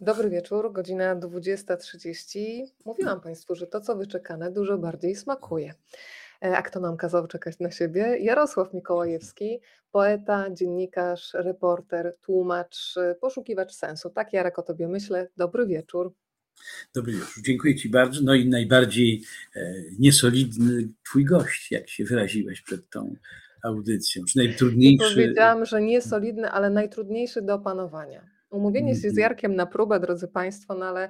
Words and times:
Dobry 0.00 0.30
wieczór, 0.30 0.72
godzina 0.72 1.16
20.30. 1.16 2.64
Mówiłam 2.84 3.20
Państwu, 3.20 3.54
że 3.54 3.66
to, 3.66 3.80
co 3.80 3.96
wyczekane, 3.96 4.52
dużo 4.52 4.78
bardziej 4.78 5.16
smakuje. 5.16 5.74
E, 6.42 6.56
a 6.56 6.62
kto 6.62 6.80
nam 6.80 6.96
kazał 6.96 7.26
czekać 7.26 7.58
na 7.58 7.70
siebie? 7.70 8.18
Jarosław 8.20 8.74
Mikołajewski, 8.74 9.60
poeta, 9.92 10.50
dziennikarz, 10.50 11.34
reporter, 11.34 12.16
tłumacz, 12.20 12.96
e, 12.96 13.14
poszukiwacz 13.14 13.72
sensu. 13.72 14.10
Tak, 14.10 14.32
Jarek, 14.32 14.58
o 14.58 14.62
Tobie 14.62 14.88
myślę. 14.88 15.28
Dobry 15.36 15.66
wieczór. 15.66 16.14
Dobry 16.94 17.12
wieczór, 17.12 17.42
dziękuję 17.46 17.76
Ci 17.76 17.88
bardzo. 17.88 18.20
No 18.24 18.34
i 18.34 18.48
najbardziej 18.48 19.22
e, 19.56 19.74
niesolidny 19.98 20.88
Twój 21.04 21.24
gość, 21.24 21.72
jak 21.72 21.88
się 21.88 22.04
wyraziłeś 22.04 22.62
przed 22.62 22.90
tą 22.90 23.14
audycją, 23.64 24.24
czy 24.28 24.38
najtrudniejszy. 24.38 25.14
Powiedziałam, 25.14 25.64
że 25.64 25.82
niesolidny, 25.82 26.50
ale 26.50 26.70
najtrudniejszy 26.70 27.42
do 27.42 27.54
opanowania. 27.54 28.37
Umówienie 28.50 28.94
się 28.94 29.00
z 29.00 29.04
mhm. 29.04 29.20
Jarkiem 29.20 29.56
na 29.56 29.66
próbę, 29.66 30.00
drodzy 30.00 30.28
Państwo, 30.28 30.74
no 30.74 30.86
ale 30.86 31.08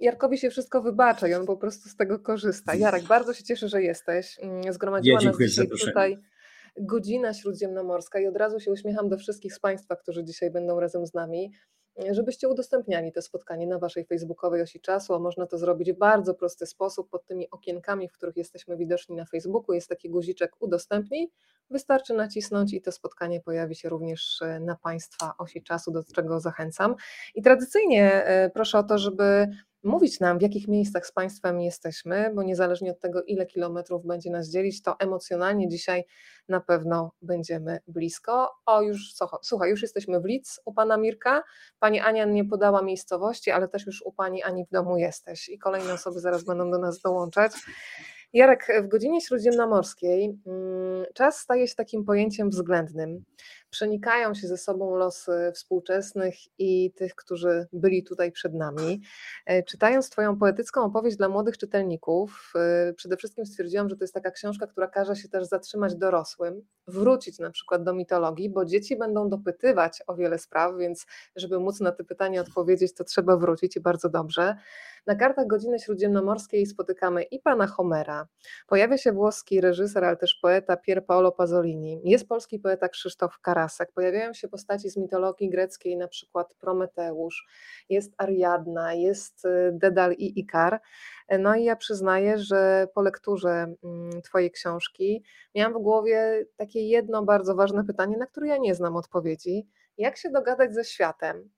Jarkowi 0.00 0.38
się 0.38 0.50
wszystko 0.50 0.82
wybacza 0.82 1.28
i 1.28 1.34
on 1.34 1.46
po 1.46 1.56
prostu 1.56 1.88
z 1.88 1.96
tego 1.96 2.18
korzysta. 2.18 2.74
Jarek, 2.74 3.04
bardzo 3.14 3.34
się 3.34 3.44
cieszę, 3.44 3.68
że 3.68 3.82
jesteś. 3.82 4.38
Mm, 4.42 4.72
zgromadziła 4.72 5.20
ja 5.22 5.28
nas 5.28 5.38
dzisiaj 5.38 5.68
tutaj 5.68 6.18
godzina 6.80 7.34
śródziemnomorska 7.34 8.20
i 8.20 8.26
od 8.26 8.36
razu 8.36 8.60
się 8.60 8.70
uśmiecham 8.70 9.08
do 9.08 9.18
wszystkich 9.18 9.54
z 9.54 9.60
Państwa, 9.60 9.96
którzy 9.96 10.24
dzisiaj 10.24 10.50
będą 10.50 10.80
razem 10.80 11.06
z 11.06 11.14
nami 11.14 11.52
żebyście 12.10 12.48
udostępniali 12.48 13.12
to 13.12 13.22
spotkanie 13.22 13.66
na 13.66 13.78
waszej 13.78 14.04
facebookowej 14.04 14.62
osi 14.62 14.80
czasu, 14.80 15.14
a 15.14 15.18
można 15.18 15.46
to 15.46 15.58
zrobić 15.58 15.92
w 15.92 15.98
bardzo 15.98 16.34
prosty 16.34 16.66
sposób 16.66 17.10
pod 17.10 17.26
tymi 17.26 17.50
okienkami, 17.50 18.08
w 18.08 18.12
których 18.12 18.36
jesteśmy 18.36 18.76
widoczni 18.76 19.16
na 19.16 19.24
Facebooku. 19.24 19.74
Jest 19.74 19.88
taki 19.88 20.10
guziczek 20.10 20.52
udostępnij, 20.60 21.30
wystarczy 21.70 22.14
nacisnąć 22.14 22.74
i 22.74 22.80
to 22.80 22.92
spotkanie 22.92 23.40
pojawi 23.40 23.74
się 23.74 23.88
również 23.88 24.42
e, 24.42 24.60
na 24.60 24.76
państwa 24.76 25.34
osi 25.38 25.62
czasu, 25.62 25.90
do 25.90 26.04
czego 26.04 26.40
zachęcam. 26.40 26.94
I 27.34 27.42
tradycyjnie 27.42 28.24
e, 28.24 28.50
proszę 28.50 28.78
o 28.78 28.82
to, 28.82 28.98
żeby 28.98 29.48
mówić 29.86 30.20
nam, 30.20 30.38
w 30.38 30.42
jakich 30.42 30.68
miejscach 30.68 31.06
z 31.06 31.12
Państwem 31.12 31.60
jesteśmy, 31.60 32.30
bo 32.34 32.42
niezależnie 32.42 32.90
od 32.90 33.00
tego, 33.00 33.22
ile 33.22 33.46
kilometrów 33.46 34.06
będzie 34.06 34.30
nas 34.30 34.50
dzielić, 34.50 34.82
to 34.82 34.96
emocjonalnie 34.98 35.68
dzisiaj 35.68 36.04
na 36.48 36.60
pewno 36.60 37.12
będziemy 37.22 37.78
blisko. 37.88 38.50
O, 38.66 38.82
już 38.82 39.14
słuchaj, 39.42 39.70
już 39.70 39.82
jesteśmy 39.82 40.20
w 40.20 40.24
Lidz 40.24 40.60
u 40.64 40.72
Pana 40.72 40.96
Mirka. 40.96 41.42
Pani 41.78 42.00
Ania 42.00 42.24
nie 42.24 42.44
podała 42.44 42.82
miejscowości, 42.82 43.50
ale 43.50 43.68
też 43.68 43.86
już 43.86 44.02
u 44.02 44.12
Pani 44.12 44.42
Ani 44.42 44.64
w 44.64 44.70
domu 44.70 44.96
jesteś 44.96 45.48
i 45.48 45.58
kolejne 45.58 45.92
osoby 45.92 46.20
zaraz 46.20 46.44
będą 46.44 46.70
do 46.70 46.78
nas 46.78 47.00
dołączać. 47.00 47.52
Jarek, 48.32 48.66
w 48.82 48.88
godzinie 48.88 49.20
śródziemnomorskiej 49.20 50.38
mm, 50.46 51.04
czas 51.14 51.38
staje 51.38 51.68
się 51.68 51.74
takim 51.74 52.04
pojęciem 52.04 52.50
względnym. 52.50 53.24
Przenikają 53.70 54.34
się 54.34 54.46
ze 54.46 54.56
sobą 54.56 54.96
losy 54.96 55.52
współczesnych 55.54 56.34
i 56.58 56.92
tych, 56.92 57.14
którzy 57.14 57.66
byli 57.72 58.04
tutaj 58.04 58.32
przed 58.32 58.54
nami. 58.54 59.00
E, 59.46 59.62
czytając 59.62 60.10
Twoją 60.10 60.38
poetycką 60.38 60.84
opowieść 60.84 61.16
dla 61.16 61.28
młodych 61.28 61.58
czytelników, 61.58 62.52
e, 62.56 62.92
przede 62.92 63.16
wszystkim 63.16 63.46
stwierdziłam, 63.46 63.88
że 63.88 63.96
to 63.96 64.04
jest 64.04 64.14
taka 64.14 64.30
książka, 64.30 64.66
która 64.66 64.86
każe 64.86 65.16
się 65.16 65.28
też 65.28 65.44
zatrzymać 65.44 65.94
dorosłym, 65.94 66.62
wrócić 66.86 67.38
na 67.38 67.50
przykład 67.50 67.82
do 67.82 67.94
mitologii, 67.94 68.50
bo 68.50 68.64
dzieci 68.64 68.96
będą 68.96 69.28
dopytywać 69.28 70.02
o 70.06 70.14
wiele 70.14 70.38
spraw, 70.38 70.76
więc 70.78 71.06
żeby 71.36 71.60
móc 71.60 71.80
na 71.80 71.92
te 71.92 72.04
pytania 72.04 72.40
odpowiedzieć, 72.40 72.94
to 72.94 73.04
trzeba 73.04 73.36
wrócić 73.36 73.76
i 73.76 73.80
bardzo 73.80 74.08
dobrze. 74.08 74.56
Na 75.06 75.14
kartach 75.14 75.46
Godziny 75.46 75.78
Śródziemnomorskiej 75.78 76.66
spotykamy 76.66 77.22
i 77.22 77.40
pana 77.40 77.66
Homera, 77.66 78.26
pojawia 78.66 78.98
się 78.98 79.12
włoski 79.12 79.60
reżyser, 79.60 80.04
ale 80.04 80.16
też 80.16 80.34
poeta 80.42 80.76
Pier 80.76 81.06
Paolo 81.06 81.32
Pasolini, 81.32 82.00
jest 82.04 82.28
polski 82.28 82.58
poeta 82.58 82.88
Krzysztof 82.88 83.38
Karasek, 83.56 83.92
pojawiają 83.92 84.34
się 84.34 84.48
postaci 84.48 84.90
z 84.90 84.96
mitologii 84.96 85.50
greckiej, 85.50 85.96
na 85.96 86.08
przykład 86.08 86.54
Prometeusz, 86.54 87.46
jest 87.88 88.12
Ariadna, 88.18 88.94
jest 88.94 89.44
y, 89.44 89.70
Dedal 89.72 90.12
i 90.12 90.40
Ikar. 90.40 90.80
No 91.38 91.54
i 91.54 91.64
ja 91.64 91.76
przyznaję, 91.76 92.38
że 92.38 92.88
po 92.94 93.02
lekturze 93.02 93.74
mm, 93.84 94.22
Twojej 94.22 94.50
książki 94.50 95.22
miałam 95.54 95.74
w 95.74 95.82
głowie 95.82 96.46
takie 96.56 96.88
jedno 96.88 97.22
bardzo 97.22 97.54
ważne 97.54 97.84
pytanie, 97.84 98.16
na 98.16 98.26
które 98.26 98.48
ja 98.48 98.56
nie 98.56 98.74
znam 98.74 98.96
odpowiedzi. 98.96 99.66
Jak 99.98 100.16
się 100.16 100.30
dogadać 100.30 100.74
ze 100.74 100.84
światem? 100.84 101.50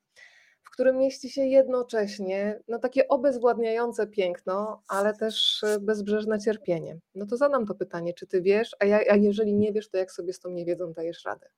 w 0.62 0.70
którym 0.70 0.98
mieści 0.98 1.30
się 1.30 1.42
jednocześnie 1.42 2.60
no, 2.68 2.78
takie 2.78 3.08
obezwładniające 3.08 4.06
piękno, 4.06 4.82
ale 4.88 5.14
też 5.14 5.64
e, 5.64 5.80
bezbrzeżne 5.80 6.38
cierpienie. 6.38 6.98
No 7.14 7.26
to 7.26 7.36
zadam 7.36 7.66
to 7.66 7.74
pytanie, 7.74 8.14
czy 8.14 8.26
ty 8.26 8.42
wiesz, 8.42 8.76
a, 8.80 8.84
ja, 8.84 9.00
a 9.10 9.16
jeżeli 9.16 9.54
nie 9.54 9.72
wiesz, 9.72 9.90
to 9.90 9.98
jak 9.98 10.12
sobie 10.12 10.32
z 10.32 10.40
tą 10.40 10.50
niewiedzą 10.50 10.92
dajesz 10.92 11.24
radę? 11.24 11.48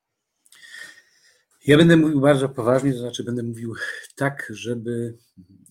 Ja 1.67 1.77
będę 1.77 1.97
mówił 1.97 2.21
bardzo 2.21 2.49
poważnie, 2.49 2.93
to 2.93 2.99
znaczy 2.99 3.25
będę 3.25 3.43
mówił 3.43 3.75
tak, 4.17 4.47
żeby 4.51 5.19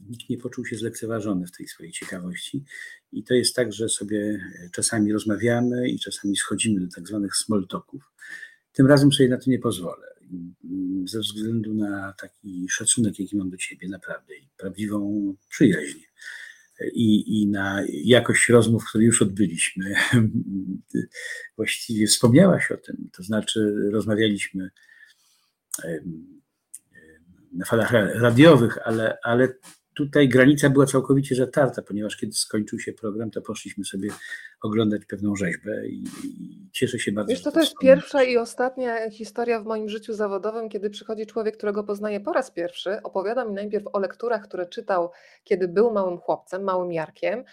nikt 0.09 0.29
nie 0.29 0.37
poczuł 0.37 0.65
się 0.65 0.77
zlekceważony 0.77 1.47
w 1.47 1.57
tej 1.57 1.67
swojej 1.67 1.91
ciekawości. 1.91 2.63
I 3.11 3.23
to 3.23 3.33
jest 3.33 3.55
tak, 3.55 3.73
że 3.73 3.89
sobie 3.89 4.39
czasami 4.71 5.13
rozmawiamy 5.13 5.89
i 5.89 5.99
czasami 5.99 6.37
schodzimy 6.37 6.79
do 6.79 6.87
tak 6.95 7.07
zwanych 7.07 7.35
small 7.35 7.67
talków. 7.67 8.03
Tym 8.73 8.87
razem 8.87 9.11
sobie 9.13 9.29
na 9.29 9.37
to 9.37 9.43
nie 9.47 9.59
pozwolę 9.59 10.09
ze 11.05 11.19
względu 11.19 11.73
na 11.73 12.13
taki 12.13 12.67
szacunek, 12.69 13.19
jaki 13.19 13.37
mam 13.37 13.49
do 13.49 13.57
ciebie, 13.57 13.89
naprawdę, 13.89 14.35
i 14.35 14.49
prawdziwą 14.57 15.33
przyjaźń. 15.49 15.99
I, 16.93 17.41
I 17.41 17.47
na 17.47 17.83
jakość 17.89 18.49
rozmów, 18.49 18.85
które 18.89 19.03
już 19.03 19.21
odbyliśmy. 19.21 19.93
Właściwie 21.57 22.07
wspomniałaś 22.07 22.71
o 22.71 22.77
tym, 22.77 23.09
to 23.13 23.23
znaczy 23.23 23.89
rozmawialiśmy 23.91 24.69
na 27.53 27.65
falach 27.65 27.91
radiowych, 28.21 28.77
ale, 28.87 29.17
ale 29.23 29.47
tutaj 29.99 30.29
granica 30.29 30.69
była 30.69 30.85
całkowicie 30.85 31.35
zatarta, 31.35 31.81
ponieważ 31.81 32.17
kiedy 32.17 32.33
skończył 32.33 32.79
się 32.79 32.93
program, 32.93 33.31
to 33.31 33.41
poszliśmy 33.41 33.85
sobie 33.85 34.09
oglądać 34.61 35.05
pewną 35.05 35.35
rzeźbę 35.35 35.87
i, 35.87 36.03
i 36.23 36.69
cieszę 36.71 36.99
się 36.99 37.11
bardzo. 37.11 37.29
Wiesz, 37.29 37.43
to, 37.43 37.51
to 37.51 37.59
jest 37.59 37.77
pierwsza 37.81 38.23
i 38.23 38.37
ostatnia 38.37 39.09
historia 39.09 39.59
w 39.59 39.65
moim 39.65 39.89
życiu 39.89 40.13
zawodowym, 40.13 40.69
kiedy 40.69 40.89
przychodzi 40.89 41.25
człowiek, 41.25 41.57
którego 41.57 41.83
poznaję 41.83 42.19
po 42.19 42.33
raz 42.33 42.51
pierwszy, 42.51 43.01
opowiada 43.03 43.45
mi 43.45 43.53
najpierw 43.53 43.85
o 43.93 43.99
lekturach, 43.99 44.43
które 44.43 44.65
czytał, 44.65 45.11
kiedy 45.43 45.67
był 45.67 45.91
małym 45.91 46.17
chłopcem, 46.17 46.63
małym 46.63 46.91
Jarkiem, 46.91 47.43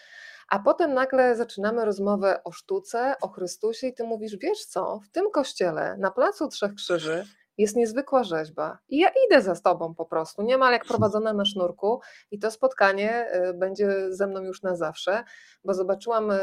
a 0.49 0.59
potem 0.59 0.95
nagle 0.95 1.37
zaczynamy 1.37 1.85
rozmowę 1.85 2.45
o 2.45 2.53
sztuce, 2.53 3.15
o 3.23 3.29
Chrystusie 3.29 3.87
i 3.87 3.95
ty 3.95 4.05
mówisz, 4.05 4.37
wiesz 4.37 4.65
co, 4.65 5.01
w 5.05 5.09
tym 5.09 5.31
kościele 5.31 5.97
na 5.99 6.11
Placu 6.11 6.49
Trzech 6.49 6.75
Krzyży 6.75 7.25
jest 7.59 7.77
niezwykła 7.77 8.25
rzeźba. 8.25 8.79
I 8.89 8.99
ja 8.99 9.09
idę 9.27 9.43
za 9.43 9.57
tobą 9.57 9.95
po 9.95 10.07
prostu, 10.07 10.43
niemal 10.43 10.73
jak 10.73 10.85
prowadzona 10.85 11.33
na 11.33 11.45
sznurku, 11.45 12.01
i 12.31 12.39
to 12.39 12.51
spotkanie 12.51 13.27
y, 13.51 13.55
będzie 13.55 14.15
ze 14.15 14.27
mną 14.27 14.43
już 14.43 14.63
na 14.63 14.77
zawsze, 14.77 15.25
bo 15.65 15.75
zobaczyłam 15.75 16.31
y, 16.31 16.37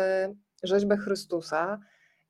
rzeźbę 0.63 0.97
Chrystusa 0.97 1.79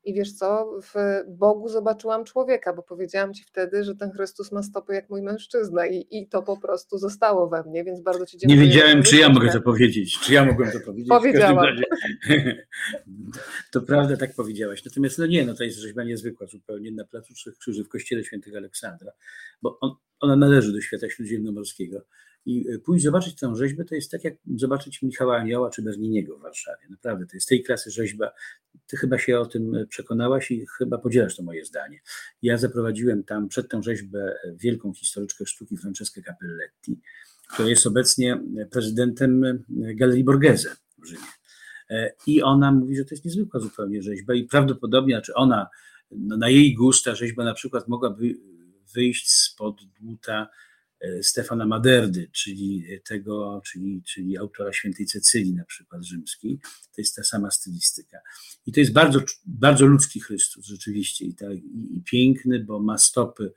i 0.04 0.14
wiesz 0.14 0.32
co, 0.32 0.80
w 0.82 0.94
Bogu 1.28 1.68
zobaczyłam 1.68 2.24
człowieka, 2.24 2.72
bo 2.72 2.82
powiedziałam 2.82 3.34
ci 3.34 3.44
wtedy, 3.44 3.84
że 3.84 3.94
ten 3.94 4.10
Chrystus 4.10 4.52
ma 4.52 4.62
stopy 4.62 4.94
jak 4.94 5.10
mój 5.10 5.22
mężczyzna 5.22 5.86
i, 5.86 6.06
i 6.10 6.28
to 6.28 6.42
po 6.42 6.56
prostu 6.56 6.98
zostało 6.98 7.48
we 7.48 7.62
mnie, 7.62 7.84
więc 7.84 8.00
bardzo 8.00 8.26
ci 8.26 8.38
dziękuję. 8.38 8.60
Nie 8.60 8.66
wiedziałem, 8.66 9.02
czy 9.02 9.16
ja 9.16 9.28
mogę 9.28 9.52
to 9.52 9.60
powiedzieć, 9.60 10.18
czy 10.18 10.32
ja 10.32 10.44
mogłem 10.44 10.70
to 10.72 10.80
powiedzieć. 10.80 11.08
Powiedziałam. 11.08 11.66
To 13.72 13.80
prawda, 13.80 14.16
tak 14.16 14.34
powiedziałaś. 14.34 14.84
Natomiast 14.84 15.18
no 15.18 15.26
nie, 15.26 15.46
no 15.46 15.54
to 15.54 15.64
jest 15.64 15.78
rzeźba 15.78 16.04
niezwykła 16.04 16.46
zupełnie 16.46 16.92
na 16.92 17.04
Placu 17.04 17.34
Trzech 17.34 17.58
Krzyży 17.58 17.84
w 17.84 17.88
Kościele 17.88 18.24
Świętego 18.24 18.56
Aleksandra, 18.56 19.12
bo 19.62 19.78
on, 19.80 19.94
ona 20.20 20.36
należy 20.36 20.72
do 20.72 20.80
świata 20.80 21.10
śródziemnomorskiego. 21.10 22.04
I 22.46 22.68
e, 22.68 22.78
pójść 22.78 23.04
zobaczyć 23.04 23.34
tę 23.34 23.56
rzeźbę 23.56 23.84
to 23.84 23.94
jest 23.94 24.10
tak 24.10 24.24
jak 24.24 24.34
zobaczyć 24.56 25.02
Michała 25.02 25.36
Anioła 25.36 25.70
czy 25.70 25.82
Berniniego 25.82 26.38
w 26.38 26.42
Warszawie. 26.42 26.86
Naprawdę, 26.90 27.26
to 27.26 27.36
jest 27.36 27.48
tej 27.48 27.62
klasy 27.62 27.90
rzeźba. 27.90 28.32
Ty 28.86 28.96
chyba 28.96 29.18
się 29.18 29.38
o 29.38 29.46
tym 29.46 29.74
e, 29.74 29.86
przekonałaś 29.86 30.50
i 30.50 30.66
chyba 30.78 30.98
podzielasz 30.98 31.36
to 31.36 31.42
moje 31.42 31.64
zdanie. 31.64 32.00
Ja 32.42 32.58
zaprowadziłem 32.58 33.24
tam 33.24 33.48
przed 33.48 33.68
tę 33.68 33.82
rzeźbę 33.82 34.34
e, 34.44 34.56
wielką 34.56 34.92
historyczkę 34.92 35.46
sztuki 35.46 35.76
Franceskę 35.76 36.22
Capelletti, 36.22 37.00
która 37.52 37.68
jest 37.68 37.86
obecnie 37.86 38.40
prezydentem 38.70 39.64
Galerii 39.68 40.24
Borghese 40.24 40.76
w 40.98 41.06
Rzymie. 41.06 41.22
I 42.26 42.42
ona 42.42 42.72
mówi, 42.72 42.96
że 42.96 43.04
to 43.04 43.08
jest 43.10 43.24
niezwykła 43.24 43.60
zupełnie 43.60 44.02
rzeźba 44.02 44.34
i 44.34 44.44
prawdopodobnie, 44.44 45.14
znaczy 45.14 45.34
ona, 45.34 45.66
no 46.10 46.36
na 46.36 46.48
jej 46.48 46.74
gust 46.74 47.04
ta 47.04 47.14
rzeźba 47.14 47.44
na 47.44 47.54
przykład 47.54 47.88
mogłaby 47.88 48.34
wyjść 48.94 49.30
spod 49.30 49.80
dłuta 50.00 50.48
Stefana 51.22 51.66
Maderdy, 51.66 52.28
czyli 52.32 52.86
tego, 53.08 53.62
czyli, 53.64 54.02
czyli 54.02 54.38
autora 54.38 54.72
świętej 54.72 55.06
Cecylii 55.06 55.54
na 55.54 55.64
przykład 55.64 56.04
rzymskiej. 56.04 56.58
To 56.94 57.00
jest 57.00 57.16
ta 57.16 57.22
sama 57.22 57.50
stylistyka. 57.50 58.18
I 58.66 58.72
to 58.72 58.80
jest 58.80 58.92
bardzo, 58.92 59.20
bardzo 59.46 59.86
ludzki 59.86 60.20
Chrystus 60.20 60.66
rzeczywiście 60.66 61.24
i, 61.24 61.36
i, 61.54 61.96
i 61.96 62.02
piękny, 62.02 62.64
bo 62.64 62.80
ma 62.80 62.98
stopy, 62.98 63.52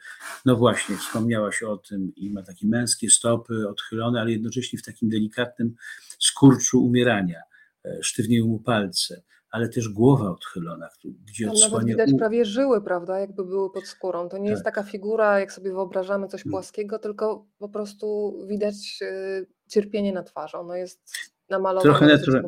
no 0.46 0.56
właśnie, 0.56 0.98
wspomniałaś 0.98 1.64
o 1.64 1.78
tym, 1.78 2.16
i 2.16 2.30
ma 2.30 2.44
takie 2.44 2.68
męskie 2.68 3.10
stopy 3.10 3.70
odchylone, 3.70 4.22
ale 4.22 4.32
jednocześnie 4.32 4.80
w 4.80 4.84
takim 4.84 5.10
delikatnym 5.10 5.76
skurczu 6.20 6.86
umierania. 6.86 7.42
E, 7.86 8.04
sztywnieją 8.04 8.48
mu 8.48 8.60
palce, 8.60 9.24
ale 9.58 9.70
też 9.70 9.90
głowa 9.90 10.32
odchylona, 10.32 10.90
gdzie 11.28 11.46
Tam 11.46 11.54
odsłania... 11.54 11.74
nawet 11.74 11.88
widać 11.88 12.20
prawie 12.20 12.46
żyły, 12.46 12.82
prawda, 12.82 13.20
jakby 13.20 13.46
były 13.46 13.72
pod 13.72 13.88
skórą. 13.88 14.30
To 14.30 14.38
nie 14.38 14.44
tak. 14.44 14.52
jest 14.52 14.64
taka 14.64 14.84
figura, 14.84 15.40
jak 15.40 15.52
sobie 15.52 15.72
wyobrażamy 15.72 16.28
coś 16.28 16.46
mm. 16.46 16.52
płaskiego, 16.52 17.00
tylko 17.00 17.46
po 17.58 17.70
prostu 17.70 18.38
widać 18.48 19.00
y, 19.02 19.48
cierpienie 19.68 20.14
na 20.14 20.24
twarzy. 20.24 20.58
Ono 20.58 20.76
jest 20.76 21.18
namalowane. 21.50 21.90
Trochę, 21.90 22.14
natura... 22.14 22.42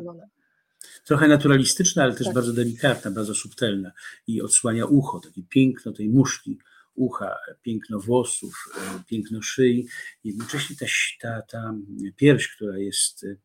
Trochę 1.04 1.28
naturalistyczne, 1.28 2.02
ale 2.02 2.14
też 2.14 2.24
tak. 2.24 2.34
bardzo 2.34 2.52
delikatne, 2.52 3.10
bardzo 3.10 3.34
subtelne 3.34 3.92
i 4.26 4.42
odsłania 4.42 4.86
ucho, 4.86 5.20
takie 5.20 5.42
piękno 5.42 5.92
tej 5.92 6.08
muszki 6.08 6.58
ucha, 6.94 7.36
piękno 7.62 8.00
włosów, 8.00 8.64
e, 8.76 9.02
piękno 9.06 9.42
szyi, 9.42 9.86
jednocześnie 10.24 10.76
ta, 10.76 10.86
ta, 11.20 11.42
ta 11.42 11.74
pierś, 12.16 12.48
która 12.56 12.78
jest 12.78 13.24
e, 13.24 13.36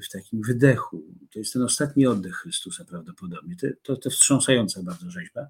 w 0.00 0.08
takim 0.08 0.42
wydechu. 0.42 1.04
To 1.32 1.38
jest 1.38 1.52
ten 1.52 1.62
ostatni 1.62 2.06
oddech 2.06 2.34
Chrystusa 2.34 2.84
prawdopodobnie. 2.84 3.56
To, 3.56 3.66
to, 3.82 3.96
to 3.96 4.10
wstrząsająca 4.10 4.82
bardzo 4.82 5.10
rzeźba. 5.10 5.48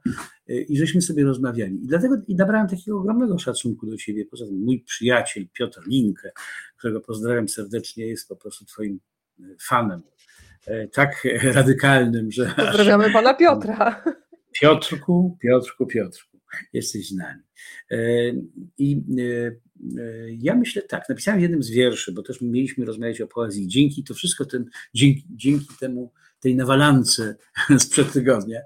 E, 0.48 0.60
I 0.60 0.76
żeśmy 0.76 1.02
sobie 1.02 1.24
rozmawiali. 1.24 1.84
I 1.84 1.86
dlatego 1.86 2.16
i 2.28 2.34
nabrałem 2.34 2.68
takiego 2.68 2.98
ogromnego 2.98 3.38
szacunku 3.38 3.86
do 3.86 3.96
ciebie. 3.96 4.26
Poza 4.26 4.46
tym 4.46 4.64
mój 4.64 4.80
przyjaciel 4.80 5.46
Piotr 5.52 5.80
Linkę, 5.86 6.30
którego 6.76 7.00
pozdrawiam 7.00 7.48
serdecznie, 7.48 8.06
jest 8.06 8.28
po 8.28 8.36
prostu 8.36 8.64
twoim 8.64 9.00
fanem. 9.60 10.02
Tak 10.92 11.26
radykalnym, 11.42 12.30
że. 12.30 12.54
Pozdrawiamy 12.56 13.12
pana 13.12 13.34
Piotra. 13.34 14.04
Piotrku, 14.60 15.38
Piotrku, 15.42 15.86
Piotrku 15.86 16.33
jesteś 16.72 17.08
z 17.08 17.14
nami. 17.14 17.42
E, 17.90 17.96
I 18.78 19.02
e, 19.18 19.46
e, 20.00 20.30
ja 20.30 20.56
myślę 20.56 20.82
tak, 20.82 21.08
napisałem 21.08 21.40
jednym 21.40 21.62
z 21.62 21.70
wierszy, 21.70 22.12
bo 22.12 22.22
też 22.22 22.40
mieliśmy 22.40 22.84
rozmawiać 22.84 23.20
o 23.20 23.26
poezji. 23.26 23.68
Dzięki 23.68 24.04
to 24.04 24.14
wszystko, 24.14 24.44
ten, 24.44 24.64
dzięki, 24.94 25.26
dzięki 25.30 25.68
temu, 25.80 26.12
tej 26.40 26.56
nawalance 26.56 27.36
sprzed 27.78 28.12
tygodnia, 28.12 28.60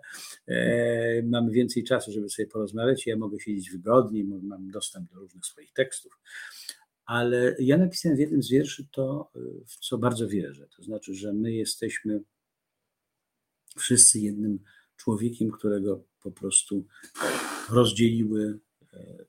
mamy 1.25 1.52
więcej 1.52 1.85
czasu, 1.85 2.12
żeby 2.12 2.31
sobie 2.31 2.49
porozmawiać. 2.49 3.06
Ja 3.06 3.17
mogę 3.17 3.40
siedzieć 3.40 3.70
wygodniej, 3.70 4.25
mam 4.25 4.70
dostęp 4.70 5.11
do 5.11 5.20
różnych 5.20 5.46
swoich 5.46 5.73
tekstów. 5.73 6.12
Ale 7.05 7.56
ja 7.58 7.79
napisałem 7.79 8.17
w 8.17 8.20
jednym 8.20 8.43
z 8.43 8.50
wierszy 8.50 8.87
to, 8.93 9.31
w 9.67 9.76
co 9.76 9.99
bardzo 9.99 10.29
wierzę. 10.29 10.69
To 10.76 10.82
znaczy, 10.82 11.14
że 11.14 11.32
my 11.32 11.52
jesteśmy 11.52 12.20
wszyscy 13.76 14.20
jednym 14.20 14.58
człowiekiem, 14.96 15.50
którego 15.50 16.05
po 16.23 16.31
prostu 16.31 16.87
rozdzieliły, 17.70 18.59
e, 18.93 19.25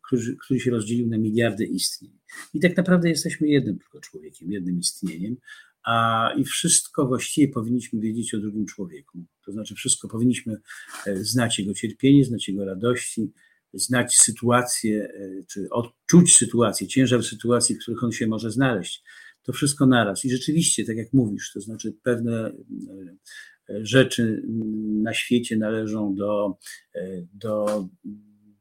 który, 0.45 0.59
się 0.59 0.71
rozdzielił 0.71 1.07
na 1.07 1.18
miliardy 1.18 1.65
istnień. 1.65 2.12
I 2.53 2.59
tak 2.59 2.77
naprawdę 2.77 3.09
jesteśmy 3.09 3.47
jednym 3.47 3.80
tylko 3.80 4.00
człowiekiem, 4.00 4.51
jednym 4.51 4.80
istnieniem, 4.80 5.38
a 5.83 6.30
i 6.38 6.45
wszystko 6.45 7.07
właściwie 7.07 7.53
powinniśmy 7.53 8.00
wiedzieć 8.00 8.33
o 8.33 8.39
drugim 8.39 8.65
człowieku. 8.65 9.25
To 9.45 9.51
znaczy, 9.51 9.75
wszystko 9.75 10.07
powinniśmy 10.07 10.57
e, 11.06 11.18
znać 11.18 11.59
jego 11.59 11.74
cierpienie, 11.74 12.25
znać 12.25 12.47
jego 12.47 12.65
radości, 12.65 13.31
znać 13.74 14.15
sytuację, 14.18 15.03
e, 15.03 15.44
czy 15.47 15.69
odczuć 15.69 16.36
sytuację, 16.36 16.88
ciężar 16.88 17.24
sytuacji, 17.24 17.75
w 17.75 17.80
których 17.80 18.03
on 18.03 18.12
się 18.12 18.27
może 18.27 18.51
znaleźć. 18.51 19.03
To 19.44 19.53
wszystko 19.53 19.86
naraz. 19.86 20.25
I 20.25 20.31
rzeczywiście, 20.31 20.86
tak 20.86 20.97
jak 20.97 21.13
mówisz, 21.13 21.51
to 21.53 21.62
znaczy 21.62 21.94
pewne 22.03 22.51
rzeczy 23.81 24.44
na 25.04 25.13
świecie 25.13 25.57
należą 25.57 26.16
do, 26.16 26.57
do, 27.33 27.88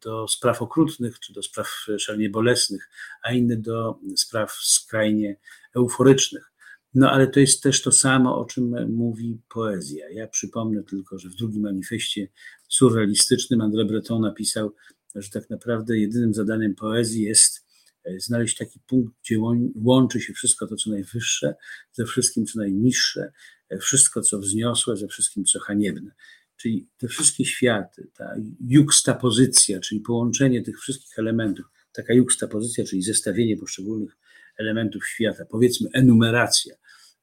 do 0.00 0.28
spraw 0.28 0.62
okrutnych 0.62 1.20
czy 1.20 1.32
do 1.32 1.42
spraw 1.42 1.86
szalenie 1.98 2.30
bolesnych, 2.30 2.90
a 3.22 3.32
inne 3.32 3.56
do 3.56 3.98
spraw 4.16 4.52
skrajnie 4.52 5.36
euforycznych. 5.76 6.52
No 6.94 7.10
ale 7.10 7.26
to 7.26 7.40
jest 7.40 7.62
też 7.62 7.82
to 7.82 7.92
samo, 7.92 8.38
o 8.38 8.44
czym 8.44 8.92
mówi 8.92 9.40
poezja. 9.48 10.10
Ja 10.10 10.28
przypomnę 10.28 10.82
tylko, 10.82 11.18
że 11.18 11.28
w 11.28 11.34
drugim 11.34 11.62
manifestie 11.62 12.28
surrealistycznym 12.68 13.60
André 13.60 13.86
Breton 13.86 14.20
napisał, 14.20 14.74
że 15.14 15.30
tak 15.30 15.50
naprawdę 15.50 15.98
jedynym 15.98 16.34
zadaniem 16.34 16.74
poezji 16.74 17.22
jest 17.22 17.66
e, 18.04 18.20
znaleźć 18.20 18.56
taki 18.56 18.80
punkt, 18.80 19.14
gdzie 19.24 19.36
łączy 19.74 20.20
się 20.20 20.32
wszystko 20.32 20.66
to, 20.66 20.76
co 20.76 20.90
najwyższe, 20.90 21.54
ze 21.92 22.04
wszystkim, 22.04 22.46
co 22.46 22.58
najniższe, 22.58 23.32
wszystko, 23.80 24.22
co 24.22 24.38
wzniosłe, 24.38 24.96
ze 24.96 25.08
wszystkim, 25.08 25.44
co 25.44 25.60
haniebne. 25.60 26.10
Czyli 26.56 26.88
te 26.98 27.08
wszystkie 27.08 27.44
światy, 27.44 28.10
ta 28.14 28.34
juxtapozycja, 28.60 29.80
czyli 29.80 30.00
połączenie 30.00 30.62
tych 30.62 30.80
wszystkich 30.80 31.18
elementów, 31.18 31.66
taka 31.92 32.14
juxtapozycja, 32.14 32.84
czyli 32.84 33.02
zestawienie 33.02 33.56
poszczególnych 33.56 34.16
elementów 34.56 35.08
świata, 35.08 35.44
powiedzmy 35.44 35.88
enumeracja, 35.92 36.74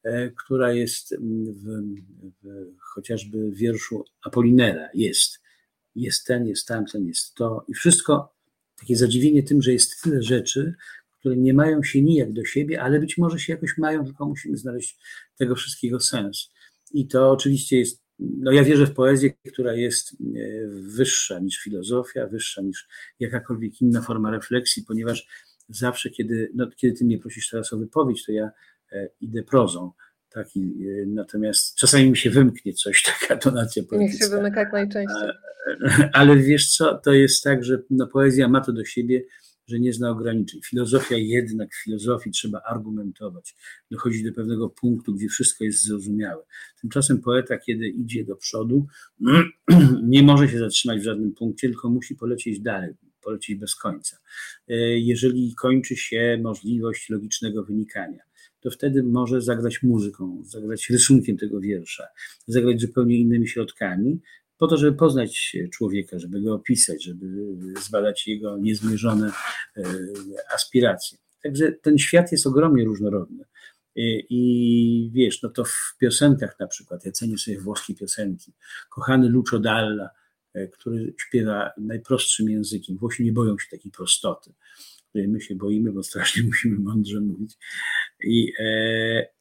e, 0.02 0.30
która 0.30 0.72
jest 0.72 1.16
w, 1.16 1.64
w, 2.42 2.76
chociażby 2.78 3.50
w 3.50 3.56
wierszu 3.56 4.04
Apollinera, 4.24 4.88
jest. 4.94 5.40
Jest 5.94 6.26
ten, 6.26 6.46
jest 6.46 6.66
tamten, 6.66 7.06
jest 7.06 7.34
to 7.34 7.64
i 7.68 7.74
wszystko, 7.74 8.36
takie 8.76 8.96
zadziwienie 8.96 9.42
tym, 9.42 9.62
że 9.62 9.72
jest 9.72 10.02
tyle 10.02 10.22
rzeczy, 10.22 10.74
które 11.26 11.36
nie 11.36 11.54
mają 11.54 11.82
się 11.82 12.02
nijak 12.02 12.32
do 12.32 12.44
siebie, 12.44 12.82
ale 12.82 13.00
być 13.00 13.18
może 13.18 13.38
się 13.38 13.52
jakoś 13.52 13.78
mają, 13.78 14.04
tylko 14.04 14.26
musimy 14.26 14.56
znaleźć 14.56 14.98
tego 15.38 15.54
wszystkiego 15.54 16.00
sens. 16.00 16.52
I 16.92 17.08
to 17.08 17.30
oczywiście 17.30 17.78
jest, 17.78 18.02
no 18.18 18.52
ja 18.52 18.64
wierzę 18.64 18.86
w 18.86 18.92
poezję, 18.92 19.30
która 19.52 19.74
jest 19.74 20.12
e, 20.12 20.16
wyższa 20.68 21.38
niż 21.38 21.58
filozofia, 21.58 22.26
wyższa 22.26 22.62
niż 22.62 22.88
jakakolwiek 23.20 23.80
inna 23.80 24.02
forma 24.02 24.30
refleksji, 24.30 24.84
ponieważ 24.88 25.26
zawsze, 25.68 26.10
kiedy, 26.10 26.50
no, 26.54 26.66
kiedy 26.76 26.98
ty 26.98 27.04
mnie 27.04 27.18
prosisz 27.18 27.50
teraz 27.50 27.72
o 27.72 27.78
wypowiedź, 27.78 28.24
to 28.24 28.32
ja 28.32 28.50
e, 28.92 29.08
idę 29.20 29.42
prozą. 29.42 29.92
Taki, 30.28 30.60
e, 30.60 31.06
natomiast 31.06 31.74
czasami 31.74 32.10
mi 32.10 32.16
się 32.16 32.30
wymknie 32.30 32.72
coś, 32.72 33.02
taka 33.20 33.36
donacja 33.36 33.82
poetycka. 33.82 34.12
Niech 34.12 34.18
się 34.18 34.36
wymyka 34.36 34.60
jak 34.60 34.72
najczęściej. 34.72 35.30
Ale 36.12 36.36
wiesz 36.36 36.68
co, 36.68 36.98
to 36.98 37.12
jest 37.12 37.44
tak, 37.44 37.64
że 37.64 37.82
no, 37.90 38.06
poezja 38.06 38.48
ma 38.48 38.60
to 38.60 38.72
do 38.72 38.84
siebie, 38.84 39.22
że 39.66 39.80
nie 39.80 39.92
zna 39.92 40.10
ograniczeń. 40.10 40.60
Filozofia 40.62 41.16
jednak, 41.16 41.74
w 41.74 41.84
filozofii 41.84 42.30
trzeba 42.30 42.62
argumentować, 42.62 43.54
dochodzić 43.90 44.22
do 44.22 44.32
pewnego 44.32 44.68
punktu, 44.70 45.14
gdzie 45.14 45.28
wszystko 45.28 45.64
jest 45.64 45.82
zrozumiałe. 45.82 46.44
Tymczasem 46.80 47.20
poeta, 47.20 47.58
kiedy 47.58 47.88
idzie 47.88 48.24
do 48.24 48.36
przodu, 48.36 48.86
nie 50.02 50.22
może 50.22 50.48
się 50.48 50.58
zatrzymać 50.58 51.00
w 51.00 51.04
żadnym 51.04 51.32
punkcie, 51.32 51.68
tylko 51.68 51.90
musi 51.90 52.16
polecieć 52.16 52.60
dalej, 52.60 52.94
polecieć 53.22 53.58
bez 53.58 53.74
końca. 53.74 54.16
E, 54.68 54.74
jeżeli 54.98 55.54
kończy 55.54 55.96
się 55.96 56.38
możliwość 56.42 57.10
logicznego 57.10 57.64
wynikania, 57.64 58.22
to 58.60 58.70
wtedy 58.70 59.02
może 59.02 59.40
zagrać 59.40 59.82
muzyką, 59.82 60.42
zagrać 60.44 60.90
rysunkiem 60.90 61.36
tego 61.36 61.60
wiersza, 61.60 62.04
zagrać 62.46 62.80
zupełnie 62.80 63.18
innymi 63.18 63.48
środkami, 63.48 64.20
po 64.58 64.66
to, 64.66 64.76
żeby 64.76 64.96
poznać 64.96 65.56
człowieka, 65.72 66.18
żeby 66.18 66.40
go 66.40 66.54
opisać, 66.54 67.04
żeby 67.04 67.26
zbadać 67.80 68.26
jego 68.26 68.58
niezmierzone 68.58 69.32
e, 69.76 69.82
aspiracje. 70.54 71.18
Także 71.42 71.72
ten 71.72 71.98
świat 71.98 72.32
jest 72.32 72.46
ogromnie 72.46 72.84
różnorodny. 72.84 73.44
I 74.28 75.10
wiesz, 75.12 75.42
no 75.42 75.48
to 75.48 75.64
w 75.64 75.96
piosenkach 75.98 76.60
na 76.60 76.66
przykład, 76.66 77.04
ja 77.04 77.12
cenię 77.12 77.38
sobie 77.38 77.60
włoskie 77.60 77.94
piosenki. 77.94 78.52
Kochany 78.90 79.28
Lucio 79.28 79.58
Dalla, 79.58 80.10
e, 80.54 80.68
który 80.68 81.14
śpiewa 81.18 81.70
najprostszym 81.78 82.50
językiem. 82.50 82.96
Włosi 82.96 83.24
nie 83.24 83.32
boją 83.32 83.58
się 83.58 83.66
takiej 83.70 83.92
prostoty, 83.92 84.52
której 85.08 85.28
my 85.28 85.40
się 85.40 85.54
boimy, 85.54 85.92
bo 85.92 86.02
strasznie 86.02 86.42
musimy 86.46 86.78
mądrze 86.78 87.20
mówić. 87.20 87.54
I, 88.24 88.52
e, 88.58 89.35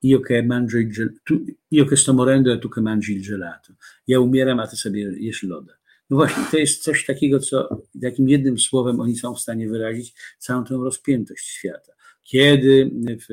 io 0.00 0.20
che, 0.20 0.42
mangio 0.42 0.78
il 0.78 0.90
gel- 0.90 1.20
tu, 1.22 1.44
io 1.68 1.84
che 1.84 1.96
sto 1.96 2.12
morendo 2.12 2.52
e 2.52 2.58
tu 2.58 2.68
che 2.68 2.80
mangi 2.80 3.12
il 3.12 3.22
gelato. 3.22 3.76
Ja 4.04 4.20
umieram, 4.20 4.60
a 4.60 4.66
ty 4.66 4.76
sobie 4.76 5.00
jesz 5.18 5.42
loda. 5.42 5.78
No 6.10 6.16
właśnie, 6.16 6.44
to 6.50 6.58
jest 6.58 6.82
coś 6.82 7.06
takiego, 7.06 7.40
co 7.40 7.82
takim 8.00 8.28
jednym 8.28 8.58
słowem 8.58 9.00
oni 9.00 9.16
są 9.16 9.34
w 9.34 9.40
stanie 9.40 9.68
wyrazić 9.68 10.14
całą 10.38 10.64
tę 10.64 10.74
rozpiętość 10.74 11.46
świata. 11.46 11.92
Kiedy 12.22 12.90
w, 13.20 13.26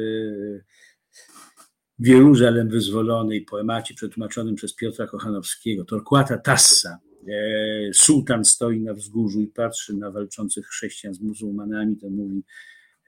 w 1.99 2.07
Jeruzalem 2.07 2.69
wyzwolonej 2.69 3.41
poemacie 3.41 3.93
przetłumaczonym 3.93 4.55
przez 4.55 4.75
Piotra 4.75 5.07
Kochanowskiego, 5.07 5.85
Torquata 5.85 6.37
Tassa, 6.37 6.99
e, 7.27 7.93
sułtan 7.93 8.45
stoi 8.45 8.79
na 8.79 8.93
wzgórzu 8.93 9.41
i 9.41 9.47
patrzy 9.47 9.93
na 9.93 10.11
walczących 10.11 10.67
chrześcijan 10.67 11.13
z 11.13 11.21
muzułmanami, 11.21 11.97
to 11.97 12.09
mówi, 12.09 12.43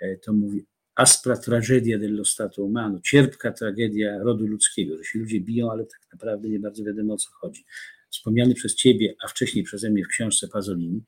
e, 0.02 0.18
to 0.18 0.34
mówi 0.34 0.66
aspra 0.98 1.38
tragedia 1.38 2.00
dello 2.00 2.26
stato 2.26 2.64
umano, 2.64 3.00
cierpka 3.00 3.52
tragedia 3.52 4.20
rodu 4.20 4.48
ludzkiego, 4.48 4.98
że 4.98 5.04
się 5.04 5.20
ludzie 5.20 5.40
biją, 5.40 5.72
ale 5.72 5.86
tak 5.86 6.00
naprawdę 6.14 6.50
nie 6.50 6.60
bardzo 6.60 6.84
wiadomo 6.84 7.14
o 7.14 7.18
co 7.18 7.30
chodzi. 7.32 7.66
Wspomniany 8.10 8.54
przez 8.54 8.76
ciebie, 8.76 9.16
a 9.24 9.28
wcześniej 9.28 9.64
przeze 9.64 9.90
mnie 9.90 10.04
w 10.04 10.08
książce 10.08 10.48
Pasolini, 10.48 11.04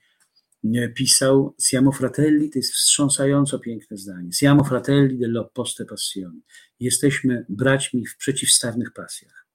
pisał 0.96 1.56
Siamo 1.62 1.92
fratelli, 1.92 2.50
to 2.50 2.60
jest 2.60 2.74
wstrząsająco 2.74 3.60
piękne 3.60 3.98
zdanie. 3.98 4.34
Siamo 4.34 4.64
fratelli 4.64 5.20
dell'opposte 5.20 5.86
passioni. 5.86 6.42
Jesteśmy 6.80 7.46
braćmi 7.50 8.06
w 8.06 8.18
przeciwstawnych 8.18 8.94
pasjach. 8.94 9.46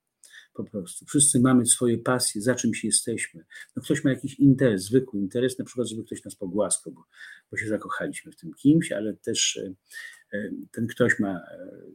Po 0.55 0.65
prostu. 0.65 1.07
Wszyscy 1.07 1.41
mamy 1.41 1.67
swoje 1.67 1.99
pasje, 1.99 2.43
za 2.43 2.55
czymś 2.55 2.85
jesteśmy. 2.85 3.45
No 3.77 3.83
ktoś 3.83 4.05
ma 4.05 4.11
jakiś 4.11 4.35
interes, 4.35 4.85
zwykły 4.85 5.21
interes, 5.21 5.59
na 5.59 5.65
przykład, 5.65 5.89
żeby 5.89 6.05
ktoś 6.05 6.25
nas 6.25 6.37
pogłaskał, 6.37 6.93
bo, 6.93 7.05
bo 7.51 7.57
się 7.57 7.69
zakochaliśmy 7.69 8.33
w 8.33 8.37
tym 8.37 8.55
kimś, 8.55 8.93
ale 8.93 9.15
też 9.15 9.61
ten 10.71 10.87
ktoś 10.87 11.19
ma 11.19 11.41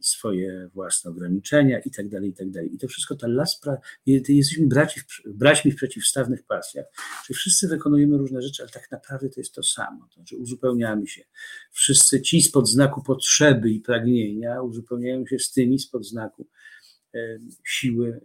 swoje 0.00 0.68
własne 0.74 1.10
ograniczenia 1.10 1.80
i 1.80 1.90
tak 1.90 2.08
dalej, 2.08 2.30
i 2.30 2.34
tak 2.34 2.50
dalej. 2.50 2.74
I 2.74 2.78
to 2.78 2.88
wszystko, 2.88 3.16
ta 3.16 3.28
laspra, 3.28 3.78
jesteśmy 4.06 4.66
braci, 4.66 5.00
braćmi 5.26 5.72
w 5.72 5.76
przeciwstawnych 5.76 6.42
pasjach, 6.42 6.86
czyli 7.26 7.36
wszyscy 7.36 7.68
wykonujemy 7.68 8.18
różne 8.18 8.42
rzeczy, 8.42 8.62
ale 8.62 8.70
tak 8.70 8.90
naprawdę 8.90 9.28
to 9.28 9.40
jest 9.40 9.54
to 9.54 9.62
samo, 9.62 10.06
to 10.08 10.14
znaczy 10.14 10.36
uzupełniamy 10.36 11.06
się. 11.06 11.24
Wszyscy 11.70 12.20
ci 12.20 12.42
spod 12.42 12.70
znaku 12.70 13.02
potrzeby 13.02 13.70
i 13.70 13.80
pragnienia 13.80 14.62
uzupełniają 14.62 15.26
się 15.26 15.38
z 15.38 15.52
tymi 15.52 15.78
spod 15.78 16.06
znaku 16.06 16.48
siły 17.64 18.20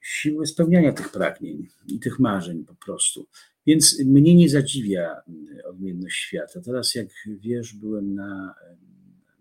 siły 0.00 0.46
spełniania 0.46 0.92
tych 0.92 1.08
pragnień 1.12 1.68
i 1.86 1.98
tych 2.00 2.18
marzeń 2.18 2.64
po 2.64 2.74
prostu. 2.74 3.28
Więc 3.66 4.04
mnie 4.04 4.34
nie 4.34 4.48
zadziwia 4.48 5.16
odmienność 5.64 6.16
świata. 6.16 6.60
Teraz, 6.60 6.94
jak 6.94 7.08
wiesz, 7.26 7.74
byłem 7.74 8.14
na, 8.14 8.54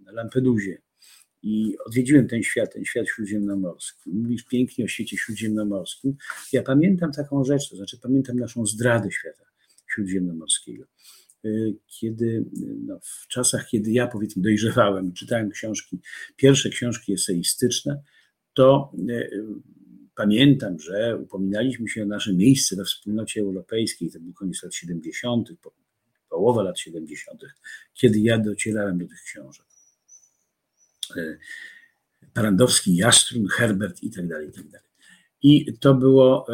na 0.05 0.11
Lampedusie 0.11 0.77
i 1.43 1.75
odwiedziłem 1.85 2.27
ten 2.27 2.43
świat, 2.43 2.73
ten 2.73 2.85
świat 2.85 3.07
śródziemnomorski. 3.07 4.09
Mówisz 4.09 4.43
pięknie 4.43 4.85
o 4.85 4.87
świecie 4.87 5.17
śródziemnomorskim. 5.17 6.15
Ja 6.53 6.63
pamiętam 6.63 7.11
taką 7.11 7.43
rzecz, 7.43 7.69
to 7.69 7.75
znaczy 7.75 7.97
pamiętam 8.01 8.39
naszą 8.39 8.65
zdradę 8.65 9.11
świata 9.11 9.45
śródziemnomorskiego. 9.87 10.85
Kiedy 11.87 12.45
no, 12.85 12.99
w 13.03 13.27
czasach, 13.27 13.67
kiedy 13.67 13.91
ja 13.91 14.07
powiedzmy 14.07 14.43
dojrzewałem, 14.43 15.13
czytałem 15.13 15.49
książki, 15.49 15.99
pierwsze 16.35 16.69
książki 16.69 17.13
eseistyczne, 17.13 18.01
to 18.53 18.93
Pamiętam, 20.15 20.79
że 20.79 21.17
upominaliśmy 21.17 21.87
się 21.87 22.03
o 22.03 22.05
nasze 22.05 22.33
miejsce 22.33 22.75
we 22.75 22.83
wspólnocie 22.83 23.41
europejskiej, 23.41 24.11
to 24.11 24.19
był 24.19 24.33
koniec 24.33 24.63
lat 24.63 24.75
70., 24.75 25.49
połowa 26.29 26.63
lat 26.63 26.79
70., 26.79 27.41
kiedy 27.93 28.19
ja 28.19 28.39
docierałem 28.39 28.97
do 28.97 29.07
tych 29.07 29.21
książek. 29.21 29.65
E, 31.17 31.37
Parandowski, 32.33 32.95
Jastrun, 32.95 33.47
Herbert 33.47 34.03
i 34.03 34.11
tak 34.11 34.27
dalej, 34.27 34.49
i 34.49 34.51
tak 34.51 34.67
dalej. 34.67 34.87
I 35.41 35.77
to 35.77 35.93
było, 35.93 36.47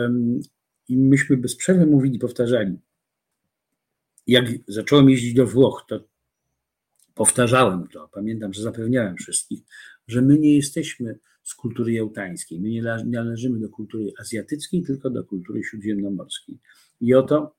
i 0.88 0.98
myśmy 0.98 1.38
bez 1.38 1.56
przerwy 1.56 1.86
mówili, 1.86 2.20
powtarzali. 2.20 2.80
Jak 4.27 4.46
zacząłem 4.68 5.10
jeździć 5.10 5.34
do 5.34 5.48
Włoch, 5.48 5.86
to 5.88 6.03
powtarzałem 7.13 7.88
to. 7.88 8.10
Pamiętam, 8.13 8.53
że 8.53 8.62
zapewniałem 8.62 9.18
wszystkich, 9.18 9.63
że 10.08 10.22
my 10.22 10.39
nie 10.39 10.56
jesteśmy 10.56 11.20
z 11.43 11.55
kultury 11.55 11.93
jałtańskiej. 11.93 12.60
My 12.60 12.69
nie 12.69 12.81
należymy 13.05 13.60
do 13.60 13.69
kultury 13.69 14.13
azjatyckiej, 14.19 14.83
tylko 14.83 15.10
do 15.10 15.24
kultury 15.24 15.63
śródziemnomorskiej. 15.63 16.60
I 17.01 17.13
oto 17.13 17.55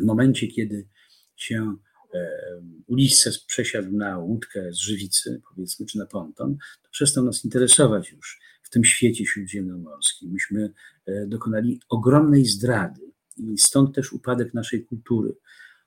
w 0.00 0.04
momencie, 0.04 0.46
kiedy 0.46 0.88
się 1.36 1.76
e, 2.14 2.30
Ulisses 2.86 3.44
przesiadł 3.44 3.96
na 3.96 4.18
łódkę 4.18 4.72
z 4.72 4.78
żywicy, 4.78 5.40
powiedzmy, 5.48 5.86
czy 5.86 5.98
na 5.98 6.06
ponton, 6.06 6.56
to 6.82 6.88
przestał 6.90 7.24
nas 7.24 7.44
interesować 7.44 8.12
już 8.12 8.40
w 8.62 8.70
tym 8.70 8.84
świecie 8.84 9.26
śródziemnomorskim. 9.26 10.32
Myśmy 10.32 10.72
e, 11.06 11.26
dokonali 11.26 11.80
ogromnej 11.88 12.44
zdrady 12.44 13.00
i 13.38 13.58
stąd 13.58 13.94
też 13.94 14.12
upadek 14.12 14.54
naszej 14.54 14.84
kultury. 14.84 15.34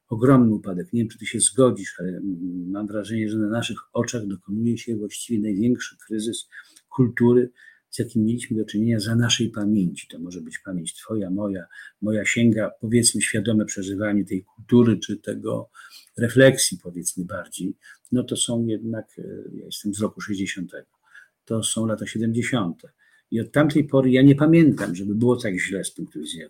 Ogromny 0.09 0.53
upadek. 0.53 0.93
Nie 0.93 1.01
wiem, 1.01 1.09
czy 1.09 1.19
ty 1.19 1.25
się 1.25 1.39
zgodzisz, 1.39 1.95
ale 1.99 2.21
mam 2.67 2.87
wrażenie, 2.87 3.29
że 3.29 3.37
na 3.37 3.49
naszych 3.49 3.77
oczach 3.93 4.27
dokonuje 4.27 4.77
się 4.77 4.95
właściwie 4.95 5.41
największy 5.41 5.95
kryzys 6.07 6.49
kultury, 6.89 7.51
z 7.89 7.99
jakim 7.99 8.23
mieliśmy 8.23 8.57
do 8.57 8.65
czynienia 8.65 8.99
za 8.99 9.15
naszej 9.15 9.49
pamięci. 9.49 10.07
To 10.07 10.19
może 10.19 10.41
być 10.41 10.59
pamięć 10.59 10.93
Twoja, 10.93 11.29
moja, 11.29 11.65
moja 12.01 12.25
sięga, 12.25 12.71
powiedzmy, 12.81 13.21
świadome 13.21 13.65
przeżywanie 13.65 14.25
tej 14.25 14.43
kultury, 14.43 14.97
czy 14.97 15.17
tego 15.17 15.69
refleksji, 16.17 16.77
powiedzmy 16.83 17.25
bardziej. 17.25 17.77
No 18.11 18.23
to 18.23 18.35
są 18.35 18.65
jednak, 18.65 19.05
e, 19.17 19.23
ja 19.53 19.65
jestem 19.65 19.93
z 19.93 20.01
roku 20.01 20.21
60., 20.21 20.71
to 21.45 21.63
są 21.63 21.85
lata 21.85 22.05
70. 22.05 22.81
I 23.31 23.39
od 23.39 23.51
tamtej 23.51 23.83
pory 23.83 24.11
ja 24.11 24.21
nie 24.21 24.35
pamiętam, 24.35 24.95
żeby 24.95 25.15
było 25.15 25.35
tak 25.35 25.59
źle 25.59 25.83
z 25.83 25.91
punktu 25.91 26.19
widzenia 26.19 26.49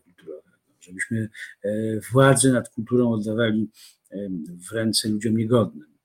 żebyśmy 0.85 1.29
e, 1.63 1.69
władzę 2.11 2.51
nad 2.51 2.69
kulturą 2.69 3.11
oddawali 3.11 3.69
e, 4.11 4.29
w 4.69 4.71
ręce 4.71 5.09
ludziom 5.09 5.37
niegodnym 5.37 5.95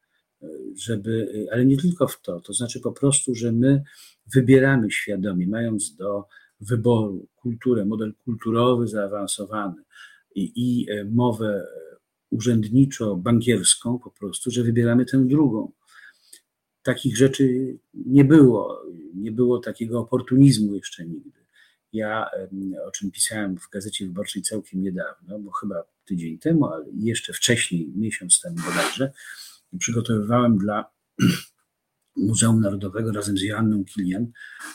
żeby, 0.76 1.46
ale 1.52 1.66
nie 1.66 1.76
tylko 1.76 2.08
w 2.08 2.20
to, 2.20 2.40
to 2.40 2.52
znaczy 2.52 2.80
po 2.80 2.92
prostu, 2.92 3.34
że 3.34 3.52
my 3.52 3.82
wybieramy 4.34 4.90
świadomie, 4.90 5.46
mając 5.46 5.96
do 5.96 6.24
wyboru 6.60 7.26
kulturę, 7.36 7.84
model 7.84 8.14
kulturowy 8.14 8.88
zaawansowany 8.88 9.82
i, 10.34 10.52
i 10.56 10.90
e, 10.90 11.04
mowę 11.04 11.66
urzędniczo-bankierską 12.30 13.98
po 13.98 14.10
prostu, 14.10 14.50
że 14.50 14.62
wybieramy 14.62 15.04
tę 15.04 15.26
drugą. 15.26 15.72
Takich 16.82 17.16
rzeczy 17.16 17.76
nie 17.94 18.24
było, 18.24 18.82
nie 19.14 19.32
było 19.32 19.58
takiego 19.58 20.00
oportunizmu 20.00 20.74
jeszcze 20.74 21.06
nigdy. 21.06 21.39
Ja, 21.92 22.30
o 22.86 22.90
czym 22.90 23.10
pisałem 23.10 23.56
w 23.56 23.68
Gazecie 23.72 24.06
Wyborczej 24.06 24.42
całkiem 24.42 24.82
niedawno, 24.82 25.38
bo 25.38 25.50
chyba 25.50 25.84
tydzień 26.04 26.38
temu, 26.38 26.66
ale 26.66 26.84
jeszcze 26.94 27.32
wcześniej, 27.32 27.92
miesiąc 27.96 28.40
temu 28.40 28.56
bodajże, 28.56 29.12
przygotowywałem 29.78 30.58
dla 30.58 30.84
Muzeum 32.16 32.60
Narodowego 32.60 33.12
razem 33.12 33.38
z 33.38 33.42
Joanną 33.42 33.84
Kilian, 33.84 34.26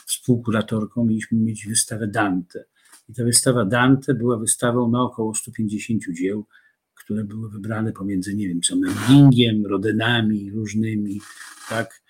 współkuratorką, 0.06 1.04
mieliśmy 1.04 1.38
mieć 1.38 1.66
wystawę 1.66 2.06
Dante. 2.06 2.64
I 3.08 3.14
ta 3.14 3.24
wystawa 3.24 3.64
Dante 3.64 4.14
była 4.14 4.38
wystawą 4.38 4.90
na 4.90 5.02
około 5.02 5.34
150 5.34 6.02
dzieł, 6.12 6.46
które 6.94 7.24
były 7.24 7.50
wybrane 7.50 7.92
pomiędzy, 7.92 8.34
nie 8.34 8.48
wiem, 8.48 8.60
co 8.60 8.76
Memlingiem, 8.76 9.66
Rodenami 9.66 10.50
różnymi, 10.50 11.20
tak, 11.68 12.02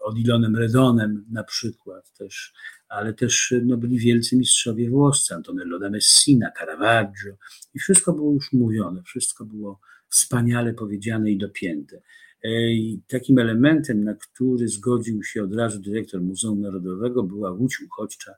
Odilonem 0.00 0.56
Redonem 0.56 1.24
na 1.30 1.44
przykład 1.44 2.12
też, 2.12 2.52
ale 2.88 3.14
też 3.14 3.54
no, 3.64 3.76
byli 3.76 3.98
wielcy 3.98 4.36
mistrzowie 4.36 4.90
włoscy, 4.90 5.34
Antonello 5.34 5.78
da 5.78 5.90
Messina, 5.90 6.50
Caravaggio 6.58 7.36
i 7.74 7.78
wszystko 7.78 8.12
było 8.12 8.32
już 8.32 8.52
mówione, 8.52 9.02
wszystko 9.02 9.44
było 9.44 9.80
wspaniale 10.08 10.74
powiedziane 10.74 11.30
i 11.30 11.38
dopięte. 11.38 12.02
E, 12.44 12.72
I 12.72 13.02
takim 13.08 13.38
elementem, 13.38 14.04
na 14.04 14.14
który 14.14 14.68
zgodził 14.68 15.22
się 15.22 15.42
od 15.42 15.54
razu 15.54 15.80
dyrektor 15.80 16.20
Muzeum 16.20 16.60
Narodowego, 16.60 17.22
była 17.22 17.52
łódź 17.52 17.80
uchodźcza 17.80 18.34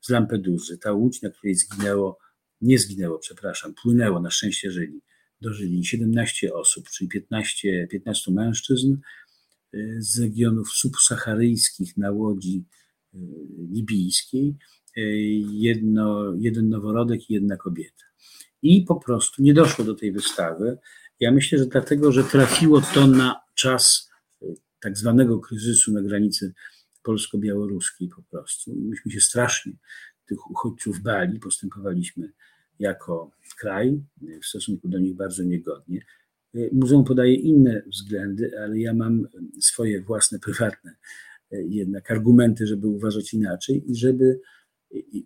z 0.00 0.10
Lampeduzy. 0.10 0.78
Ta 0.78 0.92
łódź, 0.92 1.22
na 1.22 1.30
której 1.30 1.54
zginęło, 1.54 2.18
nie 2.60 2.78
zginęło, 2.78 3.18
przepraszam, 3.18 3.74
płynęło, 3.82 4.20
na 4.20 4.30
szczęście 4.30 4.70
żyli, 4.70 5.00
dożyli 5.40 5.84
17 5.84 6.54
osób, 6.54 6.88
czyli 6.88 7.08
15, 7.08 7.86
15 7.90 8.32
mężczyzn 8.32 8.92
e, 8.92 8.98
z 9.98 10.20
regionów 10.20 10.70
subsaharyjskich 10.70 11.96
na 11.96 12.10
łodzi 12.10 12.64
e, 13.14 13.18
libijskiej, 13.72 14.56
jedno, 15.52 16.34
jeden 16.38 16.68
noworodek 16.68 17.30
i 17.30 17.34
jedna 17.34 17.56
kobieta. 17.56 18.04
I 18.62 18.82
po 18.82 18.96
prostu 18.96 19.42
nie 19.42 19.54
doszło 19.54 19.84
do 19.84 19.94
tej 19.94 20.12
wystawy. 20.12 20.78
Ja 21.20 21.32
myślę, 21.32 21.58
że 21.58 21.66
dlatego, 21.66 22.12
że 22.12 22.24
trafiło 22.24 22.80
to 22.80 23.06
na 23.06 23.40
czas 23.54 24.10
y, 24.42 24.54
tak 24.80 24.98
zwanego 24.98 25.38
kryzysu 25.38 25.92
na 25.92 26.02
granicy 26.02 26.54
polsko-białoruskiej 27.02 28.08
po 28.08 28.22
prostu. 28.22 28.74
Myśmy 28.76 29.12
się 29.12 29.20
strasznie 29.20 29.72
tych 30.26 30.50
uchodźców 30.50 31.00
bali, 31.00 31.40
postępowaliśmy 31.40 32.32
jako 32.78 33.30
kraj 33.58 34.02
y, 34.22 34.40
w 34.40 34.46
stosunku 34.46 34.88
do 34.88 34.98
nich 34.98 35.16
bardzo 35.16 35.42
niegodnie. 35.42 36.00
Y, 36.56 36.70
muzeum 36.72 37.04
podaje 37.04 37.34
inne 37.34 37.82
względy, 37.86 38.50
ale 38.60 38.78
ja 38.78 38.94
mam 38.94 39.28
swoje 39.60 40.02
własne, 40.02 40.38
prywatne 40.38 40.94
jednak 41.50 42.10
argumenty, 42.10 42.66
żeby 42.66 42.86
uważać 42.86 43.34
inaczej 43.34 43.90
i 43.90 43.96
żeby 43.96 44.40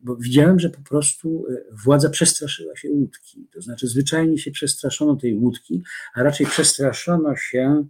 bo 0.03 0.17
widziałem, 0.17 0.61
że 0.61 0.71
po 0.71 0.81
prostu 0.83 1.47
e, 1.49 1.75
władza 1.85 2.11
przestraszyła 2.11 2.77
się 2.77 2.91
łódki. 2.91 3.49
To 3.53 3.63
znaczy, 3.63 3.89
zwyczajnie 3.89 4.39
się 4.39 4.51
przestraszono 4.51 5.17
tej 5.17 5.35
łódki, 5.35 5.83
a 6.15 6.23
raczej 6.23 6.47
przestraszono 6.47 7.37
się 7.37 7.87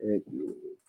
e, 0.00 0.04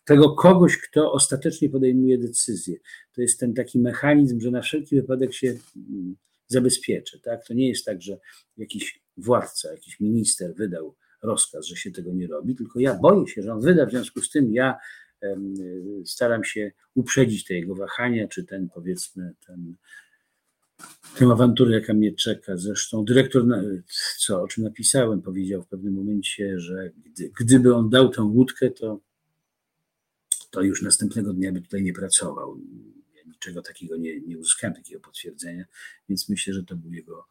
tego 0.06 0.36
kogoś, 0.36 0.77
kto 0.77 1.12
ostatecznie 1.12 1.70
podejmuje 1.70 2.18
decyzję. 2.18 2.77
To 3.15 3.22
jest 3.22 3.39
ten 3.39 3.53
taki 3.53 3.79
mechanizm, 3.79 4.39
że 4.39 4.51
na 4.51 4.62
wszelki 4.62 4.96
wypadek 4.96 5.34
się 5.34 5.48
mm, 5.75 6.15
zabezpieczy. 6.48 7.20
Tak? 7.20 7.46
To 7.46 7.53
nie 7.53 7.70
jest 7.70 7.86
tak, 7.86 8.01
że 8.01 8.18
jakiś 8.58 9.01
władca, 9.18 9.72
jakiś 9.72 10.00
minister 10.00 10.56
wydał 10.56 10.96
rozkaz, 11.21 11.65
że 11.65 11.75
się 11.75 11.91
tego 11.91 12.13
nie 12.13 12.27
robi, 12.27 12.55
tylko 12.55 12.79
ja 12.79 12.95
boję 12.95 13.27
się, 13.27 13.41
że 13.41 13.53
on 13.53 13.61
wyda, 13.61 13.85
w 13.85 13.89
związku 13.91 14.21
z 14.21 14.29
tym 14.29 14.53
ja 14.53 14.77
staram 16.05 16.43
się 16.43 16.71
uprzedzić 16.95 17.45
te 17.45 17.53
jego 17.53 17.75
wahania, 17.75 18.27
czy 18.27 18.43
ten 18.43 18.69
powiedzmy, 18.69 19.33
ten 19.47 19.75
tę 21.17 21.25
awanturę, 21.25 21.71
jaka 21.71 21.93
mnie 21.93 22.15
czeka. 22.15 22.57
Zresztą 22.57 23.05
dyrektor, 23.05 23.45
co, 24.17 24.41
o 24.41 24.47
czym 24.47 24.63
napisałem, 24.63 25.21
powiedział 25.21 25.63
w 25.63 25.67
pewnym 25.67 25.93
momencie, 25.93 26.59
że 26.59 26.89
gdy, 27.05 27.31
gdyby 27.39 27.75
on 27.75 27.89
dał 27.89 28.09
tę 28.09 28.21
łódkę, 28.21 28.71
to, 28.71 28.99
to 30.51 30.61
już 30.61 30.81
następnego 30.81 31.33
dnia 31.33 31.51
by 31.51 31.61
tutaj 31.61 31.83
nie 31.83 31.93
pracował. 31.93 32.59
Ja 33.15 33.23
niczego 33.31 33.61
takiego 33.61 33.97
nie, 33.97 34.21
nie 34.21 34.38
uzyskałem, 34.38 34.75
takiego 34.75 35.01
potwierdzenia, 35.01 35.65
więc 36.09 36.29
myślę, 36.29 36.53
że 36.53 36.63
to 36.63 36.75
był 36.75 36.93
jego 36.93 37.27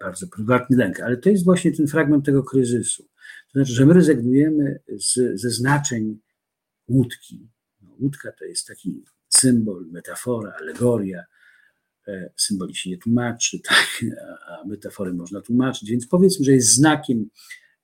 bardzo 0.00 0.26
prywatny 0.26 0.76
lęk. 0.76 1.00
Ale 1.00 1.16
to 1.16 1.30
jest 1.30 1.44
właśnie 1.44 1.72
ten 1.72 1.86
fragment 1.86 2.24
tego 2.24 2.42
kryzysu. 2.42 3.08
To 3.52 3.58
znaczy, 3.58 3.72
że 3.72 3.86
my 3.86 3.94
rezygnujemy 3.94 4.80
z, 4.88 5.40
ze 5.40 5.50
znaczeń 5.50 6.18
łódki. 6.88 7.48
No, 7.82 7.90
łódka 8.00 8.32
to 8.32 8.44
jest 8.44 8.66
taki 8.66 9.04
symbol, 9.28 9.86
metafora, 9.90 10.52
alegoria. 10.60 11.24
E, 12.08 12.30
symboli 12.36 12.74
się 12.74 12.90
nie 12.90 12.98
tłumaczy, 12.98 13.60
tak, 13.68 14.04
a 14.48 14.64
metafory 14.66 15.14
można 15.14 15.40
tłumaczyć, 15.40 15.90
więc 15.90 16.06
powiedzmy, 16.06 16.44
że 16.44 16.52
jest 16.52 16.68
znakiem 16.68 17.30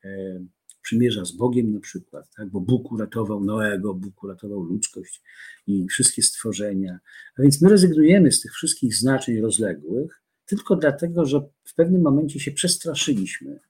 e, 0.04 0.44
przymierza 0.82 1.24
z 1.24 1.32
Bogiem 1.32 1.74
na 1.74 1.80
przykład, 1.80 2.34
tak? 2.36 2.48
bo 2.50 2.60
Bóg 2.60 2.92
uratował 2.92 3.44
Noego, 3.44 3.94
Bóg 3.94 4.22
uratował 4.22 4.62
ludzkość 4.62 5.22
i 5.66 5.86
wszystkie 5.88 6.22
stworzenia. 6.22 6.98
A 7.38 7.42
więc 7.42 7.62
my 7.62 7.68
rezygnujemy 7.68 8.32
z 8.32 8.40
tych 8.40 8.52
wszystkich 8.52 8.94
znaczeń 8.94 9.40
rozległych, 9.40 10.22
tylko 10.46 10.76
dlatego, 10.76 11.24
że 11.24 11.40
w 11.64 11.74
pewnym 11.74 12.02
momencie 12.02 12.40
się 12.40 12.52
przestraszyliśmy, 12.52 13.60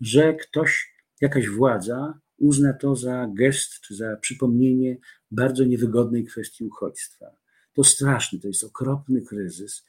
że 0.00 0.34
ktoś, 0.34 0.89
jakaś 1.20 1.48
władza 1.48 2.20
uzna 2.38 2.72
to 2.72 2.96
za 2.96 3.30
gest 3.34 3.80
czy 3.80 3.94
za 3.94 4.16
przypomnienie 4.16 4.96
bardzo 5.30 5.64
niewygodnej 5.64 6.24
kwestii 6.24 6.64
uchodźstwa. 6.64 7.36
To 7.72 7.84
straszny, 7.84 8.38
to 8.38 8.48
jest 8.48 8.64
okropny 8.64 9.22
kryzys. 9.22 9.84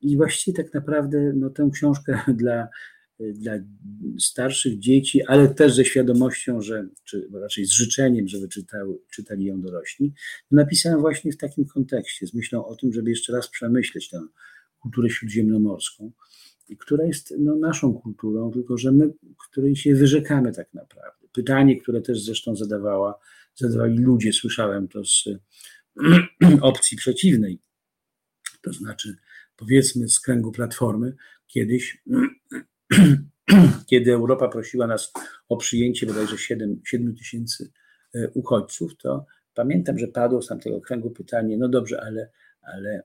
I 0.00 0.16
właściwie 0.16 0.64
tak 0.64 0.74
naprawdę 0.74 1.32
no, 1.36 1.50
tę 1.50 1.70
książkę 1.72 2.20
dla 2.42 2.68
dla 3.34 3.52
starszych 4.18 4.78
dzieci, 4.78 5.22
ale 5.22 5.48
też 5.48 5.74
ze 5.74 5.84
świadomością, 5.84 6.60
że, 6.60 6.88
czy 7.04 7.28
raczej 7.32 7.64
z 7.64 7.70
życzeniem, 7.70 8.28
żeby 8.28 8.48
czytały, 8.48 8.98
czytali 9.10 9.44
ją 9.44 9.60
dorośli, 9.60 10.12
napisałem 10.50 11.00
właśnie 11.00 11.32
w 11.32 11.36
takim 11.36 11.64
kontekście, 11.64 12.26
z 12.26 12.34
myślą 12.34 12.66
o 12.66 12.76
tym, 12.76 12.92
żeby 12.92 13.10
jeszcze 13.10 13.32
raz 13.32 13.48
przemyśleć 13.48 14.08
tę 14.08 14.20
kulturę 14.80 15.10
śródziemnomorską, 15.10 16.12
która 16.76 17.04
jest 17.04 17.34
no, 17.38 17.56
naszą 17.56 17.94
kulturą, 17.94 18.50
tylko 18.50 18.78
że 18.78 18.92
my, 18.92 19.12
której 19.50 19.76
się 19.76 19.94
wyrzekamy 19.94 20.52
tak 20.52 20.74
naprawdę. 20.74 21.28
Pytanie, 21.32 21.80
które 21.80 22.00
też 22.00 22.24
zresztą 22.24 22.56
zadawała, 22.56 23.18
zadawali 23.54 23.98
ludzie, 23.98 24.32
słyszałem 24.32 24.88
to 24.88 25.04
z 25.04 25.24
opcji 26.60 26.96
przeciwnej, 26.96 27.58
to 28.62 28.72
znaczy 28.72 29.16
powiedzmy 29.56 30.08
z 30.08 30.20
kręgu 30.20 30.52
Platformy, 30.52 31.16
kiedyś 31.46 32.02
kiedy 33.90 34.12
Europa 34.12 34.48
prosiła 34.48 34.86
nas 34.86 35.12
o 35.48 35.56
przyjęcie 35.56 36.06
bodajże 36.06 36.38
7, 36.38 36.80
7 36.84 37.16
tysięcy 37.16 37.70
e, 38.14 38.30
uchodźców, 38.34 38.96
to 38.96 39.26
pamiętam, 39.54 39.98
że 39.98 40.08
padło 40.08 40.42
z 40.42 40.46
tamtego 40.46 40.80
kręgu 40.80 41.10
pytanie, 41.10 41.58
no 41.58 41.68
dobrze, 41.68 42.00
ale, 42.00 42.30
ale 42.62 43.02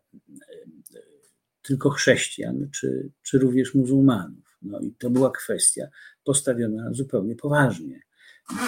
tylko 1.68 1.90
chrześcijan, 1.90 2.70
czy, 2.72 3.10
czy 3.24 3.40
również 3.40 3.74
muzułmanów? 3.76 4.58
No 4.62 4.80
i 4.80 4.92
to 4.92 5.10
była 5.10 5.32
kwestia 5.32 5.88
postawiona 6.24 6.94
zupełnie 6.94 7.36
poważnie. 7.36 8.02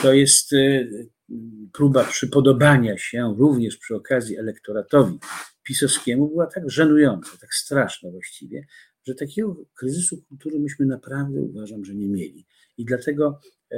To 0.01 0.13
jest 0.13 0.53
e, 0.53 0.87
próba 1.73 2.03
przypodobania 2.03 2.97
się 2.97 3.35
również 3.37 3.77
przy 3.77 3.95
okazji 3.95 4.37
elektoratowi 4.37 5.19
pisowskiemu 5.67 6.27
była 6.27 6.47
tak 6.47 6.69
żenująca, 6.69 7.37
tak 7.41 7.53
straszna 7.53 8.11
właściwie, 8.11 8.65
że 9.07 9.15
takiego 9.15 9.65
kryzysu 9.75 10.21
kultury 10.21 10.59
myśmy 10.59 10.85
naprawdę 10.85 11.41
uważam, 11.41 11.85
że 11.85 11.95
nie 11.95 12.07
mieli. 12.07 12.45
I 12.77 12.85
dlatego 12.85 13.39
e, 13.71 13.77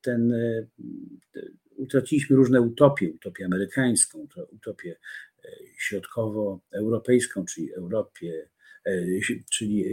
ten, 0.00 0.32
e, 0.32 0.66
utraciliśmy 1.76 2.36
różne 2.36 2.60
utopie, 2.60 3.12
utopię 3.12 3.44
amerykańską, 3.44 4.28
to 4.34 4.44
utopię 4.44 4.96
e, 5.44 5.48
środkowoeuropejską, 5.78 7.44
czyli 7.44 7.74
Europie, 7.74 8.48
czyli 9.52 9.84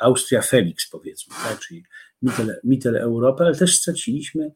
Austria 0.00 0.42
Felix 0.42 0.88
powiedzmy, 0.90 1.34
tak? 1.42 1.58
czyli 1.58 1.84
Mittel, 2.22 2.60
Mittel 2.64 2.96
Europa, 2.96 3.44
ale 3.44 3.56
też 3.56 3.76
straciliśmy 3.76 4.52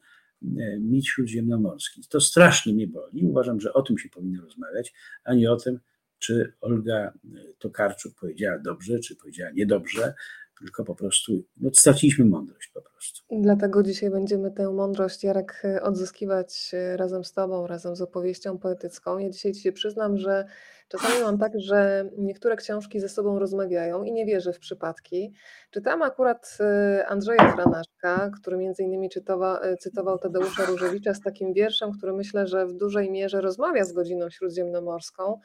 mit 0.79 1.07
śródziemnomorski. 1.07 2.01
To 2.09 2.21
strasznie 2.21 2.73
mnie 2.73 2.87
boli. 2.87 3.25
Uważam, 3.25 3.61
że 3.61 3.73
o 3.73 3.81
tym 3.81 3.97
się 3.97 4.09
powinno 4.09 4.43
rozmawiać, 4.43 4.93
a 5.23 5.33
nie 5.33 5.51
o 5.51 5.55
tym, 5.55 5.79
czy 6.19 6.53
Olga 6.61 6.97
e, 6.97 7.13
Tokarczuk 7.59 8.15
powiedziała 8.19 8.59
dobrze, 8.59 8.99
czy 8.99 9.15
powiedziała 9.15 9.51
niedobrze, 9.51 10.13
tylko 10.59 10.83
po 10.83 10.95
prostu 10.95 11.31
no, 11.57 11.69
straciliśmy 11.73 12.25
mądrość 12.25 12.71
po 12.73 12.81
prostu. 12.81 13.21
Dlatego 13.31 13.83
dzisiaj 13.83 14.09
będziemy 14.09 14.51
tę 14.51 14.71
mądrość, 14.71 15.23
Jarek, 15.23 15.61
e, 15.63 15.83
odzyskiwać 15.83 16.71
e, 16.73 16.97
razem 16.97 17.23
z 17.23 17.33
Tobą, 17.33 17.67
razem 17.67 17.95
z 17.95 18.01
opowieścią 18.01 18.57
poetycką. 18.57 19.17
Ja 19.17 19.29
dzisiaj 19.29 19.53
Ci 19.53 19.61
się 19.61 19.71
przyznam, 19.71 20.17
że 20.17 20.45
czasami 20.87 21.23
mam 21.23 21.37
tak, 21.37 21.51
że 21.55 22.09
niektóre 22.17 22.55
książki 22.55 22.99
ze 22.99 23.09
sobą 23.09 23.39
rozmawiają 23.39 24.03
i 24.03 24.11
nie 24.11 24.25
wierzę 24.25 24.53
w 24.53 24.59
przypadki. 24.59 25.33
Czytałam 25.71 26.01
akurat 26.01 26.57
Andrzeja 27.07 27.51
Franaszka, 27.51 28.31
który 28.41 28.57
między 28.57 28.83
innymi 28.83 29.09
czytowa, 29.09 29.61
cytował 29.79 30.17
Tadeusza 30.17 30.65
Różewicza 30.65 31.13
z 31.13 31.21
takim 31.21 31.53
wierszem, 31.53 31.91
który 31.91 32.13
myślę, 32.13 32.47
że 32.47 32.65
w 32.67 32.73
dużej 32.73 33.11
mierze 33.11 33.41
rozmawia 33.41 33.83
z 33.83 33.93
godziną 33.93 34.29
śródziemnomorską. 34.29 35.39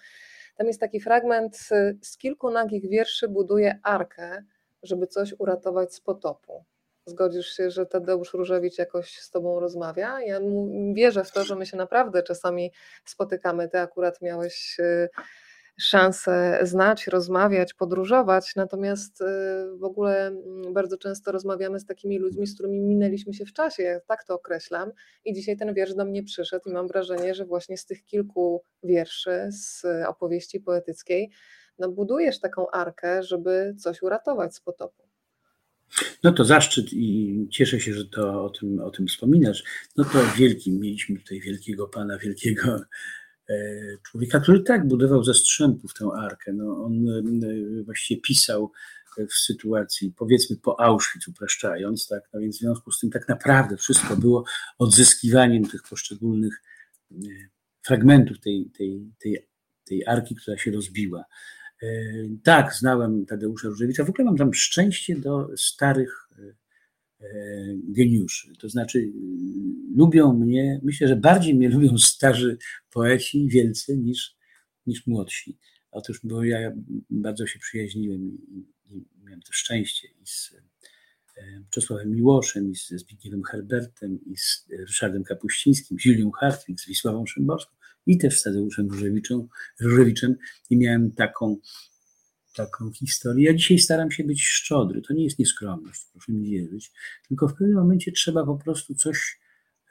Tam 0.57 0.67
jest 0.67 0.81
taki 0.81 1.01
fragment 1.01 1.59
z 2.03 2.19
kilku 2.19 2.51
nagich 2.51 2.89
wierszy 2.89 3.29
buduje 3.29 3.81
arkę, 3.83 4.45
żeby 4.83 5.07
coś 5.07 5.35
uratować 5.39 5.95
z 5.95 6.01
potopu. 6.01 6.65
Zgodzisz 7.07 7.47
się, 7.47 7.71
że 7.71 7.87
Tadeusz 7.87 8.35
Różewicz 8.35 8.79
jakoś 8.79 9.19
z 9.19 9.31
tobą 9.31 9.61
rozmawia? 9.61 10.21
Ja 10.21 10.41
wierzę 10.95 11.25
w 11.25 11.33
to, 11.33 11.45
że 11.45 11.57
my 11.57 11.67
się 11.67 11.77
naprawdę 11.77 12.23
czasami 12.23 12.73
spotykamy. 13.05 13.69
Ty 13.69 13.79
akurat 13.79 14.21
miałeś 14.21 14.81
y, 14.81 15.09
szansę 15.81 16.59
znać, 16.63 17.07
rozmawiać, 17.07 17.75
podróżować, 17.75 18.53
natomiast 18.57 19.21
y, 19.21 19.25
w 19.77 19.85
ogóle 19.85 20.27
mm, 20.27 20.73
bardzo 20.73 20.97
często 20.99 21.33
rozmawiamy 21.33 21.81
z 21.81 21.87
takimi 21.87 22.19
ludźmi, 22.19 22.47
z 22.47 22.55
którymi 22.55 22.81
minęliśmy 22.81 23.35
się 23.35 23.45
w 23.45 23.53
czasie, 23.53 23.83
ja 23.83 24.01
tak 24.01 24.25
to 24.25 24.35
określam. 24.35 24.93
I 25.25 25.33
dzisiaj 25.35 25.57
ten 25.57 25.75
wiersz 25.75 25.95
do 25.95 26.05
mnie 26.05 26.23
przyszedł 26.23 26.71
i 26.71 26.73
mam 26.73 26.89
wrażenie, 26.89 27.35
że 27.35 27.45
właśnie 27.45 27.77
z 27.77 27.87
tych 27.87 28.05
kilku 28.05 28.65
wierszy, 28.83 29.49
z 29.51 29.85
opowieści 30.09 30.61
poetyckiej, 30.61 31.31
no 31.79 31.91
budujesz 31.91 32.41
taką 32.41 32.71
arkę, 32.71 33.23
żeby 33.23 33.75
coś 33.79 34.03
uratować 34.03 34.55
z 34.55 34.61
potopu. 34.61 35.03
No 36.25 36.33
to 36.33 36.45
zaszczyt 36.45 36.93
i 36.93 37.49
cieszę 37.51 37.81
się, 37.81 37.95
że 37.95 38.05
to 38.05 38.45
o 38.45 38.51
tym, 38.51 38.81
o 38.81 38.91
tym 38.91 39.07
wspominasz. 39.07 39.65
No 39.97 40.05
to 40.05 40.19
wielkim, 40.37 40.81
mieliśmy 40.81 41.19
tutaj 41.19 41.41
wielkiego 41.41 41.89
pana, 41.89 42.19
wielkiego 42.19 42.81
E, 43.51 43.97
człowieka, 44.03 44.41
który 44.41 44.61
tak 44.61 44.89
budował 44.89 45.25
ze 45.25 45.35
strzępów 45.35 45.95
tę 45.95 46.09
arkę. 46.19 46.53
No, 46.53 46.85
on 46.85 47.09
e, 47.09 47.83
właściwie 47.85 48.21
pisał 48.21 48.73
w 49.29 49.35
sytuacji, 49.35 50.13
powiedzmy 50.17 50.57
po 50.57 50.81
Auschwitz 50.81 51.29
upraszczając, 51.29 52.09
tak? 52.09 52.23
no 52.33 52.41
więc 52.41 52.57
w 52.57 52.61
związku 52.61 52.93
z 52.93 53.01
tym 53.01 53.11
tak 53.11 53.29
naprawdę 53.29 53.77
wszystko 53.77 54.17
było 54.17 54.45
odzyskiwaniem 54.79 55.69
tych 55.69 55.83
poszczególnych 55.83 56.63
e, 57.13 57.17
fragmentów 57.83 58.41
tej, 58.41 58.71
tej, 58.79 59.13
tej, 59.19 59.47
tej 59.85 60.07
arki, 60.07 60.35
która 60.35 60.59
się 60.59 60.71
rozbiła. 60.71 61.25
Tak, 62.43 62.75
znałem 62.75 63.27
Tadeusza 63.27 63.69
Różewicza. 63.69 64.05
W 64.05 64.11
ogóle 64.11 64.25
mam 64.25 64.37
tam 64.37 64.55
szczęście 64.55 65.17
do 65.17 65.49
starych 65.57 66.29
E, 67.23 67.27
geniuszy. 67.89 68.53
To 68.59 68.69
znaczy, 68.69 69.13
lubią 69.97 70.33
mnie, 70.33 70.81
myślę, 70.83 71.09
że 71.09 71.17
bardziej 71.17 71.55
mnie 71.55 71.69
lubią 71.69 71.99
starzy 71.99 72.59
poeci 72.91 73.49
wielcy 73.49 73.97
niż, 73.97 74.37
niż 74.87 75.07
młodsi. 75.07 75.59
Otóż, 75.91 76.21
bo 76.25 76.45
ja 76.45 76.73
bardzo 77.11 77.47
się 77.47 77.59
przyjaźniłem 77.59 78.39
i, 78.87 79.05
miałem 79.25 79.43
to 79.43 79.53
szczęście 79.53 80.09
i 80.09 80.27
z 80.27 80.55
e, 81.37 81.43
Czesławem 81.71 82.11
Miłoszem, 82.11 82.71
i 82.71 82.77
z 82.77 82.89
Zbigniewem 82.89 83.43
Herbertem, 83.43 84.19
i 84.27 84.37
z 84.37 84.67
Ryszardem 84.71 85.25
Kapuścińskim, 85.25 85.99
z 86.01 86.05
Julią 86.05 86.31
Hartwig, 86.31 86.81
z 86.81 86.87
Wisławą 86.87 87.27
Szymborską 87.27 87.73
i 88.07 88.19
też 88.19 88.41
z 88.41 88.43
Tadeuszem 88.43 88.89
Różewiczem, 88.89 89.49
Różewiczem 89.81 90.37
i 90.71 90.77
miałem 90.77 91.13
taką 91.13 91.57
taką 92.55 92.93
historię. 92.93 93.47
Ja 93.47 93.55
dzisiaj 93.55 93.79
staram 93.79 94.11
się 94.11 94.25
być 94.25 94.47
szczodry. 94.47 95.03
To 95.03 95.15
nie 95.15 95.25
jest 95.25 95.39
nieskromność, 95.39 96.07
proszę 96.13 96.33
mi 96.33 96.51
wierzyć, 96.51 96.93
tylko 97.29 97.49
w 97.49 97.55
pewnym 97.55 97.77
momencie 97.77 98.13
trzeba 98.13 98.47
po 98.47 98.57
prostu 98.57 98.95
coś 98.95 99.41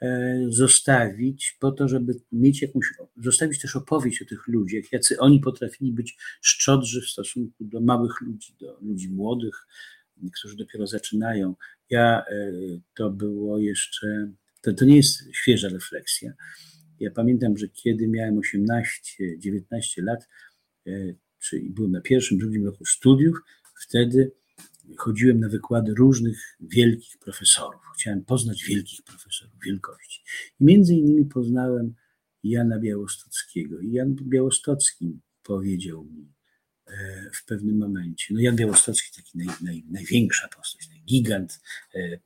e, 0.02 0.38
zostawić 0.48 1.56
po 1.60 1.72
to, 1.72 1.88
żeby 1.88 2.14
mieć 2.32 2.62
jakąś, 2.62 2.86
zostawić 3.16 3.60
też 3.60 3.76
opowieść 3.76 4.22
o 4.22 4.24
tych 4.24 4.48
ludziach, 4.48 4.92
jacy 4.92 5.18
oni 5.18 5.40
potrafili 5.40 5.92
być 5.92 6.16
szczodrzy 6.40 7.00
w 7.00 7.10
stosunku 7.10 7.64
do 7.64 7.80
małych 7.80 8.20
ludzi, 8.20 8.56
do 8.60 8.78
ludzi 8.82 9.10
młodych, 9.10 9.66
którzy 10.38 10.56
dopiero 10.56 10.86
zaczynają. 10.86 11.54
Ja, 11.90 12.24
e, 12.26 12.52
to 12.94 13.10
było 13.10 13.58
jeszcze, 13.58 14.32
to, 14.62 14.72
to 14.72 14.84
nie 14.84 14.96
jest 14.96 15.22
świeża 15.32 15.68
refleksja. 15.68 16.32
Ja 17.00 17.10
pamiętam, 17.10 17.56
że 17.56 17.68
kiedy 17.68 18.08
miałem 18.08 18.38
18-19 18.38 20.02
lat, 20.02 20.28
e, 20.86 20.90
czyli 21.38 21.70
byłem 21.70 21.90
na 21.92 22.00
pierwszym, 22.00 22.38
drugim 22.38 22.66
roku 22.66 22.84
studiów, 22.84 23.38
wtedy 23.80 24.32
chodziłem 24.96 25.40
na 25.40 25.48
wykłady 25.48 25.94
różnych 25.94 26.56
wielkich 26.60 27.18
profesorów. 27.18 27.80
Chciałem 27.94 28.24
poznać 28.24 28.64
wielkich 28.64 29.02
profesorów, 29.02 29.54
wielkości. 29.64 30.22
I 30.60 30.64
między 30.64 30.94
innymi 30.94 31.24
poznałem 31.24 31.94
Jana 32.42 32.78
Białostockiego. 32.78 33.80
I 33.80 33.92
Jan 33.92 34.14
Białostocki 34.14 35.20
powiedział 35.42 36.04
mi, 36.04 36.32
w 37.34 37.44
pewnym 37.44 37.78
momencie. 37.78 38.34
No 38.34 38.40
Jan 38.40 38.56
Białostocki, 38.56 39.10
taki 39.16 39.38
naj, 39.38 39.46
naj, 39.62 39.84
największa 39.90 40.48
postać, 40.48 40.88
gigant 41.06 41.60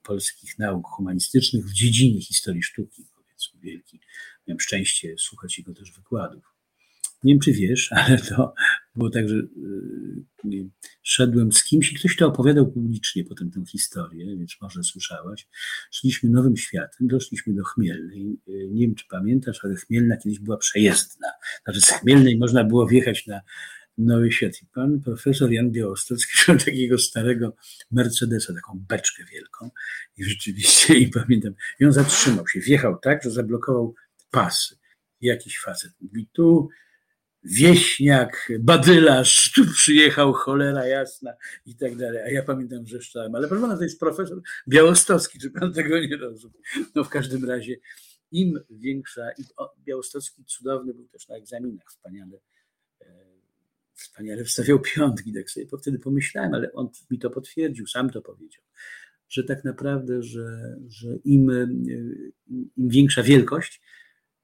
polskich 0.03 0.59
nauk 0.59 0.87
humanistycznych 0.87 1.65
w 1.67 1.73
dziedzinie 1.73 2.21
historii 2.21 2.63
sztuki, 2.63 3.07
powiedzmy 3.17 3.61
wielki. 3.61 4.01
Miałem 4.47 4.61
szczęście 4.61 5.15
słuchać 5.19 5.59
jego 5.59 5.75
też 5.75 5.93
wykładów. 5.93 6.55
Nie 7.25 7.33
wiem, 7.33 7.41
czy 7.41 7.53
wiesz, 7.53 7.93
ale 7.93 8.19
to 8.19 8.55
było 8.97 9.11
tak, 9.11 9.29
że 9.29 9.37
y, 9.37 10.69
szedłem 11.03 11.53
z 11.53 11.65
kimś 11.65 11.93
i 11.93 11.95
ktoś 11.95 12.17
to 12.17 12.27
opowiadał 12.27 12.73
publicznie 12.73 13.25
potem 13.25 13.51
tę 13.51 13.65
historię, 13.67 14.37
więc 14.37 14.57
może 14.61 14.83
słyszałaś. 14.83 15.49
Szliśmy 15.91 16.31
nowym 16.31 16.57
światem, 16.57 17.09
doszliśmy 17.09 17.55
do 17.55 17.65
Chmielnej. 17.65 18.37
Y, 18.49 18.69
nie 18.71 18.87
wiem, 18.87 18.95
czy 18.95 19.05
pamiętasz, 19.11 19.65
ale 19.65 19.75
Chmielna 19.75 20.17
kiedyś 20.17 20.39
była 20.39 20.57
przejezdna. 20.57 21.29
Znaczy 21.65 21.81
z 21.81 21.89
Chmielnej 21.91 22.39
można 22.39 22.65
było 22.65 22.87
wjechać 22.87 23.27
na 23.27 23.41
Nowy 23.99 24.33
Świat. 24.33 24.63
I 24.63 24.67
pan 24.67 25.01
profesor 25.01 25.53
Jan 25.53 25.71
Białostocki 25.71 26.33
miał 26.49 26.59
takiego 26.59 26.99
starego 26.99 27.57
Mercedesa, 27.91 28.55
taką 28.55 28.85
beczkę 28.89 29.25
wielką. 29.33 29.71
I 30.17 30.25
rzeczywiście, 30.25 30.95
i 30.95 31.09
pamiętam, 31.09 31.55
i 31.81 31.85
on 31.85 31.93
zatrzymał 31.93 32.49
się, 32.49 32.61
wjechał 32.61 32.99
tak, 33.03 33.23
że 33.23 33.31
zablokował 33.31 33.95
pasy. 34.35 34.77
Jakiś 35.21 35.59
facet 35.59 35.93
mówi, 36.01 36.29
tu 36.33 36.69
wieśniak, 37.45 38.53
badylarz, 38.61 39.53
tu 39.53 39.67
przyjechał, 39.67 40.33
cholera 40.33 40.87
jasna 40.87 41.35
i 41.67 41.77
tak 41.77 41.97
dalej. 41.97 42.23
A 42.23 42.31
ja 42.31 42.43
pamiętam, 42.43 42.87
że 42.87 43.03
szczałem, 43.03 43.35
ale 43.35 43.49
proszę 43.49 43.63
pana, 43.63 43.77
to 43.77 43.83
jest 43.83 44.01
profesor 44.01 44.43
Białostocki, 44.69 45.39
czy 45.39 45.51
pan 45.51 45.73
tego 45.73 46.01
nie 46.01 46.17
rozumie? 46.17 46.55
No 46.95 47.05
w 47.05 47.09
każdym 47.09 47.45
razie 47.45 47.77
im 48.31 48.61
większa, 48.71 49.31
i 49.39 49.43
Białostocki 49.85 50.45
cudowny 50.45 50.95
był 50.95 51.09
też 51.09 51.29
na 51.29 51.37
egzaminach, 51.37 51.87
wspaniale, 51.89 52.39
e, 53.01 53.07
wspaniale 53.95 54.45
wstawiał 54.45 54.81
piątki, 54.81 55.33
tak 55.33 55.51
sobie 55.51 55.67
wtedy 55.81 55.99
pomyślałem, 55.99 56.55
ale 56.55 56.73
on 56.73 56.89
mi 57.11 57.19
to 57.19 57.31
potwierdził, 57.31 57.87
sam 57.87 58.11
to 58.11 58.23
powiedział, 58.23 58.63
że 59.29 59.45
tak 59.45 59.65
naprawdę, 59.65 60.23
że, 60.23 60.77
że 60.89 61.09
im, 61.25 61.51
e, 61.51 61.67
im 62.77 62.89
większa 62.89 63.23
wielkość, 63.23 63.81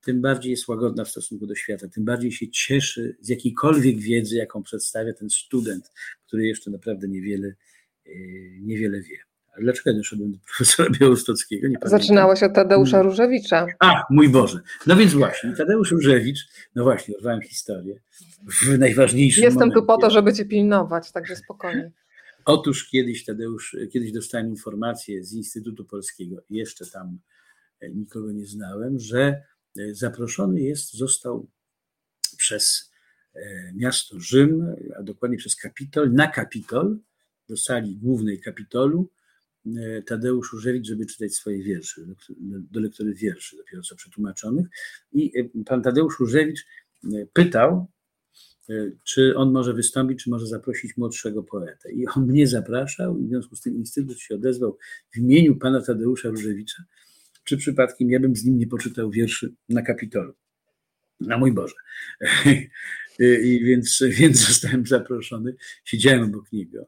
tym 0.04 0.20
bardziej 0.20 0.50
jest 0.50 0.68
łagodna 0.68 1.04
w 1.04 1.08
stosunku 1.08 1.46
do 1.46 1.54
świata, 1.54 1.88
tym 1.88 2.04
bardziej 2.04 2.32
się 2.32 2.48
cieszy 2.48 3.16
z 3.20 3.28
jakiejkolwiek 3.28 3.98
wiedzy, 3.98 4.36
jaką 4.36 4.62
przedstawia 4.62 5.12
ten 5.12 5.30
student, 5.30 5.92
który 6.26 6.46
jeszcze 6.46 6.70
naprawdę 6.70 7.08
niewiele, 7.08 7.48
e, 8.06 8.10
niewiele 8.60 9.00
wie. 9.00 9.18
A 9.56 9.60
dlaczego 9.60 9.90
ja 9.90 9.96
doszedłem 9.96 10.32
do 10.32 10.38
profesora 10.38 10.90
Białostockiego? 11.00 11.68
Nie 11.68 11.76
Zaczynało 11.84 12.36
się 12.36 12.46
od 12.46 12.54
Tadeusza 12.54 12.96
mm. 12.96 13.06
Różewicza. 13.10 13.66
A, 13.78 14.04
mój 14.10 14.28
Boże. 14.28 14.60
No 14.86 14.96
więc 14.96 15.12
właśnie, 15.14 15.52
Tadeusz 15.52 15.90
Różewicz, 15.90 16.38
no 16.74 16.84
właśnie, 16.84 17.16
urwałem 17.16 17.42
historię 17.42 18.00
w 18.46 18.78
najważniejszym 18.78 19.44
Jestem 19.44 19.60
momencie. 19.60 19.80
tu 19.80 19.86
po 19.86 19.98
to, 19.98 20.10
żeby 20.10 20.32
cię 20.32 20.44
pilnować, 20.44 21.12
także 21.12 21.36
spokojnie. 21.36 21.92
Otóż 22.44 22.88
kiedyś 22.88 23.24
Tadeusz, 23.24 23.76
kiedyś 23.92 24.12
dostałem 24.12 24.48
informację 24.48 25.24
z 25.24 25.32
Instytutu 25.32 25.84
Polskiego, 25.84 26.36
jeszcze 26.50 26.86
tam 26.86 27.18
e, 27.80 27.90
nikogo 27.90 28.32
nie 28.32 28.46
znałem, 28.46 28.98
że 28.98 29.42
zaproszony 29.92 30.60
jest, 30.60 30.94
został 30.94 31.46
przez 32.36 32.92
e, 33.34 33.72
miasto 33.74 34.20
Rzym, 34.20 34.66
a 34.98 35.02
dokładnie 35.02 35.38
przez 35.38 35.56
Kapitol, 35.56 36.12
na 36.12 36.26
Kapitol, 36.26 36.98
do 37.48 37.56
sali 37.56 37.96
głównej 37.96 38.40
Kapitolu, 38.40 39.10
e, 39.66 40.02
Tadeusz 40.02 40.52
Różewicz, 40.52 40.86
żeby 40.86 41.06
czytać 41.06 41.34
swoje 41.34 41.62
wiersze, 41.62 42.02
do 42.70 42.80
lektury 42.80 43.14
wierszy, 43.14 43.56
dopiero 43.56 43.82
co 43.82 43.96
przetłumaczonych. 43.96 44.66
I 45.12 45.32
pan 45.66 45.82
Tadeusz 45.82 46.20
Różewicz 46.20 46.66
pytał, 47.32 47.86
czy 49.04 49.36
on 49.36 49.52
może 49.52 49.74
wystąpić, 49.74 50.24
czy 50.24 50.30
może 50.30 50.46
zaprosić 50.46 50.96
młodszego 50.96 51.42
poetę. 51.42 51.92
I 51.92 52.06
on 52.06 52.26
mnie 52.26 52.46
zapraszał, 52.46 53.18
i 53.18 53.26
w 53.26 53.28
związku 53.28 53.56
z 53.56 53.60
tym 53.60 53.76
Instytut 53.76 54.18
się 54.18 54.34
odezwał 54.34 54.78
w 55.10 55.16
imieniu 55.16 55.56
pana 55.56 55.82
Tadeusza 55.82 56.28
Różewicza, 56.28 56.82
czy 57.44 57.56
przypadkiem 57.56 58.10
ja 58.10 58.20
bym 58.20 58.36
z 58.36 58.44
nim 58.44 58.58
nie 58.58 58.66
poczytał 58.66 59.10
wierszy 59.10 59.54
na 59.68 59.82
Kapitolu. 59.82 60.34
Na 61.20 61.38
mój 61.38 61.52
Boże. 61.52 61.74
I 63.18 63.60
więc, 63.64 64.02
więc 64.10 64.48
zostałem 64.48 64.86
zaproszony, 64.86 65.54
siedziałem 65.84 66.22
obok 66.22 66.52
niego, 66.52 66.86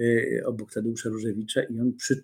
e, 0.00 0.46
obok 0.46 0.72
Tadeusza 0.72 1.08
Różewicza 1.08 1.62
i 1.62 1.80
on 1.80 1.92
przy, 1.92 2.22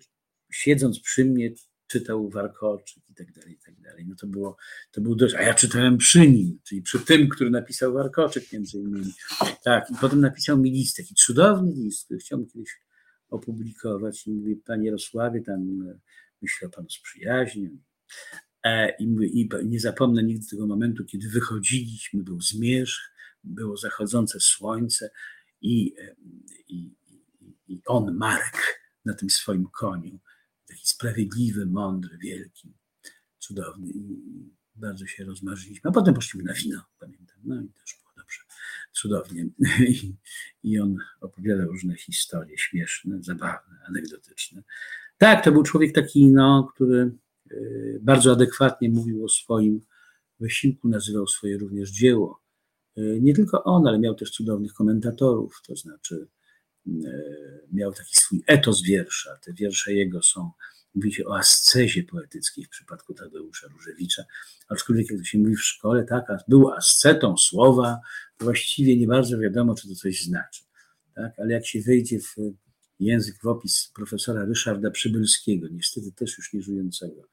siedząc 0.51 0.99
przy 0.99 1.25
mnie 1.25 1.51
czytał 1.87 2.29
Warkoczyk 2.29 3.09
i 3.09 3.13
tak 3.13 3.31
dalej, 3.31 3.53
i 3.53 3.57
tak 3.65 3.81
dalej. 3.81 4.05
No 4.07 4.15
to 4.15 4.27
było, 4.27 4.57
to 4.91 5.01
był 5.01 5.15
dość, 5.15 5.35
a 5.35 5.41
ja 5.41 5.53
czytałem 5.53 5.97
przy 5.97 6.29
nim, 6.29 6.59
czyli 6.63 6.81
przy 6.81 6.99
tym, 6.99 7.29
który 7.29 7.49
napisał 7.49 7.93
Warkoczyk 7.93 8.51
między 8.53 8.77
innymi. 8.77 9.11
Tak, 9.63 9.91
i 9.91 9.93
potem 10.01 10.21
napisał 10.21 10.57
mi 10.57 10.71
list, 10.71 10.97
taki 10.97 11.15
cudowny 11.15 11.71
list, 11.71 12.05
który 12.05 12.19
chciałbym 12.19 12.47
kiedyś 12.47 12.69
opublikować 13.29 14.27
i 14.27 14.31
mówi, 14.31 14.55
panie 14.55 14.85
Jarosławie, 14.85 15.41
tam 15.41 15.83
myślę 16.41 16.67
o 16.67 16.71
Panu 16.71 16.89
z 16.89 16.99
przyjaźnią. 16.99 17.69
E, 18.63 18.95
I, 18.99 19.07
mówię, 19.07 19.27
I 19.27 19.49
nie 19.65 19.79
zapomnę 19.79 20.23
nigdy 20.23 20.47
tego 20.47 20.67
momentu, 20.67 21.05
kiedy 21.05 21.29
wychodziliśmy, 21.29 22.23
był 22.23 22.41
zmierzch, 22.41 23.11
było 23.43 23.77
zachodzące 23.77 24.39
słońce 24.39 25.09
i, 25.61 25.95
e, 25.99 26.15
i, 26.67 26.95
i 27.67 27.81
on, 27.85 28.17
Marek, 28.17 28.85
na 29.05 29.13
tym 29.13 29.29
swoim 29.29 29.67
koniu, 29.67 30.19
taki 30.67 30.87
sprawiedliwy, 30.87 31.65
mądry, 31.65 32.17
wielki, 32.17 32.73
cudowny 33.39 33.89
i 33.89 34.19
bardzo 34.75 35.05
się 35.05 35.23
rozmarzyliśmy. 35.23 35.89
A 35.89 35.93
potem 35.93 36.13
poszliśmy 36.13 36.43
na 36.43 36.53
wino, 36.53 36.85
pamiętam, 36.99 37.37
no 37.43 37.61
i 37.61 37.69
też 37.69 37.97
było 38.01 38.13
dobrze, 38.17 38.39
cudownie. 38.91 39.49
I, 39.93 40.15
i 40.63 40.79
on 40.79 40.97
opowiadał 41.21 41.67
różne 41.67 41.95
historie 41.95 42.57
śmieszne, 42.57 43.17
zabawne, 43.23 43.79
anegdotyczne. 43.87 44.63
Tak, 45.17 45.43
to 45.43 45.51
był 45.51 45.63
człowiek 45.63 45.95
taki, 45.95 46.27
no, 46.27 46.71
który 46.75 47.11
y, 47.51 47.99
bardzo 48.01 48.31
adekwatnie 48.31 48.89
mówił 48.89 49.25
o 49.25 49.29
swoim 49.29 49.81
wysiłku, 50.39 50.87
nazywał 50.87 51.27
swoje 51.27 51.57
również 51.57 51.91
dzieło. 51.91 52.41
Y, 52.97 53.19
nie 53.21 53.33
tylko 53.33 53.63
on, 53.63 53.87
ale 53.87 53.99
miał 53.99 54.15
też 54.15 54.31
cudownych 54.31 54.73
komentatorów, 54.73 55.61
to 55.67 55.75
znaczy 55.75 56.27
y, 56.87 56.91
miał 57.71 57.93
taki 57.93 58.15
swój 58.15 58.43
etos 58.47 58.83
wiersza. 58.83 59.37
Te 59.45 59.53
wiersze 59.53 59.93
jego 59.93 60.21
są, 60.21 60.51
mówi 60.95 61.13
się 61.13 61.25
o 61.25 61.37
ascezie 61.37 62.03
poetyckiej 62.03 62.65
w 62.65 62.69
przypadku 62.69 63.13
Tadeusza 63.13 63.67
Różewicza, 63.67 64.23
aczkolwiek 64.69 65.11
jak 65.11 65.19
to 65.19 65.25
się 65.25 65.37
mówi 65.37 65.55
w 65.55 65.63
szkole, 65.63 66.03
tak, 66.03 66.25
był 66.47 66.71
ascetą 66.71 67.37
słowa, 67.37 67.99
właściwie 68.39 68.97
nie 68.97 69.07
bardzo 69.07 69.37
wiadomo, 69.37 69.75
czy 69.75 69.87
to 69.87 69.95
coś 69.95 70.21
znaczy. 70.21 70.63
Tak? 71.15 71.39
Ale 71.39 71.53
jak 71.53 71.65
się 71.65 71.81
wejdzie 71.81 72.19
w 72.19 72.35
język 72.99 73.35
w 73.43 73.47
opis 73.47 73.91
profesora 73.95 74.45
Ryszarda 74.45 74.91
Przybylskiego, 74.91 75.67
niestety 75.71 76.11
też 76.11 76.37
już 76.37 76.53
nieżyjącego, 76.53 77.27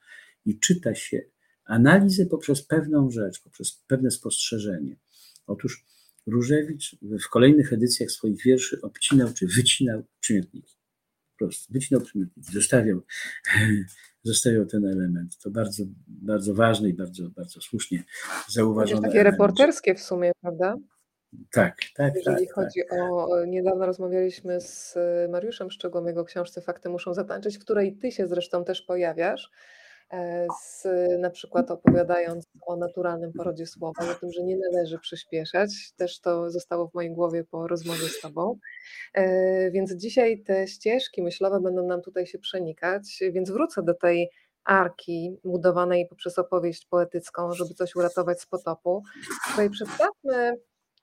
i 0.46 0.59
czyta 0.59 0.94
się 0.94 1.22
analizę 1.64 2.27
poprzez 2.27 2.62
pewną 2.62 3.11
rzecz, 3.11 3.42
poprzez 3.42 3.83
pewne 3.87 4.11
spostrzeżenie. 4.11 4.96
Otóż 5.46 5.85
Różewicz 6.27 6.96
w 7.03 7.29
kolejnych 7.29 7.72
edycjach 7.72 8.11
swoich 8.11 8.42
wierszy 8.42 8.81
obcinał 8.81 9.33
czy 9.33 9.46
wycinał 9.46 10.03
przymiotniki. 10.20 10.75
Po 11.33 11.44
prostu 11.44 11.72
wycinał 11.72 12.03
przymiotniki, 12.03 12.53
zostawiał, 12.53 13.01
zostawiał 14.22 14.66
ten 14.66 14.85
element. 14.85 15.38
To 15.38 15.51
bardzo, 15.51 15.85
bardzo 16.09 16.55
ważne 16.55 16.88
i 16.88 16.94
bardzo, 16.94 17.31
bardzo 17.31 17.61
słusznie 17.61 18.05
zauważone. 18.48 19.09
Takie 19.09 19.22
reporterskie 19.22 19.94
w 19.94 20.01
sumie, 20.01 20.33
prawda? 20.40 20.77
Tak, 21.53 21.77
tak. 21.97 22.14
Jeżeli 22.14 22.47
tak, 22.47 22.55
chodzi 22.55 22.81
tak. 22.90 22.99
o. 23.01 23.45
Niedawno 23.47 23.87
rozmawialiśmy 23.87 24.61
z 24.61 24.95
Mariuszem 25.31 25.71
Szczegłem, 25.71 26.07
jego 26.07 26.25
książce 26.25 26.61
Fakty 26.61 26.88
muszą 26.88 27.14
zatańczyć, 27.14 27.57
w 27.57 27.61
której 27.61 27.97
ty 27.97 28.12
się 28.12 28.27
zresztą 28.27 28.64
też 28.64 28.83
pojawiasz. 28.83 29.51
E, 30.12 30.47
z, 30.62 30.87
na 31.21 31.31
przykład 31.31 31.71
opowiadając 31.71 32.47
o 32.66 32.77
naturalnym 32.77 33.33
porodzie 33.33 33.66
słowa, 33.66 34.11
o 34.11 34.14
tym, 34.14 34.33
że 34.33 34.42
nie 34.42 34.57
należy 34.73 34.99
przyspieszać. 34.99 35.92
Też 35.97 36.21
to 36.21 36.51
zostało 36.51 36.88
w 36.88 36.95
mojej 36.95 37.14
głowie 37.14 37.45
po 37.45 37.68
rozmowie 37.68 38.09
z 38.09 38.21
Tobą. 38.21 38.59
E, 39.14 39.71
więc 39.71 39.95
dzisiaj 39.95 40.42
te 40.42 40.66
ścieżki 40.68 41.23
myślowe 41.23 41.61
będą 41.61 41.87
nam 41.87 42.03
tutaj 42.03 42.27
się 42.27 42.38
przenikać, 42.38 43.21
więc 43.33 43.51
wrócę 43.51 43.83
do 43.83 43.95
tej 43.95 44.31
arki 44.64 45.37
budowanej 45.45 46.07
poprzez 46.09 46.38
opowieść 46.38 46.87
poetycką, 46.87 47.53
żeby 47.53 47.75
coś 47.75 47.97
uratować 47.97 48.40
z 48.40 48.47
potopu. 48.47 49.03
Tutaj 49.51 49.71
przedstawmy 49.71 50.57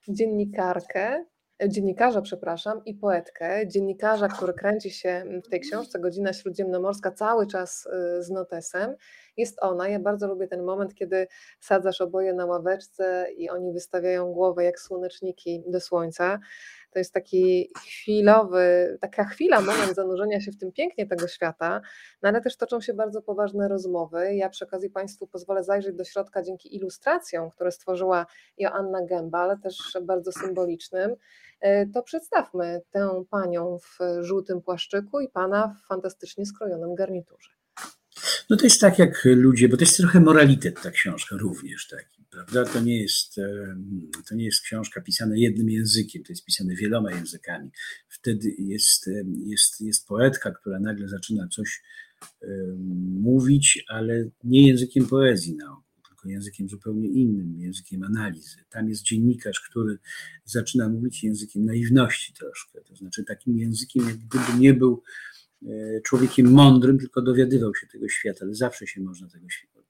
dziennikarkę, 0.08 1.24
dziennikarza, 1.68 2.22
przepraszam, 2.22 2.84
i 2.84 2.94
poetkę. 2.94 3.68
Dziennikarza, 3.68 4.28
który 4.28 4.52
kręci 4.52 4.90
się 4.90 5.24
w 5.44 5.48
tej 5.48 5.60
książce 5.60 5.98
Godzina 5.98 6.32
Śródziemnomorska 6.32 7.10
cały 7.10 7.46
czas 7.46 7.86
e, 7.86 8.22
z 8.22 8.30
notesem 8.30 8.94
jest 9.36 9.58
ona. 9.62 9.88
Ja 9.88 10.00
bardzo 10.00 10.28
lubię 10.28 10.48
ten 10.48 10.62
moment, 10.62 10.94
kiedy 10.94 11.26
sadzasz 11.60 12.00
oboje 12.00 12.32
na 12.32 12.46
ławeczce 12.46 13.26
i 13.36 13.50
oni 13.50 13.72
wystawiają 13.72 14.32
głowę 14.32 14.64
jak 14.64 14.80
słoneczniki 14.80 15.62
do 15.66 15.80
słońca. 15.80 16.38
To 16.90 16.98
jest 16.98 17.14
taki 17.14 17.70
chwilowy, 17.86 18.98
taka 19.00 19.24
chwila, 19.24 19.60
moment 19.60 19.94
zanurzenia 19.94 20.40
się 20.40 20.52
w 20.52 20.56
tym 20.56 20.72
pięknie 20.72 21.06
tego 21.06 21.28
świata, 21.28 21.80
no 22.22 22.28
ale 22.28 22.40
też 22.40 22.56
toczą 22.56 22.80
się 22.80 22.94
bardzo 22.94 23.22
poważne 23.22 23.68
rozmowy. 23.68 24.34
Ja 24.34 24.48
przy 24.48 24.64
okazji 24.64 24.90
Państwu 24.90 25.26
pozwolę 25.26 25.64
zajrzeć 25.64 25.96
do 25.96 26.04
środka 26.04 26.42
dzięki 26.42 26.76
ilustracjom, 26.76 27.50
które 27.50 27.72
stworzyła 27.72 28.26
Joanna 28.58 29.06
Gęba, 29.06 29.38
ale 29.38 29.58
też 29.58 29.98
bardzo 30.02 30.32
symbolicznym. 30.32 31.16
E, 31.60 31.86
to 31.86 32.02
przedstawmy 32.02 32.80
tę 32.90 33.24
panią 33.30 33.78
w 33.78 33.98
żółtym 34.20 34.62
płaszczyku 34.62 35.20
i 35.20 35.28
pana 35.28 35.68
w 35.68 35.86
fantastycznie 35.86 36.46
skrojonym 36.46 36.94
garniturze. 36.94 37.59
No 38.50 38.56
to 38.56 38.64
jest 38.64 38.80
tak 38.80 38.98
jak 38.98 39.24
ludzie, 39.24 39.68
bo 39.68 39.76
to 39.76 39.84
jest 39.84 39.96
trochę 39.96 40.20
moralitet 40.20 40.82
ta 40.82 40.90
książka 40.90 41.36
również 41.36 41.88
taki, 41.88 42.24
prawda? 42.30 42.64
To 42.64 42.80
nie 42.80 43.02
jest, 43.02 43.40
to 44.28 44.34
nie 44.34 44.44
jest 44.44 44.60
książka 44.60 45.00
pisana 45.00 45.36
jednym 45.36 45.70
językiem, 45.70 46.22
to 46.22 46.32
jest 46.32 46.44
pisane 46.44 46.74
wieloma 46.74 47.12
językami. 47.12 47.70
Wtedy 48.08 48.54
jest, 48.58 49.10
jest, 49.46 49.80
jest 49.80 50.06
poetka, 50.06 50.50
która 50.50 50.80
nagle 50.80 51.08
zaczyna 51.08 51.48
coś 51.48 51.82
mówić, 53.20 53.84
ale 53.88 54.30
nie 54.44 54.66
językiem 54.66 55.06
poezji 55.06 55.56
na 55.56 55.72
ogół, 55.72 55.84
tylko 56.08 56.28
językiem 56.28 56.68
zupełnie 56.68 57.08
innym, 57.08 57.60
językiem 57.60 58.02
analizy. 58.02 58.56
Tam 58.70 58.88
jest 58.88 59.02
dziennikarz, 59.02 59.60
który 59.60 59.98
zaczyna 60.44 60.88
mówić 60.88 61.24
językiem 61.24 61.64
naiwności 61.64 62.32
troszkę, 62.32 62.80
to 62.80 62.96
znaczy 62.96 63.24
takim 63.24 63.58
językiem, 63.58 64.08
jak 64.08 64.16
gdyby 64.16 64.58
nie 64.58 64.74
był 64.74 65.02
E, 65.02 65.29
człowiekiem 66.04 66.52
mądrym, 66.52 66.98
tylko 66.98 67.22
dowiadywał 67.22 67.74
się 67.74 67.86
tego 67.86 68.08
świata, 68.08 68.38
ale 68.42 68.54
zawsze 68.54 68.86
się 68.86 69.00
można 69.00 69.28
tego 69.28 69.50
świata, 69.50 69.80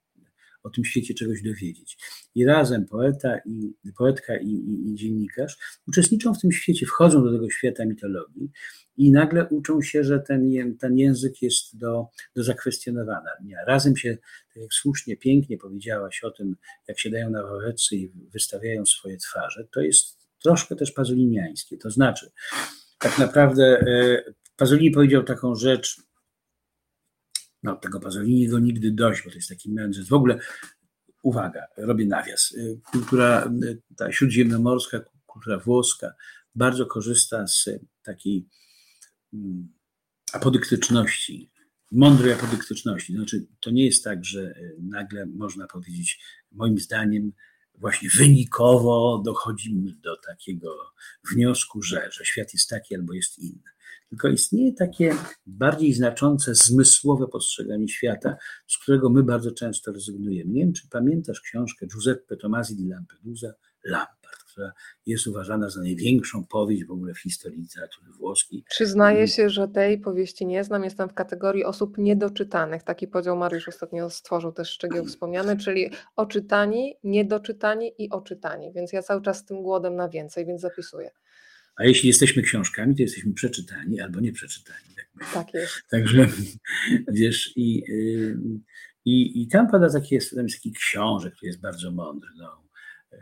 o 0.63 0.69
tym 0.69 0.85
świecie 0.85 1.13
czegoś 1.13 1.41
dowiedzieć. 1.41 1.97
I 2.35 2.45
razem 2.45 2.85
poeta 2.85 3.37
i 3.45 3.93
poetka 3.97 4.37
i, 4.37 4.47
i, 4.47 4.91
i, 4.91 4.95
dziennikarz 4.95 5.57
uczestniczą 5.87 6.33
w 6.33 6.41
tym 6.41 6.51
świecie, 6.51 6.85
wchodzą 6.85 7.23
do 7.23 7.31
tego 7.31 7.49
świata 7.49 7.85
mitologii 7.85 8.51
i 8.97 9.11
nagle 9.11 9.47
uczą 9.47 9.81
się, 9.81 10.03
że 10.03 10.19
ten, 10.19 10.51
ten 10.79 10.97
język 10.97 11.41
jest 11.41 11.77
do, 11.77 12.07
do 12.35 12.43
zakwestionowania. 12.43 13.57
Razem 13.67 13.97
się, 13.97 14.17
tak 14.53 14.63
jak 14.63 14.73
słusznie, 14.73 15.17
pięknie 15.17 15.57
powiedziałaś 15.57 16.23
o 16.23 16.31
tym, 16.31 16.55
jak 16.87 16.99
się 16.99 17.09
dają 17.09 17.29
na 17.29 17.43
ławeczce 17.43 17.95
i 17.95 18.11
wystawiają 18.33 18.85
swoje 18.85 19.17
twarze, 19.17 19.67
to 19.71 19.81
jest 19.81 20.21
troszkę 20.43 20.75
też 20.75 20.91
pazoliniańskie. 20.91 21.77
To 21.77 21.89
znaczy, 21.89 22.31
tak 22.99 23.19
naprawdę 23.19 23.63
e, 23.63 24.23
Pasolini 24.61 24.91
powiedział 24.91 25.23
taką 25.23 25.55
rzecz, 25.55 26.01
no 27.63 27.75
tego 27.75 27.99
Pasolini 27.99 28.47
go 28.47 28.59
nigdy 28.59 28.91
dość, 28.91 29.23
bo 29.23 29.29
to 29.29 29.35
jest 29.35 29.49
taki 29.49 29.71
mędrzec. 29.71 30.07
W 30.07 30.13
ogóle, 30.13 30.39
uwaga, 31.23 31.67
robię 31.77 32.05
nawias. 32.05 32.55
Kultura 32.91 33.51
ta 33.97 34.11
śródziemnomorska, 34.11 34.99
kultura 35.25 35.59
włoska 35.59 36.13
bardzo 36.55 36.85
korzysta 36.85 37.47
z 37.47 37.69
takiej 38.03 38.47
mm, 39.33 39.73
apodyktyczności, 40.33 41.51
mądrej 41.91 42.33
apodyktyczności. 42.33 43.13
Znaczy, 43.13 43.47
to 43.59 43.71
nie 43.71 43.85
jest 43.85 44.03
tak, 44.03 44.25
że 44.25 44.53
nagle 44.79 45.25
można 45.25 45.67
powiedzieć, 45.67 46.23
moim 46.51 46.79
zdaniem, 46.79 47.33
właśnie 47.75 48.09
wynikowo 48.17 49.21
dochodzimy 49.25 49.91
do 49.91 50.17
takiego 50.17 50.75
wniosku, 51.31 51.81
że, 51.81 52.09
że 52.11 52.25
świat 52.25 52.53
jest 52.53 52.69
taki 52.69 52.95
albo 52.95 53.13
jest 53.13 53.39
inny 53.39 53.71
tylko 54.11 54.27
istnieje 54.27 54.73
takie 54.73 55.15
bardziej 55.45 55.93
znaczące 55.93 56.55
zmysłowe 56.55 57.27
postrzeganie 57.27 57.87
świata, 57.87 58.35
z 58.67 58.77
którego 58.77 59.09
my 59.09 59.23
bardzo 59.23 59.51
często 59.51 59.91
rezygnujemy. 59.91 60.51
Nie 60.51 60.63
wiem, 60.63 60.73
czy 60.73 60.89
pamiętasz 60.89 61.41
książkę 61.41 61.87
Giuseppe 61.87 62.37
Tomasi 62.37 62.75
di 62.75 62.87
Lampedusa, 62.87 63.53
Lampart, 63.83 64.43
która 64.51 64.71
jest 65.05 65.27
uważana 65.27 65.69
za 65.69 65.81
największą 65.81 66.45
powieść 66.45 66.85
w 66.85 66.91
ogóle 66.91 67.13
w 67.13 67.19
historii 67.19 67.61
literatury 67.61 68.11
włoskiej. 68.11 68.63
Przyznaję 68.69 69.27
się, 69.27 69.49
że 69.49 69.67
tej 69.67 69.99
powieści 69.99 70.45
nie 70.45 70.63
znam. 70.63 70.83
Jestem 70.83 71.09
w 71.09 71.13
kategorii 71.13 71.65
osób 71.65 71.97
niedoczytanych. 71.97 72.83
Taki 72.83 73.07
podział 73.07 73.37
Mariusz 73.37 73.67
ostatnio 73.67 74.09
stworzył 74.09 74.51
też 74.51 74.69
Szczegieł 74.69 75.05
wspomniany, 75.15 75.57
czyli 75.57 75.91
oczytani, 76.15 76.95
niedoczytani 77.03 77.93
i 77.97 78.09
oczytani. 78.09 78.73
Więc 78.73 78.93
ja 78.93 79.01
cały 79.01 79.21
czas 79.21 79.37
z 79.37 79.45
tym 79.45 79.63
głodem 79.63 79.95
na 79.95 80.09
więcej, 80.09 80.45
więc 80.45 80.61
zapisuję. 80.61 81.11
A 81.81 81.85
jeśli 81.85 82.07
jesteśmy 82.07 82.41
książkami, 82.41 82.95
to 82.95 83.01
jesteśmy 83.01 83.33
przeczytani 83.33 84.01
albo 84.01 84.19
nie 84.19 84.31
przeczytani. 84.31 84.95
Tak, 84.95 85.33
tak 85.33 85.53
jest. 85.53 85.73
Także 85.89 86.27
wiesz, 87.21 87.53
i, 87.55 87.83
y, 87.89 88.37
i, 89.05 89.41
i 89.41 89.47
tam 89.47 89.67
pada 89.67 89.89
taki, 89.89 90.15
jest, 90.15 90.35
tam 90.35 90.43
jest 90.43 90.55
taki 90.55 90.71
książek, 90.71 91.33
który 91.33 91.47
jest 91.47 91.61
bardzo 91.61 91.91
mądry. 91.91 92.29
No. 92.37 92.63
Y, 93.13 93.17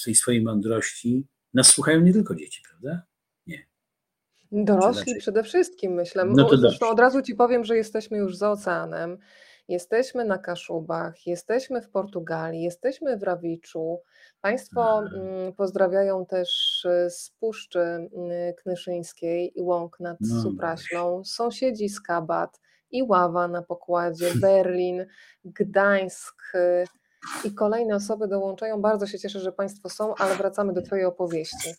w 0.00 0.04
tej 0.04 0.14
swojej 0.14 0.42
mądrości 0.42 1.26
nas 1.54 1.68
słuchają 1.68 2.00
nie 2.00 2.12
tylko 2.12 2.34
dzieci, 2.34 2.62
prawda? 2.70 3.02
Nie. 3.46 3.66
Dorośli 4.52 5.18
przede 5.18 5.42
wszystkim, 5.42 5.92
myślę. 5.92 6.24
No 6.24 6.48
to 6.48 6.56
Zresztą 6.56 6.88
od 6.88 7.00
razu 7.00 7.22
ci 7.22 7.34
powiem, 7.34 7.64
że 7.64 7.76
jesteśmy 7.76 8.18
już 8.18 8.36
za 8.36 8.50
oceanem. 8.50 9.18
Jesteśmy 9.68 10.24
na 10.24 10.38
Kaszubach, 10.38 11.26
jesteśmy 11.26 11.82
w 11.82 11.90
Portugalii, 11.90 12.62
jesteśmy 12.62 13.16
w 13.16 13.22
Rawiczu. 13.22 14.00
Państwo 14.40 14.98
mm, 14.98 15.52
pozdrawiają 15.52 16.26
też 16.26 16.84
y, 16.84 17.10
z 17.10 17.30
Puszczy 17.40 17.80
mm, 17.80 18.10
Knyszyńskiej 18.62 19.58
i 19.58 19.62
łąk 19.62 20.00
nad 20.00 20.18
no 20.20 20.42
Supraślą, 20.42 21.24
sąsiedzi 21.24 21.88
z 21.88 22.00
Kabat 22.00 22.60
i 22.90 23.02
Ława 23.02 23.48
na 23.48 23.62
pokładzie, 23.62 24.32
Berlin, 24.40 25.06
Gdańsk 25.44 26.42
y, 26.54 26.84
i 27.44 27.54
kolejne 27.54 27.94
osoby 27.94 28.28
dołączają. 28.28 28.82
Bardzo 28.82 29.06
się 29.06 29.18
cieszę, 29.18 29.40
że 29.40 29.52
Państwo 29.52 29.88
są, 29.88 30.14
ale 30.14 30.34
wracamy 30.34 30.72
do 30.72 30.82
Twojej 30.82 31.04
opowieści. 31.04 31.74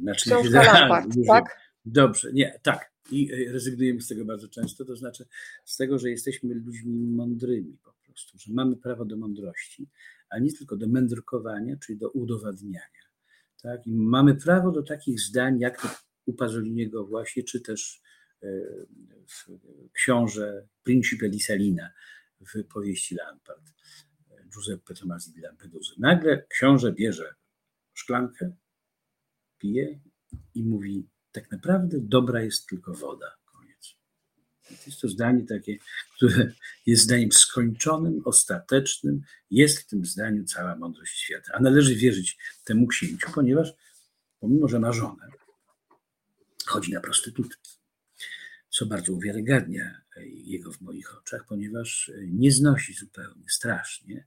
Znaczy, 0.00 0.30
Książka 0.30 0.62
Lampart, 0.72 1.08
tak? 1.28 1.56
Dobrze, 1.84 2.32
nie, 2.32 2.60
tak 2.62 2.95
i 3.10 3.46
rezygnujemy 3.48 4.00
z 4.00 4.08
tego 4.08 4.24
bardzo 4.24 4.48
często, 4.48 4.84
to 4.84 4.96
znaczy 4.96 5.26
z 5.64 5.76
tego, 5.76 5.98
że 5.98 6.10
jesteśmy 6.10 6.54
ludźmi 6.54 7.06
mądrymi 7.06 7.78
po 7.84 7.92
prostu, 7.92 8.38
że 8.38 8.52
mamy 8.52 8.76
prawo 8.76 9.04
do 9.04 9.16
mądrości, 9.16 9.88
a 10.30 10.38
nie 10.38 10.52
tylko 10.52 10.76
do 10.76 10.88
mędrkowania, 10.88 11.76
czyli 11.76 11.98
do 11.98 12.10
udowadniania. 12.10 13.06
Tak? 13.62 13.86
I 13.86 13.94
mamy 13.94 14.34
prawo 14.34 14.72
do 14.72 14.82
takich 14.82 15.20
zdań, 15.20 15.60
jak 15.60 15.98
u 16.26 16.32
Pazoliniego 16.32 17.06
właśnie, 17.06 17.42
czy 17.42 17.60
też 17.60 18.02
e, 18.42 18.48
w 19.26 19.58
książę 19.92 20.68
Principe 20.82 21.28
di 21.28 21.40
Salina 21.40 21.92
w 22.40 22.64
powieści 22.64 23.14
Lampard, 23.14 23.72
Giuseppe 24.48 24.94
Tomasi 24.94 25.32
di 25.32 25.40
Lampedusa. 25.40 25.94
Nagle 25.98 26.46
książę 26.48 26.92
bierze 26.92 27.34
szklankę, 27.94 28.56
pije 29.58 30.00
i 30.54 30.64
mówi 30.64 31.08
tak 31.36 31.50
naprawdę 31.50 31.98
dobra 32.00 32.42
jest 32.42 32.66
tylko 32.66 32.94
woda. 32.94 33.36
Koniec. 33.44 33.96
Jest 34.86 35.00
to 35.00 35.08
zdanie 35.08 35.46
takie, 35.46 35.78
które 36.16 36.52
jest 36.86 37.02
zdaniem 37.02 37.32
skończonym, 37.32 38.22
ostatecznym. 38.24 39.20
Jest 39.50 39.78
w 39.78 39.86
tym 39.86 40.06
zdaniu 40.06 40.44
cała 40.44 40.76
mądrość 40.76 41.18
świata. 41.18 41.52
A 41.54 41.60
należy 41.60 41.94
wierzyć 41.94 42.38
temu 42.64 42.86
księciu, 42.86 43.32
ponieważ 43.34 43.72
pomimo, 44.40 44.68
że 44.68 44.80
ma 44.80 44.92
żonę, 44.92 45.28
chodzi 46.66 46.92
na 46.92 47.00
prostytutki. 47.00 47.70
Co 48.68 48.86
bardzo 48.86 49.12
uwiarygadnia 49.12 50.00
jego 50.24 50.72
w 50.72 50.80
moich 50.80 51.18
oczach, 51.18 51.46
ponieważ 51.48 52.10
nie 52.26 52.52
znosi 52.52 52.94
zupełnie, 52.94 53.44
strasznie 53.48 54.26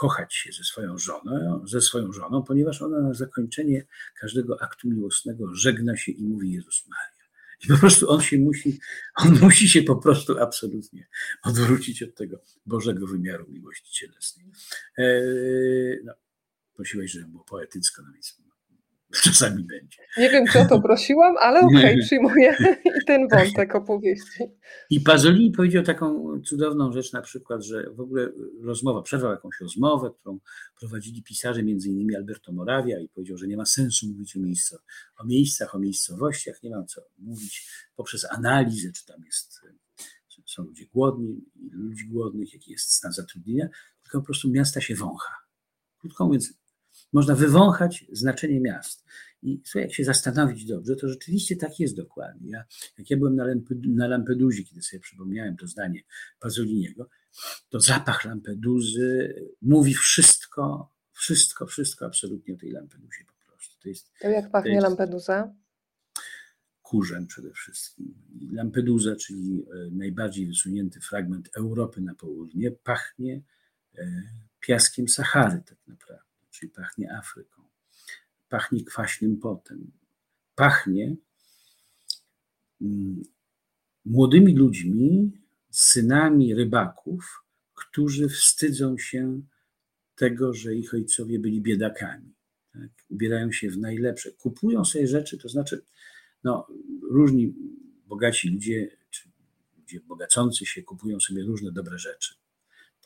kochać 0.00 0.34
się 0.34 0.52
ze 0.52 0.64
swoją 0.64 0.98
żoną, 0.98 1.64
ze 1.66 1.80
swoją 1.80 2.12
żoną, 2.12 2.42
ponieważ 2.42 2.82
ona 2.82 3.00
na 3.00 3.14
zakończenie 3.14 3.86
każdego 4.20 4.62
aktu 4.62 4.88
miłosnego 4.88 5.54
żegna 5.54 5.96
się 5.96 6.12
i 6.12 6.24
mówi 6.24 6.52
Jezus 6.52 6.86
Maria. 6.88 7.26
I 7.64 7.66
po 7.68 7.76
prostu 7.78 8.10
on 8.10 8.20
się 8.20 8.38
musi, 8.38 8.78
on 9.16 9.38
musi 9.42 9.68
się 9.68 9.82
po 9.82 9.96
prostu 9.96 10.38
absolutnie 10.38 11.08
odwrócić 11.42 12.02
od 12.02 12.14
tego 12.14 12.42
Bożego 12.66 13.06
wymiaru 13.06 13.46
miłości 13.48 13.92
cielesnej. 13.92 14.46
Eee, 14.98 16.04
no, 16.04 16.12
prosiłeś, 16.74 17.12
żeby 17.12 17.28
było 17.28 17.44
poetycko, 17.44 18.02
no 18.02 18.12
więc 18.12 18.40
czasami 19.24 19.64
będzie. 19.64 20.02
Nie 20.16 20.30
wiem, 20.30 20.46
czy 20.46 20.58
o 20.58 20.64
to 20.64 20.80
prosiłam, 20.82 21.34
ale 21.40 21.60
okej, 21.60 21.76
okay, 21.78 21.96
przyjmuję 22.06 22.56
i 23.02 23.04
ten 23.06 23.28
wątek 23.28 23.74
opowieści. 23.74 24.44
I 24.90 25.00
Pazolini 25.00 25.50
powiedział 25.50 25.82
taką 25.82 26.40
cudowną 26.42 26.92
rzecz 26.92 27.12
na 27.12 27.22
przykład, 27.22 27.64
że 27.64 27.90
w 27.90 28.00
ogóle 28.00 28.28
rozmowa, 28.62 29.02
przerwał 29.02 29.30
jakąś 29.30 29.60
rozmowę, 29.60 30.10
którą 30.20 30.38
prowadzili 30.80 31.22
pisarze, 31.22 31.62
między 31.62 31.88
innymi 31.88 32.16
Alberto 32.16 32.52
Moravia 32.52 33.00
i 33.00 33.08
powiedział, 33.08 33.36
że 33.36 33.46
nie 33.46 33.56
ma 33.56 33.66
sensu 33.66 34.06
mówić 34.06 34.36
o, 34.36 34.40
miejscu, 34.40 34.76
o 35.18 35.26
miejscach, 35.26 35.74
o 35.74 35.78
miejscowościach, 35.78 36.62
nie 36.62 36.70
mam 36.70 36.86
co 36.86 37.00
mówić 37.18 37.68
poprzez 37.96 38.26
analizę, 38.32 38.92
czy 38.92 39.06
tam 39.06 39.24
jest, 39.24 39.60
są 40.46 40.62
ludzie 40.62 40.86
głodni, 40.86 41.44
ludzi 41.70 42.06
głodnych, 42.06 42.52
jaki 42.52 42.72
jest 42.72 42.92
stan 42.92 43.12
zatrudnienia, 43.12 43.68
tylko 44.02 44.20
po 44.20 44.24
prostu 44.24 44.50
miasta 44.50 44.80
się 44.80 44.94
wącha. 44.94 45.34
Krótko 45.98 46.26
mówiąc, 46.26 46.59
można 47.12 47.34
wywąchać 47.34 48.04
znaczenie 48.12 48.60
miast. 48.60 49.04
I 49.42 49.60
słuchaj, 49.64 49.82
jak 49.82 49.94
się 49.94 50.04
zastanowić 50.04 50.64
dobrze, 50.64 50.96
to 50.96 51.08
rzeczywiście 51.08 51.56
tak 51.56 51.80
jest 51.80 51.96
dokładnie. 51.96 52.50
Ja, 52.50 52.64
jak 52.98 53.10
ja 53.10 53.16
byłem 53.16 53.36
na, 53.36 53.44
na 53.82 54.08
Lampedusie, 54.08 54.64
kiedy 54.64 54.82
sobie 54.82 55.00
przypomniałem 55.00 55.56
to 55.56 55.66
zdanie 55.66 56.00
Pazoliniego, 56.40 57.08
to 57.68 57.80
zapach 57.80 58.24
Lampeduzy 58.24 59.34
mówi 59.62 59.94
wszystko, 59.94 60.92
wszystko, 61.12 61.66
wszystko 61.66 62.06
absolutnie 62.06 62.54
o 62.54 62.56
tej 62.56 62.70
Lampedusie 62.70 63.24
po 63.24 63.46
prostu. 63.46 63.76
To, 63.82 63.88
jest, 63.88 64.10
to 64.20 64.28
jak 64.28 64.50
pachnie 64.50 64.70
to 64.70 64.74
jest 64.74 64.88
Lampedusa? 64.88 65.54
Kurzem 66.82 67.26
przede 67.26 67.52
wszystkim. 67.52 68.14
Lampedusa, 68.52 69.16
czyli 69.16 69.66
e, 69.72 69.90
najbardziej 69.90 70.46
wysunięty 70.46 71.00
fragment 71.00 71.50
Europy 71.56 72.00
na 72.00 72.14
południe, 72.14 72.70
pachnie 72.70 73.42
e, 73.98 74.22
piaskiem 74.60 75.08
Sahary 75.08 75.62
tak 75.66 75.78
naprawdę, 75.86 76.29
czyli 76.50 76.72
pachnie 76.72 77.12
Afryką 77.12 77.70
pachnie 78.50 78.84
kwaśnym 78.84 79.36
potem. 79.36 79.90
Pachnie 80.54 81.16
mm, 82.80 83.22
młodymi 84.04 84.56
ludźmi, 84.56 85.32
synami 85.70 86.54
rybaków, 86.54 87.44
którzy 87.74 88.28
wstydzą 88.28 88.98
się 88.98 89.42
tego, 90.16 90.54
że 90.54 90.74
ich 90.74 90.94
ojcowie 90.94 91.38
byli 91.38 91.60
biedakami. 91.60 92.34
Tak? 92.72 92.90
Ubierają 93.08 93.52
się 93.52 93.70
w 93.70 93.78
najlepsze, 93.78 94.30
kupują 94.30 94.84
sobie 94.84 95.06
rzeczy, 95.06 95.38
to 95.38 95.48
znaczy, 95.48 95.84
no, 96.44 96.66
różni 97.10 97.54
bogaci 98.06 98.50
ludzie, 98.50 98.96
czy 99.10 99.28
ludzie 99.78 100.00
bogacący 100.00 100.66
się, 100.66 100.82
kupują 100.82 101.20
sobie 101.20 101.42
różne 101.42 101.72
dobre 101.72 101.98
rzeczy 101.98 102.39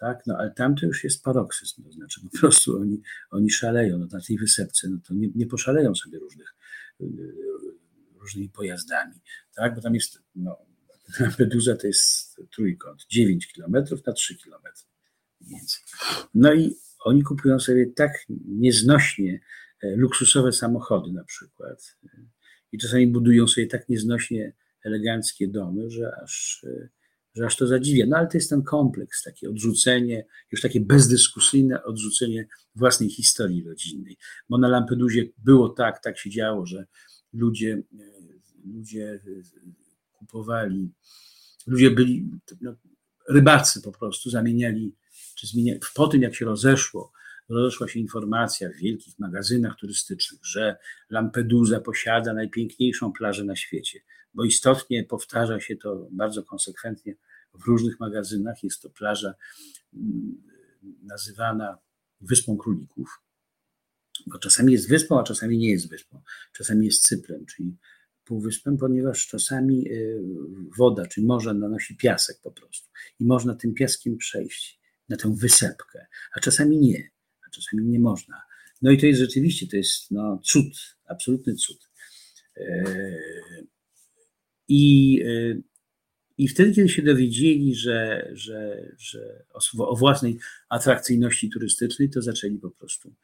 tak? 0.05 0.27
No 0.27 0.37
ale 0.39 0.51
tam 0.51 0.77
to 0.77 0.87
już 0.87 1.05
jest 1.05 1.23
paroksyzm, 1.23 1.83
to 1.85 1.93
znaczy 1.93 2.21
po 2.21 2.39
prostu 2.39 2.81
oni, 2.81 3.03
oni 3.31 3.51
szaleją 3.51 3.99
no, 3.99 4.07
na 4.07 4.21
tej 4.21 4.39
wysepce, 4.39 4.89
no 4.89 4.99
to 5.09 5.15
nie, 5.15 5.29
nie 5.35 5.47
poszaleją 5.47 5.95
sobie 5.95 6.19
różnych, 6.19 6.55
y, 7.01 7.07
różnymi 8.21 8.49
pojazdami, 8.49 9.15
tak? 9.55 9.75
Bo 9.75 9.81
tam 9.81 9.95
jest, 9.95 10.19
no, 10.35 10.59
Lampedusa 11.21 11.77
to 11.77 11.87
jest 11.87 12.37
trójkąt, 12.51 13.07
9 13.09 13.53
kilometrów 13.53 14.07
na 14.07 14.13
3 14.13 14.37
kilometry. 14.37 14.87
No 16.35 16.55
i 16.55 16.77
oni 17.05 17.23
kupują 17.23 17.61
sobie 17.61 17.87
tak 17.87 18.13
nieznośnie 18.47 19.41
e, 19.83 19.97
luksusowe 19.97 20.53
samochody 20.53 21.13
na 21.13 21.25
przykład 21.25 21.97
i 22.73 22.79
czasami 22.79 23.07
budują 23.07 23.49
sobie 23.49 23.67
tak 23.67 23.89
nieznośnie 23.89 24.53
eleganckie 24.83 25.49
domy, 25.49 25.91
że 25.91 26.13
aż 26.23 26.65
e, 26.65 26.89
że 27.35 27.47
aż 27.47 27.57
to 27.57 27.67
zadziwia. 27.67 28.07
No 28.09 28.17
ale 28.17 28.27
to 28.27 28.37
jest 28.37 28.51
ten 28.51 28.63
kompleks, 28.63 29.23
takie 29.23 29.51
odrzucenie, 29.51 30.27
już 30.53 30.61
takie 30.61 30.81
bezdyskusyjne 30.81 31.85
odrzucenie 31.85 32.47
własnej 32.75 33.11
historii 33.11 33.65
rodzinnej. 33.65 34.17
Bo 34.49 34.59
na 34.59 34.69
Lampedusie 34.69 35.25
było 35.39 35.69
tak, 35.69 36.03
tak 36.03 36.19
się 36.19 36.31
działo, 36.31 36.67
że 36.67 36.87
ludzie, 37.33 37.83
ludzie 38.65 39.21
kupowali, 40.13 40.93
ludzie 41.67 41.91
byli, 41.91 42.31
no, 42.61 42.75
rybacy 43.29 43.83
po 43.83 43.93
prostu 43.93 44.31
zamieniali, 44.31 44.95
czy 45.35 45.47
zmieniali, 45.47 45.81
po 45.95 46.07
tym 46.07 46.23
jak 46.23 46.35
się 46.35 46.45
rozeszło, 46.45 47.13
rozeszła 47.49 47.89
się 47.89 48.01
informacja 48.01 48.69
w 48.71 48.77
wielkich 48.77 49.19
magazynach 49.19 49.77
turystycznych, 49.77 50.41
że 50.45 50.77
Lampedusa 51.11 51.81
posiada 51.81 52.35
najpiękniejszą 52.35 53.13
plażę 53.13 53.45
na 53.45 53.57
świecie, 53.57 54.01
bo 54.35 54.45
istotnie 54.45 55.05
powtarza 55.05 55.61
się 55.61 55.77
to 55.77 56.09
bardzo 56.11 56.43
konsekwentnie 56.43 57.17
w 57.55 57.67
różnych 57.67 58.01
magazynach. 58.01 58.65
Jest 58.65 58.83
to 58.83 58.91
plaża 58.91 59.35
mm, 59.95 60.43
nazywana 61.03 61.79
Wyspą 62.21 62.57
Królików, 62.57 63.21
bo 64.27 64.39
czasami 64.39 64.73
jest 64.73 64.89
wyspą, 64.89 65.21
a 65.21 65.23
czasami 65.23 65.59
nie 65.59 65.71
jest 65.71 65.91
wyspą. 65.91 66.23
Czasami 66.53 66.87
jest 66.87 67.03
Cyprem, 67.03 67.47
czyli 67.47 67.77
półwyspem, 68.25 68.79
ponieważ 68.79 69.27
czasami 69.27 69.89
y, 69.93 70.23
woda, 70.79 71.07
czy 71.07 71.23
morze 71.23 71.55
nanosi 71.55 71.97
piasek 71.97 72.41
po 72.43 72.51
prostu 72.51 72.89
i 73.21 73.25
można 73.25 73.55
tym 73.55 73.75
piaskiem 73.75 74.17
przejść 74.17 74.81
na 75.09 75.17
tę 75.17 75.35
wysepkę, 75.37 76.07
a 76.37 76.41
czasami 76.41 76.79
nie, 76.79 77.11
a 77.47 77.51
czasami 77.51 77.85
nie 77.85 78.01
można. 78.01 78.43
No 78.83 78.91
i 78.91 78.99
to 78.99 79.07
jest 79.07 79.21
rzeczywiście, 79.21 79.67
to 79.67 79.77
jest 79.77 80.11
no, 80.11 80.41
cud, 80.45 80.97
absolutny 81.07 81.55
cud. 81.55 81.91
I 84.69 85.21
y, 85.23 85.63
i 86.39 86.49
wtedy, 86.49 86.73
kiedy 86.73 86.89
się 86.89 87.03
dowiedzieli, 87.03 87.75
że, 87.75 88.31
że, 88.33 88.89
że 88.99 89.45
o, 89.79 89.89
o 89.89 89.97
własnej 89.97 90.39
atrakcyjności 90.69 91.51
turystycznej, 91.51 92.11
to 92.11 92.23
zaczęli 92.23 92.59
po 92.59 92.71
prostu 92.71 93.15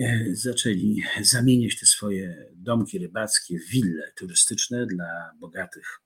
e, 0.00 0.24
zaczęli 0.32 1.02
zamieniać 1.22 1.80
te 1.80 1.86
swoje 1.86 2.50
domki 2.54 2.98
rybackie 2.98 3.58
w 3.58 3.68
wille 3.68 4.12
turystyczne 4.16 4.86
dla 4.86 5.32
bogatych 5.40 6.00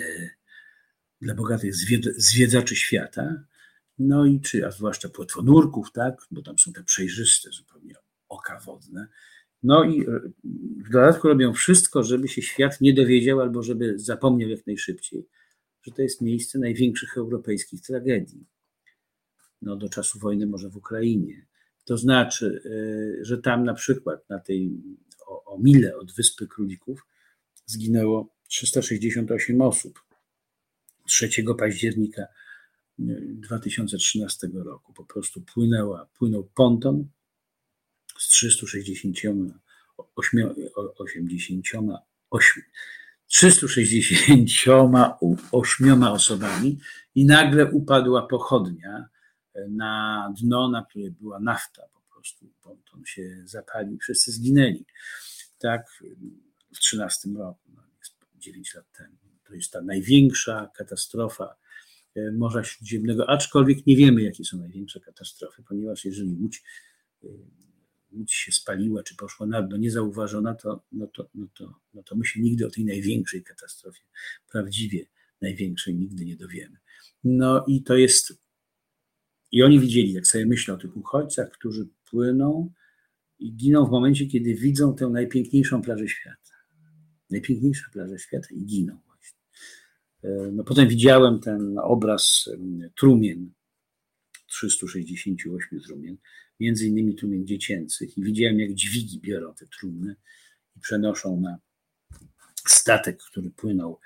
e, 0.00 0.30
dla 1.20 1.34
bogatych 1.34 1.74
zwiedzaczy 2.16 2.76
świata, 2.76 3.44
no 3.98 4.26
i 4.26 4.40
czy, 4.40 4.66
a 4.66 4.70
zwłaszcza 4.70 5.08
płetwonurków, 5.08 5.92
tak, 5.92 6.26
bo 6.30 6.42
tam 6.42 6.58
są 6.58 6.72
te 6.72 6.84
przejrzyste 6.84 7.50
zupełnie 7.50 7.94
oka 8.28 8.60
wodne, 8.60 9.08
no 9.62 9.84
i 9.84 10.00
e, 10.00 10.20
w 10.86 10.90
dodatku 10.90 11.28
robią 11.28 11.52
wszystko, 11.52 12.02
żeby 12.02 12.28
się 12.28 12.42
świat 12.42 12.80
nie 12.80 12.94
dowiedział 12.94 13.40
albo 13.40 13.62
żeby 13.62 13.98
zapomniał 13.98 14.50
jak 14.50 14.66
najszybciej, 14.66 15.26
że 15.82 15.92
to 15.92 16.02
jest 16.02 16.20
miejsce 16.20 16.58
największych 16.58 17.16
europejskich 17.16 17.80
tragedii. 17.80 18.46
No, 19.62 19.76
do 19.76 19.88
czasu 19.88 20.18
wojny 20.18 20.46
może 20.46 20.68
w 20.68 20.76
Ukrainie. 20.76 21.46
To 21.84 21.96
znaczy, 21.96 22.62
e, 23.20 23.24
że 23.24 23.38
tam 23.38 23.64
na 23.64 23.74
przykład 23.74 24.28
na 24.28 24.38
tej 24.38 24.70
o, 25.26 25.44
o 25.44 25.58
mile 25.58 25.96
od 25.96 26.12
Wyspy 26.12 26.46
Królików 26.46 27.06
zginęło 27.66 28.34
368 28.48 29.62
osób 29.62 30.00
3 31.06 31.28
października 31.58 32.26
2013 32.98 34.46
e, 34.46 34.64
roku. 34.64 34.92
Po 34.92 35.04
prostu 35.04 35.40
płynęła, 35.40 36.08
płynął 36.18 36.48
ponton 36.54 37.08
z 38.20 38.28
368 38.28 39.60
368 43.26 46.02
osobami 46.02 46.78
i 47.14 47.24
nagle 47.24 47.72
upadła 47.72 48.26
pochodnia 48.26 49.08
na 49.68 50.32
dno, 50.40 50.68
na 50.68 50.84
której 50.84 51.10
była 51.10 51.40
nafta 51.40 51.82
po 51.92 52.00
prostu. 52.14 52.46
Ponton 52.62 53.04
się 53.04 53.42
zapalił, 53.44 53.98
wszyscy 53.98 54.32
zginęli. 54.32 54.84
Tak, 55.58 55.86
w 56.74 56.78
13 56.78 57.28
roku, 57.38 57.70
no, 57.74 57.82
9 58.38 58.74
lat 58.74 58.92
temu. 58.92 59.16
To 59.46 59.54
jest 59.54 59.72
ta 59.72 59.80
największa 59.80 60.70
katastrofa 60.76 61.56
e, 62.16 62.32
Morza 62.32 62.64
Śródziemnego, 62.64 63.30
aczkolwiek 63.30 63.86
nie 63.86 63.96
wiemy, 63.96 64.22
jakie 64.22 64.44
są 64.44 64.58
największe 64.58 65.00
katastrofy, 65.00 65.62
ponieważ 65.68 66.04
jeżeli 66.04 66.34
Łódź 66.34 66.62
e, 67.24 67.28
łódź 68.12 68.32
się 68.32 68.52
spaliła, 68.52 69.02
czy 69.02 69.16
poszła 69.16 69.46
na 69.46 69.62
dno 69.62 69.76
niezauważona, 69.76 70.54
to, 70.54 70.84
no 70.92 71.06
to, 71.06 71.28
no 71.34 71.46
to, 71.54 71.74
no 71.94 72.02
to 72.02 72.16
my 72.16 72.24
się 72.24 72.40
nigdy 72.40 72.66
o 72.66 72.70
tej 72.70 72.84
największej 72.84 73.42
katastrofie, 73.42 74.02
prawdziwie 74.52 75.06
największej, 75.40 75.94
nigdy 75.94 76.24
nie 76.24 76.36
dowiemy. 76.36 76.76
No 77.24 77.64
i 77.68 77.82
to 77.82 77.96
jest. 77.96 78.42
I 79.52 79.62
oni 79.62 79.80
widzieli, 79.80 80.12
jak 80.12 80.26
sobie 80.26 80.46
myślą 80.46 80.74
o 80.74 80.78
tych 80.78 80.96
uchodźcach, 80.96 81.50
którzy 81.50 81.88
płyną 82.10 82.72
i 83.38 83.56
giną 83.56 83.86
w 83.86 83.90
momencie, 83.90 84.26
kiedy 84.26 84.54
widzą 84.54 84.94
tę 84.94 85.06
najpiękniejszą 85.08 85.82
plażę 85.82 86.08
świata. 86.08 86.54
Najpiękniejsza 87.30 87.86
plaża 87.92 88.18
świata 88.18 88.48
i 88.50 88.64
giną 88.64 88.98
właśnie. 89.06 89.38
E, 90.22 90.52
no 90.52 90.64
potem 90.64 90.88
widziałem 90.88 91.40
ten 91.40 91.78
obraz 91.78 92.50
trumien, 92.96 93.52
368 94.46 95.80
trumien, 95.80 96.16
między 96.60 96.86
innymi 96.86 97.14
trumien 97.14 97.46
dziecięcych 97.46 98.18
i 98.18 98.22
widziałem, 98.22 98.60
jak 98.60 98.74
dźwigi 98.74 99.20
biorą 99.20 99.54
te 99.54 99.66
trumny 99.66 100.16
i 100.76 100.80
przenoszą 100.80 101.40
na 101.40 101.58
statek, 102.68 103.22
który 103.22 103.50
płynął 103.50 104.00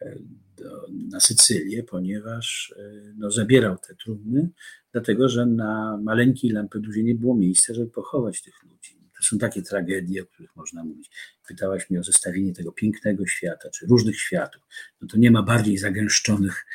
e, 0.00 0.16
do, 0.56 0.86
na 1.08 1.20
Sycylię, 1.20 1.82
ponieważ 1.82 2.74
e, 2.78 3.12
no, 3.16 3.30
zabierał 3.30 3.78
te 3.78 3.94
trumny, 3.94 4.50
dlatego 4.92 5.28
że 5.28 5.46
na 5.46 6.00
maleńkiej 6.02 6.50
Lampedusie 6.50 7.02
nie 7.02 7.14
było 7.14 7.36
miejsca, 7.36 7.74
żeby 7.74 7.90
pochować 7.90 8.42
tych 8.42 8.62
ludzi. 8.62 8.96
To 9.16 9.22
są 9.22 9.38
takie 9.38 9.62
tragedie, 9.62 10.22
o 10.22 10.26
których 10.26 10.56
można 10.56 10.84
mówić. 10.84 11.10
Pytałaś 11.48 11.90
mnie 11.90 12.00
o 12.00 12.04
zestawienie 12.04 12.52
tego 12.52 12.72
pięknego 12.72 13.26
świata, 13.26 13.70
czy 13.70 13.86
różnych 13.86 14.20
światów. 14.20 14.62
No 15.00 15.08
to 15.08 15.16
nie 15.16 15.30
ma 15.30 15.42
bardziej 15.42 15.78
zagęszczonych 15.78 16.66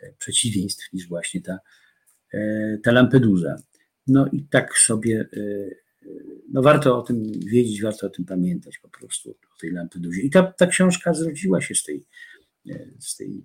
e, 0.00 0.12
przeciwieństw 0.12 0.92
niż 0.92 1.08
właśnie 1.08 1.42
ta, 1.42 1.58
ta 2.82 2.92
Lampedusa. 2.92 3.56
No 4.08 4.26
i 4.32 4.42
tak 4.42 4.78
sobie, 4.78 5.28
e, 5.36 5.40
e, 5.40 6.10
no 6.52 6.62
warto 6.62 6.98
o 6.98 7.02
tym 7.02 7.22
wiedzieć, 7.46 7.82
warto 7.82 8.06
o 8.06 8.10
tym 8.10 8.24
pamiętać 8.24 8.78
po 8.78 8.88
prostu, 8.88 9.30
o 9.30 9.60
tej 9.60 9.70
Lampedusie. 9.70 10.22
I 10.22 10.30
ta, 10.30 10.42
ta 10.42 10.66
książka 10.66 11.14
zrodziła 11.14 11.60
się 11.60 11.74
z, 11.74 11.84
tej, 11.84 12.06
e, 12.70 12.86
z, 12.98 13.16
tej, 13.16 13.44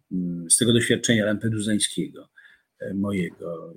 z 0.50 0.58
tego 0.58 0.74
doświadczenia 0.74 1.26
lampeduzańskiego 1.26 2.30
mojego. 2.94 3.74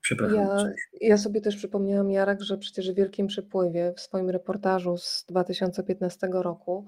Przepraszam. 0.00 0.36
Ja, 0.36 0.72
ja 1.00 1.18
sobie 1.18 1.40
też 1.40 1.56
przypomniałam, 1.56 2.10
Jarek, 2.10 2.40
że 2.40 2.58
przecież 2.58 2.92
w 2.92 2.94
Wielkim 2.94 3.26
Przypływie 3.26 3.92
w 3.96 4.00
swoim 4.00 4.30
reportażu 4.30 4.96
z 4.96 5.24
2015 5.28 6.28
roku 6.32 6.86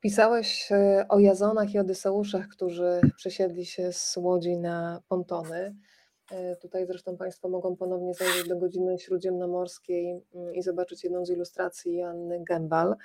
pisałeś 0.00 0.68
o 1.08 1.18
Jazonach 1.18 1.74
i 1.74 1.78
Odyseuszach, 1.78 2.48
którzy 2.48 3.00
przesiedli 3.16 3.66
się 3.66 3.92
z 3.92 4.16
łodzi 4.16 4.56
na 4.56 5.02
pontony. 5.08 5.74
E, 6.32 6.56
tutaj 6.56 6.86
zresztą 6.86 7.16
Państwo 7.16 7.48
mogą 7.48 7.76
ponownie 7.76 8.14
zajrzeć 8.14 8.48
do 8.48 8.56
godziny 8.56 8.98
śródziemnomorskiej 8.98 10.22
mm, 10.34 10.54
i 10.54 10.62
zobaczyć 10.62 11.04
jedną 11.04 11.24
z 11.24 11.30
ilustracji 11.30 11.96
Joanny 11.96 12.44
Gembal. 12.44 12.96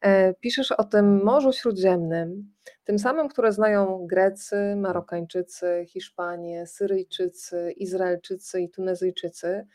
E, 0.00 0.34
piszesz 0.34 0.72
o 0.72 0.84
tym 0.84 1.24
Morzu 1.24 1.52
Śródziemnym, 1.52 2.52
tym 2.84 2.98
samym, 2.98 3.28
które 3.28 3.52
znają 3.52 4.06
Grecy, 4.06 4.76
Marokańczycy, 4.76 5.84
Hiszpanie, 5.88 6.66
Syryjczycy, 6.66 7.72
Izraelczycy 7.76 8.60
i 8.60 8.70
Tunezyjczycy. 8.70 9.66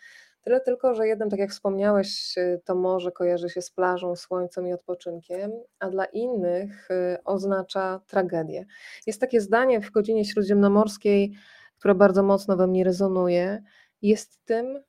Tyle 0.41 0.61
tylko, 0.61 0.95
że 0.95 1.07
jednym, 1.07 1.29
tak 1.29 1.39
jak 1.39 1.51
wspomniałeś, 1.51 2.37
e, 2.37 2.59
to 2.65 2.75
morze 2.75 3.11
kojarzy 3.11 3.49
się 3.49 3.61
z 3.61 3.71
plażą, 3.71 4.15
słońcem 4.15 4.67
i 4.67 4.73
odpoczynkiem, 4.73 5.51
a 5.79 5.89
dla 5.89 6.05
innych 6.05 6.89
oznacza 7.25 8.01
tragedię. 8.07 8.65
Jest 9.07 9.21
takie 9.21 9.41
zdanie 9.41 9.81
w 9.81 9.91
godzinie 9.91 10.25
śródziemnomorskiej, 10.25 11.33
która 11.79 11.93
bardzo 11.93 12.23
mocno 12.23 12.57
we 12.57 12.67
mnie 12.67 12.83
rezonuje, 12.83 13.63
jest 14.01 14.45
tym, 14.45 14.83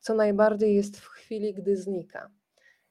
co 0.00 0.14
najbardziej 0.14 0.76
jest 0.76 0.96
w 0.96 1.06
chwili, 1.06 1.54
gdy 1.54 1.76
znika. 1.76 2.30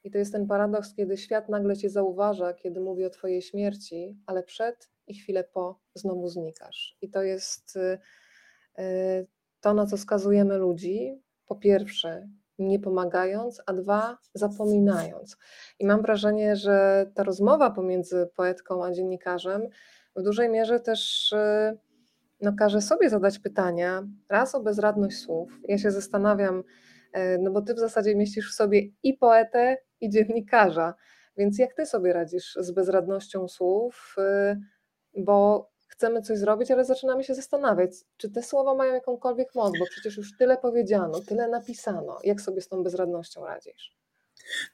I 0.04 0.12
to 0.12 0.18
jest 0.18 0.32
ten 0.32 0.48
paradoks, 0.48 0.94
kiedy 0.94 1.18
świat 1.18 1.50
nagle 1.50 1.78
cię 1.78 1.90
zauważa, 1.90 2.54
kiedy 2.54 2.80
mówi 2.80 3.06
o 3.06 3.10
twojej 3.10 3.42
śmierci, 3.42 4.18
ale 4.26 4.44
przed 4.44 4.90
i 5.08 5.16
chwilę 5.16 5.44
po 5.44 5.80
znowu 5.94 6.28
znikasz. 6.28 6.98
I 7.02 7.10
to 7.10 7.24
jest 7.24 7.76
y, 7.76 8.00
y, 8.80 9.28
to, 9.62 9.74
na 9.74 9.86
co 9.86 9.98
skazujemy 9.98 10.58
ludzi. 10.58 11.22
Po 11.46 11.56
pierwsze, 11.56 12.30
nie 12.60 12.80
pomagając, 12.80 13.62
a 13.66 13.74
dwa, 13.74 14.18
zapominając. 14.34 15.38
I 15.80 15.86
mam 15.86 16.02
wrażenie, 16.02 16.56
że 16.56 17.06
ta 17.16 17.24
rozmowa 17.24 17.72
pomiędzy 17.72 18.30
poetką 18.36 18.86
a 18.86 18.92
dziennikarzem 18.92 19.62
w 20.16 20.22
dużej 20.22 20.50
mierze 20.50 20.80
też 20.80 21.32
y, 21.32 21.78
no, 22.42 22.54
każe 22.60 22.82
sobie 22.82 23.10
zadać 23.10 23.40
pytania, 23.40 24.08
raz 24.30 24.56
o 24.56 24.60
bezradność 24.60 25.18
słów. 25.18 25.60
Ja 25.68 25.78
się 25.78 25.92
zastanawiam, 25.92 26.64
e, 27.14 27.38
no 27.38 27.52
bo 27.52 27.62
ty 27.62 27.74
w 27.74 27.80
zasadzie 27.80 28.16
mieścisz 28.16 28.52
w 28.52 28.56
sobie 28.56 28.82
i 29.04 29.14
poetę, 29.14 29.78
i 30.02 30.10
dziennikarza, 30.10 30.94
więc 31.38 31.60
jak 31.60 31.74
ty 31.74 31.86
sobie 31.86 32.14
radzisz 32.14 32.58
z 32.60 32.72
bezradnością 32.72 33.48
słów, 33.48 34.16
e, 34.18 34.60
bo 35.18 35.70
chcemy 35.88 36.22
coś 36.22 36.38
zrobić, 36.38 36.72
ale 36.72 36.86
zaczynamy 36.86 37.24
się 37.24 37.36
zastanawiać, 37.36 37.92
czy 38.18 38.32
te 38.32 38.44
słowa 38.44 38.74
mają 38.74 38.94
jakąkolwiek 38.94 39.56
moc, 39.56 39.80
bo 39.80 39.86
przecież 39.90 40.18
już 40.18 40.38
tyle 40.38 40.58
powiedziano, 40.58 41.20
tyle 41.20 41.48
napisano. 41.48 42.20
Jak 42.24 42.42
sobie 42.42 42.62
z 42.62 42.68
tą 42.68 42.84
bezradnością 42.84 43.46
radzisz? 43.46 43.98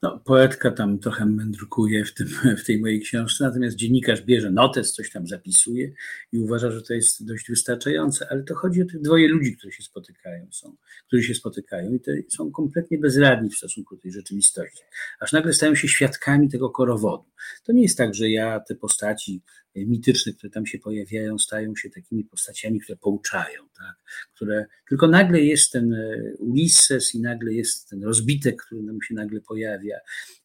No, 0.02 0.20
poetka 0.26 0.72
tam 0.72 1.00
trochę 1.00 1.26
mędrkuje 1.26 2.06
w, 2.06 2.14
tym, 2.14 2.28
w 2.62 2.64
tej 2.66 2.82
mojej 2.82 3.02
książce, 3.02 3.44
natomiast 3.44 3.76
dziennikarz 3.76 4.22
bierze 4.22 4.52
notes, 4.52 4.94
coś 4.94 5.12
tam 5.12 5.28
zapisuje 5.28 5.92
i 6.32 6.40
uważa, 6.40 6.72
że 6.72 6.82
to 6.82 6.94
jest 6.94 7.26
dość 7.26 7.50
wystarczające, 7.50 8.28
ale 8.32 8.44
to 8.44 8.56
chodzi 8.56 8.82
o 8.82 8.86
tych 8.86 9.02
dwoje 9.02 9.28
ludzi, 9.28 9.58
którzy 9.58 9.72
się 9.78 9.84
spotykają, 9.84 10.48
są, 10.52 10.76
którzy 11.08 11.24
się 11.24 11.36
spotykają 11.36 11.94
i 11.94 12.00
to 12.00 12.12
są 12.30 12.52
kompletnie 12.52 12.98
bezradni 12.98 13.50
w 13.50 13.56
stosunku 13.56 13.96
do 13.96 14.02
tej 14.02 14.12
rzeczywistości. 14.12 14.84
Aż 15.20 15.32
nagle 15.32 15.54
stają 15.54 15.76
się 15.76 15.88
świadkami 15.88 16.50
tego 16.50 16.70
korowodu. 16.70 17.26
To 17.64 17.72
nie 17.72 17.82
jest 17.82 17.98
tak, 17.98 18.16
że 18.16 18.30
ja 18.30 18.60
te 18.60 18.76
postaci 18.76 19.42
mityczne, 19.76 20.34
które 20.34 20.50
tam 20.50 20.66
się 20.66 20.80
pojawiają, 20.80 21.40
stają 21.40 21.76
się 21.76 21.90
takimi 21.90 22.24
postaciami, 22.24 22.80
które 22.80 22.98
pouczają, 22.98 23.62
tak? 23.78 23.96
które 24.36 24.66
tylko 24.90 25.08
nagle 25.08 25.42
jest 25.42 25.72
ten 25.72 25.94
e, 25.94 26.18
Ulisses 26.38 27.16
i 27.16 27.22
nagle 27.22 27.54
jest 27.54 27.90
ten 27.90 28.04
rozbitek, 28.04 28.64
który 28.66 28.84
nam 28.84 28.98
się 29.08 29.14
nagle 29.14 29.42
pojawia. 29.42 29.98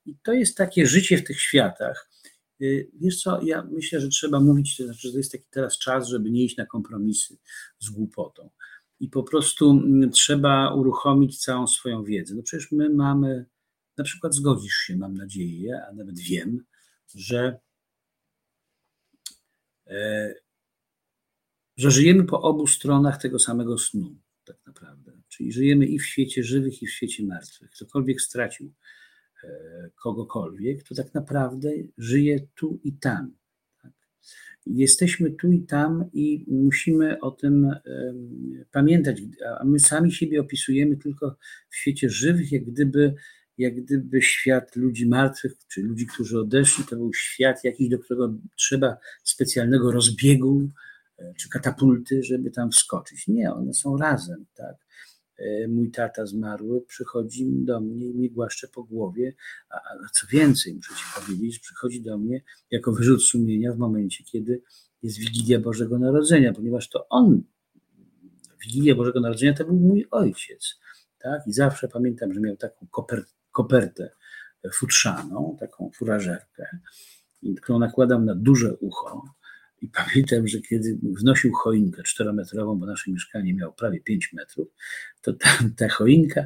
I 0.06 0.16
to 0.22 0.32
jest 0.32 0.56
takie 0.56 0.86
życie 0.86 1.18
w 1.18 1.24
tych 1.24 1.40
światach. 1.40 2.10
E, 2.60 2.64
wiesz 3.00 3.22
co, 3.22 3.42
ja 3.42 3.68
myślę, 3.70 4.00
że 4.00 4.08
trzeba 4.08 4.40
mówić, 4.40 4.76
to 4.76 4.84
znaczy, 4.84 5.00
że 5.00 5.12
to 5.12 5.18
jest 5.18 5.32
taki 5.32 5.44
teraz 5.50 5.78
czas, 5.78 6.08
żeby 6.08 6.30
nie 6.30 6.44
iść 6.44 6.56
na 6.56 6.66
kompromisy 6.66 7.36
z 7.78 7.90
głupotą. 7.90 8.50
I 9.00 9.08
po 9.08 9.22
prostu 9.22 9.70
mm, 9.70 10.10
trzeba 10.10 10.74
uruchomić 10.74 11.38
całą 11.38 11.66
swoją 11.66 12.04
wiedzę. 12.04 12.34
No 12.34 12.42
przecież 12.42 12.72
my 12.72 12.90
mamy, 12.90 13.46
na 13.96 14.04
przykład 14.04 14.34
zgodzisz 14.34 14.74
się, 14.74 14.96
mam 14.96 15.14
nadzieję, 15.14 15.80
a 15.90 15.92
nawet 15.92 16.18
wiem, 16.18 16.64
że 17.14 17.58
że 21.76 21.90
żyjemy 21.90 22.24
po 22.24 22.42
obu 22.42 22.66
stronach 22.66 23.22
tego 23.22 23.38
samego 23.38 23.78
snu, 23.78 24.16
tak 24.44 24.56
naprawdę. 24.66 25.12
Czyli 25.28 25.52
żyjemy 25.52 25.86
i 25.86 25.98
w 25.98 26.06
świecie 26.06 26.44
żywych, 26.44 26.82
i 26.82 26.86
w 26.86 26.90
świecie 26.90 27.26
martwych. 27.26 27.70
Ktokolwiek 27.70 28.20
stracił 28.20 28.72
e, 29.44 29.90
kogokolwiek, 30.02 30.82
to 30.82 30.94
tak 30.94 31.14
naprawdę 31.14 31.70
żyje 31.98 32.46
tu 32.54 32.80
i 32.84 32.92
tam. 32.92 33.36
Tak? 33.82 33.92
Jesteśmy 34.66 35.30
tu 35.30 35.52
i 35.52 35.62
tam 35.62 36.04
i 36.12 36.44
musimy 36.48 37.20
o 37.20 37.30
tym 37.30 37.74
pamiętać, 38.72 39.22
a 39.60 39.64
my 39.64 39.78
sami 39.78 40.12
siebie 40.12 40.40
opisujemy 40.40 40.96
tylko 40.96 41.36
w 41.70 41.76
świecie 41.76 42.10
żywych, 42.10 42.52
jak 42.52 42.64
gdyby 42.64 43.14
jak 43.58 43.74
gdyby 43.74 44.22
świat 44.22 44.76
ludzi 44.76 45.06
martwych, 45.06 45.52
czy 45.68 45.82
ludzi, 45.82 46.06
którzy 46.06 46.40
odeszli, 46.40 46.84
to 46.84 46.96
był 46.96 47.14
świat 47.14 47.64
jakiś, 47.64 47.88
do 47.88 47.98
którego 47.98 48.34
trzeba 48.56 48.96
specjalnego 49.24 49.92
rozbiegu 49.92 50.68
e, 51.18 51.34
czy 51.34 51.48
katapulty, 51.48 52.22
żeby 52.22 52.50
tam 52.50 52.70
wskoczyć. 52.70 53.28
Nie, 53.28 53.52
one 53.52 53.74
są 53.74 53.96
razem, 53.96 54.46
tak. 54.54 54.76
E, 55.38 55.68
mój 55.68 55.90
tata 55.90 56.26
zmarły 56.26 56.82
przychodzi 56.86 57.46
do 57.48 57.80
mnie 57.80 58.06
i 58.06 58.14
mnie 58.14 58.30
głaszcze 58.30 58.68
po 58.68 58.84
głowie, 58.84 59.34
a, 59.70 59.74
a 59.76 60.08
co 60.12 60.26
więcej, 60.26 60.74
muszę 60.74 60.94
ci 60.94 61.04
powiedzieć, 61.20 61.58
przychodzi 61.58 62.02
do 62.02 62.18
mnie 62.18 62.42
jako 62.70 62.92
wyrzut 62.92 63.22
sumienia 63.22 63.72
w 63.72 63.78
momencie, 63.78 64.24
kiedy 64.24 64.62
jest 65.02 65.18
Wigilia 65.18 65.60
Bożego 65.60 65.98
Narodzenia, 65.98 66.52
ponieważ 66.52 66.88
to 66.88 67.08
on, 67.08 67.42
Wigilia 68.62 68.94
Bożego 68.94 69.20
Narodzenia 69.20 69.54
to 69.54 69.64
był 69.64 69.76
mój 69.76 70.06
ojciec. 70.10 70.78
Tak? 71.18 71.46
I 71.46 71.52
zawsze 71.52 71.88
pamiętam, 71.88 72.34
że 72.34 72.40
miał 72.40 72.56
taką 72.56 72.86
kopertę 72.90 73.37
kopertę 73.58 74.10
futrzaną, 74.74 75.56
taką 75.60 75.90
furażerkę, 75.94 76.66
którą 77.62 77.78
nakładam 77.78 78.24
na 78.24 78.34
duże 78.34 78.76
ucho. 78.76 79.22
I 79.82 79.88
pamiętam, 79.88 80.48
że 80.48 80.60
kiedy 80.60 80.98
wnosił 81.02 81.52
choinkę 81.52 82.02
czterometrową, 82.02 82.78
bo 82.78 82.86
nasze 82.86 83.10
mieszkanie 83.10 83.54
miało 83.54 83.72
prawie 83.72 84.00
5 84.00 84.32
metrów, 84.32 84.68
to 85.22 85.32
ta, 85.32 85.58
ta 85.76 85.88
choinka 85.88 86.40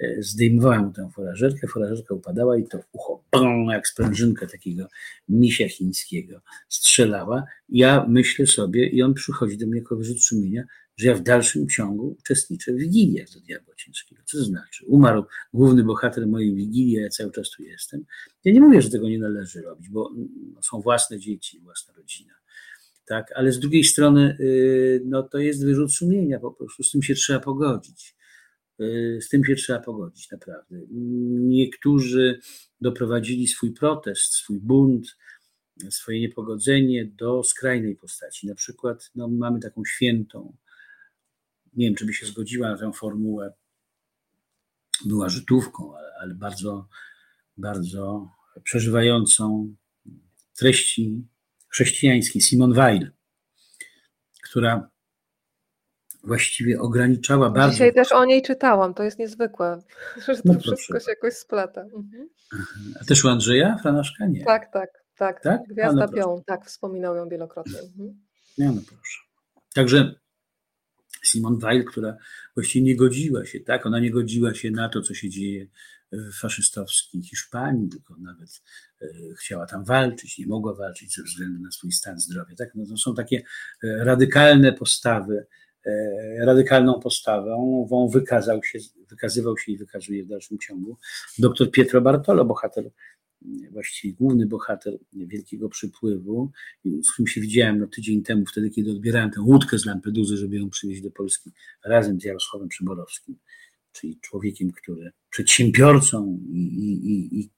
e, 0.00 0.22
zdejmowała 0.22 0.82
mu 0.82 0.92
tę 0.92 1.10
furażerkę, 1.14 1.66
furażerka 1.66 2.14
upadała 2.14 2.58
i 2.58 2.68
to 2.68 2.80
ucho 2.92 3.24
brum, 3.32 3.68
jak 3.70 3.88
sprężynkę 3.88 4.46
takiego 4.46 4.88
misia 5.28 5.68
chińskiego 5.68 6.40
strzelała. 6.68 7.44
Ja 7.68 8.06
myślę 8.08 8.46
sobie, 8.46 8.86
i 8.86 9.02
on 9.02 9.14
przychodzi 9.14 9.58
do 9.58 9.66
mnie 9.66 9.78
jako 9.78 9.96
wyrzut 9.96 10.22
sumienia, 10.22 10.64
że 10.96 11.08
ja 11.08 11.14
w 11.14 11.22
dalszym 11.22 11.68
ciągu 11.68 12.16
uczestniczę 12.20 12.72
w 12.72 12.76
Wigiliach 12.76 13.30
do 13.34 13.40
Diabła 13.40 13.74
Ciężkiego. 13.74 14.22
Co 14.24 14.38
to 14.38 14.44
znaczy? 14.44 14.86
Umarł 14.86 15.24
główny 15.54 15.84
bohater 15.84 16.26
mojej 16.26 16.54
Wigilii, 16.54 16.98
a 16.98 17.02
ja 17.02 17.08
cały 17.08 17.32
czas 17.32 17.50
tu 17.50 17.62
jestem. 17.62 18.04
Ja 18.44 18.52
nie 18.52 18.60
mówię, 18.60 18.82
że 18.82 18.90
tego 18.90 19.08
nie 19.08 19.18
należy 19.18 19.62
robić, 19.62 19.88
bo 19.88 20.10
no, 20.54 20.62
są 20.62 20.80
własne 20.80 21.18
dzieci, 21.18 21.60
własna 21.60 21.94
rodzina. 21.94 22.34
Tak, 23.06 23.32
ale 23.34 23.52
z 23.52 23.58
drugiej 23.58 23.84
strony 23.84 24.36
y, 24.40 25.02
no, 25.04 25.22
to 25.22 25.38
jest 25.38 25.64
wyrzut 25.64 25.94
sumienia, 25.94 26.40
po 26.40 26.52
prostu 26.52 26.82
z 26.82 26.90
tym 26.90 27.02
się 27.02 27.14
trzeba 27.14 27.40
pogodzić. 27.40 28.16
Y, 28.80 29.18
z 29.22 29.28
tym 29.28 29.44
się 29.44 29.54
trzeba 29.54 29.80
pogodzić, 29.80 30.30
naprawdę. 30.30 30.80
Niektórzy 31.38 32.40
doprowadzili 32.80 33.46
swój 33.46 33.72
protest, 33.72 34.32
swój 34.32 34.60
bunt, 34.60 35.16
swoje 35.90 36.20
niepogodzenie 36.20 37.04
do 37.04 37.42
skrajnej 37.42 37.96
postaci. 37.96 38.46
Na 38.46 38.54
przykład 38.54 39.10
no, 39.14 39.28
mamy 39.28 39.60
taką 39.60 39.84
świętą, 39.84 40.56
nie 41.72 41.86
wiem, 41.86 41.94
czy 41.94 42.06
by 42.06 42.14
się 42.14 42.26
zgodziła 42.26 42.70
na 42.70 42.78
tę 42.78 42.92
formułę, 42.92 43.52
była 45.04 45.28
Żydówką, 45.28 45.96
ale, 45.96 46.08
ale 46.20 46.34
bardzo, 46.34 46.88
bardzo 47.56 48.30
przeżywającą 48.62 49.74
treści 50.56 51.26
chrześcijańskie, 51.76 52.40
Simon 52.40 52.72
Weil, 52.72 53.10
która 54.42 54.90
właściwie 56.24 56.80
ograniczała 56.80 57.50
bardzo. 57.50 57.72
Dzisiaj 57.72 57.94
też 57.94 58.12
o 58.12 58.24
niej 58.24 58.42
czytałam, 58.42 58.94
to 58.94 59.02
jest 59.02 59.18
niezwykłe, 59.18 59.82
że 60.26 60.36
to 60.36 60.42
no 60.44 60.60
wszystko 60.60 61.00
się 61.00 61.10
jakoś 61.10 61.34
splata. 61.34 61.80
Mhm. 61.80 62.28
A 63.00 63.04
też 63.04 63.24
u 63.24 63.28
Andrzeja 63.28 63.78
Franaszka? 63.82 64.26
Nie. 64.26 64.44
Tak, 64.44 64.72
tak, 64.72 64.90
tak. 65.16 65.42
tak? 65.42 65.60
Gwiazda 65.68 66.06
no 66.06 66.12
Pią, 66.12 66.42
tak, 66.46 66.66
wspominał 66.66 67.16
ją 67.16 67.28
wielokrotnie. 67.28 67.78
Mhm. 67.78 68.20
No, 68.58 68.72
no 68.72 68.80
proszę. 68.88 69.20
Także 69.74 70.14
Simon 71.24 71.58
Weil, 71.58 71.84
która 71.84 72.16
właściwie 72.54 72.84
nie 72.84 72.96
godziła 72.96 73.44
się, 73.44 73.60
tak? 73.60 73.86
Ona 73.86 74.00
nie 74.00 74.10
godziła 74.10 74.54
się 74.54 74.70
na 74.70 74.88
to, 74.88 75.02
co 75.02 75.14
się 75.14 75.28
dzieje 75.28 75.66
faszystowskiej 76.40 77.22
Hiszpanii, 77.22 77.88
tylko 77.88 78.16
nawet 78.18 78.62
e, 79.02 79.06
chciała 79.40 79.66
tam 79.66 79.84
walczyć, 79.84 80.38
nie 80.38 80.46
mogła 80.46 80.74
walczyć 80.74 81.14
ze 81.14 81.22
względu 81.22 81.62
na 81.62 81.70
swój 81.70 81.92
stan 81.92 82.20
zdrowia. 82.20 82.56
Tak? 82.56 82.74
No 82.74 82.86
to 82.86 82.96
są 82.96 83.14
takie 83.14 83.42
e, 83.84 84.04
radykalne 84.04 84.72
postawy 84.72 85.46
radykalną 86.40 87.00
postawą. 87.00 87.86
Wą 87.90 88.08
wykazał 88.08 88.64
się, 88.64 88.78
wykazywał 89.10 89.58
się 89.58 89.72
i 89.72 89.76
wykazuje 89.76 90.24
w 90.24 90.28
dalszym 90.28 90.58
ciągu 90.58 90.98
dr 91.38 91.70
Pietro 91.70 92.00
Bartolo, 92.00 92.44
bohater 92.44 92.90
właściwie 93.70 94.14
główny 94.14 94.46
bohater 94.46 94.98
Wielkiego 95.12 95.68
Przypływu, 95.68 96.50
z 96.84 97.12
którym 97.12 97.26
się 97.26 97.40
widziałem 97.40 97.78
no, 97.78 97.86
tydzień 97.86 98.22
temu, 98.22 98.46
wtedy, 98.46 98.70
kiedy 98.70 98.90
odbierałem 98.90 99.30
tę 99.30 99.40
łódkę 99.40 99.78
z 99.78 99.86
Lampeduzy, 99.86 100.36
żeby 100.36 100.56
ją 100.56 100.70
przywieźć 100.70 101.02
do 101.02 101.10
Polski 101.10 101.50
razem 101.84 102.20
z 102.20 102.24
Jarosławem 102.24 102.68
Przyborowskim, 102.68 103.36
czyli 103.96 104.20
człowiekiem, 104.20 104.70
który 104.72 105.12
przedsiębiorcą 105.30 106.40
i, 106.52 106.58
i, 107.06 107.40
i 107.40 107.50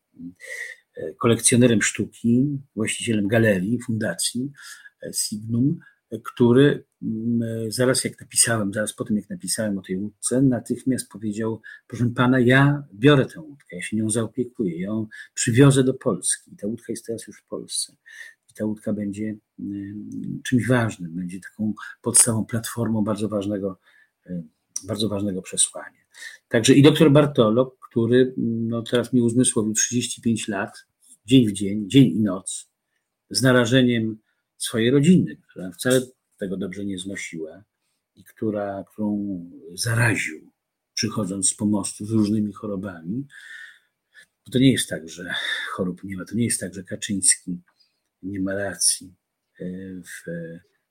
e, 0.97 1.14
kolekcjonerem 1.14 1.82
sztuki, 1.82 2.59
właścicielem 2.76 3.28
galerii, 3.28 3.78
fundacji 3.86 4.53
e, 5.03 5.12
Signum, 5.12 5.78
który 6.24 6.84
mm, 7.03 7.72
zaraz 7.72 8.05
jak 8.05 8.20
napisałem, 8.20 8.72
zaraz 8.72 8.93
po 8.93 9.05
tym 9.05 9.16
jak 9.16 9.30
napisałem 9.30 9.78
o 9.78 9.82
tej 9.82 9.97
łódce, 9.97 10.43
natychmiast 10.43 11.09
powiedział, 11.09 11.61
proszę 11.86 12.11
pana, 12.16 12.41
ja 12.41 12.82
biorę 12.95 13.26
tę 13.26 13.41
łódkę, 13.41 13.76
ja 13.76 13.82
się 13.82 13.97
nią 13.97 14.11
zaopiekuję, 14.11 14.80
ją 14.80 15.07
przywiozę 15.34 15.84
do 15.84 15.95
Polski. 15.95 16.57
Ta 16.57 16.66
łódka 16.66 16.93
jest 16.93 17.07
teraz 17.07 17.26
już 17.26 17.41
w 17.41 17.47
Polsce. 17.47 17.97
I 18.51 18.55
ta 18.55 18.64
łódka 18.64 18.93
będzie 18.93 19.36
mm, 19.59 20.11
czymś 20.45 20.66
ważnym, 20.66 21.16
będzie 21.16 21.41
taką 21.41 21.74
podstawą, 22.03 22.45
platformą 22.45 23.05
bardzo 23.05 23.28
ważnego, 23.28 23.80
bardzo 24.84 25.09
ważnego 25.09 25.43
przesłania. 25.43 25.99
Także 26.49 26.74
i 26.74 26.82
doktor 26.82 27.12
Bartolo, 27.12 27.76
który 27.88 28.34
no, 28.36 28.82
teraz 28.82 29.12
mi 29.12 29.20
uzmysłowił 29.20 29.72
35 29.74 30.49
lat, 30.49 30.86
dzień 31.26 31.46
w 31.46 31.53
dzień, 31.53 31.90
dzień 31.90 32.07
i 32.07 32.20
noc, 32.20 32.70
z 33.30 33.42
narażeniem 33.42 34.18
swojej 34.57 34.90
rodziny, 34.90 35.36
która 35.36 35.70
wcale 35.70 36.01
tego 36.38 36.57
dobrze 36.57 36.84
nie 36.84 36.99
znosiła 36.99 37.64
i 38.16 38.24
która, 38.24 38.84
którą 38.92 39.40
zaraził, 39.74 40.51
przychodząc 40.94 41.49
z 41.49 41.55
pomostu 41.55 42.07
z 42.07 42.11
różnymi 42.11 42.53
chorobami. 42.53 43.26
Bo 44.46 44.53
to 44.53 44.59
nie 44.59 44.72
jest 44.72 44.88
tak, 44.88 45.09
że 45.09 45.34
chorób 45.70 46.05
nie 46.05 46.16
ma. 46.16 46.24
To 46.24 46.34
nie 46.34 46.44
jest 46.44 46.61
tak, 46.61 46.74
że 46.74 46.84
Kaczyński 46.84 47.61
nie 48.22 48.40
ma 48.40 48.55
racji, 48.55 49.14
e, 49.61 49.64
w, 50.03 50.30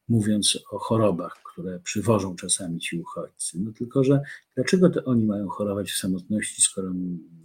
mówiąc 0.09 0.59
o 0.71 0.79
chorobach, 0.79 1.41
które 1.43 1.79
przywożą 1.79 2.35
czasami 2.35 2.79
ci 2.79 2.99
uchodźcy. 2.99 3.59
No 3.59 3.71
tylko, 3.71 4.03
że 4.03 4.21
dlaczego 4.55 4.89
to 4.89 5.03
oni 5.03 5.25
mają 5.25 5.47
chorować 5.47 5.91
w 5.91 5.97
samotności, 5.97 6.61
skoro 6.61 6.93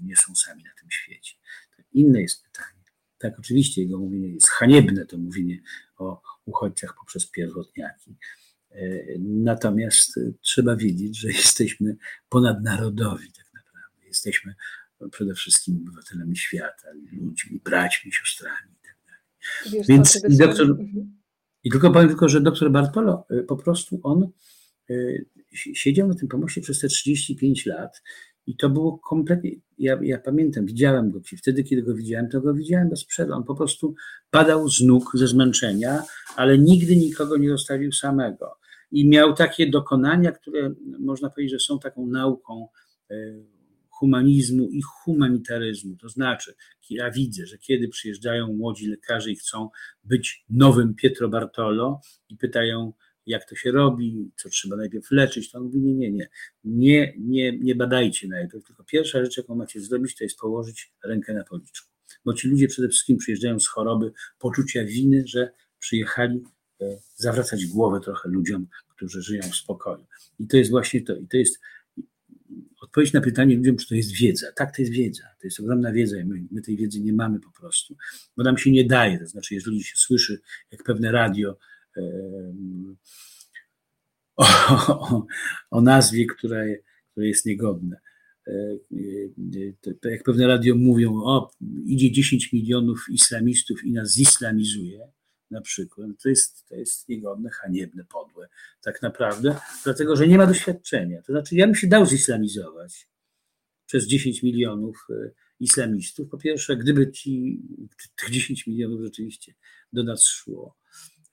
nie 0.02 0.16
są 0.16 0.34
sami 0.34 0.64
na 0.64 0.70
tym 0.80 0.90
świecie? 0.90 1.34
To 1.76 1.82
inne 1.92 2.22
jest 2.22 2.42
pytanie. 2.42 2.82
Tak, 3.18 3.38
oczywiście 3.38 3.82
jego 3.82 3.98
mówienie 3.98 4.28
jest 4.28 4.48
haniebne, 4.48 5.06
to 5.06 5.18
mówienie 5.18 5.60
o 5.96 6.22
uchodźcach 6.44 6.94
poprzez 7.00 7.26
pierwotniaki. 7.26 8.16
E, 8.70 9.04
natomiast 9.18 10.20
trzeba 10.40 10.76
wiedzieć, 10.76 11.18
że 11.18 11.28
jesteśmy 11.28 11.96
ponadnarodowi 12.28 13.32
tak 13.32 13.46
naprawdę. 13.54 14.06
Jesteśmy 14.06 14.54
przede 15.10 15.34
wszystkim 15.34 15.76
obywatelami 15.76 16.36
świata, 16.36 16.88
ludźmi, 17.12 17.60
braćmi, 17.64 18.12
siostrami 18.12 18.72
i 18.72 18.76
tak. 18.86 19.86
Więc 19.88 20.22
doktor, 20.38 20.70
mhm. 20.70 21.21
I 21.64 21.70
tylko 21.70 21.90
powiem 21.90 22.08
tylko, 22.08 22.28
że 22.28 22.40
doktor 22.40 22.70
Bartolo 22.70 23.26
e, 23.30 23.42
po 23.42 23.56
prostu 23.56 24.00
on 24.02 24.28
e, 24.90 24.94
siedział 25.52 26.08
na 26.08 26.14
tym 26.14 26.28
pomoście 26.28 26.60
przez 26.60 26.80
te 26.80 26.88
35 26.88 27.66
lat 27.66 28.02
i 28.46 28.56
to 28.56 28.70
było 28.70 28.98
kompletnie, 28.98 29.50
ja, 29.78 29.98
ja 30.02 30.18
pamiętam, 30.18 30.66
widziałem 30.66 31.10
go, 31.10 31.20
wtedy 31.38 31.64
kiedy 31.64 31.82
go 31.82 31.94
widziałem, 31.94 32.28
to 32.28 32.40
go 32.40 32.54
widziałem 32.54 32.88
bez 32.88 33.04
przerwy. 33.04 33.34
On 33.34 33.44
po 33.44 33.54
prostu 33.54 33.94
padał 34.30 34.68
z 34.68 34.80
nóg 34.80 35.10
ze 35.14 35.26
zmęczenia, 35.26 36.02
ale 36.36 36.58
nigdy 36.58 36.96
nikogo 36.96 37.36
nie 37.36 37.48
zostawił 37.48 37.92
samego. 37.92 38.58
I 38.90 39.08
miał 39.08 39.34
takie 39.34 39.70
dokonania, 39.70 40.32
które 40.32 40.74
można 40.98 41.30
powiedzieć, 41.30 41.52
że 41.52 41.58
są 41.58 41.78
taką 41.78 42.06
nauką 42.06 42.68
e, 43.10 43.14
humanizmu 44.02 44.68
i 44.70 44.82
humanitaryzmu. 44.82 45.96
To 45.96 46.08
znaczy, 46.08 46.54
ja 46.90 47.10
widzę, 47.10 47.46
że 47.46 47.58
kiedy 47.58 47.88
przyjeżdżają 47.88 48.52
młodzi 48.52 48.86
lekarze 48.86 49.30
i 49.30 49.36
chcą 49.36 49.68
być 50.04 50.44
nowym 50.50 50.94
Pietro 50.94 51.28
Bartolo 51.28 52.00
i 52.28 52.36
pytają, 52.36 52.92
jak 53.26 53.48
to 53.48 53.56
się 53.56 53.70
robi, 53.70 54.30
co 54.36 54.48
trzeba 54.48 54.76
najpierw 54.76 55.10
leczyć, 55.10 55.50
to 55.50 55.58
on 55.58 55.64
mówi, 55.64 55.80
nie, 55.80 55.94
nie, 55.94 56.10
nie, 56.10 56.28
nie, 56.64 57.14
nie, 57.18 57.58
nie 57.58 57.74
badajcie 57.74 58.28
najpierw, 58.28 58.64
tylko 58.64 58.84
pierwsza 58.84 59.24
rzecz, 59.24 59.36
jaką 59.36 59.54
macie 59.54 59.80
zrobić, 59.80 60.16
to 60.16 60.24
jest 60.24 60.38
położyć 60.38 60.92
rękę 61.04 61.34
na 61.34 61.44
policzku. 61.44 61.90
Bo 62.24 62.34
ci 62.34 62.48
ludzie 62.48 62.68
przede 62.68 62.88
wszystkim 62.88 63.16
przyjeżdżają 63.16 63.60
z 63.60 63.68
choroby, 63.68 64.12
poczucia 64.38 64.84
winy, 64.84 65.24
że 65.26 65.52
przyjechali 65.78 66.42
e, 66.80 66.84
zawracać 67.16 67.66
głowę 67.66 68.00
trochę 68.00 68.28
ludziom, 68.28 68.66
którzy 68.96 69.22
żyją 69.22 69.42
w 69.42 69.56
spokoju. 69.56 70.06
I 70.38 70.46
to 70.46 70.56
jest 70.56 70.70
właśnie 70.70 71.00
to. 71.00 71.16
I 71.16 71.28
to 71.28 71.36
jest 71.36 71.60
odpowiedź 72.92 73.12
na 73.12 73.20
pytanie 73.20 73.56
ludziom, 73.56 73.76
czy 73.76 73.88
to 73.88 73.94
jest 73.94 74.12
wiedza. 74.12 74.52
Tak, 74.56 74.76
to 74.76 74.82
jest 74.82 74.94
wiedza. 74.94 75.22
To 75.40 75.46
jest 75.46 75.60
ogromna 75.60 75.92
wiedza 75.92 76.20
i 76.20 76.24
my, 76.24 76.42
my 76.50 76.62
tej 76.62 76.76
wiedzy 76.76 77.00
nie 77.00 77.12
mamy 77.12 77.40
po 77.40 77.50
prostu, 77.50 77.96
bo 78.36 78.42
nam 78.42 78.58
się 78.58 78.70
nie 78.70 78.84
daje. 78.84 79.18
To 79.18 79.26
znaczy, 79.26 79.54
jeżeli 79.54 79.84
się 79.84 79.96
słyszy, 79.96 80.40
jak 80.70 80.82
pewne 80.82 81.12
radio 81.12 81.58
o, 84.36 84.44
o, 84.88 85.26
o 85.70 85.80
nazwie, 85.80 86.26
która, 86.26 86.64
która 87.10 87.26
jest 87.26 87.46
niegodna. 87.46 87.96
E, 88.46 88.52
to 90.00 90.08
jak 90.08 90.22
pewne 90.22 90.46
radio 90.46 90.74
mówią, 90.76 91.16
o, 91.16 91.50
idzie 91.86 92.10
10 92.10 92.52
milionów 92.52 93.06
islamistów 93.10 93.84
i 93.84 93.92
nas 93.92 94.14
zislamizuje, 94.14 95.08
na 95.52 95.60
przykład, 95.60 96.08
to 96.22 96.28
jest, 96.28 96.68
to 96.68 96.74
jest 96.74 97.08
niegodne, 97.08 97.50
haniebne, 97.50 98.04
podłe, 98.04 98.48
tak 98.82 99.02
naprawdę, 99.02 99.56
dlatego, 99.84 100.16
że 100.16 100.28
nie 100.28 100.38
ma 100.38 100.46
doświadczenia. 100.46 101.22
To 101.22 101.32
znaczy, 101.32 101.56
ja 101.56 101.66
bym 101.66 101.74
się 101.74 101.86
dał 101.86 102.06
zislamizować 102.06 103.08
przez 103.86 104.06
10 104.06 104.42
milionów 104.42 105.06
e, 105.10 105.30
islamistów. 105.60 106.28
Po 106.28 106.38
pierwsze, 106.38 106.76
gdyby 106.76 107.12
ci, 107.12 107.62
tych 108.16 108.30
10 108.30 108.66
milionów 108.66 109.00
rzeczywiście 109.00 109.54
do 109.92 110.04
nas 110.04 110.26
szło, 110.26 110.76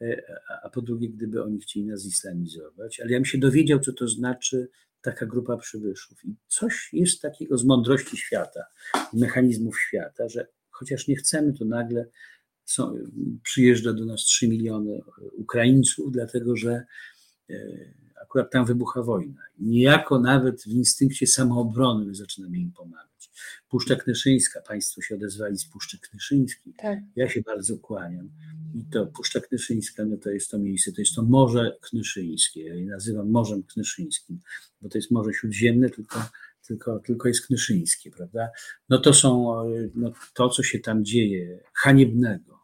E, 0.01 0.22
a 0.63 0.70
po 0.70 0.82
drugie, 0.82 1.09
gdyby 1.09 1.43
oni 1.43 1.59
chcieli 1.59 1.86
nas 1.86 2.05
islamizować, 2.05 2.99
ale 2.99 3.11
ja 3.11 3.17
bym 3.17 3.26
się 3.26 3.38
dowiedział, 3.38 3.80
co 3.80 3.93
to 3.93 4.07
znaczy 4.07 4.70
taka 5.01 5.26
grupa 5.26 5.57
przybyszów. 5.57 6.26
I 6.26 6.36
coś 6.47 6.89
jest 6.93 7.22
takiego 7.22 7.57
z 7.57 7.65
mądrości 7.65 8.17
świata, 8.17 8.65
mechanizmów 9.13 9.80
świata, 9.80 10.30
że 10.30 10.47
chociaż 10.70 11.07
nie 11.07 11.15
chcemy, 11.15 11.53
to 11.53 11.65
nagle 11.65 12.05
są, 12.72 12.95
przyjeżdża 13.43 13.93
do 13.93 14.05
nas 14.05 14.22
3 14.22 14.47
miliony 14.47 15.01
Ukraińców, 15.38 16.11
dlatego 16.11 16.55
że 16.55 16.86
e, 17.49 17.55
akurat 18.22 18.51
tam 18.51 18.65
wybucha 18.65 19.01
wojna. 19.01 19.41
Niejako 19.59 20.20
nawet 20.20 20.63
w 20.63 20.67
instynkcie 20.67 21.28
samoobrony 21.28 22.05
my 22.05 22.15
zaczynamy 22.15 22.57
im 22.57 22.72
pomagać. 22.72 23.32
Puszcza 23.70 23.95
Knyszyńska, 23.95 24.61
Państwo 24.61 25.01
się 25.01 25.15
odezwali 25.15 25.57
z 25.57 25.65
Puszczy 25.65 25.99
Knyszyńskiej. 25.99 26.74
Tak. 26.78 26.99
Ja 27.15 27.30
się 27.30 27.41
bardzo 27.41 27.78
kłaniam. 27.78 28.30
I 28.76 28.86
to 28.86 29.05
Puszcza 29.05 29.39
Knyszyńska, 29.39 30.05
no 30.05 30.17
to 30.17 30.30
jest 30.30 30.51
to 30.51 30.59
miejsce, 30.59 30.91
to 30.91 31.01
jest 31.01 31.15
to 31.15 31.24
Morze 31.24 31.78
Knyszyńskie. 31.82 32.63
Ja 32.63 32.74
je 32.74 32.86
nazywam 32.86 33.30
Morzem 33.30 33.63
Knyszyńskim, 33.63 34.39
bo 34.82 34.89
to 34.89 34.97
jest 34.97 35.11
Morze 35.11 35.34
Śródziemne, 35.34 35.89
tylko, 35.89 36.24
tylko, 36.67 36.99
tylko 36.99 37.28
jest 37.28 37.47
Knyszyńskie, 37.47 38.11
prawda? 38.11 38.49
No 38.89 38.97
to 38.97 39.13
są, 39.13 39.55
no 39.95 40.11
to 40.34 40.49
co 40.49 40.63
się 40.63 40.80
tam 40.80 41.05
dzieje, 41.05 41.59
haniebnego. 41.74 42.59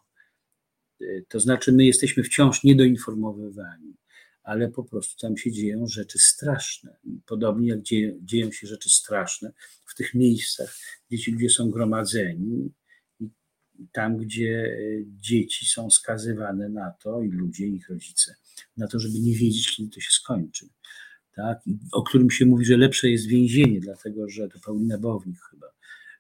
To 1.28 1.40
znaczy 1.40 1.72
my 1.72 1.86
jesteśmy 1.86 2.24
wciąż 2.24 2.64
niedoinformowywani 2.64 3.96
ale 4.46 4.70
po 4.70 4.84
prostu 4.84 5.28
tam 5.28 5.38
się 5.38 5.52
dzieją 5.52 5.88
rzeczy 5.88 6.20
straszne. 6.20 6.98
Podobnie 7.26 7.68
jak 7.68 7.82
dzieją, 7.82 8.20
dzieją 8.22 8.52
się 8.52 8.68
rzeczy 8.68 8.90
straszne 8.90 9.52
w 9.86 9.96
tych 9.96 10.14
miejscach, 10.14 10.78
gdzie 11.10 11.18
ci 11.18 11.32
ludzie 11.32 11.50
są 11.50 11.70
gromadzeni, 11.70 12.74
tam, 13.92 14.18
gdzie 14.18 14.64
e, 14.64 14.78
dzieci 15.06 15.66
są 15.66 15.90
skazywane 15.90 16.70
na 16.70 16.92
to, 16.92 17.22
i 17.22 17.28
ludzie, 17.28 17.68
ich 17.68 17.90
rodzice, 17.90 18.36
na 18.78 18.88
to, 18.88 19.00
żeby 19.00 19.20
nie 19.20 19.36
wiedzieć, 19.36 19.76
kiedy 19.76 19.90
to 19.90 20.00
się 20.00 20.12
skończy. 20.12 20.70
Tak? 21.36 21.60
O 21.92 22.04
którym 22.04 22.32
się 22.32 22.46
mówi, 22.46 22.66
że 22.66 22.78
lepsze 22.78 23.10
jest 23.10 23.28
więzienie, 23.28 23.80
dlatego 23.80 24.30
że 24.30 24.48
to 24.48 24.60
Paulina 24.66 24.98
Bownik 24.98 25.40
chyba 25.52 25.68